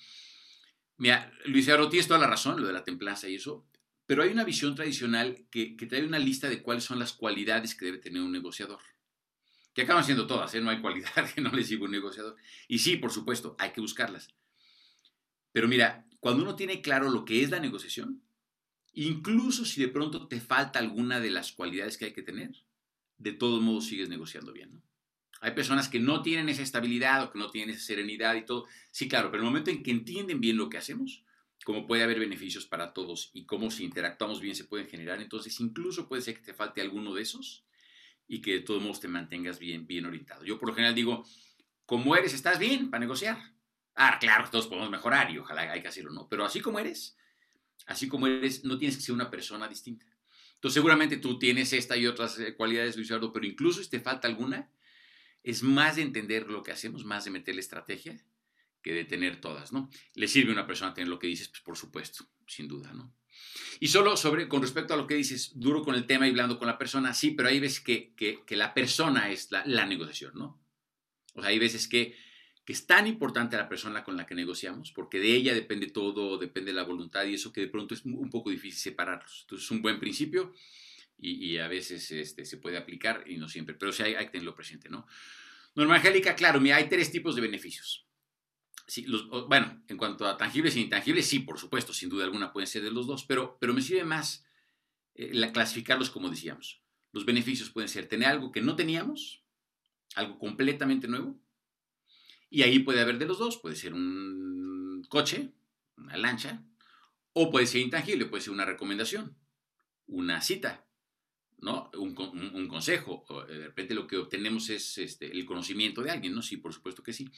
Mira, 0.97 1.31
Luis 1.45 1.67
Eduardo, 1.67 1.89
tienes 1.89 2.07
toda 2.07 2.19
la 2.19 2.27
razón, 2.27 2.59
lo 2.61 2.67
de 2.67 2.73
la 2.73 2.83
templanza 2.83 3.27
y 3.27 3.35
eso, 3.35 3.67
pero 4.05 4.23
hay 4.23 4.29
una 4.29 4.45
visión 4.45 4.75
tradicional 4.75 5.45
que, 5.51 5.75
que 5.75 5.85
trae 5.85 6.05
una 6.05 6.19
lista 6.19 6.47
de 6.47 6.61
cuáles 6.61 6.85
son 6.85 6.99
las 6.99 7.11
cualidades 7.11 7.75
que 7.75 7.85
debe 7.85 7.97
tener 7.97 8.21
un 8.21 8.31
negociador. 8.31 8.79
Que 9.75 9.83
acaban 9.83 10.03
siendo 10.03 10.25
todas, 10.25 10.55
¿eh? 10.55 10.61
No 10.61 10.71
hay 10.71 10.81
cualidad 10.81 11.29
que 11.35 11.41
no 11.41 11.51
les 11.51 11.69
diga 11.69 11.85
un 11.85 11.91
negociador. 11.91 12.35
Y 12.67 12.79
sí, 12.79 12.97
por 12.97 13.11
supuesto, 13.11 13.55
hay 13.59 13.71
que 13.71 13.81
buscarlas. 13.81 14.29
Pero 15.51 15.67
mira, 15.67 16.07
cuando 16.19 16.41
uno 16.41 16.55
tiene 16.55 16.81
claro 16.81 17.11
lo 17.11 17.23
que 17.25 17.43
es 17.43 17.51
la 17.51 17.59
negociación, 17.59 18.25
Incluso 18.97 19.65
si 19.65 19.81
de 19.81 19.89
pronto 19.89 20.27
te 20.27 20.39
falta 20.39 20.79
alguna 20.79 21.19
de 21.19 21.29
las 21.29 21.51
cualidades 21.51 21.97
que 21.97 22.05
hay 22.05 22.13
que 22.13 22.21
tener, 22.21 22.55
de 23.17 23.33
todos 23.33 23.61
modos 23.61 23.87
sigues 23.87 24.07
negociando 24.07 24.53
bien. 24.53 24.81
Hay 25.41 25.51
personas 25.51 25.89
que 25.89 25.99
no 25.99 26.21
tienen 26.21 26.47
esa 26.47 26.61
estabilidad 26.61 27.23
o 27.23 27.31
que 27.31 27.37
no 27.37 27.51
tienen 27.51 27.75
esa 27.75 27.85
serenidad 27.85 28.35
y 28.35 28.45
todo. 28.45 28.67
Sí, 28.91 29.09
claro, 29.09 29.31
pero 29.31 29.43
en 29.43 29.47
el 29.47 29.51
momento 29.51 29.69
en 29.69 29.83
que 29.83 29.91
entienden 29.91 30.39
bien 30.39 30.55
lo 30.55 30.69
que 30.69 30.77
hacemos, 30.77 31.25
cómo 31.65 31.87
puede 31.87 32.03
haber 32.03 32.21
beneficios 32.21 32.65
para 32.65 32.93
todos 32.93 33.31
y 33.33 33.45
cómo 33.45 33.69
si 33.69 33.83
interactuamos 33.83 34.39
bien 34.39 34.55
se 34.55 34.63
pueden 34.63 34.87
generar, 34.87 35.21
entonces 35.21 35.59
incluso 35.59 36.07
puede 36.07 36.21
ser 36.21 36.35
que 36.35 36.45
te 36.45 36.53
falte 36.53 36.79
alguno 36.79 37.13
de 37.13 37.23
esos 37.23 37.65
y 38.27 38.41
que 38.41 38.53
de 38.53 38.59
todos 38.61 38.81
modos 38.81 38.99
te 38.99 39.07
mantengas 39.07 39.59
bien, 39.59 39.85
bien 39.85 40.05
orientado. 40.05 40.43
Yo 40.43 40.59
por 40.59 40.69
lo 40.69 40.75
general 40.75 40.95
digo, 40.95 41.25
como 41.85 42.15
eres, 42.15 42.33
estás 42.33 42.59
bien 42.59 42.89
para 42.89 42.99
negociar. 42.99 43.37
Ah, 43.95 44.17
claro, 44.19 44.49
todos 44.49 44.67
podemos 44.67 44.89
mejorar 44.89 45.31
y 45.31 45.37
ojalá 45.37 45.71
hay 45.71 45.81
que 45.81 45.87
hacerlo, 45.87 46.11
¿no? 46.11 46.27
Pero 46.27 46.43
así 46.43 46.59
como 46.59 46.79
eres, 46.79 47.17
así 47.85 48.07
como 48.07 48.27
eres, 48.27 48.63
no 48.63 48.77
tienes 48.77 48.97
que 48.97 49.03
ser 49.03 49.15
una 49.15 49.29
persona 49.29 49.67
distinta. 49.67 50.05
Entonces, 50.55 50.73
seguramente 50.73 51.17
tú 51.17 51.37
tienes 51.37 51.71
esta 51.73 51.95
y 51.95 52.07
otras 52.07 52.39
eh, 52.39 52.55
cualidades, 52.55 52.95
Luis 52.95 53.09
Eduardo, 53.09 53.31
pero 53.31 53.45
incluso 53.45 53.83
si 53.83 53.89
te 53.89 53.99
falta 53.99 54.27
alguna, 54.27 54.71
es 55.43 55.61
más 55.61 55.97
de 55.97 56.01
entender 56.01 56.47
lo 56.49 56.63
que 56.63 56.71
hacemos, 56.71 57.05
más 57.05 57.25
de 57.25 57.31
meterle 57.31 57.61
estrategia 57.61 58.25
que 58.81 58.93
de 58.93 59.05
tener 59.05 59.39
todas, 59.39 59.71
¿no? 59.71 59.89
¿Le 60.15 60.27
sirve 60.27 60.49
a 60.49 60.53
una 60.53 60.67
persona 60.67 60.93
tener 60.93 61.07
lo 61.07 61.19
que 61.19 61.27
dices? 61.27 61.49
Pues 61.49 61.61
por 61.61 61.77
supuesto, 61.77 62.25
sin 62.47 62.67
duda, 62.67 62.93
¿no? 62.93 63.13
Y 63.79 63.87
solo 63.87 64.15
sobre, 64.15 64.47
con 64.47 64.61
respecto 64.61 64.93
a 64.93 64.97
lo 64.97 65.07
que 65.07 65.15
dices, 65.15 65.51
duro 65.55 65.83
con 65.83 65.95
el 65.95 66.05
tema 66.05 66.25
y 66.25 66.29
hablando 66.29 66.57
con 66.57 66.67
la 66.67 66.77
persona, 66.77 67.13
sí, 67.13 67.31
pero 67.31 67.49
hay 67.49 67.59
veces 67.59 67.81
que, 67.81 68.13
que, 68.15 68.55
la 68.55 68.73
persona 68.73 69.29
es 69.29 69.51
la, 69.51 69.85
negociación, 69.85 70.31
¿no? 70.35 70.61
O 71.33 71.41
sea, 71.41 71.49
hay 71.49 71.59
veces 71.59 71.87
que 71.87 72.15
que 72.65 72.73
es 72.73 72.87
tan 72.87 73.05
importante 73.05 73.55
la 73.55 73.69
persona 73.69 74.03
con 74.03 74.17
la 74.17 74.25
que 74.25 74.33
negociamos, 74.33 74.91
porque 74.91 75.19
de 75.19 75.35
ella 75.35 75.53
depende 75.53 75.87
todo, 75.87 76.39
depende 76.39 76.73
la 76.73 76.81
voluntad 76.81 77.23
y 77.25 77.35
eso 77.35 77.53
que 77.53 77.61
de 77.61 77.67
pronto 77.67 77.93
es 77.93 78.03
un 78.05 78.29
poco 78.31 78.49
difícil 78.49 78.79
separarlos. 78.79 79.41
Entonces 79.41 79.65
es 79.65 79.71
un 79.71 79.83
buen 79.83 79.99
principio 79.99 80.51
y, 81.17 81.57
a 81.59 81.67
veces 81.67 82.11
este, 82.11 82.43
se 82.43 82.57
puede 82.57 82.77
aplicar 82.77 83.23
y 83.27 83.37
no 83.37 83.47
siempre, 83.47 83.75
pero 83.75 83.93
sí 83.93 84.01
hay, 84.01 84.15
que 84.15 84.31
tenerlo 84.31 84.55
presente, 84.55 84.89
¿no? 84.89 85.05
Norma 85.75 85.95
Angélica, 85.95 86.35
claro, 86.35 86.59
mira, 86.59 86.77
hay 86.77 86.89
tres 86.89 87.11
tipos 87.11 87.35
de 87.35 87.41
beneficios. 87.41 88.04
Sí, 88.87 89.05
bueno, 89.47 89.83
en 89.87 89.97
cuanto 89.97 90.27
a 90.27 90.37
tangibles 90.37 90.75
e 90.75 90.79
intangibles, 90.79 91.27
sí, 91.27 91.39
por 91.39 91.57
supuesto, 91.57 91.91
sin 91.91 92.09
duda 92.09 92.23
alguna 92.23 92.53
pueden 92.53 92.67
ser 92.67 92.83
de 92.83 92.91
los 92.91 93.07
dos, 93.07 93.25
pero, 93.25 93.57
pero 93.59 93.73
me 93.73 93.81
sirve 93.81 94.03
más 94.03 94.45
eh, 95.15 95.31
la, 95.33 95.51
clasificarlos 95.51 96.11
como 96.11 96.29
decíamos. 96.29 96.83
Los 97.11 97.25
beneficios 97.25 97.71
pueden 97.71 97.89
ser 97.89 98.07
tener 98.07 98.27
algo 98.27 98.51
que 98.51 98.61
no 98.61 98.75
teníamos, 98.75 99.43
algo 100.15 100.37
completamente 100.37 101.07
nuevo, 101.07 101.39
y 102.49 102.61
ahí 102.61 102.79
puede 102.79 103.01
haber 103.01 103.17
de 103.17 103.25
los 103.25 103.39
dos, 103.39 103.57
puede 103.57 103.75
ser 103.75 103.93
un 103.93 105.03
coche, 105.09 105.53
una 105.97 106.17
lancha, 106.17 106.63
o 107.33 107.49
puede 107.49 107.65
ser 107.65 107.81
intangible, 107.81 108.25
puede 108.25 108.43
ser 108.43 108.53
una 108.53 108.65
recomendación, 108.65 109.35
una 110.07 110.41
cita, 110.41 110.87
¿no? 111.57 111.89
Un, 111.97 112.67
consejo. 112.67 113.25
De 113.47 113.65
repente 113.65 113.95
lo 113.95 114.07
que 114.07 114.17
obtenemos 114.17 114.69
es 114.69 114.97
este, 114.97 115.31
el 115.31 115.45
conocimiento 115.45 116.03
de 116.03 116.11
alguien, 116.11 116.35
¿no? 116.35 116.41
Sí, 116.41 116.57
por 116.57 116.73
supuesto 116.73 117.01
que 117.03 117.13
sí. 117.13 117.31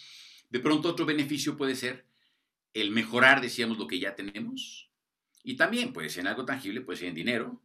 De 0.50 0.60
pronto 0.60 0.90
otro 0.90 1.06
beneficio 1.06 1.58
puede 1.58 1.76
ser 1.76 2.06
el 2.74 2.92
mejorar, 2.92 3.42
decíamos, 3.42 3.78
lo 3.78 3.88
que 3.88 4.00
ya 4.00 4.16
tenemos. 4.16 4.90
Y 5.44 5.56
también 5.56 5.94
puede 5.94 6.10
ser 6.10 6.28
algo 6.28 6.46
tangible, 6.46 6.82
puede 6.82 7.00
ser 7.00 7.10
en 7.10 7.16
dinero, 7.16 7.62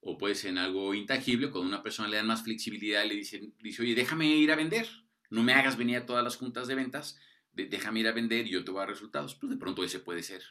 o 0.00 0.18
puede 0.18 0.34
ser 0.34 0.50
en 0.50 0.58
algo 0.58 0.94
intangible, 0.94 1.50
cuando 1.50 1.68
una 1.68 1.82
persona 1.82 2.08
le 2.08 2.16
dan 2.16 2.26
más 2.26 2.44
flexibilidad 2.44 3.04
y 3.04 3.08
le 3.08 3.14
dice, 3.16 3.52
dice, 3.60 3.82
oye, 3.82 3.94
déjame 3.94 4.26
ir 4.28 4.52
a 4.52 4.56
vender, 4.56 4.88
no 5.30 5.42
me 5.42 5.52
hagas 5.52 5.76
venir 5.76 5.96
a 5.96 6.06
todas 6.06 6.22
las 6.22 6.36
juntas 6.36 6.68
de 6.68 6.74
ventas, 6.74 7.18
déjame 7.52 8.00
ir 8.00 8.08
a 8.08 8.12
vender 8.12 8.46
y 8.46 8.50
yo 8.50 8.64
te 8.64 8.70
voy 8.70 8.78
a 8.78 8.82
dar 8.82 8.90
resultados. 8.90 9.34
Pues 9.34 9.50
de 9.50 9.56
pronto 9.56 9.82
ese 9.82 10.00
puede 10.00 10.22
ser 10.22 10.42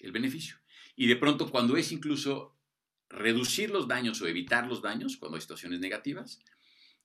el 0.00 0.12
beneficio. 0.12 0.56
Y 0.96 1.06
de 1.06 1.16
pronto 1.16 1.50
cuando 1.50 1.76
es 1.76 1.92
incluso 1.92 2.56
reducir 3.08 3.70
los 3.70 3.86
daños 3.86 4.20
o 4.22 4.26
evitar 4.26 4.66
los 4.66 4.82
daños, 4.82 5.16
cuando 5.16 5.36
hay 5.36 5.42
situaciones 5.42 5.80
negativas, 5.80 6.40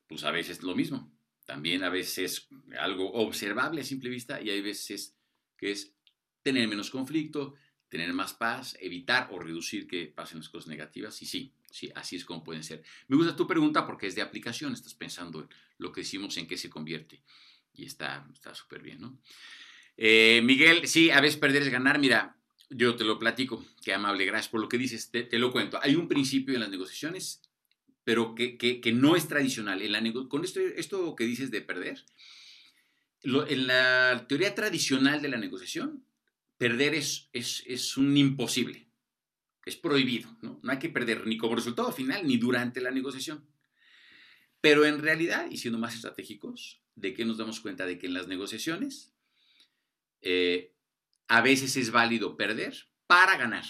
pues 0.07 0.23
a 0.23 0.31
veces 0.31 0.57
es 0.57 0.63
lo 0.63 0.75
mismo. 0.75 1.11
También 1.47 1.83
a 1.83 1.89
veces 1.89 2.17
es 2.19 2.47
algo 2.77 3.11
observable 3.13 3.81
a 3.81 3.83
simple 3.83 4.11
vista 4.11 4.39
y 4.39 4.51
hay 4.51 4.61
veces 4.61 5.15
que 5.57 5.71
es 5.71 5.95
tener 6.43 6.67
menos 6.67 6.91
conflicto, 6.91 7.55
tener 7.89 8.13
más 8.13 8.33
paz, 8.33 8.77
evitar 8.79 9.29
o 9.31 9.39
reducir 9.39 9.87
que 9.87 10.05
pasen 10.05 10.37
las 10.37 10.49
cosas 10.49 10.67
negativas. 10.67 11.19
Y 11.23 11.25
sí, 11.25 11.53
sí, 11.71 11.89
así 11.95 12.17
es 12.17 12.25
como 12.25 12.43
pueden 12.43 12.63
ser. 12.63 12.83
Me 13.07 13.17
gusta 13.17 13.35
tu 13.35 13.47
pregunta 13.47 13.87
porque 13.87 14.05
es 14.05 14.15
de 14.15 14.21
aplicación, 14.21 14.73
estás 14.73 14.93
pensando 14.93 15.41
en 15.41 15.49
lo 15.79 15.91
que 15.91 16.01
decimos, 16.01 16.37
en 16.37 16.45
qué 16.45 16.57
se 16.57 16.69
convierte. 16.69 17.23
Y 17.73 17.85
está 17.85 18.27
súper 18.53 18.83
bien, 18.83 19.01
¿no? 19.01 19.17
Eh, 19.97 20.41
Miguel, 20.43 20.87
sí, 20.87 21.09
a 21.09 21.19
veces 21.19 21.39
perder 21.39 21.63
es 21.63 21.69
ganar. 21.69 21.97
Mira, 21.97 22.37
yo 22.69 22.95
te 22.95 23.03
lo 23.03 23.17
platico, 23.17 23.65
qué 23.83 23.93
amable, 23.93 24.25
gracias 24.25 24.49
por 24.49 24.61
lo 24.61 24.69
que 24.69 24.77
dices, 24.77 25.09
te, 25.09 25.27
lo 25.39 25.51
cuento. 25.51 25.79
Hay 25.81 25.95
un 25.95 26.07
principio 26.07 26.53
en 26.53 26.61
las 26.61 26.69
negociaciones 26.69 27.41
pero 28.07 28.35
que, 28.35 28.57
que, 28.57 28.91
no 28.93 29.17
es 29.17 29.27
tradicional. 29.27 29.81
En 29.81 29.91
la 29.91 30.29
con 30.29 30.45
esto, 30.45 30.61
esto 30.61 31.13
que 31.13 31.25
dices 31.25 31.51
de 31.51 31.59
perder, 31.59 32.05
en 33.21 33.67
la 33.67 34.25
teoría 34.29 34.55
tradicional 34.55 35.21
de 35.21 35.27
la 35.27 35.35
negociación, 35.35 36.05
perder 36.57 36.95
es, 36.95 37.27
es, 37.33 37.63
es, 37.67 37.97
un 37.97 38.15
imposible, 38.15 38.87
es 39.65 39.75
prohibido, 39.75 40.37
¿no? 40.41 40.57
No 40.63 40.71
hay 40.71 40.79
que 40.79 40.87
perder 40.87 41.27
ni 41.27 41.35
como 41.37 41.57
resultado 41.57 41.91
final 41.91 42.25
ni 42.25 42.37
durante 42.37 42.79
la 42.79 42.91
negociación. 42.91 43.45
Pero 44.61 44.85
en 44.85 45.01
realidad, 45.01 45.51
y 45.51 45.57
siendo 45.57 45.77
más 45.77 45.93
estratégicos, 45.93 46.81
¿de 46.95 47.13
qué 47.13 47.25
nos 47.25 47.37
damos 47.37 47.59
cuenta? 47.59 47.85
De 47.85 47.99
que 47.99 48.07
en 48.07 48.13
las 48.13 48.29
negociaciones 48.29 49.13
eh, 50.21 50.73
a 51.27 51.41
veces 51.41 51.75
es 51.75 51.91
válido 51.91 52.37
perder 52.37 52.87
para 53.05 53.35
ganar. 53.35 53.65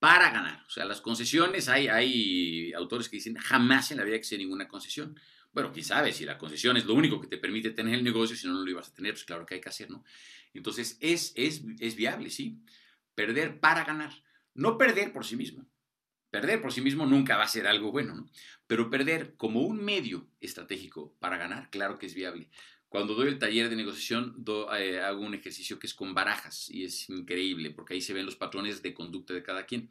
Para 0.00 0.30
ganar. 0.30 0.64
O 0.66 0.70
sea, 0.70 0.86
las 0.86 1.02
concesiones, 1.02 1.68
hay, 1.68 1.88
hay 1.88 2.72
autores 2.72 3.08
que 3.08 3.16
dicen 3.16 3.36
jamás 3.36 3.90
en 3.90 3.98
la 3.98 4.04
vida 4.04 4.18
que 4.18 4.38
ninguna 4.38 4.66
concesión. 4.66 5.20
Bueno, 5.52 5.72
quién 5.72 5.84
sabe, 5.84 6.12
si 6.12 6.24
la 6.24 6.38
concesión 6.38 6.76
es 6.78 6.86
lo 6.86 6.94
único 6.94 7.20
que 7.20 7.26
te 7.26 7.36
permite 7.36 7.70
tener 7.70 7.94
el 7.94 8.02
negocio, 8.02 8.34
si 8.34 8.46
no, 8.46 8.54
no 8.54 8.64
lo 8.64 8.70
ibas 8.70 8.88
a 8.88 8.94
tener, 8.94 9.12
pues 9.12 9.24
claro 9.24 9.44
que 9.44 9.56
hay 9.56 9.60
que 9.60 9.68
hacer, 9.68 9.90
¿no? 9.90 10.02
Entonces, 10.54 10.96
es, 11.00 11.32
es, 11.36 11.62
es 11.78 11.96
viable, 11.96 12.30
sí. 12.30 12.58
Perder 13.14 13.60
para 13.60 13.84
ganar. 13.84 14.10
No 14.54 14.78
perder 14.78 15.12
por 15.12 15.26
sí 15.26 15.36
mismo. 15.36 15.66
Perder 16.30 16.62
por 16.62 16.72
sí 16.72 16.80
mismo 16.80 17.04
nunca 17.04 17.36
va 17.36 17.44
a 17.44 17.48
ser 17.48 17.66
algo 17.66 17.92
bueno, 17.92 18.14
¿no? 18.14 18.30
Pero 18.66 18.88
perder 18.88 19.36
como 19.36 19.60
un 19.60 19.84
medio 19.84 20.30
estratégico 20.40 21.14
para 21.18 21.36
ganar, 21.36 21.68
claro 21.68 21.98
que 21.98 22.06
es 22.06 22.14
viable. 22.14 22.48
Cuando 22.90 23.14
doy 23.14 23.28
el 23.28 23.38
taller 23.38 23.70
de 23.70 23.76
negociación, 23.76 24.44
eh, 24.76 24.98
hago 24.98 25.20
un 25.20 25.34
ejercicio 25.34 25.78
que 25.78 25.86
es 25.86 25.94
con 25.94 26.12
barajas 26.12 26.68
y 26.68 26.84
es 26.84 27.08
increíble 27.08 27.70
porque 27.70 27.94
ahí 27.94 28.00
se 28.00 28.12
ven 28.12 28.26
los 28.26 28.34
patrones 28.34 28.82
de 28.82 28.92
conducta 28.92 29.32
de 29.32 29.44
cada 29.44 29.64
quien. 29.64 29.88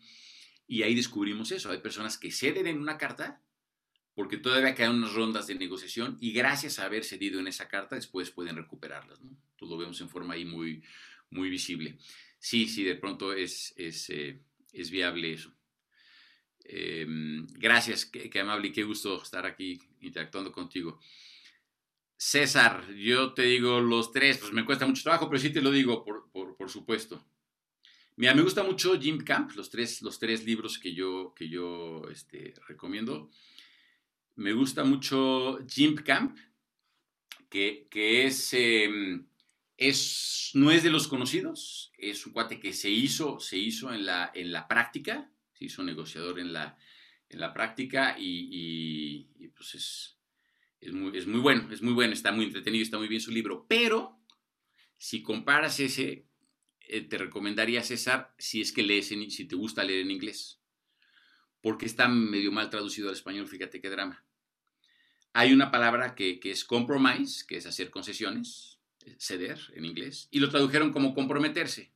Y 0.68 0.84
ahí 0.84 0.94
descubrimos 0.94 1.52
eso. 1.54 1.72
Hay 1.72 1.80
personas 1.80 2.18
que 2.18 2.30
ceden 2.30 2.68
en 2.68 2.78
una 2.78 2.98
carta 2.98 3.42
porque 4.16 4.36
todavía 4.36 4.76
quedan 4.76 4.98
unas 4.98 5.14
rondas 5.14 5.48
de 5.48 5.56
negociación 5.56 6.18
y 6.20 6.34
gracias 6.34 6.78
a 6.78 6.86
haber 6.86 7.06
cedido 7.06 7.40
en 7.40 7.48
esa 7.48 7.70
carta 7.70 7.96
después 7.96 8.32
pueden 8.32 8.58
recuperarlas. 8.58 9.22
¿no? 9.22 9.32
Lo 9.62 9.78
vemos 9.78 10.02
en 10.02 10.10
forma 10.10 10.34
ahí 10.34 10.44
muy, 10.44 10.84
muy 11.30 11.50
visible. 11.50 11.98
Sí, 12.38 12.68
sí, 12.68 12.84
de 12.84 12.96
pronto 12.96 13.32
es, 13.32 13.74
es, 13.78 14.10
eh, 14.10 14.42
es 14.74 14.92
viable 14.92 15.32
eso. 15.32 15.54
Em, 16.66 17.48
gracias, 17.48 18.06
qué, 18.06 18.40
amable 18.42 18.68
y 18.68 18.72
qué 18.74 18.84
gusto 18.84 19.24
estar 19.24 19.46
aquí 19.46 19.82
interactuando 20.02 20.52
contigo. 20.52 21.00
César, 22.22 22.94
yo 22.96 23.34
te 23.34 23.44
digo 23.44 23.80
los 23.80 24.12
tres, 24.12 24.40
pues 24.40 24.52
me 24.52 24.66
cuesta 24.66 24.86
mucho 24.86 25.04
trabajo, 25.04 25.30
pero 25.30 25.40
sí 25.40 25.52
te 25.52 25.62
lo 25.62 25.72
digo, 25.72 26.04
por, 26.04 26.30
por, 26.32 26.70
supuesto. 26.70 27.26
Mira, 28.18 28.36
me 28.36 28.42
gusta 28.42 28.62
mucho 28.62 29.00
Jim 29.00 29.20
Camp, 29.20 29.54
los 29.56 29.70
tres, 29.70 30.02
los 30.02 30.20
tres 30.20 30.44
libros 30.44 30.78
que 30.78 30.94
yo, 30.94 31.34
que 31.34 31.48
yo 31.48 32.04
este, 32.12 32.54
recomiendo. 32.68 33.32
Me 34.36 34.52
gusta 34.52 34.84
mucho 34.84 35.60
Jim 35.66 35.96
Camp, 35.96 36.38
que, 37.50 37.88
que 37.90 38.26
es, 38.26 38.54
em, 38.54 39.26
es, 39.78 40.52
no 40.56 40.72
es 40.72 40.84
de 40.84 40.90
los 40.90 41.08
conocidos, 41.08 41.94
es 41.98 42.26
un 42.26 42.34
cuate 42.34 42.60
que 42.60 42.74
se 42.74 42.90
hizo, 42.90 43.40
se 43.40 43.58
hizo 43.58 43.94
en, 43.94 44.06
la, 44.06 44.30
en 44.36 44.52
la 44.52 44.68
práctica, 44.68 45.32
se 45.54 45.64
hizo 45.64 45.84
negociador 45.84 46.42
en 46.42 46.52
la, 46.52 46.78
en 47.30 47.40
la 47.40 47.54
práctica 47.54 48.18
y, 48.20 49.24
pues 49.56 49.76
es, 49.76 50.19
es, 50.82 50.94
muy, 50.94 51.18
es 51.18 51.28
muy 51.28 51.40
bueno, 51.40 51.72
es 51.72 51.82
muy 51.82 51.94
bueno, 51.94 52.14
está 52.14 52.32
muy 52.32 52.46
entretenido, 52.46 52.84
está 52.84 52.98
muy 52.98 53.08
bien 53.08 53.22
su 53.22 53.32
libro, 53.32 53.66
pero 53.68 54.20
si 54.98 55.22
comparas 55.22 55.80
ese, 55.80 56.28
eh, 56.82 57.02
te 57.02 57.18
recomendaría 57.18 57.84
César 57.84 58.34
si 58.38 58.62
es 58.62 58.72
que 58.72 58.84
lees, 58.84 59.12
en, 59.12 59.30
si 59.30 59.46
te 59.46 59.56
gusta 59.56 59.84
leer 59.84 60.02
en 60.02 60.12
inglés, 60.12 60.62
porque 61.62 61.86
está 61.86 62.08
medio 62.08 62.52
mal 62.52 62.70
traducido 62.70 63.10
al 63.10 63.16
español, 63.16 63.48
fíjate 63.48 63.82
qué 63.82 63.90
drama. 63.90 64.26
Hay 65.34 65.54
una 65.54 65.72
palabra 65.72 66.16
que, 66.16 66.40
que 66.40 66.52
es 66.52 66.66
compromise, 66.66 67.46
que 67.48 67.58
es 67.58 67.66
hacer 67.66 67.92
concesiones, 67.92 68.80
eh, 69.06 69.16
ceder 69.20 69.60
en 69.76 69.86
inglés, 69.86 70.28
y 70.32 70.40
lo 70.40 70.50
tradujeron 70.50 70.92
como 70.92 71.14
comprometerse 71.14 71.94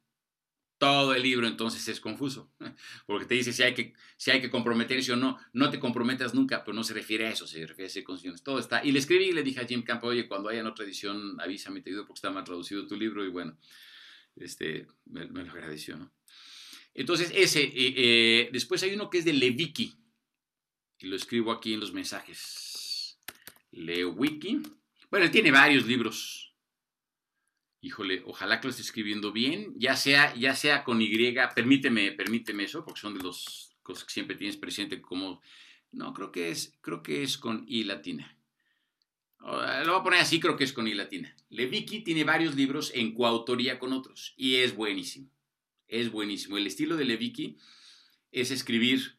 todo 0.84 1.14
el 1.14 1.24
libro 1.24 1.48
entonces 1.48 1.88
es 1.88 2.02
confuso, 2.02 2.52
porque 3.08 3.26
te 3.26 3.36
dice 3.36 3.54
si 3.54 3.64
hay 3.64 3.74
que, 3.74 3.94
si 4.18 4.32
hay 4.32 4.42
que 4.42 4.50
comprometerse 4.50 5.14
o 5.14 5.16
no, 5.16 5.40
no 5.54 5.70
te 5.70 5.80
comprometas 5.80 6.34
nunca, 6.34 6.62
pero 6.66 6.76
no 6.76 6.84
se 6.84 6.94
refiere 6.94 7.26
a 7.26 7.30
eso, 7.30 7.48
se 7.48 7.66
refiere 7.66 7.90
a 8.02 8.04
condiciones, 8.04 8.44
todo 8.44 8.60
está. 8.60 8.84
Y 8.84 8.92
le 8.92 9.00
escribí 9.00 9.30
y 9.30 9.32
le 9.32 9.44
dije 9.44 9.62
a 9.62 9.66
Jim 9.66 9.82
Campo, 9.84 10.08
oye, 10.08 10.28
cuando 10.28 10.50
haya 10.50 10.68
otra 10.68 10.84
edición, 10.84 11.40
avísame, 11.40 11.80
te 11.80 11.92
digo 11.92 12.06
porque 12.06 12.18
está 12.18 12.32
mal 12.32 12.44
traducido 12.44 12.86
tu 12.86 12.98
libro 12.98 13.24
y 13.24 13.30
bueno, 13.30 13.58
este, 14.36 14.88
me, 15.06 15.24
lo 15.26 15.40
agradeció. 15.40 16.12
Entonces, 16.94 17.32
ese, 17.34 17.64
eh, 17.64 17.72
eh, 17.96 18.50
después 18.52 18.84
hay 18.84 18.94
uno 18.94 19.10
que 19.10 19.20
es 19.20 19.26
de 19.26 19.32
Leviki, 19.32 19.96
y 21.00 21.08
lo 21.08 21.16
escribo 21.16 21.54
aquí 21.54 21.74
en 21.74 21.80
los 21.80 21.94
mensajes. 21.94 23.18
Lewiki. 23.72 24.62
Bueno, 25.10 25.28
él 25.28 25.32
tiene 25.32 25.50
varios 25.50 25.86
libros, 25.86 26.53
híjole, 27.84 28.24
ojalá 28.26 28.62
que 28.62 28.68
lo 28.68 28.72
esté 28.72 28.82
escribiendo 28.82 29.34
bien, 29.34 29.74
ya 29.76 29.98
sea, 29.98 30.34
ya 30.36 30.56
sea 30.56 30.86
con 30.86 31.02
Y, 31.02 31.34
permíteme, 31.54 32.14
permíteme 32.14 32.64
eso, 32.64 32.86
porque 32.86 33.02
son 33.02 33.14
de 33.18 33.22
los 33.22 33.76
cosas 33.84 34.06
que 34.06 34.14
siempre 34.14 34.38
tienes 34.38 34.56
presente 34.56 35.02
como, 35.02 35.42
no, 35.92 36.14
creo 36.14 36.32
que 36.32 36.50
es, 36.50 36.78
creo 36.80 37.04
que 37.04 37.24
es 37.24 37.38
con 37.38 37.66
I 37.68 37.84
latina. 37.84 38.38
Lo 39.40 39.58
voy 39.58 40.00
a 40.00 40.04
poner 40.04 40.22
así, 40.22 40.40
creo 40.40 40.56
que 40.56 40.64
es 40.64 40.72
con 40.72 40.88
I 40.88 40.94
latina. 40.94 41.36
Leviki 41.50 42.00
tiene 42.06 42.24
varios 42.24 42.56
libros 42.56 42.90
en 42.96 43.14
coautoría 43.14 43.78
con 43.80 43.92
otros 43.92 44.34
y 44.38 44.56
es 44.56 44.74
buenísimo, 44.74 45.30
es 45.90 46.10
buenísimo. 46.10 46.58
El 46.58 46.68
estilo 46.68 46.96
de 46.96 47.04
Leviki 47.04 47.58
es 48.32 48.50
escribir, 48.50 49.18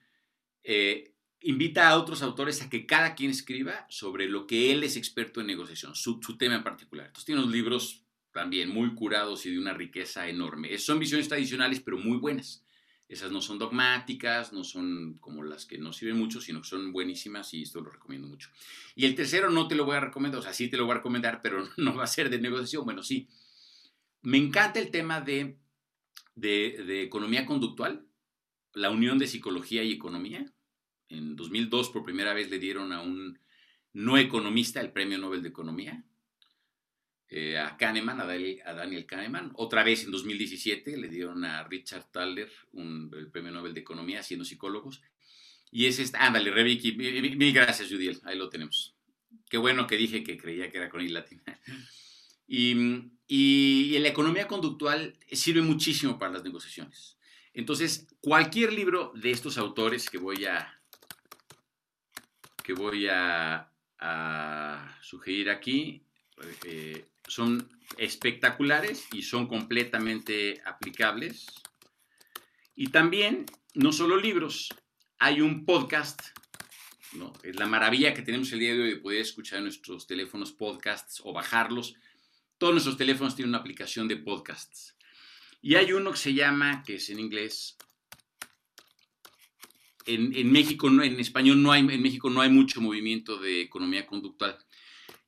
eh, 0.62 1.12
invita 1.42 1.90
a 1.90 1.98
otros 1.98 2.22
autores 2.22 2.62
a 2.62 2.70
que 2.70 2.86
cada 2.86 3.14
quien 3.14 3.30
escriba 3.30 3.86
sobre 3.90 4.26
lo 4.26 4.46
que 4.46 4.72
él 4.72 4.84
es 4.84 4.96
experto 4.96 5.42
en 5.42 5.48
negociación, 5.48 5.94
su, 5.94 6.18
su 6.22 6.38
tema 6.38 6.54
en 6.54 6.64
particular. 6.64 7.08
Entonces 7.08 7.26
tiene 7.26 7.42
unos 7.42 7.52
libros 7.52 8.03
también 8.34 8.68
muy 8.68 8.94
curados 8.94 9.46
y 9.46 9.52
de 9.52 9.60
una 9.60 9.72
riqueza 9.72 10.28
enorme. 10.28 10.76
Son 10.78 10.98
visiones 10.98 11.28
tradicionales, 11.28 11.80
pero 11.80 11.96
muy 11.98 12.18
buenas. 12.18 12.66
Esas 13.08 13.30
no 13.30 13.40
son 13.40 13.60
dogmáticas, 13.60 14.52
no 14.52 14.64
son 14.64 15.18
como 15.20 15.44
las 15.44 15.66
que 15.66 15.78
no 15.78 15.92
sirven 15.92 16.18
mucho, 16.18 16.40
sino 16.40 16.60
que 16.60 16.68
son 16.68 16.92
buenísimas 16.92 17.54
y 17.54 17.62
esto 17.62 17.80
lo 17.80 17.90
recomiendo 17.90 18.26
mucho. 18.26 18.50
Y 18.96 19.06
el 19.06 19.14
tercero 19.14 19.50
no 19.50 19.68
te 19.68 19.76
lo 19.76 19.84
voy 19.84 19.96
a 19.96 20.00
recomendar, 20.00 20.40
o 20.40 20.42
sea, 20.42 20.52
sí 20.52 20.68
te 20.68 20.76
lo 20.76 20.84
voy 20.84 20.92
a 20.92 20.96
recomendar, 20.96 21.40
pero 21.42 21.64
no 21.76 21.94
va 21.94 22.04
a 22.04 22.08
ser 22.08 22.28
de 22.28 22.40
negociación. 22.40 22.84
Bueno, 22.84 23.04
sí. 23.04 23.28
Me 24.22 24.36
encanta 24.36 24.80
el 24.80 24.90
tema 24.90 25.20
de, 25.20 25.56
de, 26.34 26.82
de 26.84 27.02
economía 27.02 27.46
conductual, 27.46 28.04
la 28.72 28.90
unión 28.90 29.16
de 29.18 29.28
psicología 29.28 29.84
y 29.84 29.92
economía. 29.92 30.44
En 31.08 31.36
2002 31.36 31.90
por 31.90 32.04
primera 32.04 32.34
vez 32.34 32.50
le 32.50 32.58
dieron 32.58 32.92
a 32.92 33.00
un 33.00 33.38
no 33.92 34.18
economista 34.18 34.80
el 34.80 34.90
Premio 34.90 35.18
Nobel 35.18 35.42
de 35.42 35.50
Economía, 35.50 36.04
eh, 37.36 37.58
a 37.58 37.76
Kahneman, 37.76 38.20
a 38.20 38.26
Daniel, 38.26 39.06
Kahneman. 39.06 39.50
Otra 39.54 39.82
vez 39.82 40.04
en 40.04 40.12
2017 40.12 40.96
le 40.96 41.08
dieron 41.08 41.44
a 41.44 41.64
Richard 41.64 42.08
Thaler 42.12 42.48
un, 42.70 43.10
el 43.12 43.28
premio 43.28 43.50
Nobel 43.50 43.74
de 43.74 43.80
Economía, 43.80 44.22
siendo 44.22 44.44
psicólogos. 44.44 45.02
Y 45.72 45.86
es 45.86 45.98
esta, 45.98 46.24
ándale, 46.24 46.52
Rebiki, 46.52 46.92
mil 46.92 47.52
gracias, 47.52 47.90
Judiel, 47.90 48.20
ahí 48.22 48.38
lo 48.38 48.48
tenemos. 48.50 48.94
Qué 49.50 49.58
bueno 49.58 49.88
que 49.88 49.96
dije 49.96 50.22
que 50.22 50.36
creía 50.36 50.70
que 50.70 50.78
era 50.78 50.88
con 50.88 51.00
I 51.00 51.08
latina. 51.08 51.42
Y, 52.46 53.10
y, 53.26 53.98
la 53.98 54.10
economía 54.10 54.46
conductual 54.46 55.18
sirve 55.32 55.62
muchísimo 55.62 56.20
para 56.20 56.34
las 56.34 56.44
negociaciones. 56.44 57.18
Entonces, 57.52 58.06
cualquier 58.20 58.72
libro 58.72 59.12
de 59.16 59.32
estos 59.32 59.58
autores 59.58 60.08
que 60.08 60.18
voy 60.18 60.44
a, 60.44 60.80
que 62.62 62.74
voy 62.74 63.08
a 63.08 63.68
sugerir 65.02 65.50
aquí, 65.50 66.04
eh, 66.64 67.04
son 67.26 67.68
espectaculares 67.98 69.06
y 69.12 69.22
son 69.22 69.46
completamente 69.46 70.60
aplicables. 70.64 71.46
Y 72.74 72.88
también, 72.88 73.46
no 73.74 73.92
solo 73.92 74.16
libros, 74.16 74.68
hay 75.18 75.40
un 75.40 75.64
podcast, 75.64 76.20
es 77.42 77.56
la 77.56 77.66
maravilla 77.66 78.14
que 78.14 78.22
tenemos 78.22 78.52
el 78.52 78.58
día 78.58 78.74
de 78.74 78.82
hoy 78.82 78.90
de 78.90 78.96
poder 78.96 79.20
escuchar 79.20 79.62
nuestros 79.62 80.06
teléfonos 80.06 80.52
podcasts 80.52 81.20
o 81.24 81.32
bajarlos. 81.32 81.94
Todos 82.58 82.74
nuestros 82.74 82.96
teléfonos 82.96 83.36
tienen 83.36 83.50
una 83.50 83.58
aplicación 83.58 84.08
de 84.08 84.16
podcasts. 84.16 84.96
Y 85.62 85.76
hay 85.76 85.92
uno 85.92 86.10
que 86.10 86.18
se 86.18 86.34
llama, 86.34 86.82
que 86.84 86.96
es 86.96 87.08
en 87.10 87.20
inglés, 87.20 87.76
en, 90.06 90.36
en 90.36 90.52
México, 90.52 90.88
en 90.88 91.18
español 91.20 91.62
no 91.62 91.72
hay, 91.72 91.80
en 91.80 92.02
México 92.02 92.28
no 92.28 92.40
hay 92.40 92.50
mucho 92.50 92.80
movimiento 92.80 93.38
de 93.38 93.62
economía 93.62 94.06
conductual. 94.06 94.58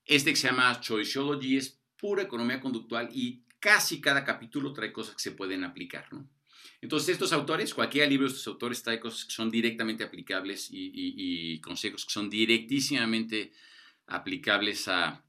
Este 0.05 0.31
que 0.31 0.37
se 0.37 0.49
llama 0.49 0.81
Choiceology 0.81 1.57
es 1.57 1.81
pura 2.07 2.23
economía 2.23 2.61
conductual 2.61 3.09
y 3.13 3.43
casi 3.59 4.01
cada 4.01 4.23
capítulo 4.23 4.73
trae 4.73 4.93
cosas 4.93 5.17
que 5.17 5.23
se 5.23 5.33
pueden 5.33 5.65
aplicar, 5.65 6.07
¿no? 6.13 6.31
Entonces, 6.81 7.09
estos 7.09 7.33
autores, 7.33 7.75
cualquier 7.75 8.09
libro 8.09 8.29
de 8.29 8.33
estos 8.33 8.47
autores 8.47 8.81
trae 8.81 9.01
cosas 9.01 9.25
que 9.25 9.33
son 9.33 9.51
directamente 9.51 10.05
aplicables 10.05 10.69
y, 10.71 11.61
consejos 11.61 12.05
que 12.05 12.13
son 12.13 12.31
directísimamente 12.31 13.51
aplicables 14.07 14.87
a, 14.87 15.21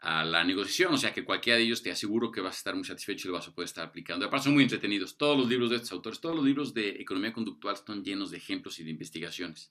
la 0.00 0.42
negociación. 0.42 0.94
O 0.94 0.98
sea, 0.98 1.14
que 1.14 1.24
cualquiera 1.24 1.56
de 1.56 1.66
ellos 1.66 1.84
te 1.84 1.92
aseguro 1.92 2.32
que 2.32 2.40
vas 2.40 2.56
a 2.56 2.58
estar 2.58 2.74
muy 2.74 2.84
satisfecho 2.84 3.28
y 3.28 3.30
lo 3.30 3.34
vas 3.34 3.46
a 3.46 3.54
poder 3.54 3.66
estar 3.66 3.86
aplicando. 3.86 4.26
Aparte, 4.26 4.46
son 4.46 4.54
muy 4.54 4.64
entretenidos. 4.64 5.16
Todos 5.16 5.38
los 5.38 5.48
libros 5.48 5.70
de 5.70 5.76
estos 5.76 5.92
autores, 5.92 6.20
todos 6.20 6.34
los 6.34 6.44
libros 6.44 6.74
de 6.74 6.88
economía 7.00 7.32
conductual 7.32 7.76
están 7.76 8.02
llenos 8.02 8.32
de 8.32 8.38
ejemplos 8.38 8.80
y 8.80 8.84
de 8.84 8.90
investigaciones. 8.90 9.70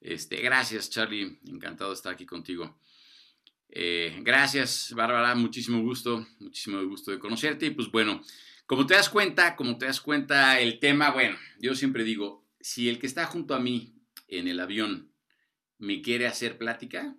Este, 0.00 0.36
gracias, 0.40 0.88
Charlie. 0.88 1.40
Encantado 1.48 1.90
de 1.90 1.96
estar 1.96 2.12
aquí 2.12 2.26
contigo. 2.26 2.78
Eh, 3.70 4.18
gracias, 4.22 4.92
Bárbara. 4.94 5.34
Muchísimo 5.34 5.82
gusto, 5.82 6.26
muchísimo 6.38 6.82
gusto 6.84 7.10
de 7.10 7.18
conocerte. 7.18 7.66
Y 7.66 7.70
pues 7.70 7.90
bueno, 7.90 8.22
como 8.66 8.86
te 8.86 8.94
das 8.94 9.08
cuenta, 9.08 9.56
como 9.56 9.78
te 9.78 9.86
das 9.86 10.00
cuenta, 10.00 10.60
el 10.60 10.78
tema, 10.78 11.10
bueno, 11.10 11.36
yo 11.58 11.74
siempre 11.74 12.04
digo, 12.04 12.46
si 12.60 12.88
el 12.88 12.98
que 12.98 13.06
está 13.06 13.26
junto 13.26 13.54
a 13.54 13.60
mí 13.60 13.94
en 14.26 14.48
el 14.48 14.60
avión 14.60 15.12
me 15.78 16.02
quiere 16.02 16.26
hacer 16.26 16.58
plática, 16.58 17.16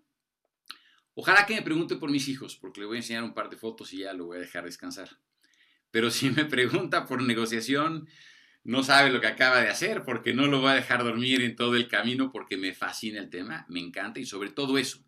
ojalá 1.13 1.45
que 1.45 1.55
me 1.55 1.61
pregunte 1.61 1.95
por 1.95 2.11
mis 2.11 2.27
hijos, 2.27 2.55
porque 2.55 2.81
le 2.81 2.87
voy 2.87 2.97
a 2.97 2.99
enseñar 2.99 3.23
un 3.23 3.33
par 3.33 3.49
de 3.49 3.57
fotos 3.57 3.93
y 3.93 3.99
ya 3.99 4.13
lo 4.13 4.25
voy 4.25 4.37
a 4.37 4.41
dejar 4.41 4.65
descansar. 4.65 5.09
Pero 5.91 6.11
si 6.11 6.29
me 6.29 6.45
pregunta 6.45 7.05
por 7.07 7.21
negociación, 7.21 8.07
no 8.63 8.83
sabe 8.83 9.09
lo 9.09 9.21
que 9.21 9.27
acaba 9.27 9.61
de 9.61 9.69
hacer, 9.69 10.03
porque 10.03 10.33
no 10.33 10.47
lo 10.47 10.61
va 10.61 10.73
a 10.73 10.75
dejar 10.75 11.03
dormir 11.03 11.41
en 11.41 11.55
todo 11.55 11.75
el 11.75 11.87
camino, 11.87 12.31
porque 12.31 12.57
me 12.57 12.73
fascina 12.73 13.19
el 13.19 13.29
tema, 13.29 13.65
me 13.69 13.79
encanta 13.79 14.19
y 14.19 14.25
sobre 14.25 14.51
todo 14.51 14.77
eso. 14.77 15.03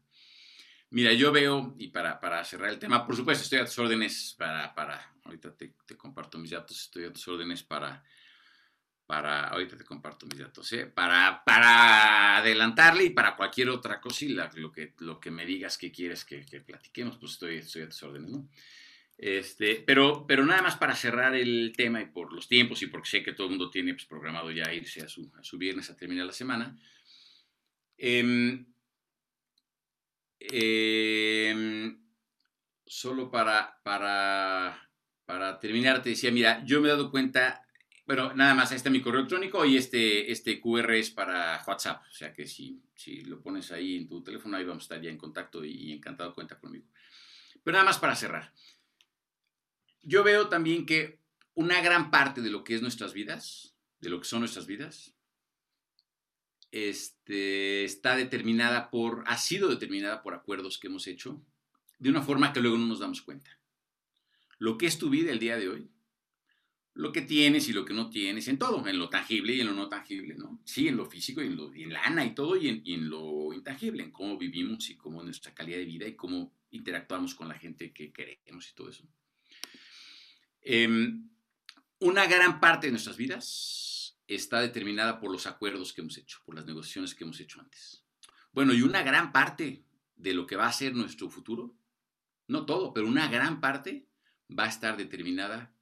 Mira, 0.92 1.14
yo 1.14 1.32
veo, 1.32 1.74
y 1.80 1.88
para, 1.88 2.20
para 2.20 2.44
cerrar 2.44 2.70
el 2.70 2.78
tema, 2.78 3.06
por 3.06 3.16
supuesto, 3.16 3.44
estoy 3.44 3.60
a 3.60 3.66
tus 3.66 3.80
órdenes 3.80 4.36
para, 4.38 4.76
para 4.76 5.14
ahorita 5.24 5.56
te, 5.56 5.74
te 5.86 5.96
comparto 5.96 6.38
mis 6.38 6.52
datos, 6.52 6.82
estoy 6.82 7.06
a 7.06 7.14
tus 7.14 7.26
órdenes 7.30 7.64
para, 7.64 8.04
para, 9.06 9.48
ahorita 9.48 9.78
te 9.78 9.86
comparto 9.86 10.26
mis 10.26 10.40
datos, 10.40 10.70
¿eh? 10.74 10.88
para, 10.88 11.44
para 11.46 12.38
adelantarle 12.38 13.06
y 13.06 13.10
para 13.12 13.38
cualquier 13.38 13.70
otra 13.70 14.02
y 14.20 14.30
lo, 14.30 14.70
que, 14.70 14.94
lo 15.00 15.18
que 15.18 15.32
me 15.32 15.46
digas 15.46 15.78
que 15.78 15.94
quieres 15.94 16.26
que, 16.26 16.46
que 16.46 16.60
platiquemos, 16.60 17.18
pues 17.18 17.34
estoy, 17.34 17.56
estoy 17.58 17.84
a 17.84 17.90
tus 17.90 18.04
órdenes, 18.04 18.30
¿no? 18.30 18.50
Este, 19.18 19.84
pero, 19.86 20.26
pero 20.28 20.46
nada 20.46 20.62
más 20.62 20.76
para 20.76 20.96
cerrar 20.96 21.36
el 21.36 21.74
tema 21.78 22.02
y 22.02 22.08
por 22.08 22.34
los 22.34 22.50
tiempos 22.50 22.82
y 22.82 22.88
porque 22.88 23.10
sé 23.10 23.24
que 23.24 23.34
todo 23.34 23.48
el 23.48 23.52
mundo 23.52 23.70
tiene 23.70 23.94
pues, 23.94 24.06
programado 24.06 24.52
ya 24.52 24.74
irse 24.74 25.04
a 25.04 25.08
su, 25.08 25.32
a 25.38 25.44
su 25.44 25.58
viernes 25.58 25.90
a 25.90 25.96
terminar 25.96 26.26
la 26.26 26.34
semana. 26.34 26.76
Eh, 27.98 28.66
eh, 30.52 31.96
solo 32.86 33.30
para, 33.30 33.80
para, 33.84 34.90
para 35.26 35.60
terminar, 35.60 36.02
te 36.02 36.10
decía, 36.10 36.32
mira, 36.32 36.64
yo 36.66 36.82
me 36.82 36.88
he 36.88 36.92
dado 36.92 37.12
cuenta, 37.12 37.66
bueno, 38.06 38.34
nada 38.34 38.54
más, 38.54 38.72
este 38.72 38.90
es 38.90 38.94
mi 38.94 39.02
correo 39.02 39.20
electrónico 39.20 39.66
y 39.66 39.78
este, 39.78 40.32
este 40.32 40.60
QR 40.60 40.96
es 40.96 41.12
para 41.12 41.64
WhatsApp, 41.66 42.04
o 42.10 42.14
sea 42.14 42.34
que 42.34 42.48
si, 42.48 42.82
si 42.96 43.22
lo 43.22 43.42
pones 43.42 43.72
ahí 43.72 43.98
en 43.98 44.08
tu 44.08 44.24
teléfono, 44.24 44.58
ahí 44.58 44.66
vamos 44.66 44.84
a 44.84 44.86
estar 44.86 45.02
ya 45.02 45.10
en 45.10 45.18
contacto 45.18 45.64
y, 45.64 45.72
y 45.72 45.92
encantado 45.94 46.34
cuenta 46.34 46.60
conmigo. 46.60 46.86
Pero 47.64 47.74
nada 47.74 47.86
más 47.86 48.00
para 48.00 48.16
cerrar 48.16 48.52
yo 50.04 50.24
veo 50.24 50.50
también 50.50 50.86
que 50.86 51.20
una 51.54 51.82
gran 51.82 52.12
parte 52.12 52.42
de 52.42 52.50
lo 52.50 52.64
que 52.64 52.76
es 52.76 52.82
nuestras 52.82 53.14
vidas, 53.14 53.76
de 54.00 54.10
lo 54.10 54.20
que 54.20 54.28
son 54.28 54.40
nuestras 54.40 54.66
vidas, 54.66 55.14
este, 56.72 57.84
está 57.84 58.16
determinada 58.16 58.90
por, 58.90 59.24
ha 59.28 59.38
sido 59.38 59.70
determinada 59.70 60.22
por 60.22 60.34
acuerdos 60.34 60.78
que 60.78 60.88
hemos 60.88 61.08
hecho 61.08 61.42
de 62.00 62.10
una 62.10 62.22
forma 62.22 62.54
que 62.54 62.62
luego 62.62 62.78
no 62.78 62.88
nos 62.88 63.00
damos 63.00 63.22
cuenta. 63.22 63.60
Lo 64.58 64.78
que 64.78 64.88
es 64.88 64.98
tu 64.98 65.10
vida 65.10 65.32
el 65.32 65.40
día 65.40 65.58
de 65.58 65.70
hoy, 65.70 65.90
lo 66.94 67.12
que 67.12 67.22
tienes 67.22 67.68
y 67.70 67.74
lo 67.74 67.86
que 67.86 67.94
no 67.94 68.10
tienes, 68.10 68.48
en 68.48 68.58
todo, 68.58 68.86
en 68.88 69.00
lo 69.00 69.10
tangible 69.10 69.54
y 69.54 69.62
en 69.62 69.68
lo 69.68 69.74
no 69.74 69.88
tangible, 69.90 70.36
¿no? 70.36 70.62
Sí, 70.66 70.88
en 70.88 70.98
lo 70.98 71.06
físico 71.06 71.42
y 71.42 71.48
en, 71.48 71.56
lo, 71.56 71.74
en 71.74 71.94
lana 71.94 72.26
y 72.26 72.36
todo, 72.36 72.58
y 72.58 72.68
en, 72.68 72.82
y 72.84 72.94
en 72.94 73.10
lo 73.10 73.54
intangible, 73.54 74.04
en 74.04 74.12
cómo 74.12 74.38
vivimos 74.38 74.90
y 74.90 74.98
cómo 74.98 75.24
nuestra 75.24 75.54
calidad 75.54 75.78
de 75.78 75.86
vida 75.86 76.08
y 76.08 76.16
cómo 76.16 76.54
interactuamos 76.72 77.36
con 77.36 77.48
la 77.48 77.58
gente 77.58 77.92
que 77.92 78.12
queremos 78.12 78.70
y 78.70 78.74
todo 78.74 78.90
eso. 78.90 79.04
Em, 80.62 81.30
una 82.00 82.26
gran 82.28 82.60
parte 82.60 82.88
de 82.88 82.92
nuestras 82.92 83.18
vidas 83.18 84.01
está 84.36 84.62
determinada 84.62 85.20
por 85.20 85.32
los 85.32 85.46
acuerdos 85.48 85.94
que 85.94 86.02
hemos 86.02 86.18
hecho, 86.18 86.40
por 86.46 86.56
las 86.56 86.66
negociaciones 86.66 87.16
que 87.16 87.24
hemos 87.24 87.40
hecho 87.40 87.60
antes. 87.60 88.04
Bueno, 88.52 88.74
y 88.74 88.82
una 88.82 89.04
gran 89.04 89.32
parte 89.32 89.84
de 90.16 90.34
lo 90.34 90.46
que 90.46 90.56
va 90.56 90.68
a 90.68 90.74
ser 90.74 90.94
nuestro 90.94 91.30
futuro, 91.30 91.76
no 92.48 92.66
todo, 92.66 92.94
pero 92.94 93.08
una 93.08 93.28
gran 93.28 93.62
parte 93.62 94.08
va 94.50 94.66
a 94.66 94.70
estar 94.70 94.98
determinada 94.98 95.74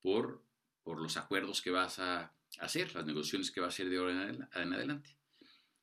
por, 0.00 0.44
por 0.82 1.00
los 1.00 1.16
acuerdos 1.16 1.62
que 1.62 1.70
vas 1.70 1.98
a 1.98 2.34
hacer, 2.58 2.94
las 2.94 3.04
negociaciones 3.04 3.50
que 3.50 3.60
va 3.60 3.66
a 3.66 3.70
hacer 3.70 3.88
de 3.88 3.98
ahora 3.98 4.28
en 4.28 4.72
adelante. 4.72 5.16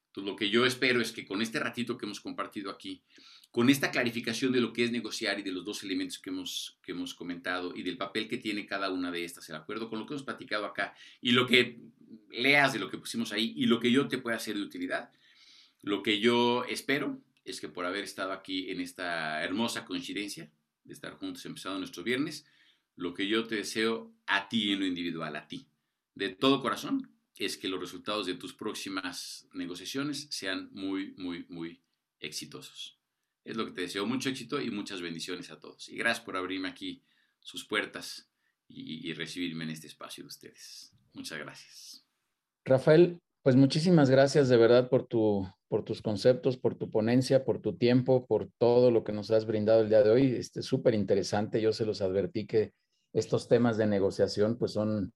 Entonces, 0.07 0.29
lo 0.31 0.35
que 0.35 0.49
yo 0.49 0.65
espero 0.65 0.99
es 0.99 1.11
que 1.11 1.25
con 1.25 1.41
este 1.41 1.59
ratito 1.59 1.97
que 1.97 2.05
hemos 2.05 2.19
compartido 2.19 2.69
aquí, 2.69 3.01
con 3.51 3.69
esta 3.69 3.91
clarificación 3.91 4.53
de 4.53 4.61
lo 4.61 4.71
que 4.71 4.85
es 4.85 4.91
negociar 4.91 5.39
y 5.39 5.43
de 5.43 5.51
los 5.51 5.65
dos 5.65 5.83
elementos 5.83 6.19
que 6.19 6.29
hemos, 6.29 6.79
que 6.81 6.93
hemos 6.93 7.13
comentado 7.13 7.75
y 7.75 7.83
del 7.83 7.97
papel 7.97 8.29
que 8.29 8.37
tiene 8.37 8.65
cada 8.65 8.89
una 8.89 9.11
de 9.11 9.25
estas, 9.25 9.45
de 9.45 9.55
acuerdo 9.55 9.89
con 9.89 9.99
lo 9.99 10.05
que 10.05 10.13
hemos 10.13 10.23
platicado 10.23 10.65
acá 10.65 10.95
y 11.19 11.31
lo 11.31 11.45
que 11.45 11.79
leas 12.29 12.71
de 12.71 12.79
lo 12.79 12.89
que 12.89 12.97
pusimos 12.97 13.33
ahí 13.33 13.53
y 13.57 13.65
lo 13.65 13.79
que 13.79 13.91
yo 13.91 14.07
te 14.07 14.17
pueda 14.17 14.37
hacer 14.37 14.55
de 14.55 14.63
utilidad, 14.63 15.11
lo 15.81 16.01
que 16.01 16.19
yo 16.19 16.63
espero 16.65 17.21
es 17.43 17.59
que 17.59 17.67
por 17.67 17.85
haber 17.85 18.05
estado 18.05 18.31
aquí 18.31 18.71
en 18.71 18.79
esta 18.79 19.43
hermosa 19.43 19.83
coincidencia 19.83 20.49
de 20.85 20.93
estar 20.93 21.13
juntos 21.15 21.45
empezando 21.45 21.79
nuestro 21.79 22.03
viernes, 22.03 22.45
lo 22.95 23.13
que 23.13 23.27
yo 23.27 23.47
te 23.47 23.55
deseo 23.55 24.13
a 24.27 24.47
ti 24.47 24.71
en 24.71 24.79
lo 24.79 24.85
individual, 24.85 25.35
a 25.35 25.47
ti, 25.47 25.67
de 26.15 26.29
todo 26.29 26.61
corazón, 26.61 27.11
es 27.35 27.57
que 27.57 27.67
los 27.67 27.79
resultados 27.79 28.27
de 28.27 28.35
tus 28.35 28.53
próximas 28.53 29.47
negociaciones 29.53 30.27
sean 30.29 30.69
muy, 30.71 31.13
muy, 31.17 31.45
muy 31.49 31.81
exitosos. 32.19 33.00
Es 33.43 33.55
lo 33.55 33.65
que 33.65 33.71
te 33.71 33.81
deseo. 33.81 34.05
Mucho 34.05 34.29
éxito 34.29 34.61
y 34.61 34.69
muchas 34.69 35.01
bendiciones 35.01 35.49
a 35.51 35.59
todos. 35.59 35.89
Y 35.89 35.97
gracias 35.97 36.23
por 36.23 36.37
abrirme 36.37 36.69
aquí 36.69 37.03
sus 37.39 37.65
puertas 37.65 38.29
y, 38.67 39.11
recibirme 39.13 39.65
en 39.65 39.71
este 39.71 39.87
espacio 39.87 40.23
de 40.23 40.27
ustedes. 40.27 40.93
Muchas 41.13 41.39
gracias. 41.39 42.05
Rafael, 42.63 43.19
pues 43.41 43.55
muchísimas 43.55 44.09
gracias 44.09 44.47
de 44.47 44.55
verdad 44.55 44.89
por, 44.89 45.07
tu, 45.07 45.45
por 45.67 45.83
tus 45.83 46.01
conceptos, 46.01 46.57
por 46.57 46.75
tu 46.75 46.89
ponencia, 46.89 47.43
por 47.43 47.59
tu 47.59 47.75
tiempo, 47.75 48.25
por 48.27 48.49
todo 48.57 48.91
lo 48.91 49.03
que 49.03 49.11
nos 49.11 49.31
has 49.31 49.45
brindado 49.45 49.81
el 49.81 49.89
día 49.89 50.03
de 50.03 50.11
hoy. 50.11 50.35
Este 50.35 50.61
súper 50.61 50.93
interesante. 50.93 51.61
Yo 51.61 51.73
se 51.73 51.85
los 51.85 52.01
advertí 52.01 52.45
que 52.45 52.73
estos 53.13 53.49
temas 53.49 53.77
de 53.77 53.87
negociación 53.87 54.57
pues 54.57 54.71
son, 54.71 55.13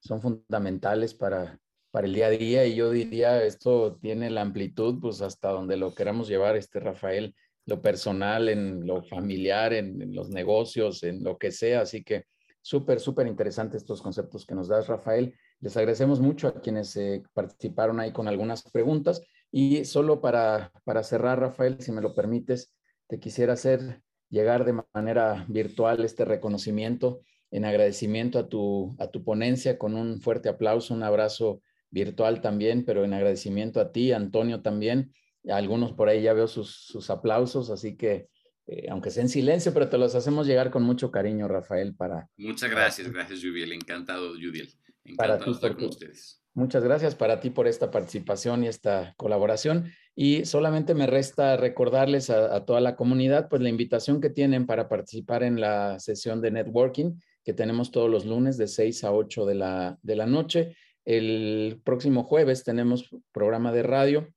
son 0.00 0.20
fundamentales 0.20 1.14
para, 1.14 1.60
para 1.90 2.06
el 2.06 2.14
día 2.14 2.26
a 2.26 2.30
día 2.30 2.66
y 2.66 2.74
yo 2.74 2.90
diría 2.90 3.42
esto 3.44 3.96
tiene 4.00 4.30
la 4.30 4.42
amplitud 4.42 4.98
pues 5.00 5.22
hasta 5.22 5.50
donde 5.50 5.76
lo 5.76 5.94
queramos 5.94 6.28
llevar 6.28 6.56
este 6.56 6.80
Rafael 6.80 7.34
lo 7.68 7.82
personal, 7.82 8.48
en 8.48 8.86
lo 8.86 9.02
familiar, 9.02 9.74
en, 9.74 10.14
los 10.14 10.30
negocios, 10.30 11.02
en 11.02 11.22
lo 11.22 11.36
que 11.36 11.50
sea. 11.50 11.82
Así 11.82 12.02
que 12.02 12.24
súper, 12.62 12.98
súper 12.98 13.26
interesantes 13.26 13.82
estos 13.82 14.00
conceptos 14.00 14.46
que 14.46 14.54
nos 14.54 14.68
das, 14.68 14.86
Rafael. 14.86 15.34
Les 15.60 15.76
agradecemos 15.76 16.18
mucho 16.18 16.48
a 16.48 16.60
quienes 16.62 16.96
eh, 16.96 17.22
participaron 17.34 18.00
ahí 18.00 18.10
con 18.10 18.26
algunas 18.26 18.62
preguntas. 18.62 19.20
Y 19.52 19.84
solo 19.84 20.22
para, 20.22 20.72
para 20.84 21.02
cerrar, 21.02 21.40
Rafael, 21.40 21.76
si 21.80 21.92
me 21.92 22.00
lo 22.00 22.14
permites, 22.14 22.74
te 23.06 23.20
quisiera 23.20 23.52
hacer 23.52 24.00
llegar 24.30 24.64
de 24.64 24.82
manera 24.94 25.44
virtual 25.48 26.02
este 26.04 26.24
reconocimiento 26.24 27.20
en 27.50 27.66
agradecimiento 27.66 28.38
a 28.38 28.48
tu, 28.48 28.96
a 28.98 29.08
tu 29.08 29.24
ponencia 29.24 29.78
con 29.78 29.94
un 29.94 30.20
fuerte 30.22 30.48
aplauso, 30.48 30.94
un 30.94 31.02
abrazo 31.02 31.60
virtual 31.90 32.40
también, 32.40 32.86
pero 32.86 33.04
en 33.04 33.12
agradecimiento 33.12 33.80
a 33.80 33.92
ti, 33.92 34.12
Antonio 34.12 34.62
también, 34.62 35.12
algunos 35.48 35.92
por 35.92 36.08
ahí 36.08 36.22
ya 36.22 36.32
veo 36.32 36.48
sus, 36.48 37.10
aplausos, 37.10 37.70
así 37.70 37.96
que 37.96 38.28
eh, 38.66 38.86
aunque 38.90 39.10
sea 39.10 39.22
en 39.22 39.28
silencio, 39.28 39.72
pero 39.72 39.88
te 39.88 39.96
los 39.96 40.14
hacemos 40.14 40.46
llegar 40.46 40.70
con 40.70 40.82
mucho 40.82 41.10
cariño, 41.10 41.48
Rafael, 41.48 41.94
para... 41.94 42.28
Muchas 42.36 42.70
gracias, 42.70 43.10
gracias, 43.10 43.40
Judiel. 43.40 43.72
Encantado, 43.72 44.32
Judiel. 44.34 44.68
Encantado 45.04 45.38
para 45.38 45.50
estar 45.50 45.74
con 45.74 45.84
ustedes. 45.86 46.42
Muchas 46.58 46.82
gracias 46.82 47.14
para 47.14 47.40
ti 47.40 47.50
por 47.50 47.68
esta 47.68 47.90
participación 47.90 48.64
y 48.64 48.66
esta 48.66 49.14
colaboración. 49.16 49.92
Y 50.16 50.44
solamente 50.44 50.92
me 50.94 51.06
resta 51.06 51.56
recordarles 51.56 52.30
a, 52.30 52.64
toda 52.64 52.80
la 52.80 52.96
comunidad, 52.96 53.48
pues 53.48 53.62
la 53.62 53.68
invitación 53.68 54.20
que 54.20 54.28
tienen 54.28 54.66
para 54.66 54.88
participar 54.88 55.44
en 55.44 55.60
la 55.60 56.00
sesión 56.00 56.40
de 56.40 56.50
networking 56.50 57.12
que 57.44 57.52
tenemos 57.54 57.92
todos 57.92 58.10
los 58.10 58.26
lunes 58.26 58.58
de 58.58 58.66
6 58.66 59.04
a 59.04 59.12
8 59.12 59.46
de 59.46 59.54
la, 59.54 59.98
de 60.02 60.16
la 60.16 60.26
noche. 60.26 60.76
El 61.04 61.80
próximo 61.84 62.24
jueves 62.24 62.64
tenemos 62.64 63.08
programa 63.32 63.72
de 63.72 63.84
radio 63.84 64.28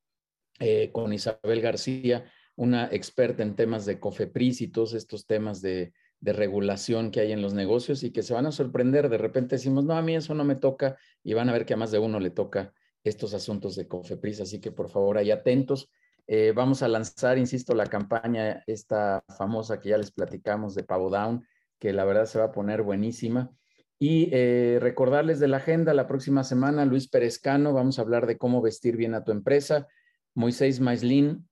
eh, 0.63 0.91
con 0.91 1.11
Isabel 1.11 1.59
García, 1.59 2.25
una 2.55 2.85
experta 2.85 3.41
en 3.41 3.55
temas 3.55 3.87
de 3.87 3.99
COFEPRIS 3.99 4.61
y 4.61 4.67
todos 4.67 4.93
estos 4.93 5.25
temas 5.25 5.59
de, 5.59 5.91
regulación 6.21 7.09
que 7.09 7.19
hay 7.19 7.31
en 7.31 7.41
los 7.41 7.55
negocios 7.55 8.03
y 8.03 8.11
que 8.11 8.21
se 8.21 8.35
van 8.35 8.45
a 8.45 8.51
sorprender. 8.51 9.09
De 9.09 9.17
repente 9.17 9.55
decimos, 9.55 9.85
no, 9.85 9.95
a 9.95 10.03
mí 10.03 10.15
eso 10.15 10.35
no 10.35 10.43
me 10.43 10.53
toca 10.53 10.95
y 11.23 11.33
van 11.33 11.49
a 11.49 11.51
ver 11.51 11.65
que 11.65 11.73
a 11.73 11.77
más 11.77 11.89
de 11.89 11.97
uno 11.97 12.19
le 12.19 12.29
toca 12.29 12.73
estos 13.03 13.33
asuntos 13.33 13.75
de 13.75 13.87
COFEPRIS. 13.87 14.41
Así 14.41 14.61
que 14.61 14.71
por 14.71 14.89
favor, 14.89 15.17
ahí 15.17 15.31
atentos. 15.31 15.89
Eh, 16.27 16.53
vamos 16.55 16.83
a 16.83 16.87
lanzar, 16.87 17.39
insisto, 17.39 17.73
la 17.73 17.87
campaña 17.87 18.63
esta 18.67 19.23
famosa 19.35 19.79
que 19.79 19.89
ya 19.89 19.97
les 19.97 20.11
platicamos 20.11 20.75
de 20.75 20.83
Pavo 20.83 21.09
Down, 21.09 21.43
que 21.79 21.91
la 21.91 22.05
verdad 22.05 22.27
se 22.27 22.37
va 22.37 22.45
a 22.45 22.51
poner 22.51 22.83
buenísima. 22.83 23.51
Y 23.97 24.29
eh, 24.31 24.77
recordarles 24.79 25.39
de 25.39 25.47
la 25.47 25.57
agenda, 25.57 25.95
la 25.95 26.05
próxima 26.05 26.43
semana, 26.43 26.85
Luis 26.85 27.07
Perezcano, 27.07 27.73
vamos 27.73 27.97
a 27.97 28.03
hablar 28.03 28.27
de 28.27 28.37
cómo 28.37 28.61
vestir 28.61 28.95
bien 28.95 29.15
a 29.15 29.23
tu 29.23 29.31
empresa. 29.31 29.87
Moisés 30.33 30.79
Maislin, 30.79 31.47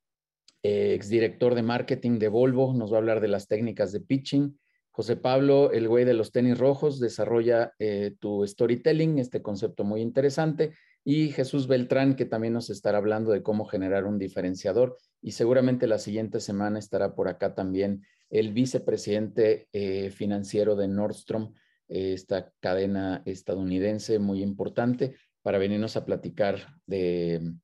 eh, 0.63 0.93
exdirector 0.93 1.55
de 1.55 1.63
marketing 1.63 2.19
de 2.19 2.27
Volvo, 2.27 2.73
nos 2.73 2.91
va 2.91 2.95
a 2.95 2.99
hablar 2.99 3.21
de 3.21 3.27
las 3.27 3.47
técnicas 3.47 3.91
de 3.91 4.01
pitching. 4.01 4.59
José 4.91 5.15
Pablo, 5.15 5.71
el 5.71 5.87
güey 5.87 6.03
de 6.03 6.13
los 6.13 6.31
tenis 6.31 6.57
rojos, 6.57 6.99
desarrolla 6.99 7.73
eh, 7.79 8.15
tu 8.19 8.45
storytelling, 8.45 9.19
este 9.19 9.41
concepto 9.41 9.83
muy 9.83 10.01
interesante. 10.01 10.73
y 11.05 11.29
Jesús 11.29 11.67
Beltrán, 11.67 12.15
que 12.15 12.25
también 12.25 12.53
nos 12.53 12.69
estará 12.69 12.97
hablando 12.97 13.31
de 13.31 13.41
cómo 13.41 13.65
generar 13.65 14.05
un 14.05 14.19
diferenciador. 14.19 14.97
Y 15.21 15.31
seguramente 15.31 15.87
la 15.87 15.97
siguiente 15.97 16.41
semana 16.41 16.77
estará 16.77 17.15
por 17.15 17.29
acá 17.29 17.55
también 17.55 18.03
el 18.29 18.51
vicepresidente 18.53 19.69
eh, 19.71 20.09
financiero 20.11 20.75
de 20.75 20.89
Nordstrom, 20.89 21.53
esta 21.87 22.51
cadena 22.59 23.23
estadounidense 23.25 24.19
muy 24.19 24.43
importante, 24.43 25.15
para 25.41 25.57
venirnos 25.57 25.95
a 25.95 26.05
platicar 26.05 26.75
de, 26.85 27.55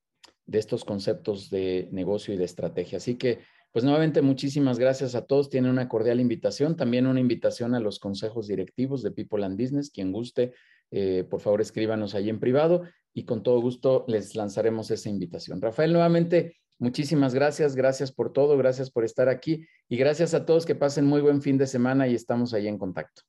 de 0.45 0.59
estos 0.59 0.85
conceptos 0.85 1.49
de 1.49 1.89
negocio 1.91 2.34
y 2.34 2.38
de 2.38 2.45
estrategia. 2.45 2.97
Así 2.97 3.15
que, 3.15 3.39
pues 3.72 3.84
nuevamente, 3.84 4.22
muchísimas 4.22 4.80
gracias 4.80 5.15
a 5.15 5.26
todos. 5.26 5.49
Tienen 5.49 5.72
una 5.72 5.89
cordial 5.89 6.19
invitación, 6.19 6.76
también 6.76 7.07
una 7.07 7.19
invitación 7.19 7.76
a 7.76 7.80
los 7.80 7.99
consejos 7.99 8.47
directivos 8.47 9.01
de 9.03 9.11
People 9.11 9.43
and 9.45 9.59
Business. 9.59 9.91
Quien 9.91 10.11
guste, 10.11 10.53
eh, 10.91 11.26
por 11.30 11.41
favor, 11.41 11.61
escríbanos 11.61 12.15
ahí 12.15 12.30
en 12.30 12.39
privado 12.39 12.84
y 13.13 13.26
con 13.26 13.43
todo 13.43 13.59
gusto 13.59 14.05
les 14.07 14.35
lanzaremos 14.35 14.91
esa 14.91 15.09
invitación. 15.09 15.61
Rafael, 15.61 15.91
nuevamente, 15.91 16.57
muchísimas 16.80 17.34
gracias. 17.34 17.76
Gracias 17.76 18.11
por 18.11 18.31
todo, 18.31 18.57
gracias 18.57 18.91
por 18.91 19.03
estar 19.03 19.30
aquí 19.30 19.65
y 19.89 19.97
gracias 19.97 20.34
a 20.34 20.45
todos 20.45 20.65
que 20.65 20.76
pasen 20.76 21.05
muy 21.05 21.22
buen 21.22 21.41
fin 21.41 21.57
de 21.57 21.67
semana 21.67 22.07
y 22.07 22.15
estamos 22.15 22.53
ahí 22.53 22.67
en 22.67 22.77
contacto. 22.77 23.23